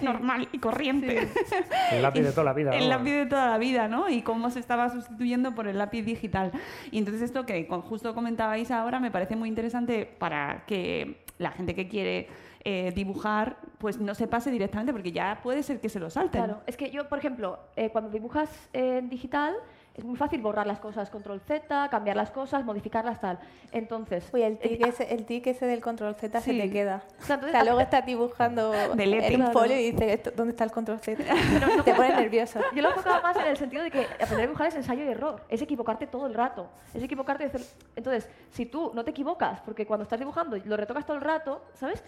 normal 0.00 0.48
y 0.52 0.58
corriente. 0.58 1.28
El 1.92 2.02
lápiz 2.02 2.22
de 2.22 2.32
toda 2.32 2.44
la 2.44 2.52
vida. 2.52 2.70
El 2.72 2.84
¿no? 2.84 2.88
lápiz 2.90 3.12
de 3.12 3.26
toda 3.26 3.48
la 3.50 3.58
vida, 3.58 3.88
¿no? 3.88 4.08
Y 4.08 4.22
cómo 4.22 4.50
se 4.50 4.60
estaba 4.60 4.90
sustituyendo 4.90 5.54
por 5.54 5.68
el 5.68 5.78
lápiz 5.78 6.02
digital. 6.02 6.52
Y 6.90 6.98
entonces 6.98 7.22
esto 7.22 7.46
que 7.46 7.66
justo 7.66 8.14
comentabais 8.14 8.70
ahora 8.70 9.00
me 9.00 9.10
parece 9.10 9.36
muy 9.36 9.48
interesante 9.48 10.04
para 10.04 10.64
que 10.66 11.24
la 11.38 11.50
gente 11.50 11.74
que 11.74 11.88
quiere 11.88 12.28
eh, 12.64 12.92
dibujar 12.94 13.56
pues 13.78 13.98
no 13.98 14.14
se 14.14 14.26
pase 14.26 14.50
directamente 14.50 14.92
porque 14.92 15.12
ya 15.12 15.40
puede 15.42 15.62
ser 15.62 15.80
que 15.80 15.88
se 15.88 16.00
lo 16.00 16.10
salten. 16.10 16.44
Claro, 16.44 16.60
es 16.66 16.76
que 16.76 16.90
yo, 16.90 17.08
por 17.08 17.18
ejemplo, 17.18 17.58
eh, 17.76 17.90
cuando 17.90 18.10
dibujas 18.10 18.68
en 18.72 19.08
digital, 19.08 19.54
es 19.98 20.04
muy 20.04 20.16
fácil 20.16 20.40
borrar 20.40 20.64
las 20.66 20.78
cosas, 20.78 21.10
control 21.10 21.40
Z, 21.40 21.88
cambiar 21.90 22.16
las 22.16 22.30
cosas, 22.30 22.64
modificarlas, 22.64 23.20
tal. 23.20 23.40
Entonces. 23.72 24.28
Oye, 24.32 24.46
el 24.46 24.58
tic, 24.58 24.86
ese, 24.86 25.12
el 25.12 25.26
tic 25.26 25.46
ese 25.48 25.66
del 25.66 25.80
control 25.80 26.14
Z 26.14 26.40
se 26.40 26.52
te 26.54 26.70
queda. 26.70 27.02
O 27.20 27.24
sea, 27.24 27.34
entonces- 27.34 27.48
o 27.48 27.50
sea, 27.50 27.64
luego 27.64 27.80
estás 27.80 28.06
dibujando 28.06 28.70
Delete. 28.94 29.34
en 29.34 29.42
un 29.42 29.52
folio 29.52 29.76
y 29.76 29.90
dices, 29.90 30.12
"Esto- 30.12 30.30
¿dónde 30.36 30.52
está 30.52 30.62
el 30.62 30.70
control 30.70 31.00
Z? 31.00 31.20
te 31.84 31.94
pones 31.94 32.14
nervioso. 32.16 32.60
Yo 32.74 32.82
lo 32.82 32.90
enfocaba 32.90 33.20
más 33.22 33.36
en 33.38 33.46
el 33.48 33.56
sentido 33.56 33.82
de 33.82 33.90
que 33.90 34.02
aprender 34.02 34.38
a 34.38 34.42
dibujar 34.42 34.68
es 34.68 34.76
ensayo 34.76 35.04
y 35.04 35.08
error, 35.08 35.42
es 35.48 35.60
equivocarte 35.62 36.06
todo 36.06 36.26
el 36.28 36.34
rato, 36.34 36.68
es 36.94 37.02
equivocarte. 37.02 37.42
y 37.42 37.46
hacer- 37.48 37.66
Entonces, 37.96 38.30
si 38.50 38.66
tú 38.66 38.92
no 38.94 39.04
te 39.04 39.10
equivocas, 39.10 39.60
porque 39.62 39.84
cuando 39.84 40.04
estás 40.04 40.20
dibujando 40.20 40.56
lo 40.64 40.76
retocas 40.76 41.04
todo 41.04 41.16
el 41.16 41.22
rato, 41.22 41.64
¿sabes? 41.74 42.04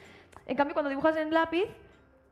En 0.46 0.56
cambio, 0.56 0.74
cuando 0.74 0.90
dibujas 0.90 1.16
en 1.16 1.34
lápiz, 1.34 1.64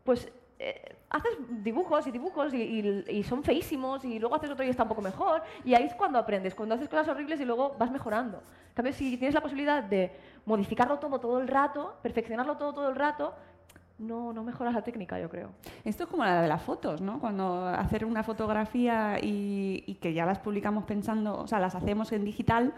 pues 0.04 0.30
eh, 0.58 0.96
haces 1.10 1.32
dibujos 1.62 2.06
y 2.06 2.10
dibujos 2.10 2.52
y, 2.52 2.62
y- 2.62 3.04
y 3.18 3.22
son 3.22 3.42
feísimos 3.44 4.04
y 4.04 4.18
luego 4.18 4.34
haces 4.36 4.50
otro 4.50 4.64
y 4.64 4.68
está 4.70 4.82
un 4.82 4.88
poco 4.88 5.02
mejor. 5.02 5.42
Y 5.64 5.74
ahí 5.74 5.84
es 5.84 5.94
cuando 5.94 6.18
aprendes, 6.18 6.54
cuando 6.54 6.74
haces 6.74 6.88
cosas 6.88 7.08
horribles 7.08 7.40
y 7.40 7.44
luego 7.44 7.76
vas 7.78 7.90
mejorando. 7.90 8.38
En 8.68 8.74
cambio, 8.74 8.92
si 8.92 9.16
tienes 9.16 9.34
la 9.34 9.40
posibilidad 9.40 9.82
de 9.82 10.12
modificarlo 10.46 10.98
todo 10.98 11.18
todo 11.18 11.40
el 11.40 11.48
rato, 11.48 11.96
perfeccionarlo 12.02 12.56
todo 12.56 12.72
todo 12.72 12.88
el 12.88 12.96
rato, 12.96 13.34
no, 13.98 14.32
no 14.32 14.44
mejoras 14.44 14.74
la 14.74 14.82
técnica, 14.82 15.18
yo 15.18 15.28
creo. 15.28 15.50
Esto 15.84 16.04
es 16.04 16.08
como 16.08 16.24
la 16.24 16.40
de 16.42 16.46
las 16.48 16.62
fotos, 16.62 17.00
¿no? 17.00 17.18
Cuando 17.18 17.66
hacer 17.66 18.04
una 18.04 18.22
fotografía 18.22 19.18
y, 19.20 19.82
y 19.88 19.94
que 19.96 20.12
ya 20.12 20.24
las 20.24 20.38
publicamos 20.38 20.84
pensando, 20.84 21.36
o 21.36 21.46
sea, 21.48 21.58
las 21.58 21.74
hacemos 21.74 22.12
en 22.12 22.24
digital, 22.24 22.72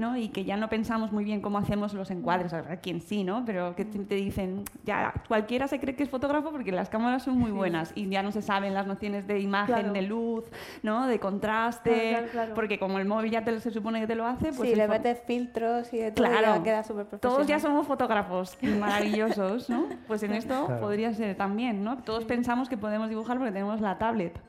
¿no? 0.00 0.16
Y 0.16 0.30
que 0.30 0.44
ya 0.44 0.56
no 0.56 0.68
pensamos 0.68 1.12
muy 1.12 1.22
bien 1.24 1.40
cómo 1.40 1.58
hacemos 1.58 1.94
los 1.94 2.10
encuadres, 2.10 2.52
a 2.52 2.62
ver 2.62 2.80
quién 2.80 3.00
sí, 3.00 3.22
¿no? 3.22 3.44
Pero 3.44 3.76
que 3.76 3.84
te, 3.84 4.14
dicen, 4.16 4.64
ya 4.84 5.12
cualquiera 5.28 5.68
se 5.68 5.78
cree 5.78 5.94
que 5.94 6.02
es 6.02 6.08
fotógrafo 6.10 6.50
porque 6.50 6.72
las 6.72 6.88
cámaras 6.88 7.22
son 7.22 7.38
muy 7.38 7.50
buenas 7.50 7.92
y 7.94 8.08
ya 8.08 8.22
no 8.22 8.32
se 8.32 8.42
saben 8.42 8.74
las 8.74 8.86
nociones 8.86 9.26
de 9.26 9.38
imagen, 9.40 9.74
Claro. 9.76 9.92
de 9.92 10.02
luz, 10.02 10.44
¿no? 10.82 11.06
De 11.06 11.20
contraste, 11.20 11.90
Claro, 11.90 12.10
claro, 12.16 12.30
claro. 12.32 12.54
porque 12.54 12.78
como 12.78 12.98
el 12.98 13.04
móvil 13.06 13.30
ya 13.30 13.44
te, 13.44 13.60
se 13.60 13.70
supone 13.70 14.00
que 14.00 14.06
te 14.06 14.14
lo 14.14 14.26
hace, 14.26 14.52
pues 14.52 14.70
sí, 14.70 14.74
le 14.74 14.88
metes 14.88 15.20
filtros 15.26 15.92
y 15.92 15.98
de 15.98 16.10
todo 16.12 16.26
y 16.26 16.28
Claro, 16.30 16.56
ya 16.56 16.62
queda 16.62 16.82
súper 16.82 17.06
profesional. 17.06 17.36
todos 17.36 17.46
ya 17.46 17.60
somos 17.60 17.86
fotógrafos 17.86 18.56
maravillosos, 18.80 19.68
¿no? 19.68 19.84
Pues 20.06 20.22
en 20.22 20.32
esto 20.32 20.64
Claro. 20.66 20.80
podría 20.80 21.12
ser 21.12 21.36
también, 21.36 21.84
¿no? 21.84 21.98
Todos 21.98 22.24
pensamos 22.24 22.68
que 22.68 22.76
podemos 22.78 23.08
dibujar 23.10 23.36
porque 23.36 23.52
tenemos 23.52 23.80
la 23.82 23.98
tablet. 23.98 24.40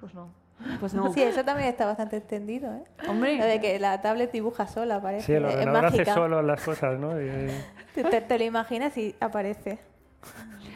Pues 0.00 0.14
no. 0.14 0.41
Pues 0.80 0.94
no. 0.94 1.12
Sí, 1.12 1.22
eso 1.22 1.44
también 1.44 1.68
está 1.68 1.86
bastante 1.86 2.16
extendido, 2.16 2.72
¿eh? 2.72 2.84
Hombre. 3.08 3.36
Lo 3.38 3.44
de 3.44 3.60
que 3.60 3.78
la 3.78 4.00
tablet 4.00 4.30
dibuja 4.32 4.66
sola, 4.66 5.00
parece. 5.00 5.26
Sí, 5.26 5.32
el 5.32 5.44
ordenador 5.44 5.86
hace 5.86 6.04
solo 6.04 6.42
las 6.42 6.62
cosas, 6.62 6.98
¿no? 6.98 7.20
Y- 7.20 7.48
Te, 7.94 8.04
te- 8.04 8.20
te 8.20 8.38
lo 8.38 8.44
imaginas 8.44 8.96
y 8.96 9.14
aparece. 9.20 9.78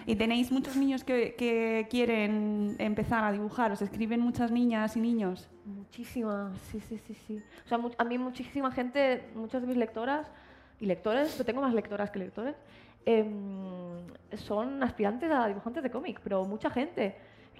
Y 0.06 0.14
tenéis 0.16 0.52
muchos 0.52 0.76
niños 0.76 1.02
que, 1.02 1.34
que 1.34 1.86
quieren 1.90 2.76
empezar 2.78 3.24
a 3.24 3.32
dibujar, 3.32 3.72
os 3.72 3.82
escriben 3.82 4.20
muchas 4.20 4.50
niñas 4.52 4.96
y 4.96 5.00
niños. 5.00 5.48
Muchísimas, 5.64 6.56
sí, 6.70 6.80
sí, 6.80 6.98
sí, 7.06 7.14
sí. 7.26 7.42
O 7.64 7.68
sea, 7.68 7.78
a 7.98 8.04
mí 8.04 8.18
muchísima 8.18 8.70
gente, 8.70 9.28
muchas 9.34 9.62
de 9.62 9.68
mis 9.68 9.76
lectoras 9.76 10.30
y 10.80 10.86
lectores, 10.86 11.32
pero 11.32 11.44
tengo 11.44 11.60
más 11.62 11.74
lectoras 11.74 12.10
que 12.10 12.18
lectores, 12.20 12.54
em, 13.04 14.06
son 14.36 14.82
aspirantes 14.82 15.30
a 15.30 15.46
dibujantes 15.48 15.82
de 15.82 15.90
cómic, 15.90 16.20
pero 16.22 16.44
mucha 16.44 16.70
gente. 16.70 17.16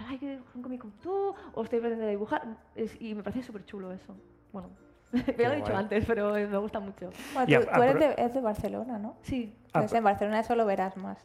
Ay, 0.07 0.19
que 0.19 0.31
dibujar 0.31 0.57
un 0.57 0.63
cómic 0.63 0.81
como 0.81 0.93
tú, 1.03 1.35
o 1.55 1.63
estoy 1.63 1.79
aprendiendo 1.79 2.07
a 2.07 2.11
dibujar. 2.11 2.43
Es- 2.75 3.01
y 3.01 3.15
me 3.15 3.23
parece 3.23 3.43
súper 3.43 3.65
chulo 3.65 3.93
eso. 3.93 4.15
Bueno, 4.53 4.69
ya 5.13 5.49
lo 5.49 5.53
he 5.55 5.57
dicho 5.57 5.69
guay. 5.73 5.79
antes, 5.79 6.05
pero 6.07 6.33
me 6.33 6.57
gusta 6.59 6.81
mucho. 6.81 7.11
Bueno, 7.35 7.63
tú, 7.65 7.69
a- 7.71 7.75
tú 7.77 7.83
eres, 7.83 7.99
de, 8.17 8.23
es 8.23 8.35
de 8.35 8.41
Barcelona, 8.41 8.99
¿no? 8.99 9.17
Sí. 9.23 9.55
Entonces 9.67 9.95
en 9.95 10.05
Barcelona 10.05 10.41
eso 10.41 10.55
lo 10.55 10.67
verás 10.67 10.97
más. 10.97 11.19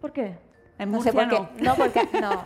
¿Por 0.00 0.12
qué? 0.12 0.36
En 0.78 0.90
no 0.92 1.00
sé 1.02 1.12
por 1.12 1.28
qué. 1.28 1.40
No, 1.62 1.74
porque 1.74 2.02
no. 2.20 2.42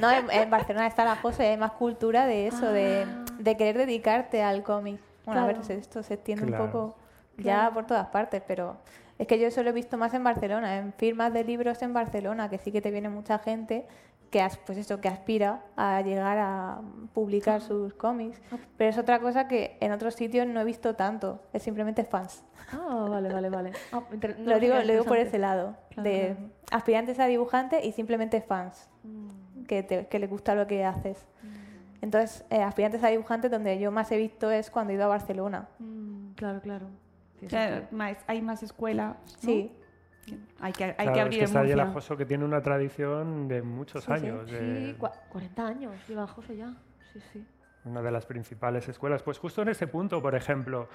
No, 0.00 0.10
en, 0.10 0.30
en 0.30 0.50
Barcelona 0.50 0.86
está 0.86 1.04
la 1.04 1.20
cosa 1.20 1.44
y 1.44 1.48
hay 1.48 1.56
más 1.56 1.72
cultura 1.72 2.26
de 2.26 2.46
eso, 2.46 2.70
de, 2.70 3.06
de 3.38 3.56
querer 3.56 3.76
dedicarte 3.78 4.42
al 4.42 4.62
cómic. 4.62 5.00
Bueno, 5.24 5.40
a 5.42 5.44
Claro. 5.46 5.62
ver, 5.68 5.78
esto 5.78 6.02
se 6.02 6.14
extiende 6.14 6.46
Claro. 6.46 6.64
un 6.64 6.70
poco 6.70 6.96
ya 7.36 7.42
Claro. 7.42 7.74
por 7.74 7.86
todas 7.86 8.06
partes, 8.08 8.42
pero 8.46 8.76
es 9.18 9.26
que 9.26 9.38
yo 9.38 9.46
eso 9.46 9.62
lo 9.62 9.70
he 9.70 9.72
visto 9.72 9.96
más 9.98 10.14
en 10.14 10.24
Barcelona, 10.24 10.78
en 10.78 10.92
firmas 10.94 11.32
de 11.32 11.44
libros 11.44 11.80
en 11.82 11.92
Barcelona, 11.92 12.48
que 12.50 12.58
sí 12.58 12.72
que 12.72 12.80
te 12.80 12.90
viene 12.90 13.08
mucha 13.08 13.38
gente 13.38 13.86
que 14.32 14.40
as- 14.40 14.56
pues 14.56 14.78
eso 14.78 14.98
que 15.00 15.08
aspira 15.08 15.62
a 15.76 16.00
llegar 16.00 16.38
a 16.38 16.80
publicar 17.12 17.60
sus 17.60 17.92
cómics, 17.92 18.40
pero 18.78 18.88
es 18.88 18.96
otra 18.96 19.20
cosa 19.20 19.46
que 19.46 19.76
en 19.80 19.92
otros 19.92 20.14
sitios 20.14 20.46
no 20.46 20.58
he 20.60 20.64
visto 20.64 20.96
tanto, 20.96 21.42
es 21.52 21.62
simplemente 21.62 22.02
fans. 22.02 22.42
Ah, 22.72 23.06
vale, 23.10 23.28
vale, 23.32 23.50
vale. 23.50 23.72
Ah, 23.92 24.02
no 24.38 24.50
Lo 24.52 24.58
digo, 24.58 24.74
lo 24.74 24.90
digo 24.92 25.04
por 25.04 25.18
ese 25.18 25.38
lado, 25.38 25.76
Claro, 25.90 26.08
de 26.08 26.34
claro. 26.34 26.50
aspirantes 26.72 27.20
a 27.20 27.26
dibujantes 27.26 27.84
y 27.84 27.92
simplemente 27.92 28.40
fans, 28.40 28.88
Mm. 29.04 29.64
que, 29.66 29.82
te- 29.82 30.06
que 30.06 30.18
les 30.18 30.30
gusta 30.30 30.54
lo 30.54 30.66
que 30.66 30.82
haces. 30.84 31.26
Entonces, 32.00 32.44
eh, 32.50 32.62
aspirantes 32.62 33.04
a 33.04 33.08
dibujantes 33.08 33.50
donde 33.50 33.78
yo 33.78 33.92
más 33.92 34.10
he 34.12 34.16
visto 34.16 34.50
es 34.50 34.70
cuando 34.70 34.92
he 34.92 34.96
ido 34.96 35.04
a 35.04 35.08
Barcelona. 35.08 35.68
Mm, 35.78 36.32
claro, 36.32 36.60
claro. 36.62 36.86
Sí, 37.38 37.46
O 37.46 37.48
sí, 37.50 37.54
sea, 37.54 37.80
sí. 37.80 37.94
más- 37.94 38.16
hay 38.26 38.40
más 38.40 38.62
escuelas. 38.62 39.14
¿no? 39.14 39.38
Sí. 39.40 39.72
Hay 40.60 40.72
que, 40.72 40.84
hay 40.84 40.94
Claro, 40.94 41.12
que 41.12 41.18
es 41.18 41.24
abrir 41.24 41.38
que 41.40 41.44
está 41.44 41.60
ahí 41.60 41.70
el. 41.72 41.80
Ajoso 41.80 42.16
que 42.16 42.24
tiene 42.26 42.44
una 42.44 42.62
tradición 42.62 43.48
de 43.48 43.62
muchos 43.62 44.04
Sí, 44.04 44.06
sí. 44.06 44.12
años. 44.12 44.48
Sí, 44.48 44.54
de- 44.54 44.96
cua- 44.98 45.12
40 45.28 45.66
años 45.66 45.92
lleva 46.08 46.26
José 46.26 46.56
ya. 46.56 46.72
Sí, 47.12 47.20
sí. 47.32 47.46
una 47.84 48.00
de 48.00 48.12
las 48.12 48.24
principales 48.26 48.88
escuelas. 48.88 49.24
Pues 49.24 49.38
justo 49.40 49.62
en 49.62 49.68
ese 49.68 49.88
punto, 49.88 50.22
por 50.22 50.36
ejemplo, 50.36 50.88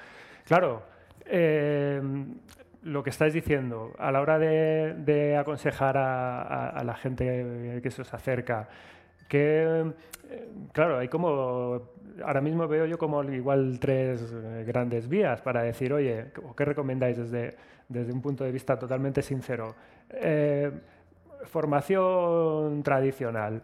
claro, 0.45 0.83
eh, 1.25 2.01
lo 2.83 3.03
que 3.03 3.09
estáis 3.09 3.33
diciendo, 3.33 3.93
a 3.99 4.09
la 4.11 4.21
hora 4.21 4.39
de, 4.39 4.93
de 4.97 5.35
aconsejar 5.35 5.97
a, 5.97 6.41
a- 6.43 6.69
a 6.69 6.83
la 6.85 6.95
gente 6.95 7.81
que 7.83 7.91
se 7.91 8.01
os 8.03 8.13
acerca, 8.13 8.69
que, 9.27 9.91
eh, 10.29 10.49
claro, 10.71 10.99
hay 10.99 11.09
como, 11.09 11.81
ahora 12.25 12.39
mismo 12.39 12.65
veo 12.69 12.85
yo 12.85 12.97
como 12.97 13.21
igual 13.25 13.77
tres 13.81 14.31
eh, 14.33 14.63
grandes 14.65 15.09
vías 15.09 15.41
para 15.41 15.63
decir, 15.63 15.91
oye, 15.91 16.27
¿o 16.47 16.55
¿qué 16.55 16.63
recomendáis 16.63 17.17
desde, 17.17 17.57
desde 17.87 18.11
un 18.11 18.21
punto 18.21 18.43
de 18.43 18.51
vista 18.51 18.77
totalmente 18.77 19.21
sincero? 19.21 19.75
Eh, 20.09 20.71
formación 21.45 22.83
tradicional, 22.83 23.63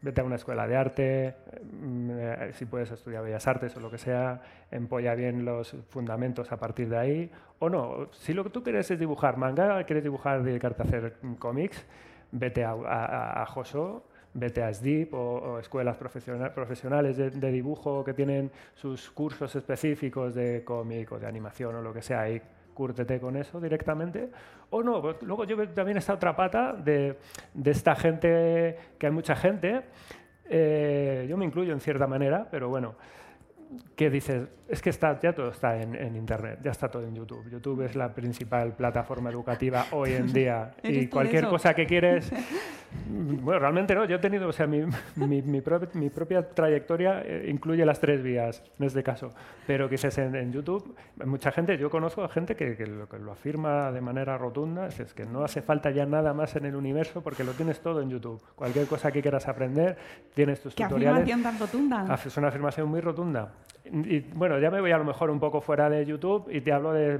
vete 0.00 0.20
a 0.20 0.24
una 0.24 0.36
escuela 0.36 0.66
de 0.66 0.76
arte, 0.76 1.34
mm, 1.62 2.10
eh, 2.12 2.50
si 2.54 2.66
puedes 2.66 2.90
estudiar 2.90 3.24
bellas 3.24 3.46
artes 3.46 3.76
o 3.76 3.80
lo 3.80 3.90
que 3.90 3.98
sea, 3.98 4.40
empolla 4.70 5.14
bien 5.14 5.44
los 5.44 5.74
fundamentos 5.88 6.52
a 6.52 6.56
partir 6.56 6.88
de 6.88 6.96
ahí. 6.98 7.30
O 7.58 7.68
no, 7.68 8.08
si 8.12 8.32
lo 8.32 8.44
que 8.44 8.50
tú 8.50 8.62
quieres 8.62 8.90
es 8.90 8.98
dibujar 8.98 9.36
manga, 9.36 9.82
quieres 9.84 10.04
dibujar, 10.04 10.42
dedicarte 10.42 10.82
a 10.82 10.86
hacer 10.86 11.16
cómics, 11.38 11.84
vete 12.30 12.64
a, 12.64 12.70
a, 12.72 13.42
a 13.42 13.46
Joso, 13.46 14.04
vete 14.34 14.62
a 14.62 14.72
SDIP 14.72 15.14
o, 15.14 15.18
o 15.18 15.58
escuelas 15.58 15.96
profesiona- 15.96 16.54
profesionales 16.54 17.16
de, 17.16 17.30
de 17.30 17.50
dibujo 17.50 18.04
que 18.04 18.14
tienen 18.14 18.50
sus 18.74 19.10
cursos 19.10 19.56
específicos 19.56 20.34
de 20.34 20.62
cómic 20.64 21.10
o 21.12 21.18
de 21.18 21.26
animación 21.26 21.74
o 21.74 21.82
lo 21.82 21.92
que 21.92 22.02
sea 22.02 22.30
y 22.30 22.40
cúrtete 22.78 23.18
con 23.18 23.36
eso 23.36 23.60
directamente. 23.60 24.30
O 24.70 24.84
no, 24.84 25.02
pues 25.02 25.20
luego 25.22 25.42
yo 25.42 25.56
veo 25.56 25.68
también 25.70 25.98
esta 25.98 26.14
otra 26.14 26.36
pata 26.36 26.72
de, 26.74 27.18
de 27.52 27.70
esta 27.72 27.96
gente, 27.96 28.78
que 28.96 29.06
hay 29.06 29.12
mucha 29.12 29.34
gente, 29.34 29.82
eh, 30.48 31.26
yo 31.28 31.36
me 31.36 31.44
incluyo 31.44 31.72
en 31.72 31.80
cierta 31.80 32.06
manera, 32.06 32.46
pero 32.48 32.68
bueno, 32.68 32.94
que 33.96 34.10
dices, 34.10 34.48
es 34.68 34.80
que 34.82 34.90
está, 34.90 35.18
ya 35.20 35.32
todo 35.34 35.50
está 35.50 35.80
en, 35.80 35.94
en 35.94 36.16
Internet, 36.16 36.60
ya 36.62 36.70
está 36.70 36.88
todo 36.90 37.04
en 37.06 37.14
YouTube. 37.14 37.48
YouTube 37.50 37.82
es 37.82 37.94
la 37.96 38.14
principal 38.14 38.72
plataforma 38.74 39.30
educativa 39.30 39.86
hoy 39.92 40.12
en 40.12 40.32
día 40.32 40.72
¿Eres 40.82 41.02
y 41.04 41.06
cualquier 41.08 41.44
eso? 41.44 41.50
cosa 41.50 41.74
que 41.74 41.86
quieres... 41.86 42.32
Bueno, 43.06 43.60
realmente 43.60 43.94
no, 43.94 44.06
yo 44.06 44.16
he 44.16 44.18
tenido, 44.18 44.48
o 44.48 44.52
sea, 44.52 44.66
mi, 44.66 44.80
mi, 45.16 45.42
mi 45.42 45.60
prop- 45.60 45.92
mi 45.92 46.08
propia 46.08 46.48
trayectoria 46.48 47.20
eh, 47.22 47.46
incluye 47.50 47.84
las 47.84 48.00
tres 48.00 48.22
vías 48.22 48.62
en 48.78 48.86
este 48.86 49.02
caso, 49.02 49.34
pero 49.66 49.90
quizás 49.90 50.16
en, 50.16 50.34
en 50.34 50.52
YouTube, 50.54 50.96
mucha 51.26 51.52
gente, 51.52 51.76
yo 51.76 51.90
conozco 51.90 52.24
a 52.24 52.30
gente 52.30 52.56
que, 52.56 52.76
que 52.78 52.86
lo, 52.86 53.06
que 53.06 53.18
lo 53.18 53.32
afirma 53.32 53.92
de 53.92 54.00
manera 54.00 54.38
rotunda, 54.38 54.86
es, 54.86 55.00
es 55.00 55.12
que 55.12 55.26
no 55.26 55.44
hace 55.44 55.60
falta 55.60 55.90
ya 55.90 56.06
nada 56.06 56.32
más 56.32 56.56
en 56.56 56.64
el 56.64 56.74
universo 56.76 57.20
porque 57.20 57.44
lo 57.44 57.52
tienes 57.52 57.78
todo 57.80 58.00
en 58.00 58.08
YouTube. 58.08 58.42
Cualquier 58.54 58.86
cosa 58.86 59.12
que 59.12 59.20
quieras 59.20 59.46
aprender, 59.48 59.98
tienes 60.34 60.62
tus 60.62 60.74
¿Qué 60.74 60.84
tutoriales. 60.84 61.24
afirmación 61.24 61.42
tan 61.42 61.58
rotunda? 61.60 62.14
Es 62.24 62.36
una 62.38 62.48
afirmación 62.48 62.88
muy 62.88 63.02
rotunda. 63.02 63.52
Y, 63.90 64.20
bueno, 64.20 64.58
ya 64.58 64.70
me 64.70 64.82
voy 64.82 64.90
a 64.90 64.98
lo 64.98 65.04
mejor 65.04 65.30
un 65.30 65.40
poco 65.40 65.62
fuera 65.62 65.88
de 65.88 66.04
YouTube 66.04 66.46
y 66.50 66.60
te 66.60 66.72
hablo 66.72 66.92
de, 66.92 67.18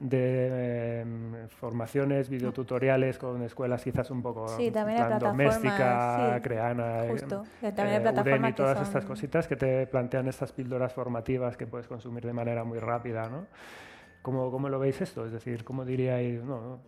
de, 0.00 1.00
em, 1.00 1.48
formaciones, 1.48 2.28
videotutoriales 2.28 3.16
con 3.16 3.42
escuelas 3.42 3.82
quizás 3.82 4.10
un 4.10 4.20
poco 4.20 4.46
Sí, 4.48 4.70
también 4.70 4.98
hay 5.00 5.06
plataformas, 5.08 5.54
doméstica, 5.62 6.34
sí, 6.36 6.42
creana, 6.42 7.06
eh, 7.06 7.08
justo. 7.08 7.44
También 7.74 7.88
hay 7.88 7.96
eh, 7.96 8.00
plataformas 8.02 8.38
Udemy, 8.38 8.52
que 8.52 8.56
todas 8.56 8.74
son- 8.78 8.86
estas 8.86 9.04
cositas 9.06 9.48
que 9.48 9.56
te 9.56 9.86
plantean 9.86 10.28
estas 10.28 10.52
píldoras 10.52 10.92
formativas 10.92 11.56
que 11.56 11.66
puedes 11.66 11.86
consumir 11.88 12.26
de 12.26 12.34
manera 12.34 12.64
muy 12.64 12.78
rápida, 12.80 13.30
¿no? 13.30 13.46
¿Cómo, 14.20 14.50
cómo 14.50 14.68
lo 14.68 14.78
veis 14.78 15.00
esto? 15.00 15.24
Es 15.24 15.32
decir, 15.32 15.64
¿cómo 15.64 15.86
diríais? 15.86 16.42
No, 16.44 16.60
no, 16.60 16.78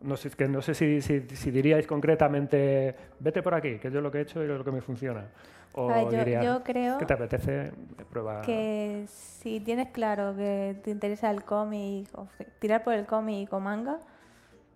no 0.00 0.16
sé, 0.16 0.30
que 0.30 0.46
no 0.48 0.62
sé 0.62 0.74
si, 0.74 1.00
si, 1.02 1.20
si 1.28 1.50
diríais 1.50 1.86
concretamente, 1.86 2.94
vete 3.20 3.42
por 3.42 3.54
aquí, 3.54 3.78
que 3.78 3.90
yo 3.90 4.00
lo 4.00 4.10
que 4.10 4.18
he 4.18 4.20
hecho 4.22 4.42
y 4.42 4.46
lo 4.46 4.64
que 4.64 4.70
me 4.70 4.80
funciona. 4.80 5.26
O 5.74 5.90
A 5.90 5.96
ver, 5.96 6.04
yo- 6.04 6.18
dirías, 6.18 6.44
yo 6.44 6.62
creo 6.62 6.98
¿qué 6.98 7.04
te 7.06 7.12
apetece? 7.14 7.72
Prueba. 8.10 8.40
Que 8.42 9.04
si 9.08 9.60
tienes 9.60 9.88
claro 9.90 10.34
que 10.34 10.76
te 10.82 10.90
interesa 10.90 11.30
el 11.30 11.44
cómic, 11.44 12.08
o 12.14 12.26
tirar 12.58 12.82
por 12.84 12.94
el 12.94 13.06
cómic 13.06 13.52
o 13.52 13.60
manga, 13.60 13.98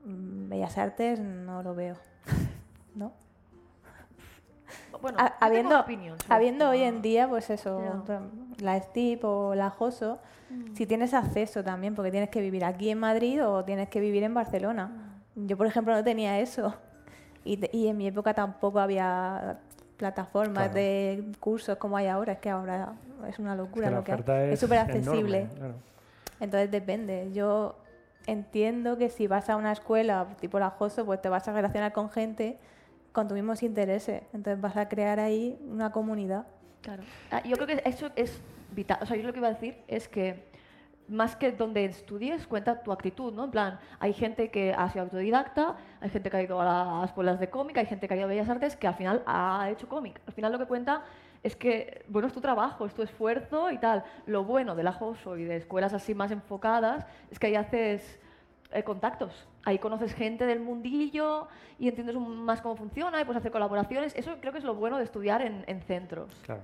mm, 0.04 0.48
Bellas 0.50 0.76
Artes 0.78 1.18
no 1.20 1.62
lo 1.62 1.74
veo. 1.74 1.96
¿No? 2.94 3.12
Bueno, 5.00 5.18
Ha- 5.20 5.34
habiendo 5.40 5.80
opinión 5.80 6.16
habiendo 6.28 6.68
hoy 6.68 6.82
en 6.82 7.02
día, 7.02 7.28
pues 7.28 7.50
eso, 7.50 8.04
la 8.58 8.78
STIP 8.80 9.24
o 9.24 9.54
la 9.54 9.70
JOSO, 9.70 10.18
Mm. 10.50 10.74
si 10.76 10.86
tienes 10.86 11.14
acceso 11.14 11.64
también, 11.64 11.94
porque 11.94 12.10
tienes 12.10 12.28
que 12.28 12.40
vivir 12.40 12.64
aquí 12.64 12.90
en 12.90 12.98
Madrid 12.98 13.44
o 13.44 13.64
tienes 13.64 13.88
que 13.88 14.00
vivir 14.00 14.22
en 14.22 14.34
Barcelona. 14.34 15.01
Yo, 15.34 15.56
por 15.56 15.66
ejemplo, 15.66 15.94
no 15.94 16.04
tenía 16.04 16.38
eso. 16.40 16.74
Y, 17.44 17.56
te- 17.56 17.70
y 17.72 17.88
en 17.88 17.96
mi 17.96 18.06
época 18.06 18.34
tampoco 18.34 18.78
había 18.80 19.58
plataformas 19.96 20.64
Claro. 20.64 20.74
de 20.74 21.24
cursos 21.40 21.76
como 21.78 21.96
hay 21.96 22.06
ahora. 22.06 22.34
Es 22.34 22.38
que 22.38 22.50
ahora 22.50 22.94
es 23.28 23.38
una 23.38 23.54
locura 23.54 23.90
la 23.90 23.98
lo 23.98 24.04
que 24.04 24.12
hay. 24.12 24.18
Es 24.48 24.54
es 24.54 24.60
súper 24.60 24.78
accesible. 24.78 25.48
claro. 25.56 25.74
Entonces 26.40 26.70
depende. 26.70 27.30
Yo 27.32 27.76
entiendo 28.26 28.96
que 28.98 29.08
si 29.10 29.26
vas 29.26 29.48
a 29.50 29.56
una 29.56 29.72
escuela 29.72 30.26
tipo 30.40 30.58
la 30.58 30.70
JOSO, 30.70 31.04
pues 31.04 31.20
te 31.22 31.28
vas 31.28 31.46
a 31.48 31.52
relacionar 31.52 31.92
con 31.92 32.10
gente 32.10 32.58
con 33.12 33.28
tus 33.28 33.34
mismos 33.34 33.62
intereses. 33.62 34.22
Entonces 34.32 34.60
vas 34.60 34.76
a 34.76 34.88
crear 34.88 35.20
ahí 35.20 35.58
una 35.68 35.92
comunidad. 35.92 36.46
Claro. 36.82 37.02
Ah, 37.30 37.42
yo 37.44 37.56
creo 37.56 37.66
que 37.68 37.82
eso 37.88 38.10
es 38.16 38.40
vital. 38.72 38.98
O 39.02 39.06
sea, 39.06 39.16
yo 39.16 39.22
lo 39.24 39.32
que 39.32 39.38
iba 39.38 39.48
a 39.48 39.52
decir 39.52 39.76
es 39.86 40.08
que 40.08 40.44
más 41.08 41.36
que 41.36 41.52
donde 41.52 41.84
estudies, 41.84 42.46
cuenta 42.46 42.82
tu 42.82 42.92
actitud, 42.92 43.32
¿no? 43.32 43.44
En 43.44 43.50
plan, 43.50 43.80
hay 43.98 44.12
gente 44.12 44.50
que 44.50 44.72
ha 44.72 44.88
sido 44.90 45.04
autodidacta, 45.04 45.76
hay 46.00 46.10
gente 46.10 46.30
que 46.30 46.36
ha 46.36 46.42
ido 46.42 46.60
a 46.60 46.64
las 46.64 47.10
escuelas 47.10 47.38
de 47.38 47.50
cómic, 47.50 47.76
hay 47.76 47.86
gente 47.86 48.08
que 48.08 48.14
ha 48.14 48.16
ido 48.16 48.26
a 48.26 48.28
Bellas 48.28 48.48
Artes 48.48 48.76
que 48.76 48.86
al 48.86 48.94
final 48.94 49.22
ha 49.26 49.68
hecho 49.70 49.88
cómic. 49.88 50.20
Al 50.26 50.32
final 50.32 50.52
lo 50.52 50.58
que 50.58 50.66
cuenta 50.66 51.02
es 51.42 51.56
que, 51.56 52.04
bueno, 52.08 52.28
es 52.28 52.34
tu 52.34 52.40
trabajo, 52.40 52.86
es 52.86 52.94
tu 52.94 53.02
esfuerzo 53.02 53.70
y 53.70 53.78
tal. 53.78 54.04
Lo 54.26 54.44
bueno 54.44 54.74
de 54.74 54.84
la 54.84 54.92
JOSO 54.92 55.36
y 55.36 55.44
de 55.44 55.56
escuelas 55.56 55.92
así 55.92 56.14
más 56.14 56.30
enfocadas 56.30 57.04
es 57.30 57.38
que 57.38 57.48
ahí 57.48 57.56
haces 57.56 58.20
eh, 58.70 58.82
contactos. 58.84 59.48
Ahí 59.64 59.78
conoces 59.78 60.14
gente 60.14 60.46
del 60.46 60.60
mundillo 60.60 61.48
y 61.78 61.88
entiendes 61.88 62.16
más 62.16 62.60
cómo 62.60 62.76
funciona 62.76 63.20
y 63.20 63.24
puedes 63.24 63.40
hacer 63.40 63.52
colaboraciones. 63.52 64.14
Eso 64.16 64.36
creo 64.40 64.52
que 64.52 64.58
es 64.58 64.64
lo 64.64 64.74
bueno 64.74 64.98
de 64.98 65.04
estudiar 65.04 65.42
en, 65.42 65.64
en 65.66 65.82
centros. 65.82 66.32
Claro. 66.44 66.62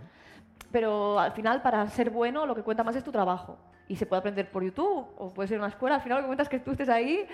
Pero 0.70 1.19
al 1.19 1.32
final, 1.32 1.62
para 1.62 1.86
ser 1.89 2.10
bueno, 2.10 2.47
lo 2.47 2.55
que 2.55 2.62
cuenta 2.62 2.85
más 2.85 2.94
es 2.94 3.05
tu 3.05 3.12
trabajo. 3.12 3.59
Y 3.89 3.97
se 3.97 4.06
puede 4.06 4.20
aprender 4.20 4.51
por 4.51 4.62
YouTube 4.62 5.06
o 5.16 5.32
puede 5.32 5.48
ser 5.48 5.59
una 5.59 5.69
escuela. 5.69 5.97
Al 5.97 6.02
final 6.02 6.19
lo 6.19 6.23
que 6.24 6.27
cuenta 6.28 6.43
es 6.43 6.48
que 6.48 6.59
tú 6.60 6.73
estés 6.73 6.89
ahí 6.89 7.27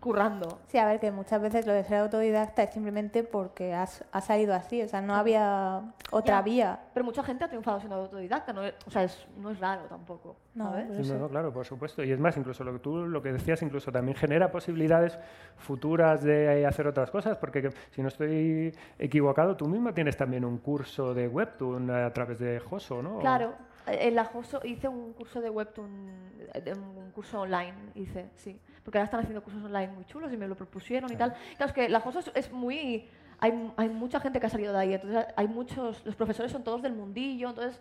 currando. 0.00 0.60
Sí, 0.66 0.78
a 0.78 0.86
ver, 0.86 0.98
que 0.98 1.12
muchas 1.12 1.40
veces 1.40 1.66
lo 1.66 1.72
de 1.72 1.84
ser 1.84 1.98
autodidacta 1.98 2.62
es 2.62 2.72
simplemente 2.72 3.22
porque 3.22 3.74
has, 3.74 4.04
ha 4.10 4.20
salido 4.20 4.54
así, 4.54 4.82
o 4.82 4.88
sea, 4.88 5.00
no 5.02 5.14
había 5.14 5.82
otra 6.10 6.42
vía. 6.42 6.80
Pero 6.94 7.04
mucha 7.04 7.22
gente 7.22 7.44
ha 7.44 7.48
triunfado 7.48 7.78
siendo 7.78 7.96
autodidacta, 7.96 8.52
no, 8.52 8.62
o 8.86 8.90
sea, 8.90 9.04
es, 9.04 9.26
no 9.36 9.50
es 9.50 9.60
raro 9.60 9.82
tampoco. 9.82 10.36
No, 10.54 10.74
sí, 11.02 11.12
no, 11.12 11.28
claro, 11.28 11.52
por 11.52 11.66
supuesto. 11.66 12.02
Y 12.02 12.10
es 12.10 12.18
más, 12.18 12.36
incluso 12.36 12.64
lo 12.64 12.72
que 12.72 12.78
tú 12.80 13.06
lo 13.06 13.22
que 13.22 13.32
decías, 13.32 13.62
incluso 13.62 13.92
también 13.92 14.16
genera 14.16 14.50
posibilidades 14.50 15.18
futuras 15.56 16.22
de 16.22 16.66
hacer 16.66 16.86
otras 16.86 17.10
cosas, 17.10 17.36
porque 17.36 17.70
si 17.90 18.02
no 18.02 18.08
estoy 18.08 18.74
equivocado, 18.98 19.56
tú 19.56 19.68
misma 19.68 19.94
tienes 19.94 20.16
también 20.16 20.44
un 20.44 20.58
curso 20.58 21.14
de 21.14 21.28
Webtoon 21.28 21.90
a 21.90 22.12
través 22.12 22.38
de 22.38 22.58
Joso, 22.58 23.02
¿no? 23.02 23.18
Claro, 23.18 23.52
en 23.86 24.14
la 24.14 24.24
Joso 24.24 24.60
hice 24.64 24.88
un 24.88 25.12
curso 25.12 25.40
de 25.40 25.50
Webtoon, 25.50 25.90
un 25.90 27.10
curso 27.12 27.40
online, 27.40 27.74
hice, 27.94 28.30
sí 28.34 28.60
porque 28.84 28.98
ahora 28.98 29.04
están 29.04 29.20
haciendo 29.20 29.42
cursos 29.42 29.62
online 29.62 29.88
muy 29.88 30.04
chulos 30.04 30.32
y 30.32 30.36
me 30.36 30.48
lo 30.48 30.56
propusieron 30.56 31.12
y 31.12 31.16
tal. 31.16 31.34
Claro, 31.56 31.66
es 31.66 31.72
que 31.72 31.88
la 31.88 32.00
JOSO 32.00 32.32
es, 32.34 32.50
muy... 32.52 33.08
Hay, 33.38 33.72
hay, 33.76 33.88
mucha 33.88 34.20
gente 34.20 34.40
que 34.40 34.46
ha 34.46 34.50
salido 34.50 34.72
de 34.72 34.78
ahí, 34.78 34.94
entonces 34.94 35.26
hay 35.36 35.48
muchos... 35.48 36.04
Los 36.04 36.16
profesores 36.16 36.50
son 36.52 36.64
todos 36.64 36.82
del 36.82 36.92
mundillo, 36.92 37.50
entonces 37.50 37.80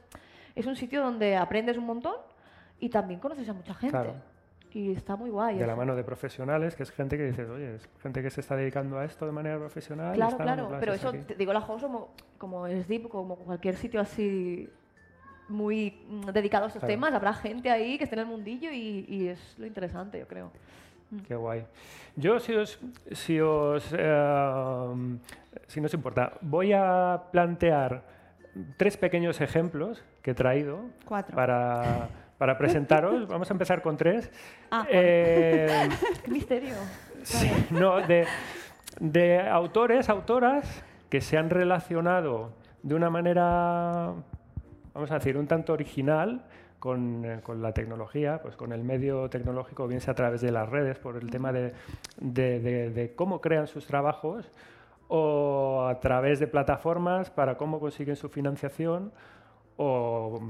es 0.56 0.66
un 0.66 0.76
sitio 0.76 1.02
donde 1.02 1.36
aprendes 1.36 1.78
un 1.78 1.86
montón 1.86 2.16
y 2.80 2.90
también 2.90 3.20
conoces 3.20 3.48
a 3.50 3.54
mucha 3.54 3.74
gente. 3.74 4.14
Y 4.72 4.92
está 4.92 5.16
muy 5.16 5.32
guay. 5.32 5.58
De 5.58 5.66
la 5.66 5.76
mano 5.76 5.96
de 5.96 6.04
profesionales, 6.04 6.76
que 6.76 6.84
es 6.84 6.92
gente 6.92 7.18
que 7.18 7.24
dices, 7.24 7.50
oye, 7.50 7.76
es 7.76 7.90
gente 8.04 8.22
que 8.22 8.30
se 8.30 8.42
está 8.42 8.56
dedicando 8.56 9.00
a 9.00 9.06
esto 9.06 9.26
de 9.26 9.32
manera 9.32 9.58
profesional. 9.58 10.14
Claro, 10.14 10.38
claro, 10.38 10.78
pero 10.80 10.94
eso, 10.94 11.12
te 11.12 11.34
digo, 11.34 11.54
la 11.54 11.62
JOSO 11.62 11.88
como, 11.88 12.10
como 12.38 12.68
es 12.68 12.88
DIP, 12.88 13.10
como 13.10 13.36
cualquier 13.36 13.76
sitio 13.76 14.00
así 14.00 14.70
muy 15.50 15.98
mm, 16.08 16.30
dedicado 16.32 16.66
a 16.66 16.68
estos 16.68 16.84
temas, 16.84 17.14
habrá 17.14 17.34
gente 17.34 17.70
ahí 17.70 17.98
que 17.98 18.04
esté 18.06 18.16
en 18.16 18.22
el 18.22 18.28
mundillo 18.28 18.72
y, 18.72 19.06
y 19.08 19.28
es 19.28 19.56
lo 19.58 19.66
interesante, 19.66 20.20
yo 20.20 20.28
creo. 20.28 20.52
Mm. 21.12 21.20
Qué 21.20 21.36
guay. 21.36 21.66
Yo, 22.16 22.40
si 22.40 22.54
os, 22.54 22.80
si 23.12 23.40
os, 23.40 23.94
eh, 23.98 24.96
si 25.68 25.82
nos 25.82 25.94
importa, 25.94 26.34
voy 26.42 26.74
a 26.74 27.24
plantear 27.32 28.04
tres 28.78 28.98
pequeños 28.98 29.42
ejemplos 29.42 30.04
que 30.22 30.32
he 30.32 30.34
traído 30.36 30.82
para, 31.34 32.10
para 32.38 32.58
presentaros. 32.58 33.28
Vamos 33.28 33.50
a 33.50 33.54
empezar 33.54 33.82
con 33.82 33.98
tres. 33.98 34.30
Ah, 34.72 34.86
eh, 34.90 35.90
¡Qué 36.24 36.32
misterio! 36.32 36.76
Sí, 37.24 37.52
no, 37.72 38.06
de, 38.06 38.26
de 39.00 39.40
autores, 39.42 40.10
autoras 40.10 40.84
que 41.10 41.22
se 41.22 41.38
han 41.38 41.50
relacionado 41.50 42.54
de 42.84 42.96
una 42.96 43.10
manera, 43.10 44.14
vamos 45.00 45.12
a 45.12 45.16
decir, 45.16 45.38
un 45.38 45.48
tanto 45.48 45.72
original 45.72 46.44
eh, 46.86 47.40
con, 47.42 47.62
la 47.62 47.74
tecnología, 47.74 48.42
pues 48.42 48.58
con 48.58 48.74
el 48.74 48.84
medio 48.84 49.30
tecnológico, 49.30 49.88
bien 49.88 50.02
sea 50.02 50.12
a 50.12 50.16
través 50.16 50.42
de 50.42 50.52
las 50.52 50.68
redes, 50.68 51.00
por 51.00 51.16
el 51.16 51.30
tema 51.30 51.54
de, 51.54 53.14
cómo 53.16 53.40
crean 53.40 53.68
sus 53.68 53.86
trabajos, 53.86 54.52
o 55.08 55.88
a 55.90 56.02
través 56.02 56.40
de 56.42 56.48
plataformas 56.48 57.30
para 57.30 57.56
cómo 57.56 57.80
consiguen 57.80 58.18
su 58.18 58.28
financiación, 58.28 59.14
o, 59.78 60.42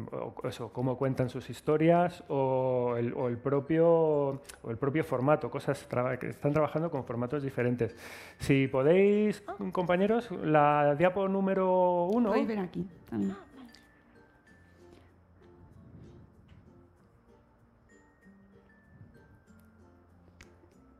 cómo 0.73 0.97
cuentan 0.97 1.29
sus 1.29 1.47
historias, 1.51 2.23
o 2.27 2.95
el, 2.97 3.37
propio, 3.37 4.41
formato, 5.03 5.51
cosas 5.51 5.87
que 6.19 6.29
están 6.29 6.53
trabajando 6.53 6.89
con 6.89 7.03
formatos 7.03 7.43
diferentes. 7.43 7.95
Si 8.39 8.67
podéis, 8.67 9.43
compañeros, 9.71 10.31
la 10.31 10.95
diapo 10.95 11.27
número 11.27 12.05
uno. 12.05 12.29
Podéis 12.29 12.47
ver 12.47 12.59
aquí 12.59 12.87
también. 13.07 13.35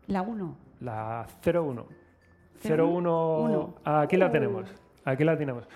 La 0.10 0.24
1. 0.24 0.58
La 0.82 1.28
01. 1.46 1.86
01. 2.64 3.76
Aquí 3.86 4.18
la 4.18 4.32
tenemos. 4.32 4.66
Aquí 5.06 5.24
la 5.24 5.38
tenemos. 5.38 5.68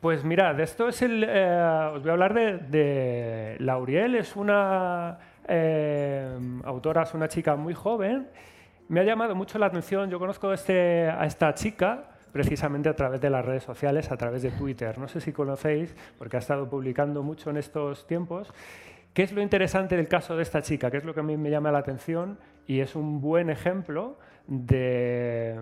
Pues 0.00 0.24
mirad, 0.24 0.58
esto 0.58 0.88
es 0.88 1.02
el. 1.02 1.22
Eh, 1.22 1.90
os 1.94 2.00
voy 2.00 2.08
a 2.08 2.12
hablar 2.12 2.32
de, 2.32 2.58
de 2.58 3.56
Lauriel. 3.60 4.14
Es 4.14 4.36
una 4.36 5.18
eh, 5.46 6.34
autora, 6.64 7.02
es 7.02 7.12
una 7.12 7.28
chica 7.28 7.56
muy 7.56 7.74
joven. 7.74 8.28
Me 8.88 9.00
ha 9.00 9.04
llamado 9.04 9.34
mucho 9.34 9.58
la 9.58 9.66
atención. 9.66 10.08
Yo 10.08 10.18
conozco 10.18 10.54
este, 10.54 11.10
a 11.10 11.26
esta 11.26 11.52
chica 11.52 12.04
precisamente 12.32 12.88
a 12.88 12.96
través 12.96 13.20
de 13.20 13.28
las 13.28 13.44
redes 13.44 13.64
sociales, 13.64 14.10
a 14.10 14.16
través 14.16 14.40
de 14.40 14.50
Twitter. 14.50 14.98
No 14.98 15.08
sé 15.08 15.20
si 15.20 15.30
conocéis, 15.30 15.94
porque 16.18 16.36
ha 16.36 16.40
estado 16.40 16.70
publicando 16.70 17.22
mucho 17.22 17.50
en 17.50 17.58
estos 17.58 18.06
tiempos. 18.06 18.50
¿Qué 19.14 19.22
es 19.22 19.32
lo 19.32 19.40
interesante 19.40 19.96
del 19.96 20.08
caso 20.08 20.36
de 20.36 20.42
esta 20.42 20.60
chica? 20.60 20.90
¿Qué 20.90 20.96
es 20.96 21.04
lo 21.04 21.14
que 21.14 21.20
a 21.20 21.22
mí 21.22 21.36
me 21.36 21.48
llama 21.48 21.70
la 21.70 21.78
atención? 21.78 22.36
Y 22.66 22.80
es 22.80 22.96
un 22.96 23.20
buen 23.20 23.48
ejemplo 23.48 24.18
de, 24.48 25.56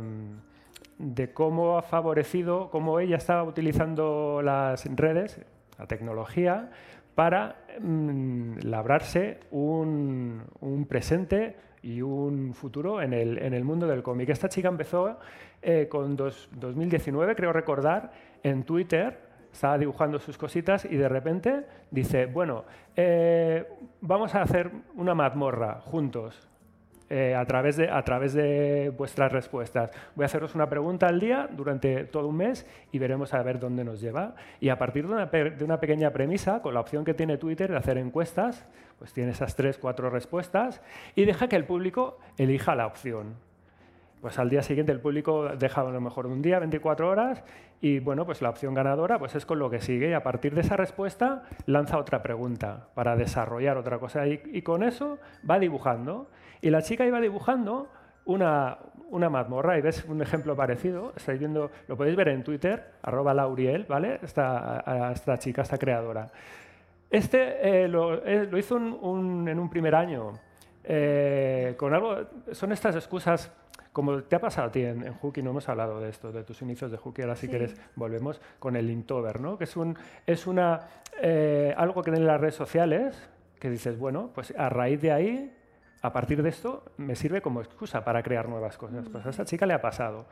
cómo 1.34 1.76
ha 1.76 1.82
favorecido, 1.82 2.70
cómo 2.70 2.98
ella 2.98 3.16
estaba 3.16 3.44
utilizando 3.44 4.40
las 4.42 4.86
redes, 4.96 5.38
la 5.78 5.86
tecnología, 5.86 6.70
para 7.14 7.56
mm, 7.78 8.60
labrarse 8.62 9.40
un, 9.50 10.46
presente 10.88 11.56
y 11.82 12.00
un 12.00 12.54
futuro 12.54 13.02
en 13.02 13.12
el, 13.12 13.36
en 13.36 13.52
el 13.52 13.64
mundo 13.64 13.86
del 13.86 14.02
cómic. 14.02 14.30
Esta 14.30 14.48
chica 14.48 14.68
empezó 14.68 15.18
eh, 15.60 15.88
con 15.90 16.16
2019, 16.16 17.36
creo 17.36 17.52
recordar, 17.52 18.12
en 18.42 18.62
Twitter 18.62 19.31
estaba 19.52 19.78
dibujando 19.78 20.18
sus 20.18 20.38
cositas 20.38 20.84
y 20.84 20.96
de 20.96 21.08
repente 21.08 21.66
dice, 21.90 22.26
bueno, 22.26 22.64
eh, 22.96 23.66
vamos 24.00 24.34
a 24.34 24.42
hacer 24.42 24.70
una 24.94 25.14
mazmorra 25.14 25.80
juntos. 25.80 26.48
Eh, 27.14 27.34
a, 27.34 27.44
través 27.44 27.76
de, 27.76 27.90
a 27.90 28.02
través 28.04 28.32
de 28.32 28.90
vuestras 28.96 29.30
respuestas. 29.30 29.90
Voy 30.14 30.22
a 30.22 30.26
haceros 30.26 30.54
una 30.54 30.70
pregunta 30.70 31.08
al 31.08 31.20
día 31.20 31.46
durante 31.52 32.04
todo 32.04 32.26
un 32.26 32.38
mes 32.38 32.66
y 32.90 32.98
veremos 32.98 33.34
a 33.34 33.42
ver 33.42 33.58
dónde 33.58 33.84
nos 33.84 34.00
lleva. 34.00 34.34
Y 34.60 34.70
a 34.70 34.78
partir 34.78 35.06
de 35.06 35.12
una, 35.12 35.26
de 35.26 35.62
una 35.62 35.78
pequeña 35.78 36.10
premisa, 36.10 36.62
con 36.62 36.72
la 36.72 36.80
opción 36.80 37.04
que 37.04 37.12
tiene 37.12 37.36
Twitter 37.36 37.70
de 37.70 37.76
hacer 37.76 37.98
encuestas, 37.98 38.66
pues 38.98 39.12
tiene 39.12 39.32
esas 39.32 39.54
tres, 39.56 39.76
cuatro 39.76 40.08
respuestas 40.08 40.80
y 41.14 41.26
deja 41.26 41.48
que 41.48 41.56
el 41.56 41.66
público 41.66 42.18
elija 42.38 42.74
la 42.74 42.86
opción 42.86 43.34
pues 44.22 44.38
al 44.38 44.48
día 44.48 44.62
siguiente 44.62 44.92
el 44.92 45.00
público 45.00 45.48
deja 45.58 45.80
a 45.80 45.90
lo 45.90 46.00
mejor 46.00 46.28
un 46.28 46.42
día, 46.42 46.60
24 46.60 47.10
horas, 47.10 47.42
y 47.84 47.98
bueno, 47.98 48.24
pues 48.24 48.40
la 48.40 48.48
opción 48.48 48.74
ganadora 48.74 49.18
pues 49.18 49.34
es 49.34 49.44
con 49.44 49.58
lo 49.58 49.68
que 49.68 49.80
sigue. 49.80 50.10
Y 50.10 50.12
a 50.12 50.22
partir 50.22 50.54
de 50.54 50.60
esa 50.60 50.76
respuesta 50.76 51.42
lanza 51.66 51.98
otra 51.98 52.22
pregunta 52.22 52.86
para 52.94 53.16
desarrollar 53.16 53.76
otra 53.76 53.98
cosa. 53.98 54.24
Y, 54.28 54.62
con 54.62 54.84
eso 54.84 55.18
va 55.48 55.58
dibujando. 55.58 56.30
Y 56.60 56.70
la 56.70 56.82
chica 56.82 57.04
iba 57.04 57.20
dibujando 57.20 57.88
una, 58.24 58.78
una 59.10 59.28
mazmorra, 59.28 59.76
y 59.78 59.80
ves 59.80 60.04
un 60.04 60.22
ejemplo 60.22 60.54
parecido, 60.54 61.12
estáis 61.16 61.40
viendo, 61.40 61.72
lo 61.88 61.96
podéis 61.96 62.14
ver 62.14 62.28
en 62.28 62.44
Twitter, 62.44 62.92
arroba 63.02 63.34
lauriel, 63.34 63.84
¿vale? 63.88 64.20
Esta, 64.22 65.10
esta 65.12 65.36
chica, 65.38 65.62
esta 65.62 65.76
creadora. 65.76 66.30
Este 67.10 67.82
eh, 67.82 67.88
lo, 67.88 68.24
eh, 68.24 68.46
lo, 68.48 68.58
hizo 68.58 68.76
en 68.76 69.58
un 69.58 69.68
primer 69.68 69.96
año. 69.96 70.34
Eh, 70.84 71.74
con 71.76 71.92
algo, 71.94 72.16
son 72.52 72.70
estas 72.70 72.94
excusas 72.94 73.52
como 73.92 74.22
te 74.22 74.36
ha 74.36 74.40
pasado 74.40 74.68
a 74.68 74.72
ti 74.72 74.82
en, 74.82 75.04
en 75.04 75.44
no 75.44 75.50
hemos 75.50 75.68
hablado 75.68 76.00
de 76.00 76.08
esto, 76.08 76.32
de 76.32 76.44
tus 76.44 76.62
inicios 76.62 76.90
de 76.90 76.96
Hooky, 76.96 77.22
ahora 77.22 77.36
si 77.36 77.48
quieres 77.48 77.76
volvemos 77.94 78.40
con 78.58 78.76
el 78.76 78.90
Inktober, 78.90 79.40
¿no? 79.40 79.58
que 79.58 79.64
es, 79.64 79.76
un, 79.76 79.96
es 80.26 80.46
una, 80.46 80.80
eh, 81.20 81.74
algo 81.76 82.02
que 82.02 82.10
en 82.10 82.26
las 82.26 82.40
redes 82.40 82.54
sociales, 82.54 83.28
que 83.60 83.68
dices, 83.70 83.98
bueno, 83.98 84.30
pues 84.34 84.54
a 84.56 84.68
raíz 84.68 85.00
de 85.00 85.12
ahí, 85.12 85.56
a 86.00 86.12
partir 86.12 86.42
de 86.42 86.48
esto, 86.48 86.84
me 86.96 87.14
sirve 87.14 87.42
como 87.42 87.60
excusa 87.60 88.02
para 88.04 88.22
crear 88.22 88.48
nuevas 88.48 88.76
cosas. 88.76 89.08
Pues 89.08 89.24
a 89.24 89.30
esa 89.30 89.44
chica 89.44 89.66
le 89.66 89.74
ha 89.74 89.80
pasado. 89.80 90.26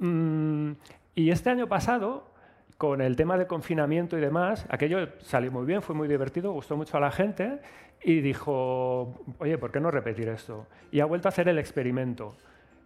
Mm, 0.00 0.72
y 1.14 1.30
este 1.30 1.50
año 1.50 1.66
pasado, 1.68 2.30
con 2.78 3.02
el 3.02 3.14
tema 3.14 3.36
de 3.36 3.46
confinamiento 3.46 4.16
y 4.16 4.22
demás, 4.22 4.64
aquello 4.70 5.06
salió 5.20 5.52
muy 5.52 5.66
bien, 5.66 5.82
fue 5.82 5.94
muy 5.94 6.08
divertido, 6.08 6.52
gustó 6.52 6.78
mucho 6.78 6.96
a 6.96 7.00
la 7.00 7.10
gente 7.10 7.60
y 8.02 8.20
dijo, 8.22 9.22
oye, 9.38 9.58
¿por 9.58 9.70
qué 9.70 9.80
no 9.80 9.90
repetir 9.90 10.28
esto? 10.28 10.66
Y 10.90 11.00
ha 11.00 11.04
vuelto 11.04 11.28
a 11.28 11.30
hacer 11.30 11.48
el 11.48 11.58
experimento 11.58 12.34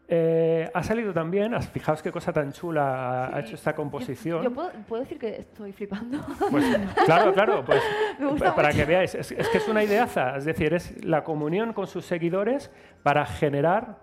Eh, 0.08 0.70
ha 0.72 0.82
salido 0.84 1.12
también, 1.12 1.60
fijaos 1.62 2.00
qué 2.00 2.12
cosa 2.12 2.32
tan 2.32 2.52
chula 2.52 3.24
ha- 3.26 3.36
ha 3.36 3.40
hecho 3.40 3.56
esta 3.56 3.74
composición. 3.74 4.42
Yo 4.44 4.52
puedo, 4.52 4.70
puedo 4.88 5.02
decir 5.02 5.18
que 5.18 5.36
estoy 5.40 5.72
flipando. 5.72 6.18
Pues, 6.50 6.64
claro, 7.04 7.32
claro, 7.34 7.64
pues 7.64 7.82
para 8.54 8.68
mucho. 8.68 8.76
que 8.78 8.84
veáis, 8.84 9.14
es, 9.16 9.32
es 9.32 9.48
que 9.48 9.58
es 9.58 9.66
una 9.66 9.82
ideaza, 9.82 10.36
es 10.36 10.44
decir, 10.44 10.72
es 10.74 11.04
la 11.04 11.24
comunión 11.24 11.72
con 11.72 11.88
sus 11.88 12.04
seguidores 12.04 12.70
para 13.02 13.26
generar 13.26 13.98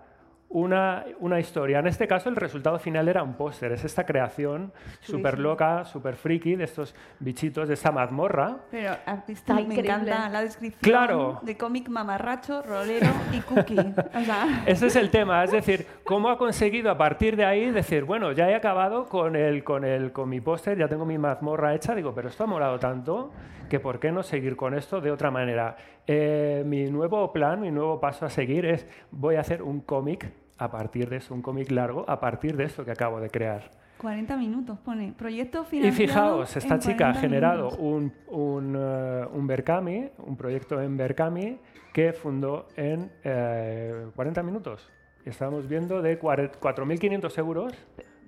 una, 0.48 1.04
una 1.18 1.40
historia. 1.40 1.80
En 1.80 1.86
este 1.88 2.06
caso, 2.06 2.28
el 2.28 2.36
resultado 2.36 2.78
final 2.78 3.08
era 3.08 3.22
un 3.22 3.34
póster, 3.34 3.72
es 3.72 3.84
esta 3.84 4.04
creación 4.06 4.72
súper 5.00 5.38
loca, 5.38 5.84
súper 5.84 6.14
friki 6.14 6.54
de 6.54 6.64
estos 6.64 6.94
bichitos, 7.18 7.66
de 7.66 7.74
esta 7.74 7.90
mazmorra. 7.90 8.58
Pero 8.70 8.92
visto, 9.26 9.32
Está 9.32 9.54
me 9.54 9.62
increíble. 9.62 9.88
encanta 9.90 10.28
la 10.28 10.42
descripción 10.42 10.80
Claro. 10.80 11.40
de 11.42 11.56
cómic 11.56 11.88
mamarracho, 11.88 12.62
rolero 12.62 13.08
y 13.32 13.40
cookie. 13.40 13.78
O 14.14 14.20
sea, 14.24 14.62
Ese 14.66 14.86
es 14.86 14.96
el 14.96 15.10
tema, 15.10 15.42
es 15.42 15.50
decir, 15.50 15.86
cómo 16.04 16.28
ha 16.30 16.38
conseguido 16.38 16.90
a 16.90 16.96
partir 16.98 17.34
de 17.36 17.44
ahí 17.44 17.70
decir, 17.72 18.04
bueno, 18.04 18.30
ya 18.32 18.48
he 18.48 18.54
acabado 18.54 19.06
con, 19.06 19.34
el, 19.34 19.64
con, 19.64 19.84
el, 19.84 20.12
con 20.12 20.28
mi 20.28 20.40
póster, 20.40 20.78
ya 20.78 20.86
tengo 20.86 21.04
mi 21.04 21.18
mazmorra 21.18 21.74
hecha, 21.74 21.94
digo, 21.94 22.14
pero 22.14 22.28
esto 22.28 22.44
ha 22.44 22.46
molado 22.46 22.78
tanto 22.78 23.32
que 23.68 23.80
por 23.80 23.98
qué 23.98 24.12
no 24.12 24.22
seguir 24.22 24.56
con 24.56 24.74
esto 24.74 25.00
de 25.00 25.10
otra 25.10 25.30
manera. 25.30 25.76
Eh, 26.06 26.62
mi 26.66 26.84
nuevo 26.90 27.32
plan, 27.32 27.60
mi 27.60 27.70
nuevo 27.70 27.98
paso 28.00 28.26
a 28.26 28.30
seguir 28.30 28.66
es, 28.66 28.86
voy 29.10 29.36
a 29.36 29.40
hacer 29.40 29.62
un 29.62 29.80
cómic 29.80 30.30
a 30.58 30.70
partir 30.70 31.08
de 31.08 31.16
eso, 31.16 31.34
un 31.34 31.42
cómic 31.42 31.70
largo 31.70 32.04
a 32.08 32.20
partir 32.20 32.56
de 32.56 32.64
esto 32.64 32.84
que 32.84 32.90
acabo 32.90 33.20
de 33.20 33.30
crear. 33.30 33.70
40 33.98 34.36
minutos 34.36 34.78
pone. 34.80 35.14
Proyecto 35.16 35.62
Y 35.62 35.64
financiado. 35.66 35.96
fijaos, 36.44 36.56
esta 36.56 36.78
chica 36.78 37.08
ha 37.08 37.12
40 37.12 37.20
generado 37.20 37.70
un, 37.78 38.12
un, 38.28 38.76
eh, 38.78 39.26
un 39.32 39.46
Berkami, 39.46 40.10
un 40.18 40.36
proyecto 40.36 40.80
en 40.82 40.96
Berkami 40.96 41.58
que 41.92 42.12
fundó 42.12 42.66
en 42.76 43.10
eh, 43.22 44.06
40 44.14 44.42
minutos. 44.42 44.90
Y 45.24 45.30
Estábamos 45.30 45.66
viendo 45.68 46.02
de 46.02 46.20
cuare- 46.20 46.50
4.500 46.60 47.38
euros. 47.38 47.72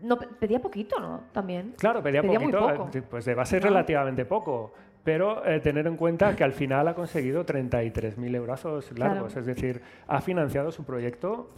No, 0.02 0.18
pe- 0.18 0.28
pedía 0.38 0.60
poquito, 0.60 0.98
¿no? 1.00 1.24
También. 1.32 1.74
Claro, 1.78 2.02
pedía, 2.02 2.22
Pedía 2.22 2.38
muy 2.38 2.52
poquito, 2.52 2.74
poco. 2.84 2.90
eh, 2.96 3.02
pues 3.02 3.28
va 3.36 3.42
a 3.42 3.46
ser 3.46 3.62
¿No? 3.62 3.68
relativamente 3.68 4.24
poco. 4.24 4.72
Pero 5.06 5.46
eh, 5.46 5.60
tener 5.60 5.86
en 5.86 5.96
cuenta 5.96 6.34
que 6.36 6.42
al 6.44 6.52
final 6.52 6.86
ha 6.88 6.94
conseguido 6.94 7.46
33.000 7.46 8.34
euros 8.34 8.64
largos. 8.64 8.90
Claro. 8.90 9.26
Es 9.28 9.46
decir, 9.46 9.80
ha 10.08 10.20
financiado 10.20 10.70
su 10.72 10.84
proyecto 10.84 11.48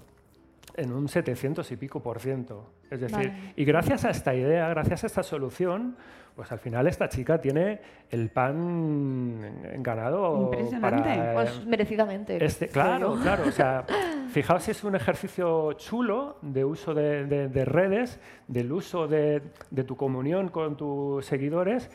en 0.76 0.92
un 0.92 1.08
700 1.08 1.72
y 1.72 1.76
pico 1.76 2.00
por 2.02 2.20
ciento. 2.20 2.70
Es 2.90 3.00
decir, 3.00 3.16
Vale. 3.16 3.52
y 3.56 3.64
gracias 3.64 4.04
a 4.04 4.10
esta 4.10 4.34
idea, 4.34 4.68
gracias 4.68 5.02
a 5.02 5.06
esta 5.06 5.22
solución, 5.22 5.96
pues 6.36 6.52
al 6.52 6.58
final 6.58 6.86
esta 6.86 7.08
chica 7.08 7.40
tiene 7.40 7.80
el 8.10 8.28
pan 8.28 9.82
ganado 9.82 10.42
Impresionante. 10.52 11.02
para... 11.02 11.32
Pues 11.34 11.64
merecidamente. 11.66 12.44
Este, 12.44 12.68
claro, 12.68 13.16
claro. 13.20 13.44
O 13.48 13.50
sea, 13.50 13.84
fijaos, 14.30 14.62
si 14.62 14.70
es 14.72 14.84
un 14.84 14.94
ejercicio 14.94 15.72
chulo 15.72 16.36
de 16.42 16.64
uso 16.66 16.92
de, 16.94 17.24
de- 17.24 17.48
de 17.48 17.64
redes, 17.64 18.20
del 18.46 18.70
uso 18.72 19.08
de, 19.08 19.42
de 19.70 19.84
tu 19.84 19.96
comunión 19.96 20.48
con 20.50 20.76
tus 20.76 21.24
seguidores 21.24 21.90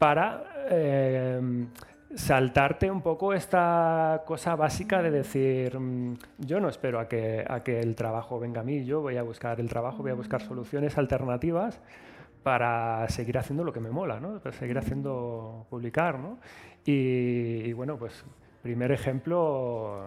para 0.00 0.44
eh, 0.70 1.66
saltarte 2.14 2.90
un 2.90 3.02
poco 3.02 3.34
esta 3.34 4.22
cosa 4.24 4.56
básica 4.56 5.02
de 5.02 5.10
decir, 5.10 5.78
mm, 5.78 6.14
yo 6.38 6.58
no 6.58 6.70
espero 6.70 6.98
a 7.00 7.06
que, 7.06 7.44
a 7.46 7.62
que 7.62 7.80
el 7.80 7.94
trabajo 7.94 8.40
venga 8.40 8.62
a 8.62 8.64
mí, 8.64 8.86
yo 8.86 9.02
voy 9.02 9.18
a 9.18 9.22
buscar 9.22 9.60
el 9.60 9.68
trabajo, 9.68 9.98
voy 9.98 10.12
a 10.12 10.14
buscar 10.14 10.40
soluciones 10.40 10.96
alternativas 10.96 11.82
para 12.42 13.06
seguir 13.10 13.36
haciendo 13.36 13.62
lo 13.62 13.74
que 13.74 13.80
me 13.80 13.90
mola, 13.90 14.20
¿no? 14.20 14.38
Para 14.38 14.56
seguir 14.56 14.78
haciendo 14.78 15.66
publicar, 15.68 16.18
¿no? 16.18 16.38
Y, 16.86 17.60
y 17.66 17.72
bueno, 17.74 17.98
pues 17.98 18.24
primer 18.62 18.92
ejemplo 18.92 20.00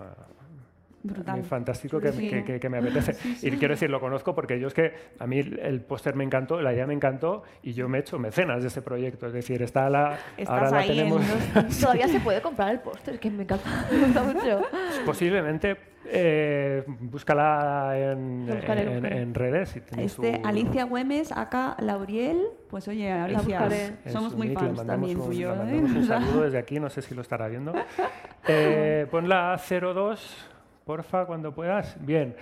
Brutal. 1.03 1.43
fantástico 1.43 1.99
que, 1.99 2.13
Sí. 2.13 2.30
que- 2.30 2.43
que- 2.45 2.59
que 2.61 2.69
me 2.69 2.77
apetece. 2.77 3.13
Sí, 3.13 3.35
sí. 3.35 3.47
Y 3.47 3.51
quiero 3.57 3.73
decir, 3.73 3.89
lo 3.89 3.99
conozco 3.99 4.34
porque 4.34 4.57
yo 4.59 4.67
es 4.67 4.73
que 4.73 4.93
a 5.19 5.27
mí 5.27 5.39
el, 5.39 5.81
póster 5.81 6.15
me 6.15 6.23
encantó, 6.23 6.61
la 6.61 6.73
idea 6.73 6.88
me 6.88 6.93
encantó 6.93 7.43
y 7.61 7.73
yo 7.73 7.89
me 7.89 7.97
he 7.97 8.01
hecho 8.01 8.17
mecenas 8.19 8.61
de 8.61 8.69
ese 8.69 8.81
proyecto. 8.81 9.27
Es 9.27 9.34
decir, 9.34 9.61
está 9.61 9.89
la, 9.89 10.17
Estás 10.38 10.49
ahora 10.57 10.71
la 10.71 10.77
ahí 10.77 10.88
tenemos... 10.88 11.21
los- 11.55 11.80
Todavía 11.81 12.07
se 12.07 12.19
puede 12.21 12.41
comprar 12.41 12.71
el 12.71 12.80
póster, 12.80 13.19
que 13.19 13.30
me 13.30 13.43
encanta, 13.43 13.69
me 13.91 13.99
gusta 14.05 14.23
mucho. 14.23 14.61
Posiblemente 15.05 15.75
eh, 16.05 16.84
búscala 16.88 17.93
en, 17.97 19.34
redes. 19.34 19.75
Y 19.75 19.81
tiene 19.81 20.03
Este, 20.05 20.41
su- 20.41 20.47
Alicia 20.47 20.84
Güemes, 20.85 21.31
acá 21.31 21.75
Lauriel. 21.80 22.41
Pues 22.69 22.88
oye, 22.88 23.11
Alicia, 23.11 23.67
somos 24.07 24.35
muy 24.35 24.47
le 24.49 24.53
fans 24.55 24.85
también 24.85 25.19
un- 25.19 25.27
tuyo. 25.27 25.55
le 25.65 25.77
¿eh? 25.77 25.80
un 25.80 26.05
saludo 26.05 26.41
desde 26.43 26.57
aquí, 26.57 26.80
no 26.80 26.89
sé 26.89 27.01
si 27.01 27.13
lo 27.15 27.21
estará 27.21 27.47
viendo. 27.47 27.73
Eh, 28.47 29.05
ponla 29.11 29.57
02, 29.57 30.49
porfa, 30.85 31.26
cuando 31.26 31.53
puedas. 31.53 31.95
Bien. 32.05 32.35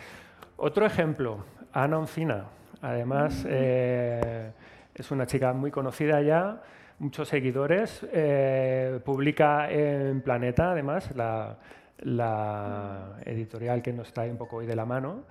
Otro 0.58 0.86
ejemplo, 0.86 1.44
Ana 1.74 1.98
Oncina. 2.00 2.46
Además, 2.82 3.46
eh, 3.48 4.52
es 4.96 5.12
una 5.12 5.26
chica 5.28 5.54
muy 5.54 5.72
conocida 5.72 6.22
ya, 6.22 6.62
muchos 7.00 7.28
seguidores. 7.28 8.06
eh, 8.12 9.00
publica 9.06 9.70
en 9.72 10.22
Planeta, 10.22 10.72
además, 10.72 11.16
la, 11.16 11.58
la 12.00 13.18
editorial 13.26 13.82
que 13.82 13.94
nos 13.94 14.12
trae 14.14 14.32
un 14.32 14.38
poco 14.38 14.58
hoy 14.58 14.66
de 14.66 14.76
la 14.76 14.86
mano. 14.86 15.24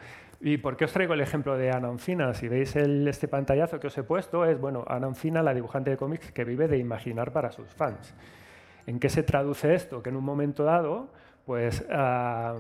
¿Y 0.43 0.57
por 0.57 0.77
qué 0.77 0.87
os 0.87 0.93
traigo 0.93 1.13
el 1.13 1.21
ejemplo 1.21 1.59
de 1.59 1.71
Ana 1.71 1.91
Oncina? 1.91 2.33
Si 2.33 2.49
veis 2.49 2.75
el- 2.77 3.07
este 3.07 3.29
pantallazo 3.29 3.79
que 3.79 3.89
os 3.89 3.99
he 3.99 4.03
puesto, 4.05 4.45
es 4.47 4.59
bueno, 4.59 4.85
Ana 4.89 5.07
Oncina, 5.09 5.43
la 5.43 5.53
dibujante 5.53 5.91
de 5.91 5.97
cómics 5.99 6.33
que 6.33 6.45
vive 6.45 6.67
de 6.67 6.79
imaginar 6.79 7.31
para 7.33 7.51
sus 7.53 7.69
fans. 7.75 8.15
¿En 8.87 8.99
qué 8.99 9.11
se 9.11 9.23
traduce 9.23 9.75
esto? 9.75 10.03
Que 10.03 10.09
en 10.09 10.17
un 10.17 10.25
momento 10.25 10.65
dado, 10.65 11.09
pues 11.45 11.85
ah, 11.93 12.57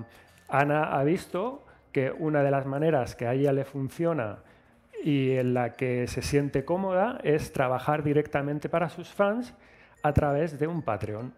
Ana 0.50 0.84
ha 0.98 1.04
visto 1.04 1.64
que 1.92 2.10
una 2.10 2.42
de 2.42 2.50
las 2.50 2.66
maneras 2.66 3.16
que 3.16 3.26
a 3.26 3.34
ella 3.34 3.52
le 3.52 3.64
funciona 3.64 4.38
y 5.02 5.32
en 5.32 5.54
la 5.54 5.72
que 5.72 6.06
se 6.06 6.22
siente 6.22 6.64
cómoda 6.64 7.18
es 7.22 7.52
trabajar 7.52 8.02
directamente 8.02 8.68
para 8.68 8.88
sus 8.88 9.08
fans 9.08 9.54
a 10.02 10.12
través 10.12 10.58
de 10.58 10.66
un 10.66 10.82
Patreon 10.82 11.32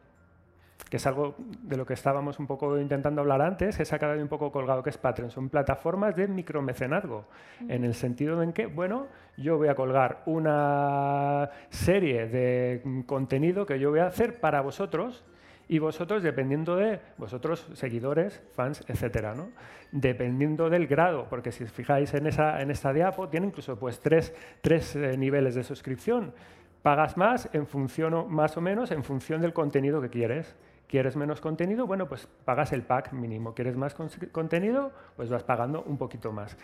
que 0.93 0.98
es 0.98 1.06
algo 1.06 1.36
de 1.39 1.78
lo 1.78 1.86
que 1.86 1.94
estábamos 1.94 2.39
un 2.39 2.47
poco 2.47 2.78
intentando 2.78 3.22
hablar 3.22 3.40
antes, 3.40 3.78
que 3.78 3.84
se 3.86 3.94
ha 3.94 3.98
quedado 3.98 4.20
un 4.20 4.28
poco 4.28 4.52
colgado, 4.52 4.82
que 4.82 4.90
es 4.90 4.98
Patreon. 4.98 5.30
Son 5.30 5.48
plataformas 5.48 6.14
de 6.16 6.28
micromecenazgo, 6.28 7.24
en 7.66 7.84
el 7.84 7.94
sentido 7.94 8.43
en 8.43 8.52
que, 8.52 8.66
bueno, 8.66 9.06
yo 9.39 9.56
voy 9.56 9.68
a 9.68 9.74
colgar 9.74 10.22
una 10.26 11.48
serie 11.70 12.26
de 12.26 13.05
contenido 13.06 13.64
que 13.64 13.78
yo 13.78 13.89
voy 13.89 14.01
a 14.01 14.06
hacer 14.09 14.39
para 14.39 14.60
vosotros 14.60 15.24
y 15.73 15.78
vosotros, 15.78 16.23
dependiendo 16.23 16.77
de 16.77 17.01
vosotros, 17.16 17.66
seguidores, 17.73 18.43
fans, 18.55 18.85
etcétera, 18.89 19.35
¿no? 19.35 19.53
Dependiendo 19.90 20.69
del 20.69 20.86
grado, 20.86 21.27
porque 21.31 21.51
si 21.51 21.65
os 21.65 21.73
fijáis 21.73 22.12
en, 22.12 22.27
esa, 22.27 22.61
en 22.61 22.70
esta 22.70 22.93
diapo, 22.93 23.31
tiene 23.31 23.47
incluso 23.47 23.78
pues, 23.78 23.99
tres, 23.99 24.35
tres 24.61 24.94
eh, 24.97 25.16
niveles 25.16 25.55
de 25.55 25.65
suscripción. 25.65 26.35
Pagas 26.82 27.16
más 27.16 27.49
en 27.55 27.66
función 27.66 28.12
o 28.12 28.27
más 28.27 28.55
o 28.59 28.61
menos 28.61 28.90
en 28.90 29.03
función 29.03 29.40
del 29.40 29.55
contenido 29.55 30.03
que 30.03 30.11
quieres. 30.11 30.55
¿Quieres 30.89 31.16
menos 31.16 31.40
contenido? 31.40 31.86
Bueno, 31.86 32.07
pues 32.07 32.28
pagas 32.44 32.74
el 32.74 32.82
pack 32.82 33.15
mínimo. 33.15 33.55
¿Quieres 33.55 33.74
más 33.74 33.97
contenido? 34.31 34.93
Pues 35.16 35.31
vas 35.31 35.43
pagando 35.43 35.82
un 35.85 35.97
poquito 35.97 36.32
más. 36.32 36.55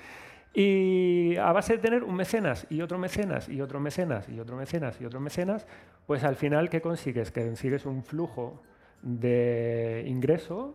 Y 0.53 1.35
a 1.37 1.51
base 1.53 1.77
de 1.77 1.79
tener 1.79 2.05
un 2.05 2.15
mecenas 2.15 2.67
y 2.69 2.83
otro 2.83 2.99
mecenas 2.99 3.49
y 3.49 3.63
otro 3.63 3.81
mecenas 3.81 4.29
y 4.29 4.39
otro 4.39 4.55
mecenas 4.55 5.01
y 5.01 5.07
otro 5.07 5.19
mecenas, 5.19 5.67
pues 6.07 6.25
al 6.25 6.37
final, 6.37 6.69
¿qué 6.69 6.83
consigues? 6.83 7.31
Que 7.31 7.47
consigues 7.47 7.87
un 7.87 8.05
flujo 8.05 8.61
de 9.03 10.05
ingreso 10.07 10.75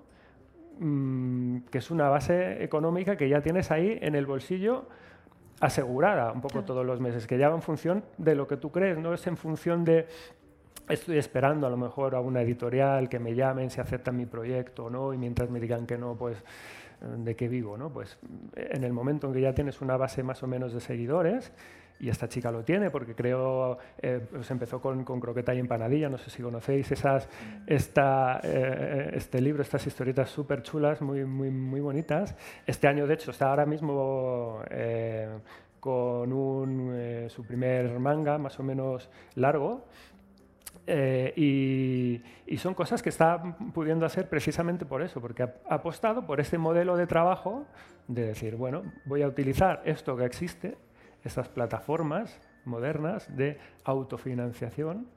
mm, 0.80 1.60
que 1.72 1.78
es 1.78 1.92
una 1.92 2.10
base 2.10 2.64
económica 2.64 3.18
que 3.18 3.30
ya 3.30 3.42
tienes 3.42 3.72
ahí 3.72 3.98
en 4.02 4.16
el 4.16 4.26
bolsillo 4.26 4.88
asegurada 5.60 6.32
un 6.32 6.42
poco 6.42 6.64
todos 6.64 6.86
los 6.86 7.00
meses, 7.00 7.26
que 7.28 7.38
ya 7.38 7.50
va 7.50 7.56
en 7.56 7.62
función 7.62 8.04
de 8.18 8.36
lo 8.36 8.48
que 8.48 8.58
tú 8.58 8.72
crees, 8.72 8.98
no 8.98 9.14
es 9.14 9.26
en 9.28 9.38
función 9.38 9.86
de 9.86 10.08
estoy 10.90 11.18
esperando 11.18 11.68
a 11.68 11.70
lo 11.70 11.78
mejor 11.78 12.16
a 12.16 12.20
una 12.20 12.42
editorial 12.42 13.08
que 13.08 13.20
me 13.20 13.36
llamen 13.36 13.70
si 13.70 13.80
aceptan 13.80 14.18
mi 14.18 14.26
proyecto 14.26 14.86
o 14.86 14.90
no, 14.90 15.14
y 15.14 15.18
mientras 15.18 15.50
me 15.50 15.60
digan 15.60 15.86
que 15.86 15.98
no, 15.98 16.16
pues 16.16 16.38
eh, 16.38 17.06
de 17.18 17.36
qué 17.36 17.48
vivo, 17.48 17.78
¿no? 17.78 17.90
Pues 17.90 18.18
en 18.56 18.84
el 18.84 18.94
momento 18.94 19.28
en 19.28 19.34
que 19.34 19.42
ya 19.42 19.54
tienes 19.54 19.82
una 19.82 19.98
base 19.98 20.24
más 20.24 20.44
o 20.44 20.48
menos 20.48 20.74
de 20.74 20.82
seguidores, 20.82 21.54
y 22.04 22.10
esta 22.10 22.28
chica 22.28 22.52
lo 22.52 22.66
tiene 22.66 22.92
porque 22.92 23.16
creo, 23.16 23.78
eh, 24.02 24.20
pues 24.30 24.52
empezó 24.52 24.82
con, 24.82 25.06
con 25.06 25.22
Croqueta 25.22 25.54
y 25.54 25.60
Empanadilla, 25.60 26.10
no 26.10 26.18
sé 26.18 26.30
si 26.30 26.44
conocéis 26.44 26.92
esas, 26.92 27.30
esta, 27.66 28.42
eh, 28.44 29.12
este 29.14 29.40
libro, 29.40 29.62
estas 29.62 29.88
historietas 29.88 30.30
súper 30.30 30.64
chulas, 30.64 31.02
muy, 31.02 31.24
muy, 31.24 31.50
muy 31.50 31.80
bonitas. 31.80 32.36
Este 32.68 32.90
año, 32.90 33.08
de 33.08 33.14
hecho, 33.14 33.32
está 33.32 33.52
ahora 33.52 33.66
mismo 33.66 34.60
eh, 34.70 35.30
con 35.80 36.34
un, 36.34 36.92
eh, 36.94 37.28
su 37.30 37.46
primer 37.46 37.98
manga 38.00 38.38
más 38.38 38.60
o 38.60 38.64
menos 38.64 39.10
largo, 39.36 39.86
y, 40.86 42.22
y 42.46 42.58
son 42.58 42.74
cosas 42.74 43.02
que 43.02 43.08
está 43.08 43.42
pudiendo 43.74 44.06
hacer 44.06 44.28
precisamente 44.28 44.86
por 44.86 45.02
eso, 45.02 45.22
porque 45.22 45.44
ha 45.44 45.54
apostado 45.70 46.26
por 46.26 46.42
este 46.42 46.58
modelo 46.58 46.98
de 46.98 47.08
trabajo 47.08 47.66
de 48.10 48.26
decir, 48.26 48.58
bueno, 48.58 48.84
voy 49.06 49.22
a 49.22 49.28
utilizar 49.30 49.82
esto 49.86 50.18
que 50.18 50.26
existe, 50.26 50.76
estas 51.24 51.50
plataformas 51.50 52.40
modernas 52.66 53.36
de 53.36 53.58
autofinanciación 53.84 55.08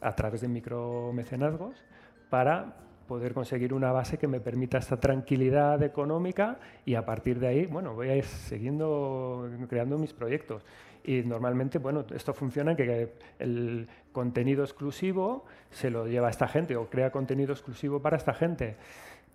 a 0.00 0.14
través 0.14 0.40
de 0.40 0.48
micromecenazgos 0.48 1.84
para 2.30 2.76
poder 3.06 3.34
conseguir 3.34 3.74
una 3.74 3.90
base 3.90 4.18
que 4.18 4.28
me 4.28 4.38
permita 4.38 4.78
esta 4.78 5.00
tranquilidad 5.00 5.82
económica 5.82 6.60
y 6.86 6.94
a 6.94 7.04
partir 7.04 7.40
de 7.40 7.48
ahí, 7.48 7.66
bueno, 7.66 7.92
voy 7.92 8.08
a 8.08 8.16
ir 8.16 8.24
siguiendo 8.24 9.50
creando 9.68 9.98
mis 9.98 10.12
proyectos. 10.12 10.64
Y 11.02 11.22
normalmente, 11.22 11.78
bueno, 11.78 12.04
esto 12.14 12.32
funciona 12.32 12.72
en 12.72 12.76
que 12.76 13.12
el 13.40 13.88
contenido 14.12 14.62
exclusivo 14.62 15.44
se 15.70 15.90
lo 15.90 16.06
lleva 16.06 16.30
esta 16.30 16.46
gente 16.46 16.76
o 16.76 16.88
crea 16.88 17.10
contenido 17.10 17.52
exclusivo 17.52 18.00
para 18.00 18.16
esta 18.16 18.32
gente 18.32 18.76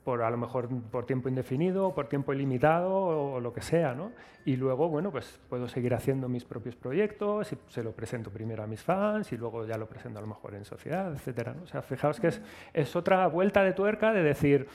por 0.05 0.21
a 0.21 0.29
lo 0.29 0.37
mejor 0.37 0.69
por 0.91 1.05
tiempo 1.05 1.27
indefinido, 1.27 1.93
por 1.95 2.07
tiempo 2.07 2.31
ilimitado 2.31 2.93
o, 2.93 3.39
lo 3.39 3.51
que 3.51 3.61
sea, 3.61 3.95
¿no? 3.95 4.11
Y 4.45 4.55
luego, 4.55 4.87
bueno, 4.87 5.11
pues 5.11 5.39
puedo 5.49 5.67
seguir 5.67 5.95
haciendo 5.95 6.29
mis 6.29 6.45
propios 6.45 6.75
proyectos 6.75 7.51
y 7.51 7.57
se 7.69 7.83
lo 7.83 7.91
presento 7.91 8.29
primero 8.29 8.63
a 8.63 8.67
mis 8.67 8.83
fans 8.83 9.33
y 9.33 9.37
luego 9.37 9.65
ya 9.65 9.77
lo 9.77 9.87
presento 9.87 10.19
a 10.19 10.21
lo 10.21 10.27
mejor 10.27 10.53
en 10.53 10.63
sociedad, 10.63 11.11
etcétera, 11.11 11.55
¿no? 11.55 11.63
O 11.63 11.67
sea, 11.67 11.81
fijaos 11.81 12.19
que 12.19 12.27
es, 12.27 12.41
es 12.71 12.95
otra 12.95 13.25
vuelta 13.27 13.63
de 13.63 13.73
tuerca 13.73 14.13
de 14.13 14.21
decir 14.21 14.67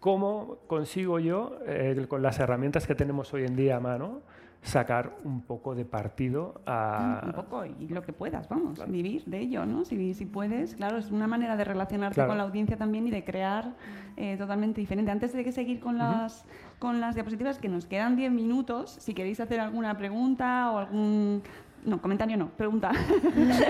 cómo 0.00 0.56
consigo 0.66 1.20
yo, 1.20 1.58
eh, 1.66 2.06
con 2.08 2.22
las 2.22 2.40
herramientas 2.40 2.86
que 2.86 2.94
tenemos 2.94 3.32
hoy 3.34 3.44
en 3.44 3.54
día 3.54 3.76
a 3.76 3.80
mano, 3.80 4.22
sacar 4.62 5.16
un 5.24 5.42
poco 5.42 5.74
de 5.74 5.84
partido 5.84 6.60
a... 6.66 7.20
Un 7.26 7.32
poco, 7.32 7.64
y 7.64 7.88
lo 7.88 8.02
que 8.02 8.12
puedas, 8.12 8.48
vamos, 8.48 8.78
vivir 8.88 9.24
de 9.24 9.40
ello, 9.40 9.66
¿no? 9.66 9.84
Si, 9.84 10.14
si 10.14 10.24
puedes, 10.24 10.76
claro, 10.76 10.98
es 10.98 11.10
una 11.10 11.26
manera 11.26 11.56
de 11.56 11.64
relacionarte 11.64 12.24
con 12.26 12.38
la 12.38 12.44
audiencia 12.44 12.76
también 12.76 13.06
y 13.08 13.10
de 13.10 13.24
crear 13.24 13.74
eh, 14.16 14.36
totalmente 14.36 14.80
diferente. 14.80 15.10
Antes 15.10 15.32
de 15.32 15.42
que 15.42 15.50
seguir 15.50 15.80
con, 15.80 15.98
las, 15.98 16.44
con 16.78 17.00
las 17.00 17.16
diapositivas, 17.16 17.58
que 17.58 17.68
nos 17.68 17.86
quedan 17.86 18.14
10 18.14 18.30
minutos, 18.30 18.90
si 18.90 19.14
queréis 19.14 19.40
hacer 19.40 19.58
alguna 19.58 19.96
pregunta 19.98 20.70
o 20.70 20.78
algún 20.78 21.42
no, 21.84 22.00
comentario 22.00 22.36
no, 22.36 22.48
pregunta. 22.50 22.92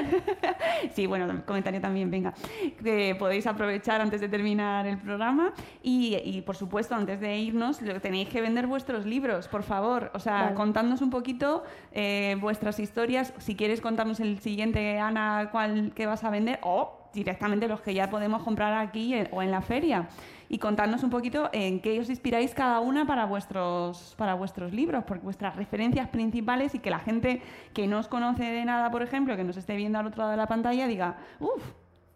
sí, 0.94 1.06
bueno, 1.06 1.42
comentario 1.46 1.80
también, 1.80 2.10
venga. 2.10 2.34
Que 2.82 3.16
podéis 3.18 3.46
aprovechar 3.46 4.00
antes 4.00 4.20
de 4.20 4.28
terminar 4.28 4.86
el 4.86 4.98
programa. 4.98 5.52
Y, 5.82 6.42
por 6.42 6.56
supuesto, 6.56 6.94
antes 6.94 7.20
de 7.20 7.38
irnos, 7.38 7.78
tenéis 8.00 8.28
que 8.28 8.40
vender 8.40 8.66
vuestros 8.66 9.06
libros, 9.06 9.48
por 9.48 9.62
favor. 9.62 10.10
O 10.14 10.18
sea, 10.18 10.54
contadnos 10.54 11.00
un 11.00 11.10
poquito 11.10 11.64
eh, 11.92 12.36
vuestras 12.40 12.78
historias. 12.78 13.32
Si 13.38 13.56
quieres 13.56 13.80
contarnos 13.80 14.20
el 14.20 14.38
siguiente, 14.40 14.98
Ana, 14.98 15.48
cuál 15.50 15.92
que 15.94 16.06
vas 16.06 16.24
a 16.24 16.30
vender, 16.30 16.58
o 16.62 16.98
directamente 17.12 17.68
los 17.68 17.80
que 17.80 17.94
ya 17.94 18.10
podemos 18.10 18.42
comprar 18.42 18.72
aquí 18.74 19.14
o 19.30 19.42
en 19.42 19.50
la 19.50 19.60
feria 19.60 20.08
y 20.52 20.58
contarnos 20.58 21.02
un 21.02 21.08
poquito 21.08 21.48
en 21.54 21.80
qué 21.80 21.98
os 21.98 22.10
inspiráis 22.10 22.52
cada 22.52 22.80
una 22.80 23.06
para 23.06 23.24
vuestros, 23.24 24.14
para 24.18 24.34
vuestros 24.34 24.70
libros, 24.74 25.02
porque 25.04 25.24
vuestras 25.24 25.56
referencias 25.56 26.10
principales 26.10 26.74
y 26.74 26.78
que 26.78 26.90
la 26.90 26.98
gente 26.98 27.40
que 27.72 27.86
no 27.86 27.98
os 27.98 28.06
conoce 28.06 28.44
de 28.44 28.62
nada, 28.66 28.90
por 28.90 29.02
ejemplo, 29.02 29.34
que 29.34 29.44
nos 29.44 29.56
esté 29.56 29.76
viendo 29.76 29.98
al 29.98 30.08
otro 30.08 30.18
lado 30.18 30.32
de 30.32 30.36
la 30.36 30.46
pantalla, 30.46 30.86
diga, 30.86 31.16
uff, 31.40 31.64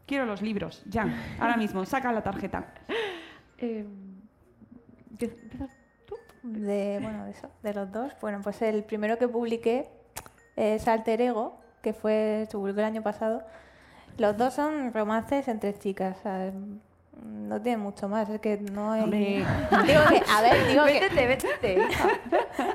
quiero 0.04 0.26
los 0.26 0.42
libros, 0.42 0.84
ya, 0.84 1.08
ahora 1.40 1.56
mismo, 1.56 1.86
saca 1.86 2.12
la 2.12 2.22
tarjeta. 2.22 2.74
Eh, 3.58 3.86
de, 6.42 6.98
bueno, 7.00 7.24
de, 7.24 7.30
eso, 7.30 7.48
de 7.62 7.72
los 7.72 7.90
dos. 7.90 8.12
Bueno, 8.20 8.42
pues 8.42 8.60
el 8.60 8.84
primero 8.84 9.16
que 9.16 9.28
publiqué 9.28 9.88
es 10.56 10.86
Alter 10.86 11.22
Ego, 11.22 11.58
que 11.80 11.94
fue, 11.94 12.46
se 12.50 12.58
publicó 12.58 12.80
el 12.80 12.84
año 12.84 13.02
pasado. 13.02 13.44
Los 14.18 14.36
dos 14.36 14.52
son 14.52 14.92
romances 14.92 15.48
entre 15.48 15.72
chicas. 15.78 16.18
No 17.24 17.60
tiene 17.62 17.78
mucho 17.78 18.08
más, 18.08 18.28
es 18.28 18.40
que 18.40 18.58
no 18.58 18.92
hay... 18.92 19.04
digo 19.06 20.00
que, 20.08 20.22
a 20.28 20.42
ver, 20.42 20.68
digo 20.68 20.84
vétete, 20.84 21.26
Vétete, 21.26 21.88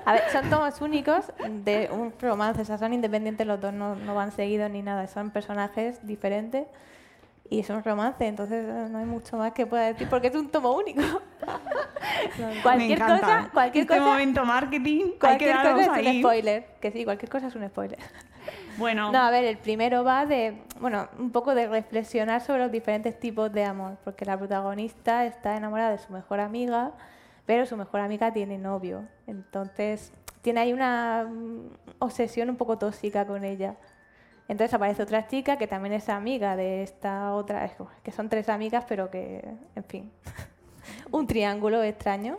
A 0.06 0.14
ver, 0.14 0.24
son 0.32 0.50
tomos 0.50 0.82
únicos 0.82 1.26
de 1.64 1.90
un 1.92 2.14
romance, 2.20 2.62
o 2.62 2.66
sea, 2.66 2.78
son 2.78 2.94
independientes 2.94 3.46
los 3.46 3.60
dos, 3.60 3.74
no, 3.74 3.96
no 3.96 4.16
van 4.16 4.32
seguidos 4.32 4.72
ni 4.72 4.82
nada, 4.82 5.08
son 5.08 5.30
personajes 5.30 6.06
diferentes 6.06 6.68
y 7.52 7.64
son 7.64 7.84
romance, 7.84 8.26
entonces 8.26 8.66
eh, 8.66 8.88
no 8.90 8.98
hay 9.00 9.06
mucho 9.06 9.36
más 9.36 9.52
que 9.52 9.66
pueda 9.66 9.88
decir 9.88 10.08
porque 10.10 10.28
es 10.28 10.36
un 10.36 10.50
tomo 10.50 10.72
único. 10.72 11.02
cualquier 12.64 12.98
cosa, 12.98 13.50
cualquier 13.52 13.82
este 13.84 13.98
cosa, 13.98 14.10
momento 14.10 14.46
marketing, 14.46 15.12
cualquier 15.20 15.58
cosa 15.58 15.82
es 15.82 16.08
un 16.08 16.20
spoiler, 16.20 16.66
que 16.80 16.92
sí, 16.92 17.04
cualquier 17.04 17.30
cosa 17.30 17.48
es 17.48 17.56
un 17.56 17.68
spoiler. 17.68 18.00
Bueno. 18.78 19.12
No, 19.12 19.20
a 19.20 19.32
ver, 19.32 19.44
el 19.46 19.58
primero 19.58 20.04
va 20.04 20.26
de, 20.26 20.62
bueno, 20.80 21.08
un 21.20 21.32
poco 21.32 21.54
de 21.54 21.68
reflexionar 21.68 22.42
sobre 22.42 22.64
los 22.64 22.72
diferentes 22.72 23.20
tipos 23.20 23.52
de 23.52 23.66
amor, 23.66 23.98
porque 24.04 24.26
la 24.26 24.38
protagonista 24.38 25.26
está 25.26 25.58
enamorada 25.58 25.92
de 25.92 25.98
su 25.98 26.12
mejor 26.12 26.40
amiga, 26.40 26.92
pero 27.46 27.66
su 27.66 27.78
mejor 27.78 28.02
amiga 28.02 28.32
tiene 28.34 28.58
novio. 28.58 29.08
Entonces, 29.28 30.12
tiene 30.42 30.62
ahí 30.62 30.74
una 30.74 31.28
mm, 31.30 31.70
obsesión 32.00 32.50
un 32.50 32.56
poco 32.56 32.78
tóxica 32.78 33.26
con 33.26 33.44
ella. 33.44 33.76
Entonces 34.48 34.74
aparece 34.74 35.04
otra 35.04 35.28
chica 35.28 35.58
que 35.58 35.68
también 35.68 35.94
es 35.94 36.10
amiga 36.10 36.56
de 36.56 36.84
esta 36.84 37.34
otra, 37.34 37.72
que 38.04 38.12
son 38.12 38.28
tres 38.28 38.50
amigas, 38.50 38.84
pero 38.88 39.10
que, 39.10 39.48
en 39.76 39.84
fin, 39.86 40.12
un 41.12 41.26
triángulo 41.26 41.82
extraño. 41.84 42.38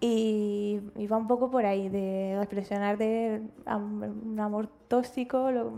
Y, 0.00 0.80
va 1.10 1.16
un 1.18 1.26
poco 1.26 1.50
por 1.50 1.66
ahí, 1.66 1.88
de 1.88 2.36
reflexionar 2.38 2.96
de 2.96 3.42
un 3.66 4.40
amor 4.40 4.68
tóxico, 4.88 5.50
los 5.50 5.72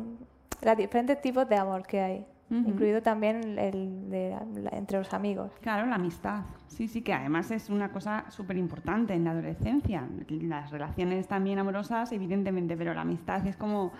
diferentes 0.77 1.21
tipos 1.21 1.49
de 1.49 1.57
amor 1.57 1.87
que 1.87 2.01
hay 2.01 2.27
incluido 2.51 3.01
también 3.03 3.59
el 3.59 4.11
de 4.11 4.37
entre 4.73 4.99
los 4.99 5.13
amigos. 5.15 5.51
Claro, 5.61 5.87
la 5.87 5.97
amistad. 5.97 6.43
Sí, 6.73 6.89
sí, 6.89 7.03
que 7.03 7.13
además 7.13 7.51
es 7.51 7.69
una 7.69 7.93
cosa 7.93 8.25
súper 8.31 8.57
importante 8.57 9.13
en 9.13 9.25
la 9.25 9.33
adolescencia. 9.33 10.09
Las 10.29 10.71
relaciones 10.71 11.29
también 11.29 11.59
amorosas, 11.59 12.11
evidentemente, 12.13 12.77
pero 12.79 12.95
la 12.95 13.03
amistad 13.03 13.47
es 13.47 13.57
como, 13.57 13.93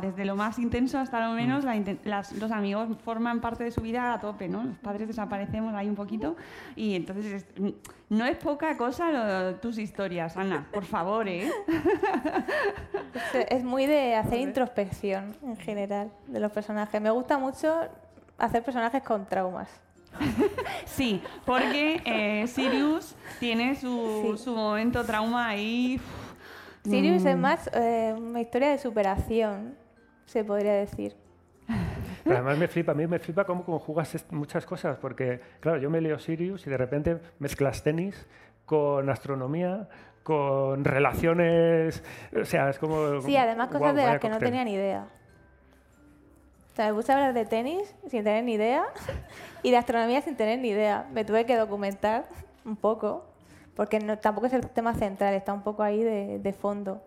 desde 0.00 0.24
lo 0.24 0.36
más 0.36 0.60
intenso 0.60 0.98
hasta 0.98 1.26
lo 1.26 1.34
menos, 1.34 1.64
mm. 1.64 2.38
los 2.38 2.52
amigos 2.52 2.96
forman 3.04 3.40
parte 3.40 3.64
de 3.64 3.72
su 3.72 3.80
vida 3.80 4.12
a 4.12 4.20
tope, 4.20 4.48
¿no? 4.48 4.62
Los 4.62 4.78
padres 4.78 5.08
desaparecemos 5.08 5.74
ahí 5.74 5.88
un 5.88 5.96
poquito 5.96 6.36
y 6.76 6.94
entonces 6.94 7.44
no 8.08 8.24
es 8.24 8.36
poca 8.36 8.76
cosa 8.76 9.58
tus 9.60 9.76
historias, 9.78 10.36
Ana, 10.36 10.66
por 10.72 10.84
favor, 10.84 11.26
¿eh? 11.26 11.50
es 13.50 13.64
muy 13.64 13.86
de 13.86 14.14
hacer 14.14 14.40
introspección 14.40 15.36
en 15.42 15.56
general 15.56 16.12
de 16.28 16.38
los 16.38 16.52
personajes. 16.52 17.00
Me 17.00 17.10
gusta 17.10 17.36
mucho 17.36 17.74
hacer 18.38 18.62
personajes 18.62 19.02
con 19.02 19.26
traumas. 19.26 19.85
sí, 20.86 21.22
porque 21.44 22.00
eh, 22.04 22.46
Sirius 22.46 23.14
tiene 23.40 23.74
su, 23.76 24.40
su, 24.42 24.54
momento 24.54 25.04
trauma 25.04 25.48
ahí. 25.48 26.00
Sirius 26.84 27.24
es 27.24 27.36
mm. 27.36 27.40
más 27.40 27.70
eh, 27.74 28.14
una 28.16 28.40
historia 28.40 28.70
de 28.70 28.78
superación, 28.78 29.74
se 30.24 30.44
podría 30.44 30.74
decir. 30.74 31.16
Pero 32.24 32.36
además 32.36 32.58
me 32.58 32.68
flipa, 32.68 32.92
a 32.92 32.94
mí 32.94 33.06
me 33.06 33.18
flipa 33.18 33.44
cómo 33.44 33.64
conjugas 33.64 34.24
muchas 34.30 34.66
cosas, 34.66 34.98
porque 34.98 35.40
claro, 35.60 35.78
yo 35.78 35.90
me 35.90 36.00
leo 36.00 36.18
Sirius 36.18 36.66
y 36.66 36.70
de 36.70 36.76
repente 36.76 37.18
mezclas 37.38 37.82
tenis 37.82 38.26
con 38.64 39.08
astronomía, 39.08 39.88
con 40.24 40.84
relaciones, 40.84 42.02
o 42.38 42.44
sea, 42.44 42.68
es 42.70 42.78
como... 42.80 43.20
Sí, 43.22 43.36
además 43.36 43.68
cosas 43.68 43.94
de 43.94 44.02
las 44.02 44.18
que 44.18 44.28
no 44.28 44.38
tenía 44.38 44.64
ni 44.64 44.74
idea. 44.74 45.06
O 46.76 46.78
sea, 46.78 46.86
me 46.88 46.92
gusta 46.92 47.14
hablar 47.14 47.32
de 47.32 47.46
tenis 47.46 47.94
sin 48.02 48.22
tener 48.22 48.44
ni 48.44 48.52
idea 48.52 48.84
y 49.62 49.70
de 49.70 49.78
astronomía 49.78 50.20
sin 50.20 50.36
tener 50.36 50.58
ni 50.58 50.68
idea. 50.68 51.06
Me 51.10 51.24
tuve 51.24 51.46
que 51.46 51.56
documentar 51.56 52.26
un 52.66 52.76
poco, 52.76 53.24
porque 53.74 53.98
no, 53.98 54.18
tampoco 54.18 54.46
es 54.46 54.52
el 54.52 54.68
tema 54.68 54.92
central, 54.92 55.32
está 55.32 55.54
un 55.54 55.62
poco 55.62 55.82
ahí 55.82 56.04
de, 56.04 56.38
de 56.38 56.52
fondo. 56.52 57.00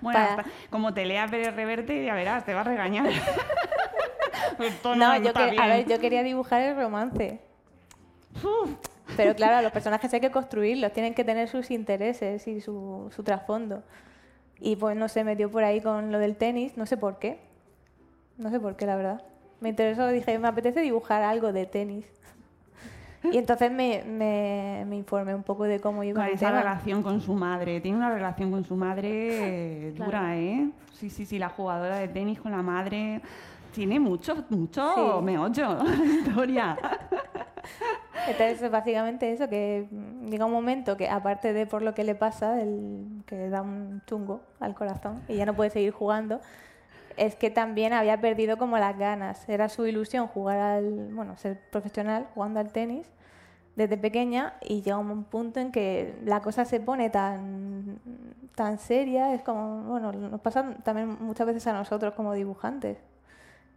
Bueno, 0.00 0.42
como 0.68 0.92
te 0.92 1.06
lea 1.06 1.28
Pérez 1.28 1.54
Reverte, 1.54 2.04
ya 2.04 2.12
verás, 2.14 2.44
te 2.44 2.54
va 2.54 2.62
a 2.62 2.64
regañar. 2.64 3.06
no, 4.96 5.16
yo, 5.18 5.30
a 5.32 5.66
ver, 5.68 5.86
yo 5.86 6.00
quería 6.00 6.24
dibujar 6.24 6.62
el 6.62 6.74
romance. 6.74 7.38
Pero 9.16 9.36
claro, 9.36 9.62
los 9.62 9.70
personajes 9.78 10.12
hay 10.12 10.20
que 10.20 10.32
construirlos, 10.32 10.92
tienen 10.92 11.14
que 11.14 11.22
tener 11.22 11.48
sus 11.48 11.70
intereses 11.70 12.48
y 12.48 12.60
su, 12.60 13.12
su 13.14 13.22
trasfondo. 13.22 13.84
Y 14.58 14.74
pues 14.74 14.96
no 14.96 15.06
se 15.06 15.22
metió 15.22 15.52
por 15.52 15.62
ahí 15.62 15.80
con 15.80 16.10
lo 16.10 16.18
del 16.18 16.34
tenis, 16.34 16.76
no 16.76 16.84
sé 16.84 16.96
por 16.96 17.20
qué. 17.20 17.38
No 18.38 18.50
sé 18.50 18.60
por 18.60 18.76
qué, 18.76 18.86
la 18.86 18.96
verdad. 18.96 19.22
Me 19.60 19.70
interesó, 19.70 20.08
dije, 20.08 20.38
me 20.38 20.48
apetece 20.48 20.80
dibujar 20.80 21.22
algo 21.22 21.52
de 21.52 21.66
tenis. 21.66 22.04
Y 23.32 23.38
entonces 23.38 23.72
me, 23.72 24.04
me, 24.04 24.84
me 24.86 24.96
informé 24.96 25.34
un 25.34 25.42
poco 25.42 25.64
de 25.64 25.80
cómo 25.80 26.04
iba 26.04 26.28
esa 26.28 26.50
relación 26.50 27.02
con 27.02 27.22
su 27.22 27.32
madre. 27.32 27.80
Tiene 27.80 27.96
una 27.96 28.10
relación 28.10 28.50
con 28.50 28.64
su 28.64 28.76
madre 28.76 29.92
dura, 29.92 30.36
¿eh? 30.36 30.68
Sí, 30.92 31.08
sí, 31.08 31.24
sí, 31.24 31.38
la 31.38 31.48
jugadora 31.48 31.96
de 31.96 32.08
tenis 32.08 32.38
con 32.38 32.52
la 32.52 32.60
madre. 32.60 33.22
Tiene 33.72 33.98
mucho, 33.98 34.44
mucho 34.50 35.22
meollo 35.22 35.78
la 35.82 36.04
historia. 36.04 36.76
Entonces, 38.28 38.70
básicamente 38.70 39.32
eso, 39.32 39.48
que 39.48 39.88
llega 40.28 40.44
un 40.44 40.52
momento 40.52 40.96
que, 40.96 41.08
aparte 41.08 41.52
de 41.52 41.66
por 41.66 41.82
lo 41.82 41.94
que 41.94 42.04
le 42.04 42.14
pasa, 42.14 42.60
el, 42.60 43.22
que 43.26 43.48
da 43.48 43.62
un 43.62 44.02
chungo 44.06 44.42
al 44.60 44.74
corazón 44.74 45.22
y 45.28 45.36
ya 45.36 45.46
no 45.46 45.54
puede 45.54 45.70
seguir 45.70 45.92
jugando, 45.92 46.40
es 47.16 47.36
que 47.36 47.50
también 47.50 47.92
había 47.92 48.20
perdido 48.20 48.56
como 48.56 48.78
las 48.78 48.98
ganas. 48.98 49.48
Era 49.48 49.68
su 49.68 49.86
ilusión 49.86 50.26
jugar 50.26 50.58
al, 50.58 51.12
bueno, 51.12 51.36
ser 51.36 51.60
profesional 51.70 52.28
jugando 52.34 52.60
al 52.60 52.72
tenis 52.72 53.06
desde 53.76 53.96
pequeña 53.96 54.54
y 54.62 54.82
llega 54.82 54.98
un 54.98 55.24
punto 55.24 55.60
en 55.60 55.72
que 55.72 56.16
la 56.24 56.40
cosa 56.40 56.64
se 56.64 56.80
pone 56.80 57.10
tan, 57.10 57.98
tan 58.54 58.78
seria, 58.78 59.34
es 59.34 59.42
como, 59.42 59.82
bueno, 59.82 60.12
nos 60.12 60.40
pasa 60.40 60.76
también 60.84 61.16
muchas 61.20 61.46
veces 61.46 61.66
a 61.66 61.72
nosotros 61.72 62.14
como 62.14 62.34
dibujantes, 62.34 62.98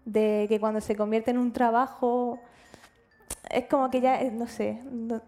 de 0.05 0.45
que 0.49 0.59
cuando 0.59 0.81
se 0.81 0.95
convierte 0.95 1.31
en 1.31 1.39
un 1.39 1.51
trabajo 1.51 2.39
es 3.49 3.65
como 3.65 3.89
que 3.89 4.01
ya, 4.01 4.21
eh, 4.21 4.31
no 4.31 4.47
sé, 4.47 4.81
no, 4.91 5.21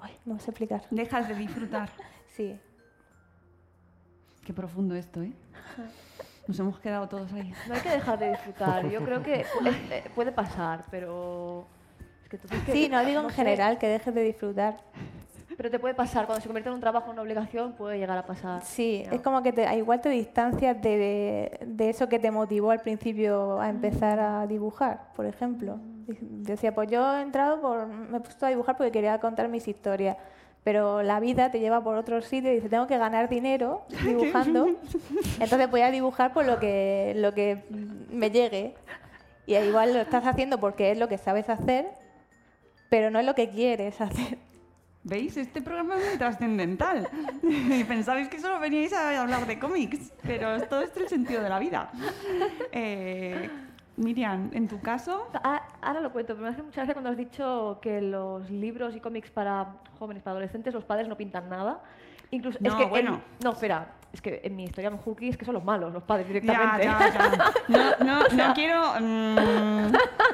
ay, 0.00 0.16
no 0.24 0.38
sé 0.38 0.50
explicar. 0.50 0.82
Dejas 0.90 1.28
de 1.28 1.34
disfrutar. 1.34 1.90
Sí. 2.28 2.58
Qué 4.44 4.52
profundo 4.52 4.94
esto, 4.94 5.22
¿eh? 5.22 5.32
Nos 6.48 6.58
hemos 6.58 6.80
quedado 6.80 7.06
todos 7.08 7.30
ahí. 7.34 7.52
No 7.68 7.74
hay 7.74 7.80
que 7.80 7.90
dejar 7.90 8.18
de 8.18 8.30
disfrutar. 8.30 8.88
Yo 8.88 9.04
creo 9.04 9.22
que 9.22 9.44
eh, 9.90 10.04
puede 10.14 10.32
pasar, 10.32 10.84
pero... 10.90 11.66
Es 12.22 12.28
que 12.30 12.38
tú 12.38 12.48
que- 12.66 12.72
Sí, 12.72 12.88
no 12.88 13.04
digo 13.04 13.20
en 13.20 13.28
sé, 13.28 13.34
general 13.36 13.78
que 13.78 13.86
dejes 13.86 14.14
de 14.14 14.22
disfrutar. 14.22 14.78
Pero 15.56 15.70
te 15.70 15.78
puede 15.78 15.94
pasar. 15.94 16.24
Cuando 16.26 16.40
se 16.40 16.48
convierte 16.48 16.68
en 16.70 16.74
un 16.76 16.80
trabajo, 16.80 17.06
en 17.06 17.12
una 17.12 17.22
obligación, 17.22 17.72
puede 17.72 17.98
llegar 17.98 18.16
a 18.16 18.24
pasar. 18.24 18.62
Sí, 18.64 19.02
es 19.10 19.20
como 19.20 19.42
que 19.42 19.52
te, 19.52 19.76
igual 19.76 20.00
te 20.00 20.08
distancias 20.08 20.80
de, 20.80 21.58
de, 21.66 21.90
eso 21.90 22.08
que 22.08 22.18
te 22.18 22.30
motivó 22.30 22.70
al 22.70 22.80
principio 22.80 23.60
a 23.60 23.68
empezar 23.68 24.18
a 24.20 24.46
dibujar, 24.46 25.08
por 25.16 25.26
ejemplo. 25.26 25.78
Dic- 26.06 26.18
Decía, 26.20 26.72
pues 26.74 26.88
yo 26.90 27.16
he 27.16 27.22
entrado 27.22 27.60
por, 27.60 27.86
me 27.88 28.18
he 28.18 28.20
puesto 28.20 28.46
a 28.46 28.50
dibujar 28.50 28.76
porque 28.76 28.92
quería 28.92 29.18
contar 29.20 29.48
mis 29.48 29.66
historias. 29.68 30.16
Pero 30.64 31.02
la 31.02 31.20
vida 31.20 31.50
te 31.50 31.60
lleva 31.60 31.82
por 31.82 31.96
otro 31.96 32.20
sitio 32.20 32.52
y 32.52 32.56
dice, 32.56 32.68
tengo 32.68 32.86
que 32.86 32.98
ganar 32.98 33.28
dinero 33.28 33.84
dibujando. 34.04 34.76
Entonces 35.40 35.70
voy 35.70 35.80
a 35.80 35.90
dibujar 35.90 36.32
por 36.32 36.44
lo 36.44 36.58
que, 36.58 37.14
lo 37.16 37.32
que 37.34 37.64
me 38.10 38.30
llegue. 38.30 38.74
Y 39.46 39.56
igual 39.56 39.94
lo 39.94 40.00
estás 40.00 40.26
haciendo 40.26 40.58
porque 40.58 40.90
es 40.90 40.98
lo 40.98 41.08
que 41.08 41.16
sabes 41.16 41.48
hacer, 41.48 41.86
pero 42.90 43.10
no 43.10 43.18
es 43.18 43.24
lo 43.24 43.34
que 43.34 43.48
quieres 43.48 44.00
hacer. 44.00 44.38
¿Veis? 45.04 45.36
Este 45.38 45.62
programa 45.62 45.96
es 45.96 46.06
muy 46.06 46.18
trascendental. 46.18 47.08
Y 47.42 47.84
Pensabais 47.88 48.28
que 48.28 48.38
solo 48.40 48.60
veníais 48.60 48.92
a 48.92 49.22
hablar 49.22 49.46
de 49.46 49.58
cómics, 49.58 50.12
pero 50.22 50.60
todo 50.66 50.82
esto 50.82 50.96
es 50.96 51.02
el 51.04 51.08
sentido 51.08 51.42
de 51.42 51.48
la 51.48 51.58
vida. 51.58 51.90
Eh, 52.72 53.48
Miriam, 53.98 54.50
en 54.54 54.68
tu 54.68 54.80
caso, 54.80 55.28
Ah, 55.42 55.62
Ahora 55.82 56.00
lo 56.00 56.12
cuento, 56.12 56.34
pero 56.34 56.44
me 56.44 56.50
hace 56.50 56.62
mucha 56.62 56.76
gracia 56.80 56.94
cuando 56.94 57.10
has 57.10 57.16
dicho 57.16 57.78
que 57.82 58.00
los 58.00 58.50
libros 58.50 58.94
y 58.96 59.00
cómics 59.00 59.30
para 59.30 59.74
jóvenes, 59.98 60.22
para 60.22 60.32
adolescentes, 60.32 60.72
los 60.74 60.84
padres 60.84 61.08
no 61.08 61.16
pintan 61.16 61.48
nada. 61.48 61.80
Incluso, 62.30 62.58
es 62.58 62.64
No, 62.72 62.76
que 62.76 62.82
en- 62.84 62.90
bueno. 62.90 63.20
no, 63.42 63.52
espera, 63.52 63.86
es 64.12 64.22
que 64.22 64.40
en 64.42 64.56
mi 64.56 64.64
historia 64.64 64.90
con 64.90 64.98
Hookie 65.00 65.28
es 65.28 65.36
que 65.36 65.44
son 65.44 65.54
los 65.54 65.62
malos, 65.64 65.92
los 65.92 66.02
padres 66.02 66.26
ya, 66.26 66.32
directamente. 66.32 66.84
ya, 66.84 66.98
ya. 67.12 67.52
No, 67.68 68.04
no, 68.04 68.28
no 68.28 68.54
quiero, 68.54 68.80
mm, 68.98 69.92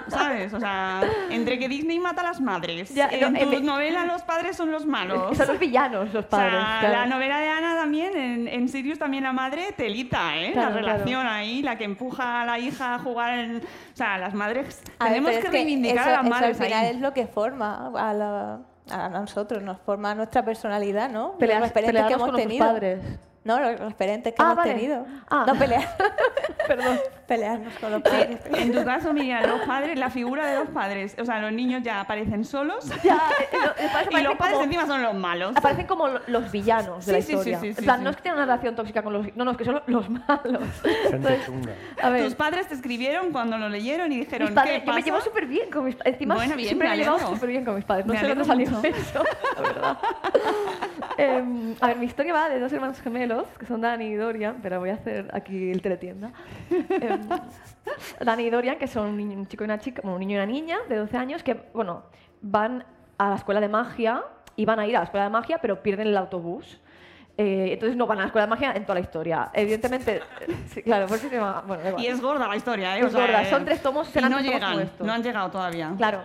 ¿sabes? 0.09 0.55
O 0.55 0.61
sea, 0.61 1.01
entre 1.31 1.59
que 1.59 1.69
Disney 1.69 1.99
mata 1.99 2.21
a 2.21 2.25
las 2.25 2.41
madres, 2.41 2.95
Ya, 2.95 3.09
en 3.09 3.33
no, 3.33 3.39
en 3.41 3.51
tu 3.51 3.57
mi- 3.61 3.67
novela 3.67 4.05
los 4.07 4.23
padres 4.23 4.57
son 4.57 4.71
los 4.71 4.87
malos. 4.87 5.37
Son 5.37 5.49
los 5.49 5.59
villanos 5.59 6.13
los 6.15 6.25
O 6.25 6.29
padres. 6.29 6.53
sea, 6.53 6.77
claro. 6.81 6.95
la 6.95 7.07
novela 7.07 7.39
de 7.41 7.49
Ana 7.49 7.75
también, 7.77 8.17
en, 8.17 8.47
en 8.49 8.69
Sirius 8.69 8.99
también 8.99 9.25
la 9.25 9.33
madre, 9.33 9.73
telita, 9.77 10.37
¿eh? 10.37 10.53
Claro, 10.53 10.77
la 10.77 10.81
claro. 10.81 10.93
relación 10.99 11.27
ahí, 11.27 11.63
la 11.63 11.77
que 11.77 11.85
empuja 11.85 12.43
a 12.43 12.45
la 12.47 12.59
hija 12.61 12.95
a 12.95 12.99
jugar 13.01 13.39
en... 13.39 13.57
O 13.57 13.97
sea, 13.97 14.19
las 14.19 14.35
madres... 14.35 14.83
A 15.01 15.07
tenemos 15.07 15.33
que 15.33 15.51
reivindicar 15.51 15.99
eso, 15.99 16.09
a 16.09 16.13
las 16.13 16.21
eso 16.21 16.31
madres 16.31 16.61
al 16.61 16.67
final 16.67 16.85
ahí. 16.85 16.91
es 16.95 17.01
lo 17.01 17.13
que 17.13 17.27
forma 17.27 17.91
a, 17.97 18.13
la- 18.15 18.61
a 18.91 19.09
nosotros, 19.09 19.63
nos 19.63 19.81
forma 19.81 20.15
nuestra 20.15 20.45
personalidad, 20.45 21.11
¿no? 21.11 21.37
Pelear- 21.39 21.59
los 21.61 21.69
referentes 21.69 22.03
pelearnos 22.03 22.09
que 22.09 22.15
hemos 22.15 22.31
con 22.31 22.37
tenido. 22.41 22.67
padres. 22.67 23.01
No, 23.45 23.61
los 23.61 23.79
referentes 23.79 24.33
que 24.33 24.43
Ah, 24.43 24.47
hemos 24.47 24.57
vale. 24.57 24.75
tenido. 24.75 25.07
Ah. 25.31 25.45
No 25.47 25.55
pelear. 25.59 25.97
Perdón. 26.67 26.99
Pelearnos 27.27 27.73
con 27.79 27.91
los 27.91 28.03
Sí, 28.03 28.11
padres. 28.11 28.39
en 28.55 28.73
tu 28.73 28.85
caso, 28.85 29.13
Miriam, 29.13 29.43
los 29.47 29.61
padres, 29.63 29.99
la 29.99 30.11
figura 30.11 30.47
de 30.47 30.57
los 30.59 30.69
padres, 30.69 31.17
o 31.19 31.25
sea, 31.25 31.41
los 31.41 31.53
niños 31.53 31.83
ya 31.83 32.01
aparecen 32.01 32.45
solos 32.45 32.85
Ya, 33.03 33.19
eh, 33.41 33.49
lo- 33.53 33.71
eh, 33.85 33.89
parece- 33.93 34.21
y 34.21 34.23
los 34.23 34.35
padres 34.37 34.55
como- 34.55 34.65
encima 34.67 34.87
son 34.87 35.03
los 35.03 35.15
malos. 35.15 35.57
Aparecen 35.57 35.87
como 35.87 36.09
lo- 36.09 36.21
los 36.27 36.53
villanos 36.53 37.07
de 37.07 37.13
la 37.13 37.19
Sí, 37.21 37.23
sí, 37.23 37.33
sí, 37.33 37.35
historia. 37.39 37.61
sí, 37.61 37.73
sí, 37.73 37.79
en 37.79 37.85
plan, 37.85 37.99
sí. 37.99 38.05
no 38.05 38.11
es 38.11 38.17
que 38.17 38.23
tengan 38.23 38.39
una 38.39 38.47
relación 38.47 38.75
tóxica 38.77 39.03
con 39.03 39.13
los... 39.15 39.35
No, 39.37 39.45
no, 39.45 39.53
es 39.53 39.57
que 39.57 39.65
son 39.65 39.81
los 39.87 40.11
malos. 40.11 40.63
Entonces, 41.11 41.47
chunga. 41.47 41.73
a 42.03 42.11
ver, 42.11 42.25
Tus 42.25 42.35
padres 42.35 42.69
te 42.69 42.75
escribieron 42.75 43.33
cuando 43.33 43.57
lo 43.59 43.69
leyeron 43.69 44.13
y 44.13 44.19
dijeron, 44.21 44.49
mis 44.49 44.55
padres- 44.55 44.81
¿qué 44.83 44.87
yo 44.87 44.93
me 44.95 45.03
llevo 45.03 45.21
súper 45.21 45.47
bien 45.47 45.71
con 45.71 45.85
mis 45.87 45.95
padres. 45.97 46.15
Encima, 46.15 46.35
Bueno, 46.35 46.57
bien, 46.57 46.69
siempre 46.69 46.89
me 46.89 46.95
me 46.97 47.01
he 47.01 47.05
llevado 47.05 47.27
súper 47.35 47.49
bien 47.49 47.65
con 47.65 47.75
mis 47.77 47.85
padres. 47.85 48.07
No 48.07 48.13
Me 48.13 48.21
sé 48.21 48.29
dónde 48.29 48.45
salió 48.45 48.67
eso, 48.83 49.25
la 49.57 49.63
verdad. 49.63 49.99
Em, 51.17 51.75
a 51.81 51.87
ver, 51.89 51.97
mi 51.99 52.07
historia 52.07 52.33
va 52.33 52.49
de 52.49 52.59
dos 52.59 52.73
hermanos 52.73 53.01
gemelos, 53.01 53.47
que 53.59 53.67
son 53.67 53.81
Dani 53.81 54.05
y 54.07 54.15
Dorian, 54.15 54.57
pero 54.63 54.81
voy 54.81 54.91
a 54.91 54.95
hacer 54.95 55.31
aquí 55.33 55.71
el 55.71 55.81
teletienda. 55.81 56.33
Dani 58.21 58.45
y 58.45 58.51
Dorian, 58.51 58.79
que 58.79 58.87
son 58.87 59.09
un, 59.09 59.17
niño- 59.17 59.37
un 59.39 59.47
chico 59.47 59.65
y 59.65 59.67
una 59.67 59.79
chica, 59.79 60.01
bueno, 60.03 60.15
un 60.17 60.21
niño 60.21 60.33
y 60.33 60.37
una 60.37 60.47
niña 60.47 60.79
de 60.89 60.97
12 60.97 61.17
años, 61.17 61.43
que, 61.43 61.55
bueno, 61.75 62.05
van 62.41 62.85
a 63.19 63.31
la 63.31 63.37
escuela 63.37 63.61
de 63.61 63.69
magia, 63.69 64.23
y 64.57 64.65
van 64.65 64.79
a 64.79 64.87
ir 64.87 64.97
a 64.97 65.01
la 65.01 65.05
escuela 65.07 65.25
de 65.25 65.31
magia, 65.31 65.59
pero 65.61 65.83
pierden 65.83 66.09
el 66.09 66.17
autobús. 66.17 66.81
Eh, 67.37 67.71
entonces 67.73 67.97
no 67.97 68.07
van 68.07 68.19
a 68.19 68.21
la 68.23 68.27
escuela 68.29 68.47
de 68.47 68.51
magia 68.51 68.73
en 68.73 68.85
toda 68.85 68.95
la 68.95 69.01
historia. 69.01 69.51
Evidentemente, 69.53 70.21
sí, 70.69 70.83
claro, 70.83 71.07
por 71.07 71.17
eso 71.17 71.29
se 71.29 71.35
llama... 71.35 71.65
Bueno, 71.67 71.83
da 71.83 71.89
igual. 71.89 72.05
Y 72.05 72.07
es 72.07 72.21
gorda 72.21 72.47
la 72.47 72.57
historia, 72.57 72.97
¿eh? 72.97 73.01
Es 73.01 73.07
O 73.07 73.11
sea, 73.11 73.21
gorda, 73.23 73.43
eh, 73.43 73.51
son 73.51 73.65
tres 73.65 73.83
tomos, 73.83 74.15
Y 74.15 74.21
no 74.21 74.29
tomos 74.29 74.43
llegan, 74.43 74.91
no 75.01 75.13
han 75.13 75.23
llegado 75.23 75.51
todavía. 75.51 75.93
Claro. 75.97 76.21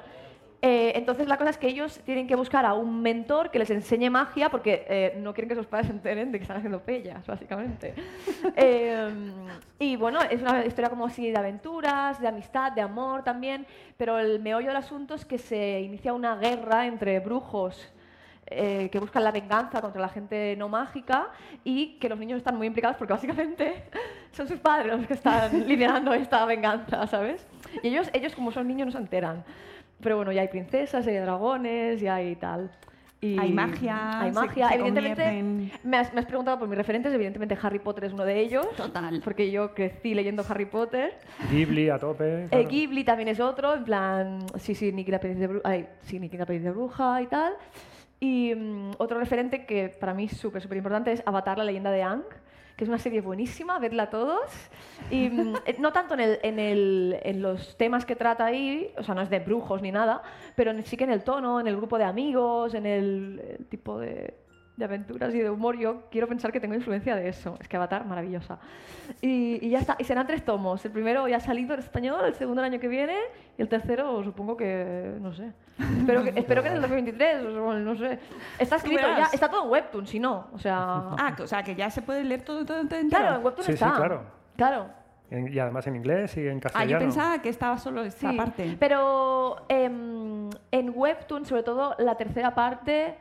Eh, 0.62 0.92
entonces 0.96 1.28
la 1.28 1.38
cosa 1.38 1.52
es 1.52 1.58
que 1.58 1.68
ellos 1.68 2.02
tienen 2.04 2.28
que 2.28 2.36
buscar 2.36 2.66
a 2.66 2.74
un 2.74 3.02
mentor 3.02 3.50
que 3.50 3.60
les 3.60 3.70
enseñe 3.70 4.10
magia 4.10 4.50
porque 4.50 4.86
eh, 4.90 5.14
no 5.18 5.34
quieren 5.34 5.48
que 5.48 5.56
sus 5.56 5.66
padres 5.66 5.88
se 5.88 5.94
enteren 5.94 6.34
de 6.34 6.38
que 6.38 6.44
están 6.44 6.58
haciendo 6.58 6.82
pellas, 6.82 7.26
básicamente. 7.26 7.94
Eh, 8.56 9.10
y 9.80 9.96
bueno, 9.96 10.20
es 10.22 10.42
una 10.42 10.66
historia 10.66 10.90
como 10.90 11.06
así 11.06 11.30
de 11.30 11.38
aventuras, 11.38 12.20
de 12.20 12.28
amistad, 12.28 12.72
de 12.74 12.82
amor 12.82 13.24
también, 13.24 13.66
pero 13.96 14.20
el 14.20 14.40
meollo 14.40 14.68
del 14.68 14.76
asunto 14.76 15.14
es 15.14 15.24
que 15.24 15.38
se 15.38 15.80
inicia 15.82 16.14
una 16.14 16.36
guerra 16.36 16.86
entre 16.88 17.20
brujos 17.20 17.92
eh, 18.52 18.90
que 18.92 18.98
buscan 18.98 19.24
la 19.24 19.32
venganza 19.32 19.80
contra 19.80 20.02
la 20.02 20.10
gente 20.10 20.56
no 20.58 20.68
mágica 20.68 21.28
y 21.64 22.00
que 22.00 22.10
los 22.10 22.18
niños 22.18 22.38
están 22.38 22.58
muy 22.58 22.66
implicados 22.66 22.98
porque 22.98 23.14
básicamente 23.14 23.84
son 24.32 24.48
sus 24.48 24.60
padres 24.60 24.98
los 24.98 25.06
que 25.06 25.14
están 25.14 25.68
liderando 25.68 26.12
esta 26.14 26.44
venganza, 26.46 27.06
¿sabes? 27.06 27.46
Y 27.84 27.90
ellos, 27.90 28.10
ellos 28.12 28.34
como 28.34 28.52
son 28.52 28.68
niños 28.68 28.88
no 28.88 28.92
se 28.94 28.98
enteran. 28.98 29.44
Pero 30.02 30.16
bueno, 30.18 30.32
ya 30.32 30.42
hay 30.42 30.48
princesas, 30.48 31.06
ya 31.06 31.12
hay 31.12 31.18
dragones, 31.18 32.00
ya 32.02 32.16
hay 32.16 32.36
tal. 32.36 32.72
Y 33.22 33.38
Hay 33.38 33.52
magia, 33.52 34.22
Hay 34.22 34.30
se- 34.34 34.40
magia. 34.40 34.70
se 34.70 34.76
evidentemente, 34.76 35.22
convierten- 35.26 35.72
me 35.84 35.98
has, 35.98 36.14
me 36.14 36.22
has 36.22 36.26
preguntado 36.26 36.58
por 36.58 36.70
mis 36.70 36.78
referentes. 36.78 37.14
Evidentemente, 37.14 37.58
Harry 37.62 37.80
Potter 37.80 38.06
es 38.06 38.14
uno 38.14 38.24
de 38.24 38.40
ellos. 38.40 38.66
Total. 38.78 39.20
Porque 39.22 39.52
yo 39.52 39.74
crecí 39.74 40.14
leyendo 40.14 40.46
Harry 40.48 40.66
Potter. 40.66 41.18
Ghibli 41.52 41.90
a 41.90 42.00
tope. 42.00 42.46
Eh, 42.46 42.48
claro. 42.50 42.70
Ghibli 42.70 43.04
también 43.04 43.28
es 43.28 43.42
otro, 43.42 43.74
en 43.76 43.84
plan, 43.84 44.40
sí, 44.58 44.74
sí, 44.74 44.94
Nicky 44.94 45.12
la 45.12 45.18
de, 45.20 45.50
Bru- 45.50 45.62
ay, 45.66 45.88
sí, 46.04 46.18
Nicky 46.18 46.38
la 46.38 46.46
de 46.46 46.72
bruja 46.72 47.22
y 47.22 47.28
tal. 47.28 47.54
Y 48.22 48.54
mm, 48.56 48.92
otro 49.00 49.20
referente 49.20 49.66
que 49.66 49.90
para 49.90 50.14
mí 50.14 50.26
es 50.26 50.38
súper, 50.38 50.62
súper 50.62 50.78
importante 50.78 51.12
es 51.12 51.22
Avatar, 51.26 51.58
la 51.58 51.66
leyenda 51.66 51.92
de 51.92 52.04
Aang, 52.04 52.24
que 52.80 52.86
es 52.86 52.90
una 52.90 52.98
serie 52.98 53.20
buenísima, 53.20 53.78
vedla 53.78 54.10
todos. 54.10 54.40
Y 55.12 55.28
mm, 55.30 55.56
eh, 55.66 55.76
no 55.80 55.92
tanto 55.92 56.14
en, 56.14 56.22
el, 56.22 56.40
en, 56.44 56.60
el- 56.60 57.18
en 57.24 57.42
los 57.42 57.76
temas 57.76 58.06
que 58.06 58.16
trata 58.16 58.46
ahí, 58.46 58.90
o 58.98 59.04
sea, 59.04 59.14
no 59.16 59.22
es 59.22 59.30
de 59.30 59.40
brujos 59.40 59.82
ni 59.82 59.92
nada, 59.92 60.22
pero 60.56 60.72
sí 60.84 60.96
que 60.96 61.04
en 61.04 61.12
el 61.12 61.26
tono, 61.26 61.60
en 61.60 61.68
el 61.68 61.76
grupo 61.76 61.98
de 61.98 62.06
amigos, 62.06 62.74
en 62.74 62.86
el, 62.86 63.42
el 63.60 63.66
tipo 63.66 64.00
de, 64.00 64.34
de 64.80 64.86
aventuras 64.86 65.36
y 65.36 65.40
de 65.40 65.50
humor, 65.50 65.78
yo 65.78 66.04
quiero 66.10 66.28
pensar 66.28 66.52
que 66.52 66.60
tengo 66.60 66.74
influencia 66.74 67.16
de 67.16 67.28
eso. 67.30 67.58
Es 67.60 67.68
que 67.68 67.76
Avatar, 67.78 68.06
maravillosa. 68.06 68.58
Y, 69.22 69.60
y 69.66 69.70
ya 69.70 69.80
está. 69.80 69.96
Y 70.00 70.06
serán 70.06 70.26
tres 70.26 70.44
tomos. 70.44 70.84
El 70.86 70.92
primero 70.92 71.28
ya 71.28 71.38
ha 71.38 71.40
salido 71.42 71.74
en 71.74 71.82
español, 71.82 72.22
el 72.26 72.34
segundo 72.36 72.62
el 72.62 72.72
año 72.72 72.80
que 72.80 72.88
viene 72.88 73.16
y 73.58 73.62
el 73.62 73.68
tercero 73.68 74.24
supongo 74.24 74.56
que, 74.58 75.16
no 75.20 75.34
sé. 75.34 75.52
Espero 76.00 76.24
que, 76.24 76.30
espero 76.36 76.62
que 76.64 76.70
en 76.70 76.76
el 76.76 76.82
2023, 76.82 77.42
o 77.46 77.52
sea, 77.52 77.80
no 77.80 77.96
sé. 77.96 78.20
Está 78.58 78.78
escrito 78.78 79.02
ya, 79.02 79.28
está 79.34 79.50
todo 79.50 79.66
en 79.66 79.70
Webtoon, 79.70 80.08
si 80.08 80.20
no. 80.20 80.48
O 80.54 80.58
sea... 80.58 81.04
Ah, 81.20 81.36
o 81.40 81.46
sea, 81.48 81.62
que 81.62 81.76
ya 81.76 81.90
se 81.90 82.02
puede 82.02 82.24
leer 82.24 82.42
todo, 82.44 82.66
todo, 82.66 82.80
entero. 82.80 83.08
claro, 83.10 83.36
en 83.38 83.46
Webtoon 83.46 83.66
Sí, 83.66 83.72
sí, 83.74 83.84
está. 83.84 83.96
claro. 83.98 84.24
Claro. 84.56 84.88
En- 85.32 85.54
y 85.54 85.60
además 85.60 85.86
en 85.88 85.96
inglés 85.98 86.36
y 86.38 86.48
en 86.48 86.58
Ah, 86.58 86.62
castellano. 86.62 86.92
yo 86.92 87.00
pensaba 87.00 87.42
que 87.42 87.50
estaba 87.50 87.78
solo 87.78 88.04
esta 88.04 88.32
Sí, 88.32 88.38
parte. 88.38 88.78
Pero 88.80 89.58
em, 89.68 90.50
en 90.72 90.92
Webtoon, 90.96 91.46
sobre 91.46 91.64
todo 91.64 91.96
la 92.00 92.16
tercera 92.16 92.56
parte, 92.56 93.16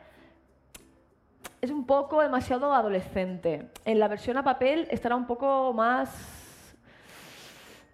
es 1.61 1.71
un 1.71 1.85
poco 1.85 2.21
demasiado 2.21 2.73
adolescente. 2.73 3.69
En 3.85 3.99
la 3.99 4.07
versión 4.07 4.37
a 4.37 4.43
papel 4.43 4.87
estará 4.91 5.15
un 5.15 5.25
poco 5.27 5.73
más... 5.73 6.09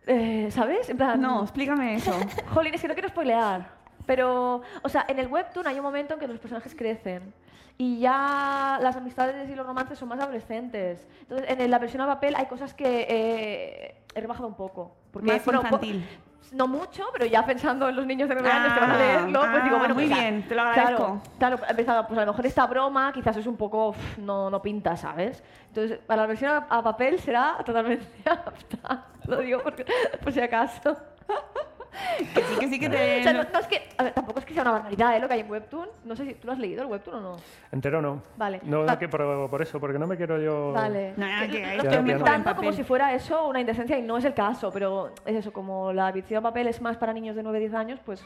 eh, 0.07 0.49
¿Sabes? 0.51 0.89
En 0.89 0.97
plan, 0.97 1.19
No, 1.19 1.41
explícame 1.43 1.95
eso. 1.95 2.11
Jolín, 2.53 2.73
es 2.73 2.81
que 2.81 2.87
no 2.87 2.93
quiero 2.93 3.09
spoilear. 3.09 3.69
Pero, 4.05 4.61
o 4.83 4.89
sea, 4.89 5.05
en 5.07 5.17
el 5.19 5.27
webtoon 5.27 5.67
hay 5.67 5.77
un 5.77 5.83
momento 5.83 6.13
en 6.13 6.19
que 6.19 6.27
los 6.27 6.39
personajes 6.39 6.75
crecen. 6.75 7.33
Y 7.77 7.99
ya 7.99 8.79
las 8.81 8.95
amistades 8.95 9.49
y 9.49 9.55
los 9.55 9.65
romances 9.65 9.97
son 9.99 10.07
más 10.07 10.19
adolescentes. 10.19 11.05
Entonces, 11.21 11.47
en 11.49 11.69
la 11.71 11.79
versión 11.79 12.01
a 12.03 12.07
papel 12.07 12.35
hay 12.37 12.45
cosas 12.45 12.73
que 12.73 13.05
eh, 13.09 13.95
he 14.13 14.21
rebajado 14.21 14.47
un 14.47 14.53
poco. 14.53 14.95
Porque, 15.11 15.31
Más 15.33 15.43
bueno, 15.43 15.59
po- 15.61 15.65
infantil. 15.67 16.07
No 16.51 16.67
mucho, 16.67 17.03
pero 17.13 17.25
ya 17.25 17.45
pensando 17.45 17.89
en 17.89 17.95
los 17.95 18.05
niños 18.05 18.29
de 18.29 18.35
9 18.35 18.49
años 18.51 18.73
que 18.73 18.79
van 18.79 18.91
a 18.91 18.97
leerlo, 18.97 19.39
pues 19.39 19.63
digo, 19.63 19.75
ah, 19.75 19.79
bueno, 19.79 19.95
muy 19.95 20.07
pues, 20.07 20.19
bien, 20.19 20.43
te 20.47 20.55
lo 20.55 20.61
Claro, 20.61 20.79
agradezco. 20.81 21.21
claro, 21.37 21.59
he 21.69 21.73
pensado, 21.73 22.07
pues 22.07 22.17
a 22.19 22.25
lo 22.25 22.31
mejor 22.31 22.45
esta 22.45 22.65
broma 22.67 23.11
quizás 23.13 23.37
es 23.37 23.47
un 23.47 23.57
poco, 23.57 23.95
no, 24.17 24.49
no 24.49 24.61
pinta, 24.61 24.95
¿sabes? 24.97 25.43
Entonces, 25.67 25.99
para 26.05 26.21
la 26.23 26.27
versión 26.27 26.51
a, 26.51 26.57
a 26.69 26.81
papel 26.83 27.19
será 27.19 27.57
totalmente 27.65 28.05
apta. 28.29 29.05
Lo 29.27 29.37
digo 29.37 29.59
porque, 29.63 29.85
por 30.23 30.31
si 30.31 30.39
acaso. 30.41 30.95
Que 32.33 32.41
sí, 32.43 32.55
que 32.59 32.67
sí, 32.67 32.79
que 32.79 32.89
te... 32.89 33.19
O 33.19 33.23
sea, 33.23 33.33
no, 33.33 33.43
no 33.51 33.59
es 33.59 33.67
que, 33.67 33.81
a 33.97 34.03
ver, 34.03 34.13
tampoco 34.13 34.39
es 34.39 34.45
que 34.45 34.53
sea 34.53 34.63
una 34.63 34.71
barbaridad 34.71 35.15
¿eh? 35.15 35.19
lo 35.19 35.27
que 35.27 35.33
hay 35.35 35.39
en 35.41 35.49
Webtoon. 35.51 35.89
No 36.03 36.15
sé 36.15 36.25
si 36.25 36.33
tú 36.35 36.47
lo 36.47 36.53
has 36.53 36.59
leído 36.59 36.81
el 36.83 36.87
Webtoon 36.89 37.17
o 37.17 37.21
no. 37.21 37.37
Entero 37.71 38.01
no. 38.01 38.21
Vale. 38.37 38.59
No, 38.63 38.85
Va- 38.85 38.97
que 38.99 39.07
por, 39.09 39.49
por 39.49 39.61
eso, 39.61 39.79
porque 39.79 39.97
no 39.99 40.07
me 40.07 40.17
quiero 40.17 40.39
yo... 40.39 40.71
Vale. 40.73 41.13
No, 41.17 41.25
Que 41.41 41.49
que 41.49 41.75
lo 41.77 41.83
estoy 41.83 42.03
pintando 42.03 42.55
como 42.55 42.71
si 42.73 42.83
fuera 42.83 43.13
eso 43.13 43.47
una 43.47 43.59
indecencia 43.59 43.97
y 43.97 44.01
no 44.01 44.17
es 44.17 44.25
el 44.25 44.33
caso, 44.33 44.71
pero 44.71 45.11
es 45.25 45.35
eso, 45.35 45.51
como 45.53 45.93
la 45.93 46.09
edición 46.09 46.39
a 46.39 46.49
papel 46.49 46.67
es 46.67 46.81
más 46.81 46.97
para 46.97 47.13
niños 47.13 47.35
de 47.35 47.43
9-10 47.43 47.73
años, 47.75 47.99
pues 48.05 48.23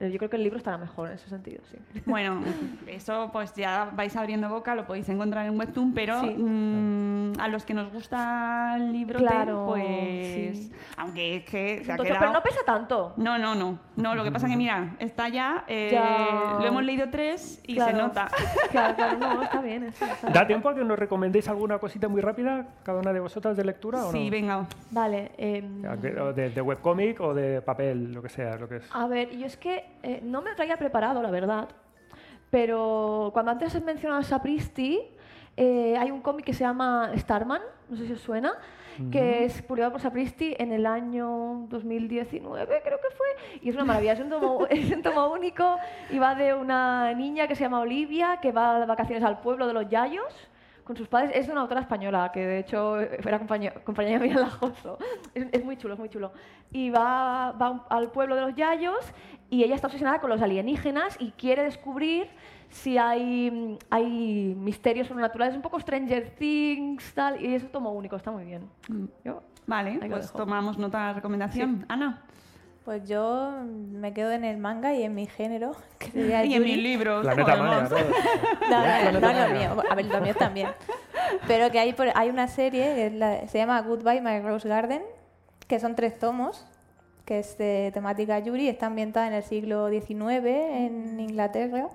Yo 0.00 0.16
creo 0.18 0.30
que 0.30 0.36
el 0.36 0.44
libro 0.44 0.58
estará 0.58 0.78
mejor 0.78 1.08
en 1.08 1.14
ese 1.14 1.28
sentido, 1.28 1.60
sí. 1.72 1.78
Bueno, 2.06 2.40
eso 2.86 3.30
pues 3.32 3.52
ya 3.54 3.90
vais 3.94 4.14
abriendo 4.16 4.48
boca, 4.48 4.74
lo 4.76 4.86
podéis 4.86 5.08
encontrar 5.08 5.46
en 5.46 5.58
Webtoon, 5.58 5.92
pero 5.92 6.20
Sí. 6.20 6.34
mm, 6.38 7.32
a 7.40 7.48
los 7.48 7.64
que 7.64 7.74
nos 7.74 7.92
gusta 7.92 8.76
el 8.76 8.92
libro, 8.92 9.18
Claro, 9.18 9.64
pues 9.66 10.56
sí. 10.58 10.72
aunque 10.96 11.36
es 11.36 11.44
que 11.44 11.84
se 11.84 11.92
ha 11.92 11.96
Tocho, 11.96 12.06
quedado... 12.08 12.20
pero 12.20 12.32
no 12.32 12.42
pesa 12.42 12.60
tanto. 12.64 13.12
No, 13.16 13.38
no, 13.38 13.54
no. 13.56 13.78
No, 13.96 14.14
lo 14.14 14.22
que 14.22 14.30
pasa 14.30 14.46
es 14.46 14.52
que, 14.52 14.56
mira, 14.56 14.94
está 15.00 15.28
ya, 15.28 15.64
eh, 15.66 15.90
Ya. 15.92 16.58
lo 16.60 16.64
hemos 16.66 16.84
leído 16.84 17.08
tres 17.10 17.60
y 17.66 17.78
se 17.80 17.92
nota. 17.92 18.28
Claro, 18.70 18.94
claro, 18.94 19.18
no, 19.18 19.42
está 19.48 19.60
bien. 19.60 19.84
Eso, 19.84 20.04
está 20.04 20.30
¿Da 20.30 20.46
tiempo 20.46 20.68
a 20.68 20.74
que 20.74 20.84
nos 20.84 20.98
recomendéis 20.98 21.48
alguna 21.48 21.78
cosita 21.78 22.06
muy 22.08 22.20
rápida, 22.20 22.66
cada 22.84 23.00
una 23.00 23.12
de 23.12 23.20
vosotras, 23.20 23.56
de 23.56 23.64
lectura 23.64 23.98
o 24.04 24.06
no? 24.06 24.12
Sí, 24.12 24.30
venga. 24.30 24.66
Vale. 24.90 25.32
em, 25.38 25.82
De, 25.82 26.50
de 26.50 26.60
webcómic 26.62 27.20
o 27.20 27.34
de 27.34 27.60
papel, 27.62 28.12
lo 28.12 28.22
que 28.22 28.28
sea, 28.28 28.56
lo 28.56 28.68
que 28.68 28.76
es. 28.76 28.84
A 28.92 29.06
ver, 29.08 29.36
yo 29.36 29.46
es 29.46 29.56
que 29.56 29.87
eh, 30.02 30.20
no 30.22 30.42
me 30.42 30.50
lo 30.50 30.56
traía 30.56 30.76
preparado, 30.76 31.22
la 31.22 31.30
verdad. 31.30 31.68
Pero 32.50 33.30
cuando 33.32 33.52
antes 33.52 33.74
he 33.74 33.80
mencionado 33.80 34.20
a 34.20 34.24
Sapristi, 34.24 35.00
eh, 35.56 35.96
hay 35.98 36.10
un 36.10 36.20
cómic 36.20 36.46
que 36.46 36.54
se 36.54 36.60
llama 36.60 37.10
Starman, 37.16 37.60
no 37.88 37.96
sé 37.96 38.06
si 38.06 38.12
os 38.12 38.20
suena, 38.20 38.54
que 39.12 39.44
es 39.44 39.62
publicado 39.62 39.92
por 39.92 40.00
Sapristi 40.00 40.56
en 40.58 40.72
el 40.72 40.84
año 40.84 41.66
2019, 41.68 42.80
creo 42.82 42.98
que 42.98 43.16
fue. 43.16 43.26
Y 43.62 43.68
es 43.68 43.74
una 43.76 43.84
maravilla, 43.84 44.14
es 44.14 44.20
un 44.20 44.28
tomo, 44.28 44.66
es 44.70 44.90
un 44.90 45.02
tomo 45.02 45.30
único 45.32 45.78
y 46.10 46.18
va 46.18 46.34
de 46.34 46.54
una 46.54 47.12
niña 47.14 47.46
que 47.46 47.54
se 47.54 47.62
llama 47.62 47.80
Olivia, 47.80 48.38
que 48.42 48.50
va 48.50 48.80
de 48.80 48.86
vacaciones 48.86 49.22
al 49.22 49.40
pueblo 49.40 49.66
de 49.68 49.72
los 49.72 49.88
Yayos 49.88 50.47
con 50.88 50.96
sus 50.96 51.06
padres. 51.06 51.32
Es 51.34 51.48
una 51.48 51.60
autora 51.60 51.82
española, 51.82 52.30
que 52.32 52.40
de 52.40 52.58
hecho 52.60 52.98
era 52.98 53.38
compañía, 53.38 53.74
compañera 53.84 54.18
mía 54.18 54.32
en 54.32 54.40
la. 54.40 54.58
Es, 55.34 55.46
es 55.52 55.64
muy 55.64 55.76
chulo, 55.76 55.94
es 55.94 56.00
muy 56.00 56.08
chulo. 56.08 56.32
Y 56.72 56.88
va, 56.88 57.52
va 57.52 57.86
al 57.90 58.10
pueblo 58.10 58.34
de 58.34 58.40
los 58.40 58.54
Yayos 58.56 59.12
y 59.50 59.62
ella 59.62 59.74
está 59.74 59.86
obsesionada 59.86 60.18
con 60.18 60.30
los 60.30 60.40
alienígenas 60.40 61.16
y 61.20 61.32
quiere 61.32 61.62
descubrir 61.62 62.28
si 62.70 62.96
hay, 62.96 63.50
mm, 63.50 63.78
hay 63.90 64.54
misterios 64.58 65.06
sobrenaturales, 65.08 65.54
un 65.54 65.62
poco 65.62 65.78
Stranger 65.78 66.30
Things, 66.30 67.12
tal, 67.14 67.40
y 67.40 67.54
es 67.54 67.62
un 67.62 67.68
tomo 67.68 67.92
único, 67.92 68.16
está 68.16 68.30
muy 68.30 68.44
bien. 68.44 68.68
Yo, 69.24 69.42
Vale, 69.66 70.00
pues 70.08 70.32
tomamos 70.32 70.78
nota 70.78 70.98
de 70.98 71.04
la 71.04 71.12
recomendación. 71.12 71.84
Ana. 71.88 72.22
Pues 72.88 73.06
yo 73.06 73.50
me 73.66 74.14
quedo 74.14 74.32
en 74.32 74.44
el 74.44 74.56
manga 74.56 74.94
y 74.94 75.02
en 75.02 75.14
mi 75.14 75.26
género, 75.26 75.72
que 75.98 76.06
sería 76.10 76.42
Y 76.46 76.54
en 76.54 76.62
mis 76.62 76.78
libros. 76.78 77.20
Planeta 77.20 77.54
podemos. 77.58 77.90
Maya, 77.90 79.12
¿no? 79.12 79.20
No, 79.20 79.20
no, 79.20 79.20
no, 79.20 79.32
no, 79.34 79.48
lo 79.48 79.54
mío. 79.58 79.82
A 79.90 79.94
ver, 79.94 80.06
lo 80.06 80.20
mío 80.22 80.34
también. 80.34 80.68
Pero 81.46 81.70
que 81.70 81.78
hay, 81.80 81.94
hay 82.14 82.30
una 82.30 82.48
serie, 82.48 82.94
que 82.94 83.06
es 83.08 83.12
la- 83.12 83.46
se 83.46 83.58
llama 83.58 83.82
Goodbye 83.82 84.22
My 84.22 84.40
Rose 84.40 84.66
Garden, 84.66 85.02
que 85.66 85.78
son 85.78 85.96
tres 85.96 86.18
tomos, 86.18 86.64
que 87.26 87.40
es 87.40 87.58
de 87.58 87.90
temática 87.92 88.38
Yuri, 88.38 88.68
está 88.68 88.86
ambientada 88.86 89.26
en 89.26 89.34
el 89.34 89.42
siglo 89.42 89.90
XIX 89.90 90.46
en 90.46 91.20
Inglaterra 91.20 91.88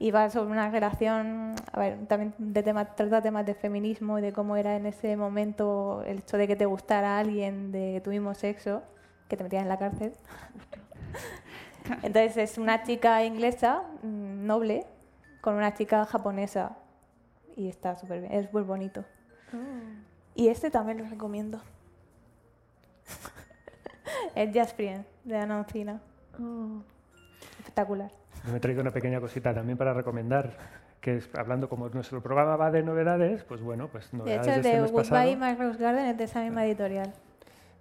y 0.00 0.10
va 0.10 0.30
sobre 0.30 0.50
una 0.50 0.68
relación, 0.68 1.54
a 1.72 1.78
ver, 1.78 1.96
también 2.08 2.34
de 2.38 2.64
tema, 2.64 2.86
trata 2.96 3.22
temas 3.22 3.46
de 3.46 3.54
feminismo 3.54 4.18
y 4.18 4.22
de 4.22 4.32
cómo 4.32 4.56
era 4.56 4.74
en 4.74 4.86
ese 4.86 5.16
momento 5.16 6.02
el 6.08 6.18
hecho 6.18 6.36
de 6.38 6.48
que 6.48 6.56
te 6.56 6.66
gustara 6.66 7.20
alguien 7.20 7.70
de 7.70 8.00
tu 8.02 8.10
mismo 8.10 8.34
sexo, 8.34 8.82
que 9.28 9.36
te 9.36 9.44
metían 9.44 9.62
en 9.62 9.68
la 9.68 9.78
cárcel. 9.78 10.12
Entonces 12.02 12.36
es 12.36 12.58
una 12.58 12.82
chica 12.82 13.24
inglesa, 13.24 13.82
mm, 14.02 14.46
noble, 14.46 14.86
con 15.40 15.54
una 15.54 15.74
chica 15.74 16.04
japonesa. 16.04 16.76
Y 17.56 17.68
está 17.68 17.96
súper 17.96 18.20
bien, 18.20 18.32
es 18.32 18.52
muy 18.52 18.62
bonito. 18.62 19.04
Y 20.34 20.48
este 20.48 20.70
también 20.70 20.98
lo 20.98 21.04
recomiendo. 21.04 21.60
es 24.34 24.50
Just 24.54 24.78
de 25.24 25.36
Ana 25.36 25.58
Oncina. 25.58 26.00
Espectacular. 27.58 28.10
Yo 28.44 28.52
me 28.52 28.58
he 28.58 28.60
traído 28.60 28.82
una 28.82 28.92
pequeña 28.92 29.20
cosita 29.20 29.52
también 29.52 29.76
para 29.76 29.92
recomendar, 29.92 30.56
que 31.00 31.16
es, 31.16 31.28
hablando 31.34 31.68
como 31.68 31.88
nuestro 31.88 32.22
programa 32.22 32.56
va 32.56 32.70
de 32.70 32.82
novedades, 32.82 33.42
pues 33.44 33.60
bueno, 33.60 33.88
pues 33.88 34.10
De 34.12 34.18
novedades 34.18 34.46
hecho, 34.46 34.50
de 34.50 34.54
el 34.54 34.60
este 34.60 34.76
de 34.76 34.82
mes 34.82 34.92
Goodbye 34.92 35.10
pasado. 35.10 35.36
My 35.36 35.54
Rose 35.54 35.82
Garden 35.82 36.06
es 36.06 36.16
de 36.16 36.24
esa 36.24 36.42
misma 36.42 36.64
editorial. 36.64 37.12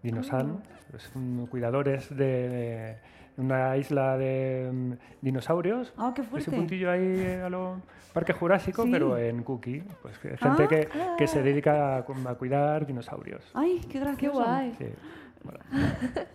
Dinosan, 0.04 0.62
es 0.96 1.12
un- 1.16 1.48
cuidadores 1.48 2.16
de 2.16 2.98
una 3.38 3.76
isla 3.78 4.18
de 4.18 4.70
mm, 4.74 4.92
dinosaurios. 5.22 5.94
Ah, 5.98 6.12
qué 6.16 6.22
Ese 6.22 6.30
fuerte. 6.30 6.52
puntillo 6.52 6.92
ahí 6.92 7.02
eh, 7.20 7.42
a 7.46 7.50
lo 7.50 7.82
Parque 8.14 8.34
Jurásico, 8.34 8.84
Sí. 8.84 8.90
pero 8.92 9.18
en 9.18 9.44
Cookie. 9.44 9.84
Pues 10.02 10.18
gente 10.18 10.64
Ah, 10.64 10.68
que, 10.68 10.90
que 11.18 11.28
se 11.28 11.42
dedica 11.44 11.98
a, 11.98 12.06
cu- 12.06 12.16
a 12.28 12.36
cuidar 12.36 12.86
dinosaurios. 12.88 13.44
Ay, 13.54 13.80
qué 13.84 13.88
Qué 13.90 14.00
gracioso. 14.00 14.44
guay. 14.44 14.74
Sí, 14.78 14.86
bueno. 15.44 15.60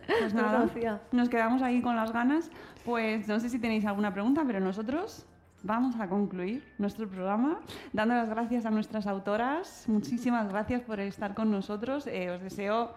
Pues 0.07 0.35
nada, 0.35 0.69
nos 1.13 1.29
quedamos 1.29 1.63
ahí 1.63 1.81
con 1.83 1.97
las 1.97 2.13
ganas. 2.13 2.51
Pues 2.85 3.27
no 3.29 3.41
sé 3.41 3.49
si 3.49 3.59
tenéis 3.59 3.85
alguna 3.87 4.13
pregunta, 4.13 4.43
pero 4.47 4.61
nosotros 4.61 5.27
vamos 5.65 5.99
a 6.01 6.09
concluir 6.09 6.65
nuestro 6.79 7.09
programa 7.09 7.61
dando 7.93 8.15
las 8.15 8.29
gracias 8.29 8.67
a 8.67 8.71
nuestras 8.71 9.07
autoras. 9.07 9.85
Muchísimas 9.89 10.49
gracias 10.49 10.83
por 10.83 10.99
estar 11.01 11.35
con 11.35 11.51
nosotros. 11.51 12.07
Eh, 12.07 12.31
os 12.31 12.41
deseo 12.43 12.91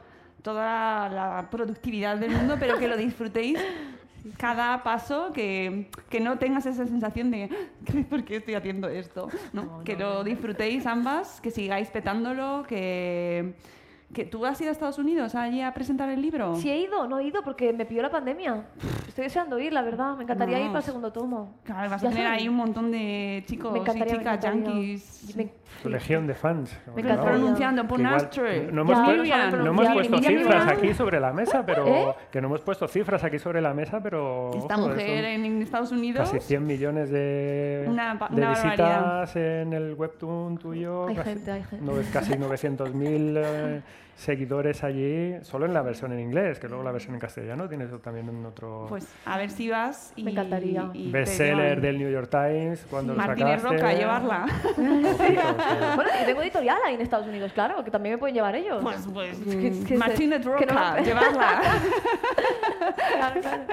toda 0.46 1.10
la 1.10 1.48
productividad 1.50 2.18
del 2.18 2.30
mundo, 2.30 2.58
pero 2.60 2.78
que 2.78 2.88
lo 2.88 2.96
disfrutéis 2.96 3.58
cada 4.38 4.84
paso, 4.84 5.34
que, 5.34 5.90
que 6.08 6.20
no 6.20 6.38
tengas 6.38 6.68
esa 6.68 6.86
sensación 6.86 7.32
de 7.32 7.50
¿por 8.10 8.24
qué 8.24 8.36
estoy 8.38 8.54
haciendo 8.54 8.88
esto? 8.88 9.28
¿no? 9.54 9.84
que 9.84 9.96
lo 9.96 10.24
disfrutéis 10.24 10.86
ambas, 10.86 11.42
que 11.42 11.50
sigáis 11.50 11.90
petándolo, 11.90 12.64
que, 12.68 13.56
que 14.14 14.24
tú 14.24 14.46
has 14.46 14.60
ido 14.62 14.70
a 14.70 14.72
Estados 14.72 14.98
Unidos 14.98 15.36
allí 15.36 15.62
a 15.62 15.74
presentar 15.74 16.10
el 16.10 16.22
libro. 16.22 16.56
Sí 16.56 16.70
he 16.70 16.78
ido, 16.80 17.08
no 17.08 17.20
he 17.20 17.26
ido 17.26 17.42
porque 17.44 17.74
me 17.74 17.86
pilló 17.86 18.02
la 18.02 18.10
pandemia. 18.12 18.66
Estoy 19.08 19.26
deseando 19.26 19.60
ir, 19.60 19.74
la 19.74 19.82
verdad. 19.82 20.16
Me 20.16 20.24
encantaría 20.24 20.56
ir 20.58 20.68
para 20.68 20.68
el 20.68 20.74
Vamos. 20.74 20.86
segundo 20.86 21.12
tomo. 21.12 21.56
Claro, 21.64 21.90
vas 21.90 22.02
Ya 22.02 22.08
a 22.10 22.12
tener 22.12 22.28
ahí 22.28 22.48
un 22.48 22.56
montón 22.56 22.92
de 22.92 23.44
chicos 23.48 23.74
Me 23.74 23.80
encantaría, 23.80 24.14
y 24.14 24.18
me 24.18 24.24
chicas 24.24 24.38
encantaría. 24.46 24.74
yankees. 24.74 25.36
Me- 25.36 25.50
Su 25.82 25.90
legión 25.90 26.28
de 26.28 26.36
fans. 26.36 26.72
Me 26.88 27.02
encantaría. 27.02 27.16
vamos, 27.16 27.32
Pronunciando 27.40 27.84
igual 27.84 28.04
Nastre. 28.04 28.72
No 28.72 28.82
hemos, 28.82 29.00
puesto- 29.00 29.58
no 29.58 29.70
hemos 29.72 29.88
puesto 29.94 30.16
Miriam 30.18 30.34
cifras 30.44 30.64
Miriam. 30.66 30.78
aquí 30.78 30.94
sobre 30.94 31.20
la 31.20 31.34
mesa, 31.34 31.66
pero 31.66 31.88
¿Eh? 31.88 32.16
que 32.32 32.42
no 32.42 32.48
hemos 32.48 32.62
puesto 32.62 32.88
cifras 32.88 33.24
aquí 33.24 33.40
sobre 33.40 33.62
la 33.62 33.74
mesa, 33.74 34.00
pero 34.02 34.52
Esta 34.56 34.76
ojo, 34.78 34.90
mujer 34.90 35.26
en 35.26 35.62
Estados 35.62 35.92
Unidos. 35.92 36.30
casi 36.32 36.40
100 36.46 36.66
millones 36.66 37.10
de, 37.10 37.86
Una 37.88 38.16
de 38.16 38.36
una 38.36 38.50
visitas 38.52 38.78
barbaridad. 38.80 39.38
en 39.62 39.74
el 39.74 39.94
webtoon 39.96 40.58
tuyo, 40.58 41.08
Hay 41.08 41.16
casi, 41.16 41.30
gente, 41.32 41.52
hay 41.52 41.64
gente. 41.64 42.04
casi 42.14 42.34
900.000 42.38 43.34
eh, 43.38 43.82
seguidores 44.16 44.84
allí, 44.84 45.34
solo 45.42 45.66
en 45.66 45.74
la 45.74 45.82
versión 45.82 46.14
en 46.14 46.20
inglés, 46.22 46.58
que 46.60 46.68
luego 46.70 46.84
la 46.84 46.92
versión 46.92 47.14
en 47.16 47.20
castellano 47.20 47.68
tienes 47.68 47.90
también 48.02 48.30
en 48.30 48.46
otro 48.46 48.86
Pues 48.88 49.08
a 49.26 49.38
ver 49.38 49.50
si 49.52 49.70
vas 49.70 50.14
y. 50.16 50.24
Me 50.24 50.32
encantaría. 50.32 50.90
y 50.94 51.12
bestseller 51.12 51.82
del 51.82 51.98
New 52.00 52.10
York 52.10 52.30
Times 52.30 52.86
cuando 52.90 53.14
lo 53.14 53.18
Martínez 53.18 53.62
sacaste. 53.62 53.78
Roca, 53.78 53.94
llevarla. 53.94 54.46
Bueno, 55.96 56.10
yo 56.20 56.26
tengo 56.26 56.42
editorial 56.42 56.78
ahí 56.86 56.96
en 56.96 57.02
Estados 57.02 57.28
Unidos, 57.28 57.52
claro, 57.54 57.84
que 57.84 57.92
también 57.92 58.16
me 58.16 58.18
pueden 58.20 58.36
llevar 58.36 58.56
ellos. 58.56 58.82
Pues, 58.82 59.08
pues, 59.14 59.40
Es 59.48 59.86
que- 59.86 59.98
Martínez 59.98 60.40
que 60.42 60.66
no 60.66 60.74
Roca, 60.74 60.94
me- 60.98 61.04
llevarla. 61.06 61.62
Claro, 63.16 63.42
claro. 63.42 63.64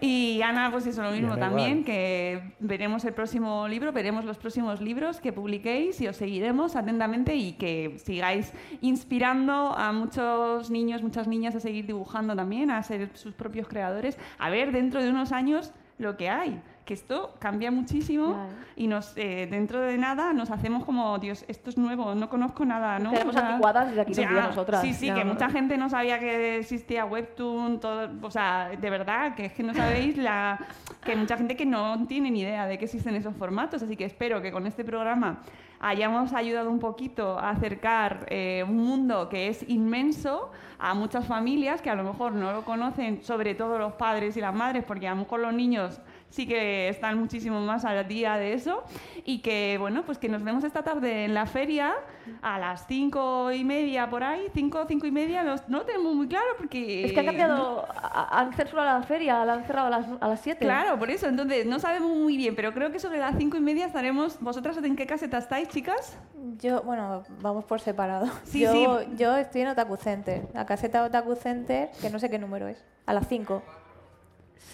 Y 0.00 0.40
Ana, 0.42 0.70
pues 0.72 0.86
eso, 0.86 1.02
lo 1.02 1.10
mismo 1.12 1.36
también, 1.36 1.70
igual. 1.70 1.84
que 1.84 2.54
veremos 2.58 3.04
el 3.04 3.12
próximo 3.12 3.68
libro, 3.68 3.92
veremos 3.92 4.24
los 4.24 4.36
próximos 4.36 4.80
libros 4.80 5.20
que 5.20 5.32
publiquéis 5.32 6.00
y 6.00 6.08
os 6.08 6.16
seguiremos 6.16 6.74
atentamente 6.74 7.34
y 7.36 7.52
que 7.52 7.98
sigáis 8.02 8.52
inspirando 8.80 9.61
a 9.70 9.92
muchos 9.92 10.70
niños, 10.70 11.02
muchas 11.02 11.28
niñas 11.28 11.54
a 11.54 11.60
seguir 11.60 11.86
dibujando 11.86 12.34
también, 12.34 12.70
a 12.70 12.82
ser 12.82 13.10
sus 13.14 13.34
propios 13.34 13.68
creadores, 13.68 14.18
a 14.38 14.50
ver 14.50 14.72
dentro 14.72 15.02
de 15.02 15.10
unos 15.10 15.32
años 15.32 15.72
lo 15.98 16.16
que 16.16 16.28
hay. 16.28 16.60
Que 16.84 16.94
esto 16.94 17.34
cambia 17.38 17.70
muchísimo 17.70 18.32
Claro. 18.34 18.48
y 18.74 18.86
nos 18.88 19.12
eh, 19.16 19.46
dentro 19.48 19.80
de 19.80 19.96
nada 19.98 20.32
nos 20.32 20.50
hacemos 20.50 20.84
como, 20.84 21.16
Dios, 21.18 21.44
esto 21.46 21.70
es 21.70 21.78
nuevo, 21.78 22.14
no 22.16 22.28
conozco 22.28 22.64
nada, 22.64 22.98
¿no? 22.98 23.12
Quedamos 23.12 23.36
anticuadas 23.36 23.88
desde 23.88 24.00
aquí 24.00 24.14
días 24.14 24.30
nosotras, 24.32 24.80
Sí, 24.82 24.92
sí, 24.92 25.06
ya. 25.06 25.14
que 25.14 25.24
mucha 25.24 25.48
gente 25.48 25.76
no 25.76 25.88
sabía 25.88 26.18
que 26.18 26.58
existía 26.58 27.04
Webtoon, 27.04 27.78
todo, 27.78 28.08
o 28.20 28.30
sea, 28.30 28.70
de 28.70 28.90
verdad, 28.90 29.34
que 29.36 29.46
es 29.46 29.52
que 29.52 29.62
no 29.62 29.72
sabéis 29.74 30.16
la 30.16 30.58
que 31.04 31.14
mucha 31.14 31.36
gente 31.36 31.54
que 31.56 31.66
no 31.66 32.04
tiene 32.08 32.30
ni 32.30 32.40
idea 32.40 32.66
de 32.66 32.78
que 32.78 32.86
existen 32.86 33.14
esos 33.14 33.36
formatos, 33.36 33.82
así 33.82 33.96
que 33.96 34.04
espero 34.04 34.42
que 34.42 34.50
con 34.50 34.66
este 34.66 34.84
programa 34.84 35.38
hayamos 35.80 36.32
ayudado 36.32 36.70
un 36.70 36.78
poquito 36.78 37.38
a 37.38 37.50
acercar 37.50 38.26
eh, 38.28 38.64
un 38.68 38.76
mundo 38.76 39.28
que 39.28 39.48
es 39.48 39.68
inmenso 39.68 40.50
a 40.78 40.94
muchas 40.94 41.26
familias 41.26 41.82
que 41.82 41.90
a 41.90 41.94
lo 41.96 42.04
mejor 42.04 42.32
no 42.32 42.52
lo 42.52 42.64
conocen, 42.64 43.22
sobre 43.22 43.54
todo 43.56 43.78
los 43.78 43.92
padres 43.94 44.36
y 44.36 44.40
las 44.40 44.54
madres, 44.54 44.84
porque 44.84 45.08
a 45.08 45.10
lo 45.10 45.16
mejor 45.22 45.40
los 45.40 45.52
niños 45.52 46.00
sí 46.32 46.46
que 46.46 46.88
están 46.88 47.18
muchísimo 47.18 47.60
más 47.60 47.84
al 47.84 48.08
día 48.08 48.36
de 48.36 48.54
eso 48.54 48.82
y 49.24 49.38
que 49.40 49.76
bueno 49.78 50.02
pues 50.04 50.18
que 50.18 50.28
nos 50.28 50.42
vemos 50.42 50.64
esta 50.64 50.82
tarde 50.82 51.26
en 51.26 51.34
la 51.34 51.46
feria 51.46 51.92
a 52.40 52.58
las 52.58 52.86
cinco 52.86 53.52
y 53.52 53.62
media 53.64 54.08
por 54.08 54.24
ahí 54.24 54.46
cinco 54.54 54.84
cinco 54.88 55.06
y 55.06 55.10
media 55.12 55.42
los- 55.42 55.68
no 55.68 55.78
lo 55.78 55.84
tenemos 55.84 56.14
muy 56.14 56.26
claro 56.26 56.46
porque 56.56 57.04
Es 57.04 57.12
que 57.12 57.20
han 57.20 57.26
cambiado, 57.26 57.86
han 58.30 58.52
censurado 58.54 58.98
la 58.98 59.04
feria, 59.06 59.44
la 59.44 59.52
han 59.52 59.64
cerrado 59.64 59.88
a 59.88 59.90
las, 59.90 60.06
a 60.20 60.28
las 60.28 60.40
7. 60.40 60.58
Claro, 60.64 60.98
por 60.98 61.10
eso, 61.10 61.26
entonces 61.28 61.66
no 61.66 61.78
sabemos 61.78 62.16
muy 62.16 62.36
bien, 62.36 62.56
pero 62.56 62.72
creo 62.72 62.90
que 62.90 62.98
sobre 62.98 63.18
las 63.18 63.36
cinco 63.36 63.56
y 63.56 63.60
media 63.60 63.86
estaremos. 63.86 64.40
¿Vosotras 64.40 64.76
en 64.82 64.96
qué 64.96 65.06
caseta 65.06 65.38
estáis, 65.38 65.68
chicas? 65.68 66.18
Yo, 66.58 66.82
bueno, 66.82 67.22
vamos 67.40 67.64
por 67.64 67.80
separado. 67.80 68.26
Sí, 68.44 68.60
yo, 68.60 68.72
sí. 68.72 68.86
yo 69.16 69.36
estoy 69.36 69.60
en 69.62 69.68
Otaku 69.68 69.96
Center, 69.96 70.48
la 70.54 70.64
caseta 70.66 71.04
Otaku 71.04 71.34
Center, 71.36 71.90
que 72.00 72.08
no 72.10 72.18
sé 72.18 72.30
qué 72.30 72.38
número 72.38 72.66
es, 72.68 72.84
a 73.06 73.12
las 73.12 73.28
5. 73.28 73.62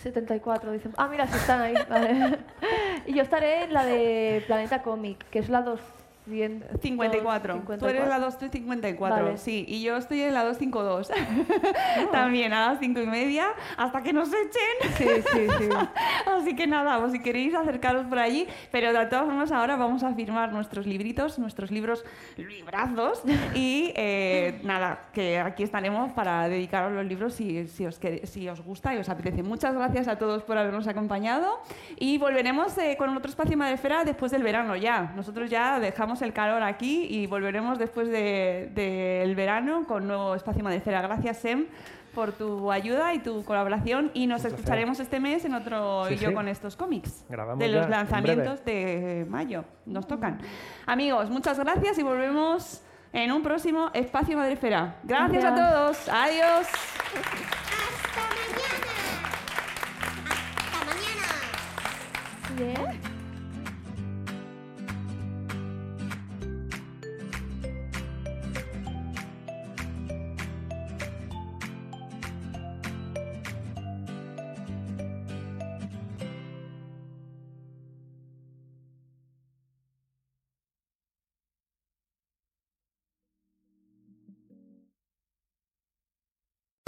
74, 0.02 0.72
dicen. 0.72 0.92
Ah, 0.96 1.08
mira, 1.08 1.26
sí 1.26 1.36
están 1.36 1.60
ahí. 1.60 1.74
y 3.06 3.14
yo 3.14 3.22
estaré 3.22 3.64
en 3.64 3.72
la 3.72 3.84
de 3.84 4.42
Planeta 4.46 4.82
Comic, 4.82 5.28
que 5.30 5.38
es 5.38 5.48
la 5.48 5.62
254. 6.28 7.54
54. 7.54 7.78
Tú 7.78 7.86
eres 7.86 8.08
la 8.08 8.18
254, 8.18 9.24
Vale. 9.24 9.38
sí. 9.38 9.64
Y 9.68 9.82
yo 9.82 9.96
estoy 9.96 10.22
en 10.22 10.34
la 10.34 10.44
252. 10.44 11.10
También 12.12 12.52
a 12.52 12.68
las 12.68 12.80
5 12.80 13.00
y 13.00 13.06
media, 13.06 13.48
hasta 13.76 14.02
que 14.02 14.12
nos 14.12 14.28
echen. 14.28 14.92
Sí, 14.96 15.08
sí, 15.32 15.46
sí. 15.58 15.68
Así 16.26 16.56
que 16.56 16.66
nada, 16.66 16.98
pues 17.00 17.12
si 17.12 17.20
queréis 17.20 17.54
acercaros 17.54 18.06
por 18.06 18.18
allí. 18.18 18.46
Pero 18.70 18.92
de 18.92 19.06
todas 19.06 19.24
formas, 19.24 19.52
ahora 19.52 19.76
vamos 19.76 20.02
a 20.02 20.14
firmar 20.14 20.52
nuestros 20.52 20.86
libritos, 20.86 21.38
nuestros 21.38 21.70
libros 21.70 22.04
librazos. 22.36 23.22
Y 23.54 23.92
eh, 23.96 24.60
nada, 24.64 25.00
que 25.12 25.38
aquí 25.38 25.62
estaremos 25.62 26.12
para 26.12 26.48
dedicaros 26.48 26.92
los 26.92 27.04
libros 27.04 27.34
si, 27.34 27.66
si, 27.68 27.86
os, 27.86 28.00
si 28.24 28.48
os 28.48 28.60
gusta 28.60 28.94
y 28.94 28.98
os 28.98 29.08
apetece. 29.08 29.42
Muchas 29.42 29.74
gracias 29.74 30.08
a 30.08 30.16
todos 30.16 30.42
por 30.42 30.58
habernos 30.58 30.86
acompañado. 30.86 31.60
Y 31.96 32.18
volveremos 32.18 32.76
eh, 32.78 32.96
con 32.98 33.16
otro 33.16 33.30
espacio 33.30 33.56
Madrefera 33.56 34.04
después 34.04 34.32
del 34.32 34.42
verano 34.42 34.76
ya. 34.76 35.12
Nosotros 35.16 35.50
ya 35.50 35.80
dejamos 35.80 36.17
el 36.22 36.32
calor 36.32 36.62
aquí 36.62 37.06
y 37.08 37.26
volveremos 37.26 37.78
después 37.78 38.08
de- 38.08 38.70
del 38.74 39.34
verano 39.34 39.84
con 39.86 40.06
nuevo 40.06 40.34
espacio 40.34 40.62
Madrefera. 40.62 41.00
Gracias, 41.02 41.38
Sem. 41.38 41.66
Por 42.14 42.32
tu 42.32 42.72
ayuda 42.72 43.14
y 43.14 43.20
tu 43.20 43.44
colaboración, 43.44 44.10
y 44.12 44.26
nos 44.26 44.44
escucharemos 44.44 44.98
este 44.98 45.20
mes 45.20 45.44
en 45.44 45.54
otro 45.54 46.06
Sí, 46.08 46.14
y 46.14 46.16
yo 46.16 46.30
sí. 46.30 46.34
con 46.34 46.48
estos 46.48 46.74
cómics 46.74 47.24
Grabamos 47.28 47.58
de 47.60 47.68
los 47.68 47.84
en 47.84 47.90
lanzamientos 47.92 48.64
de 48.64 49.24
mayo. 49.28 49.64
Nos 49.86 50.08
tocan. 50.08 50.40
Amigos, 50.86 51.30
muchas 51.30 51.58
gracias 51.60 51.96
y 51.98 52.02
volvemos 52.02 52.82
en 53.12 53.30
un 53.30 53.42
próximo 53.42 53.90
espacio 53.94 54.36
Madrefera. 54.36 54.96
Gracias 55.04 55.44
a 55.44 55.54
todos. 55.54 56.08
Adiós. 56.08 56.66
Bien. 62.56 63.07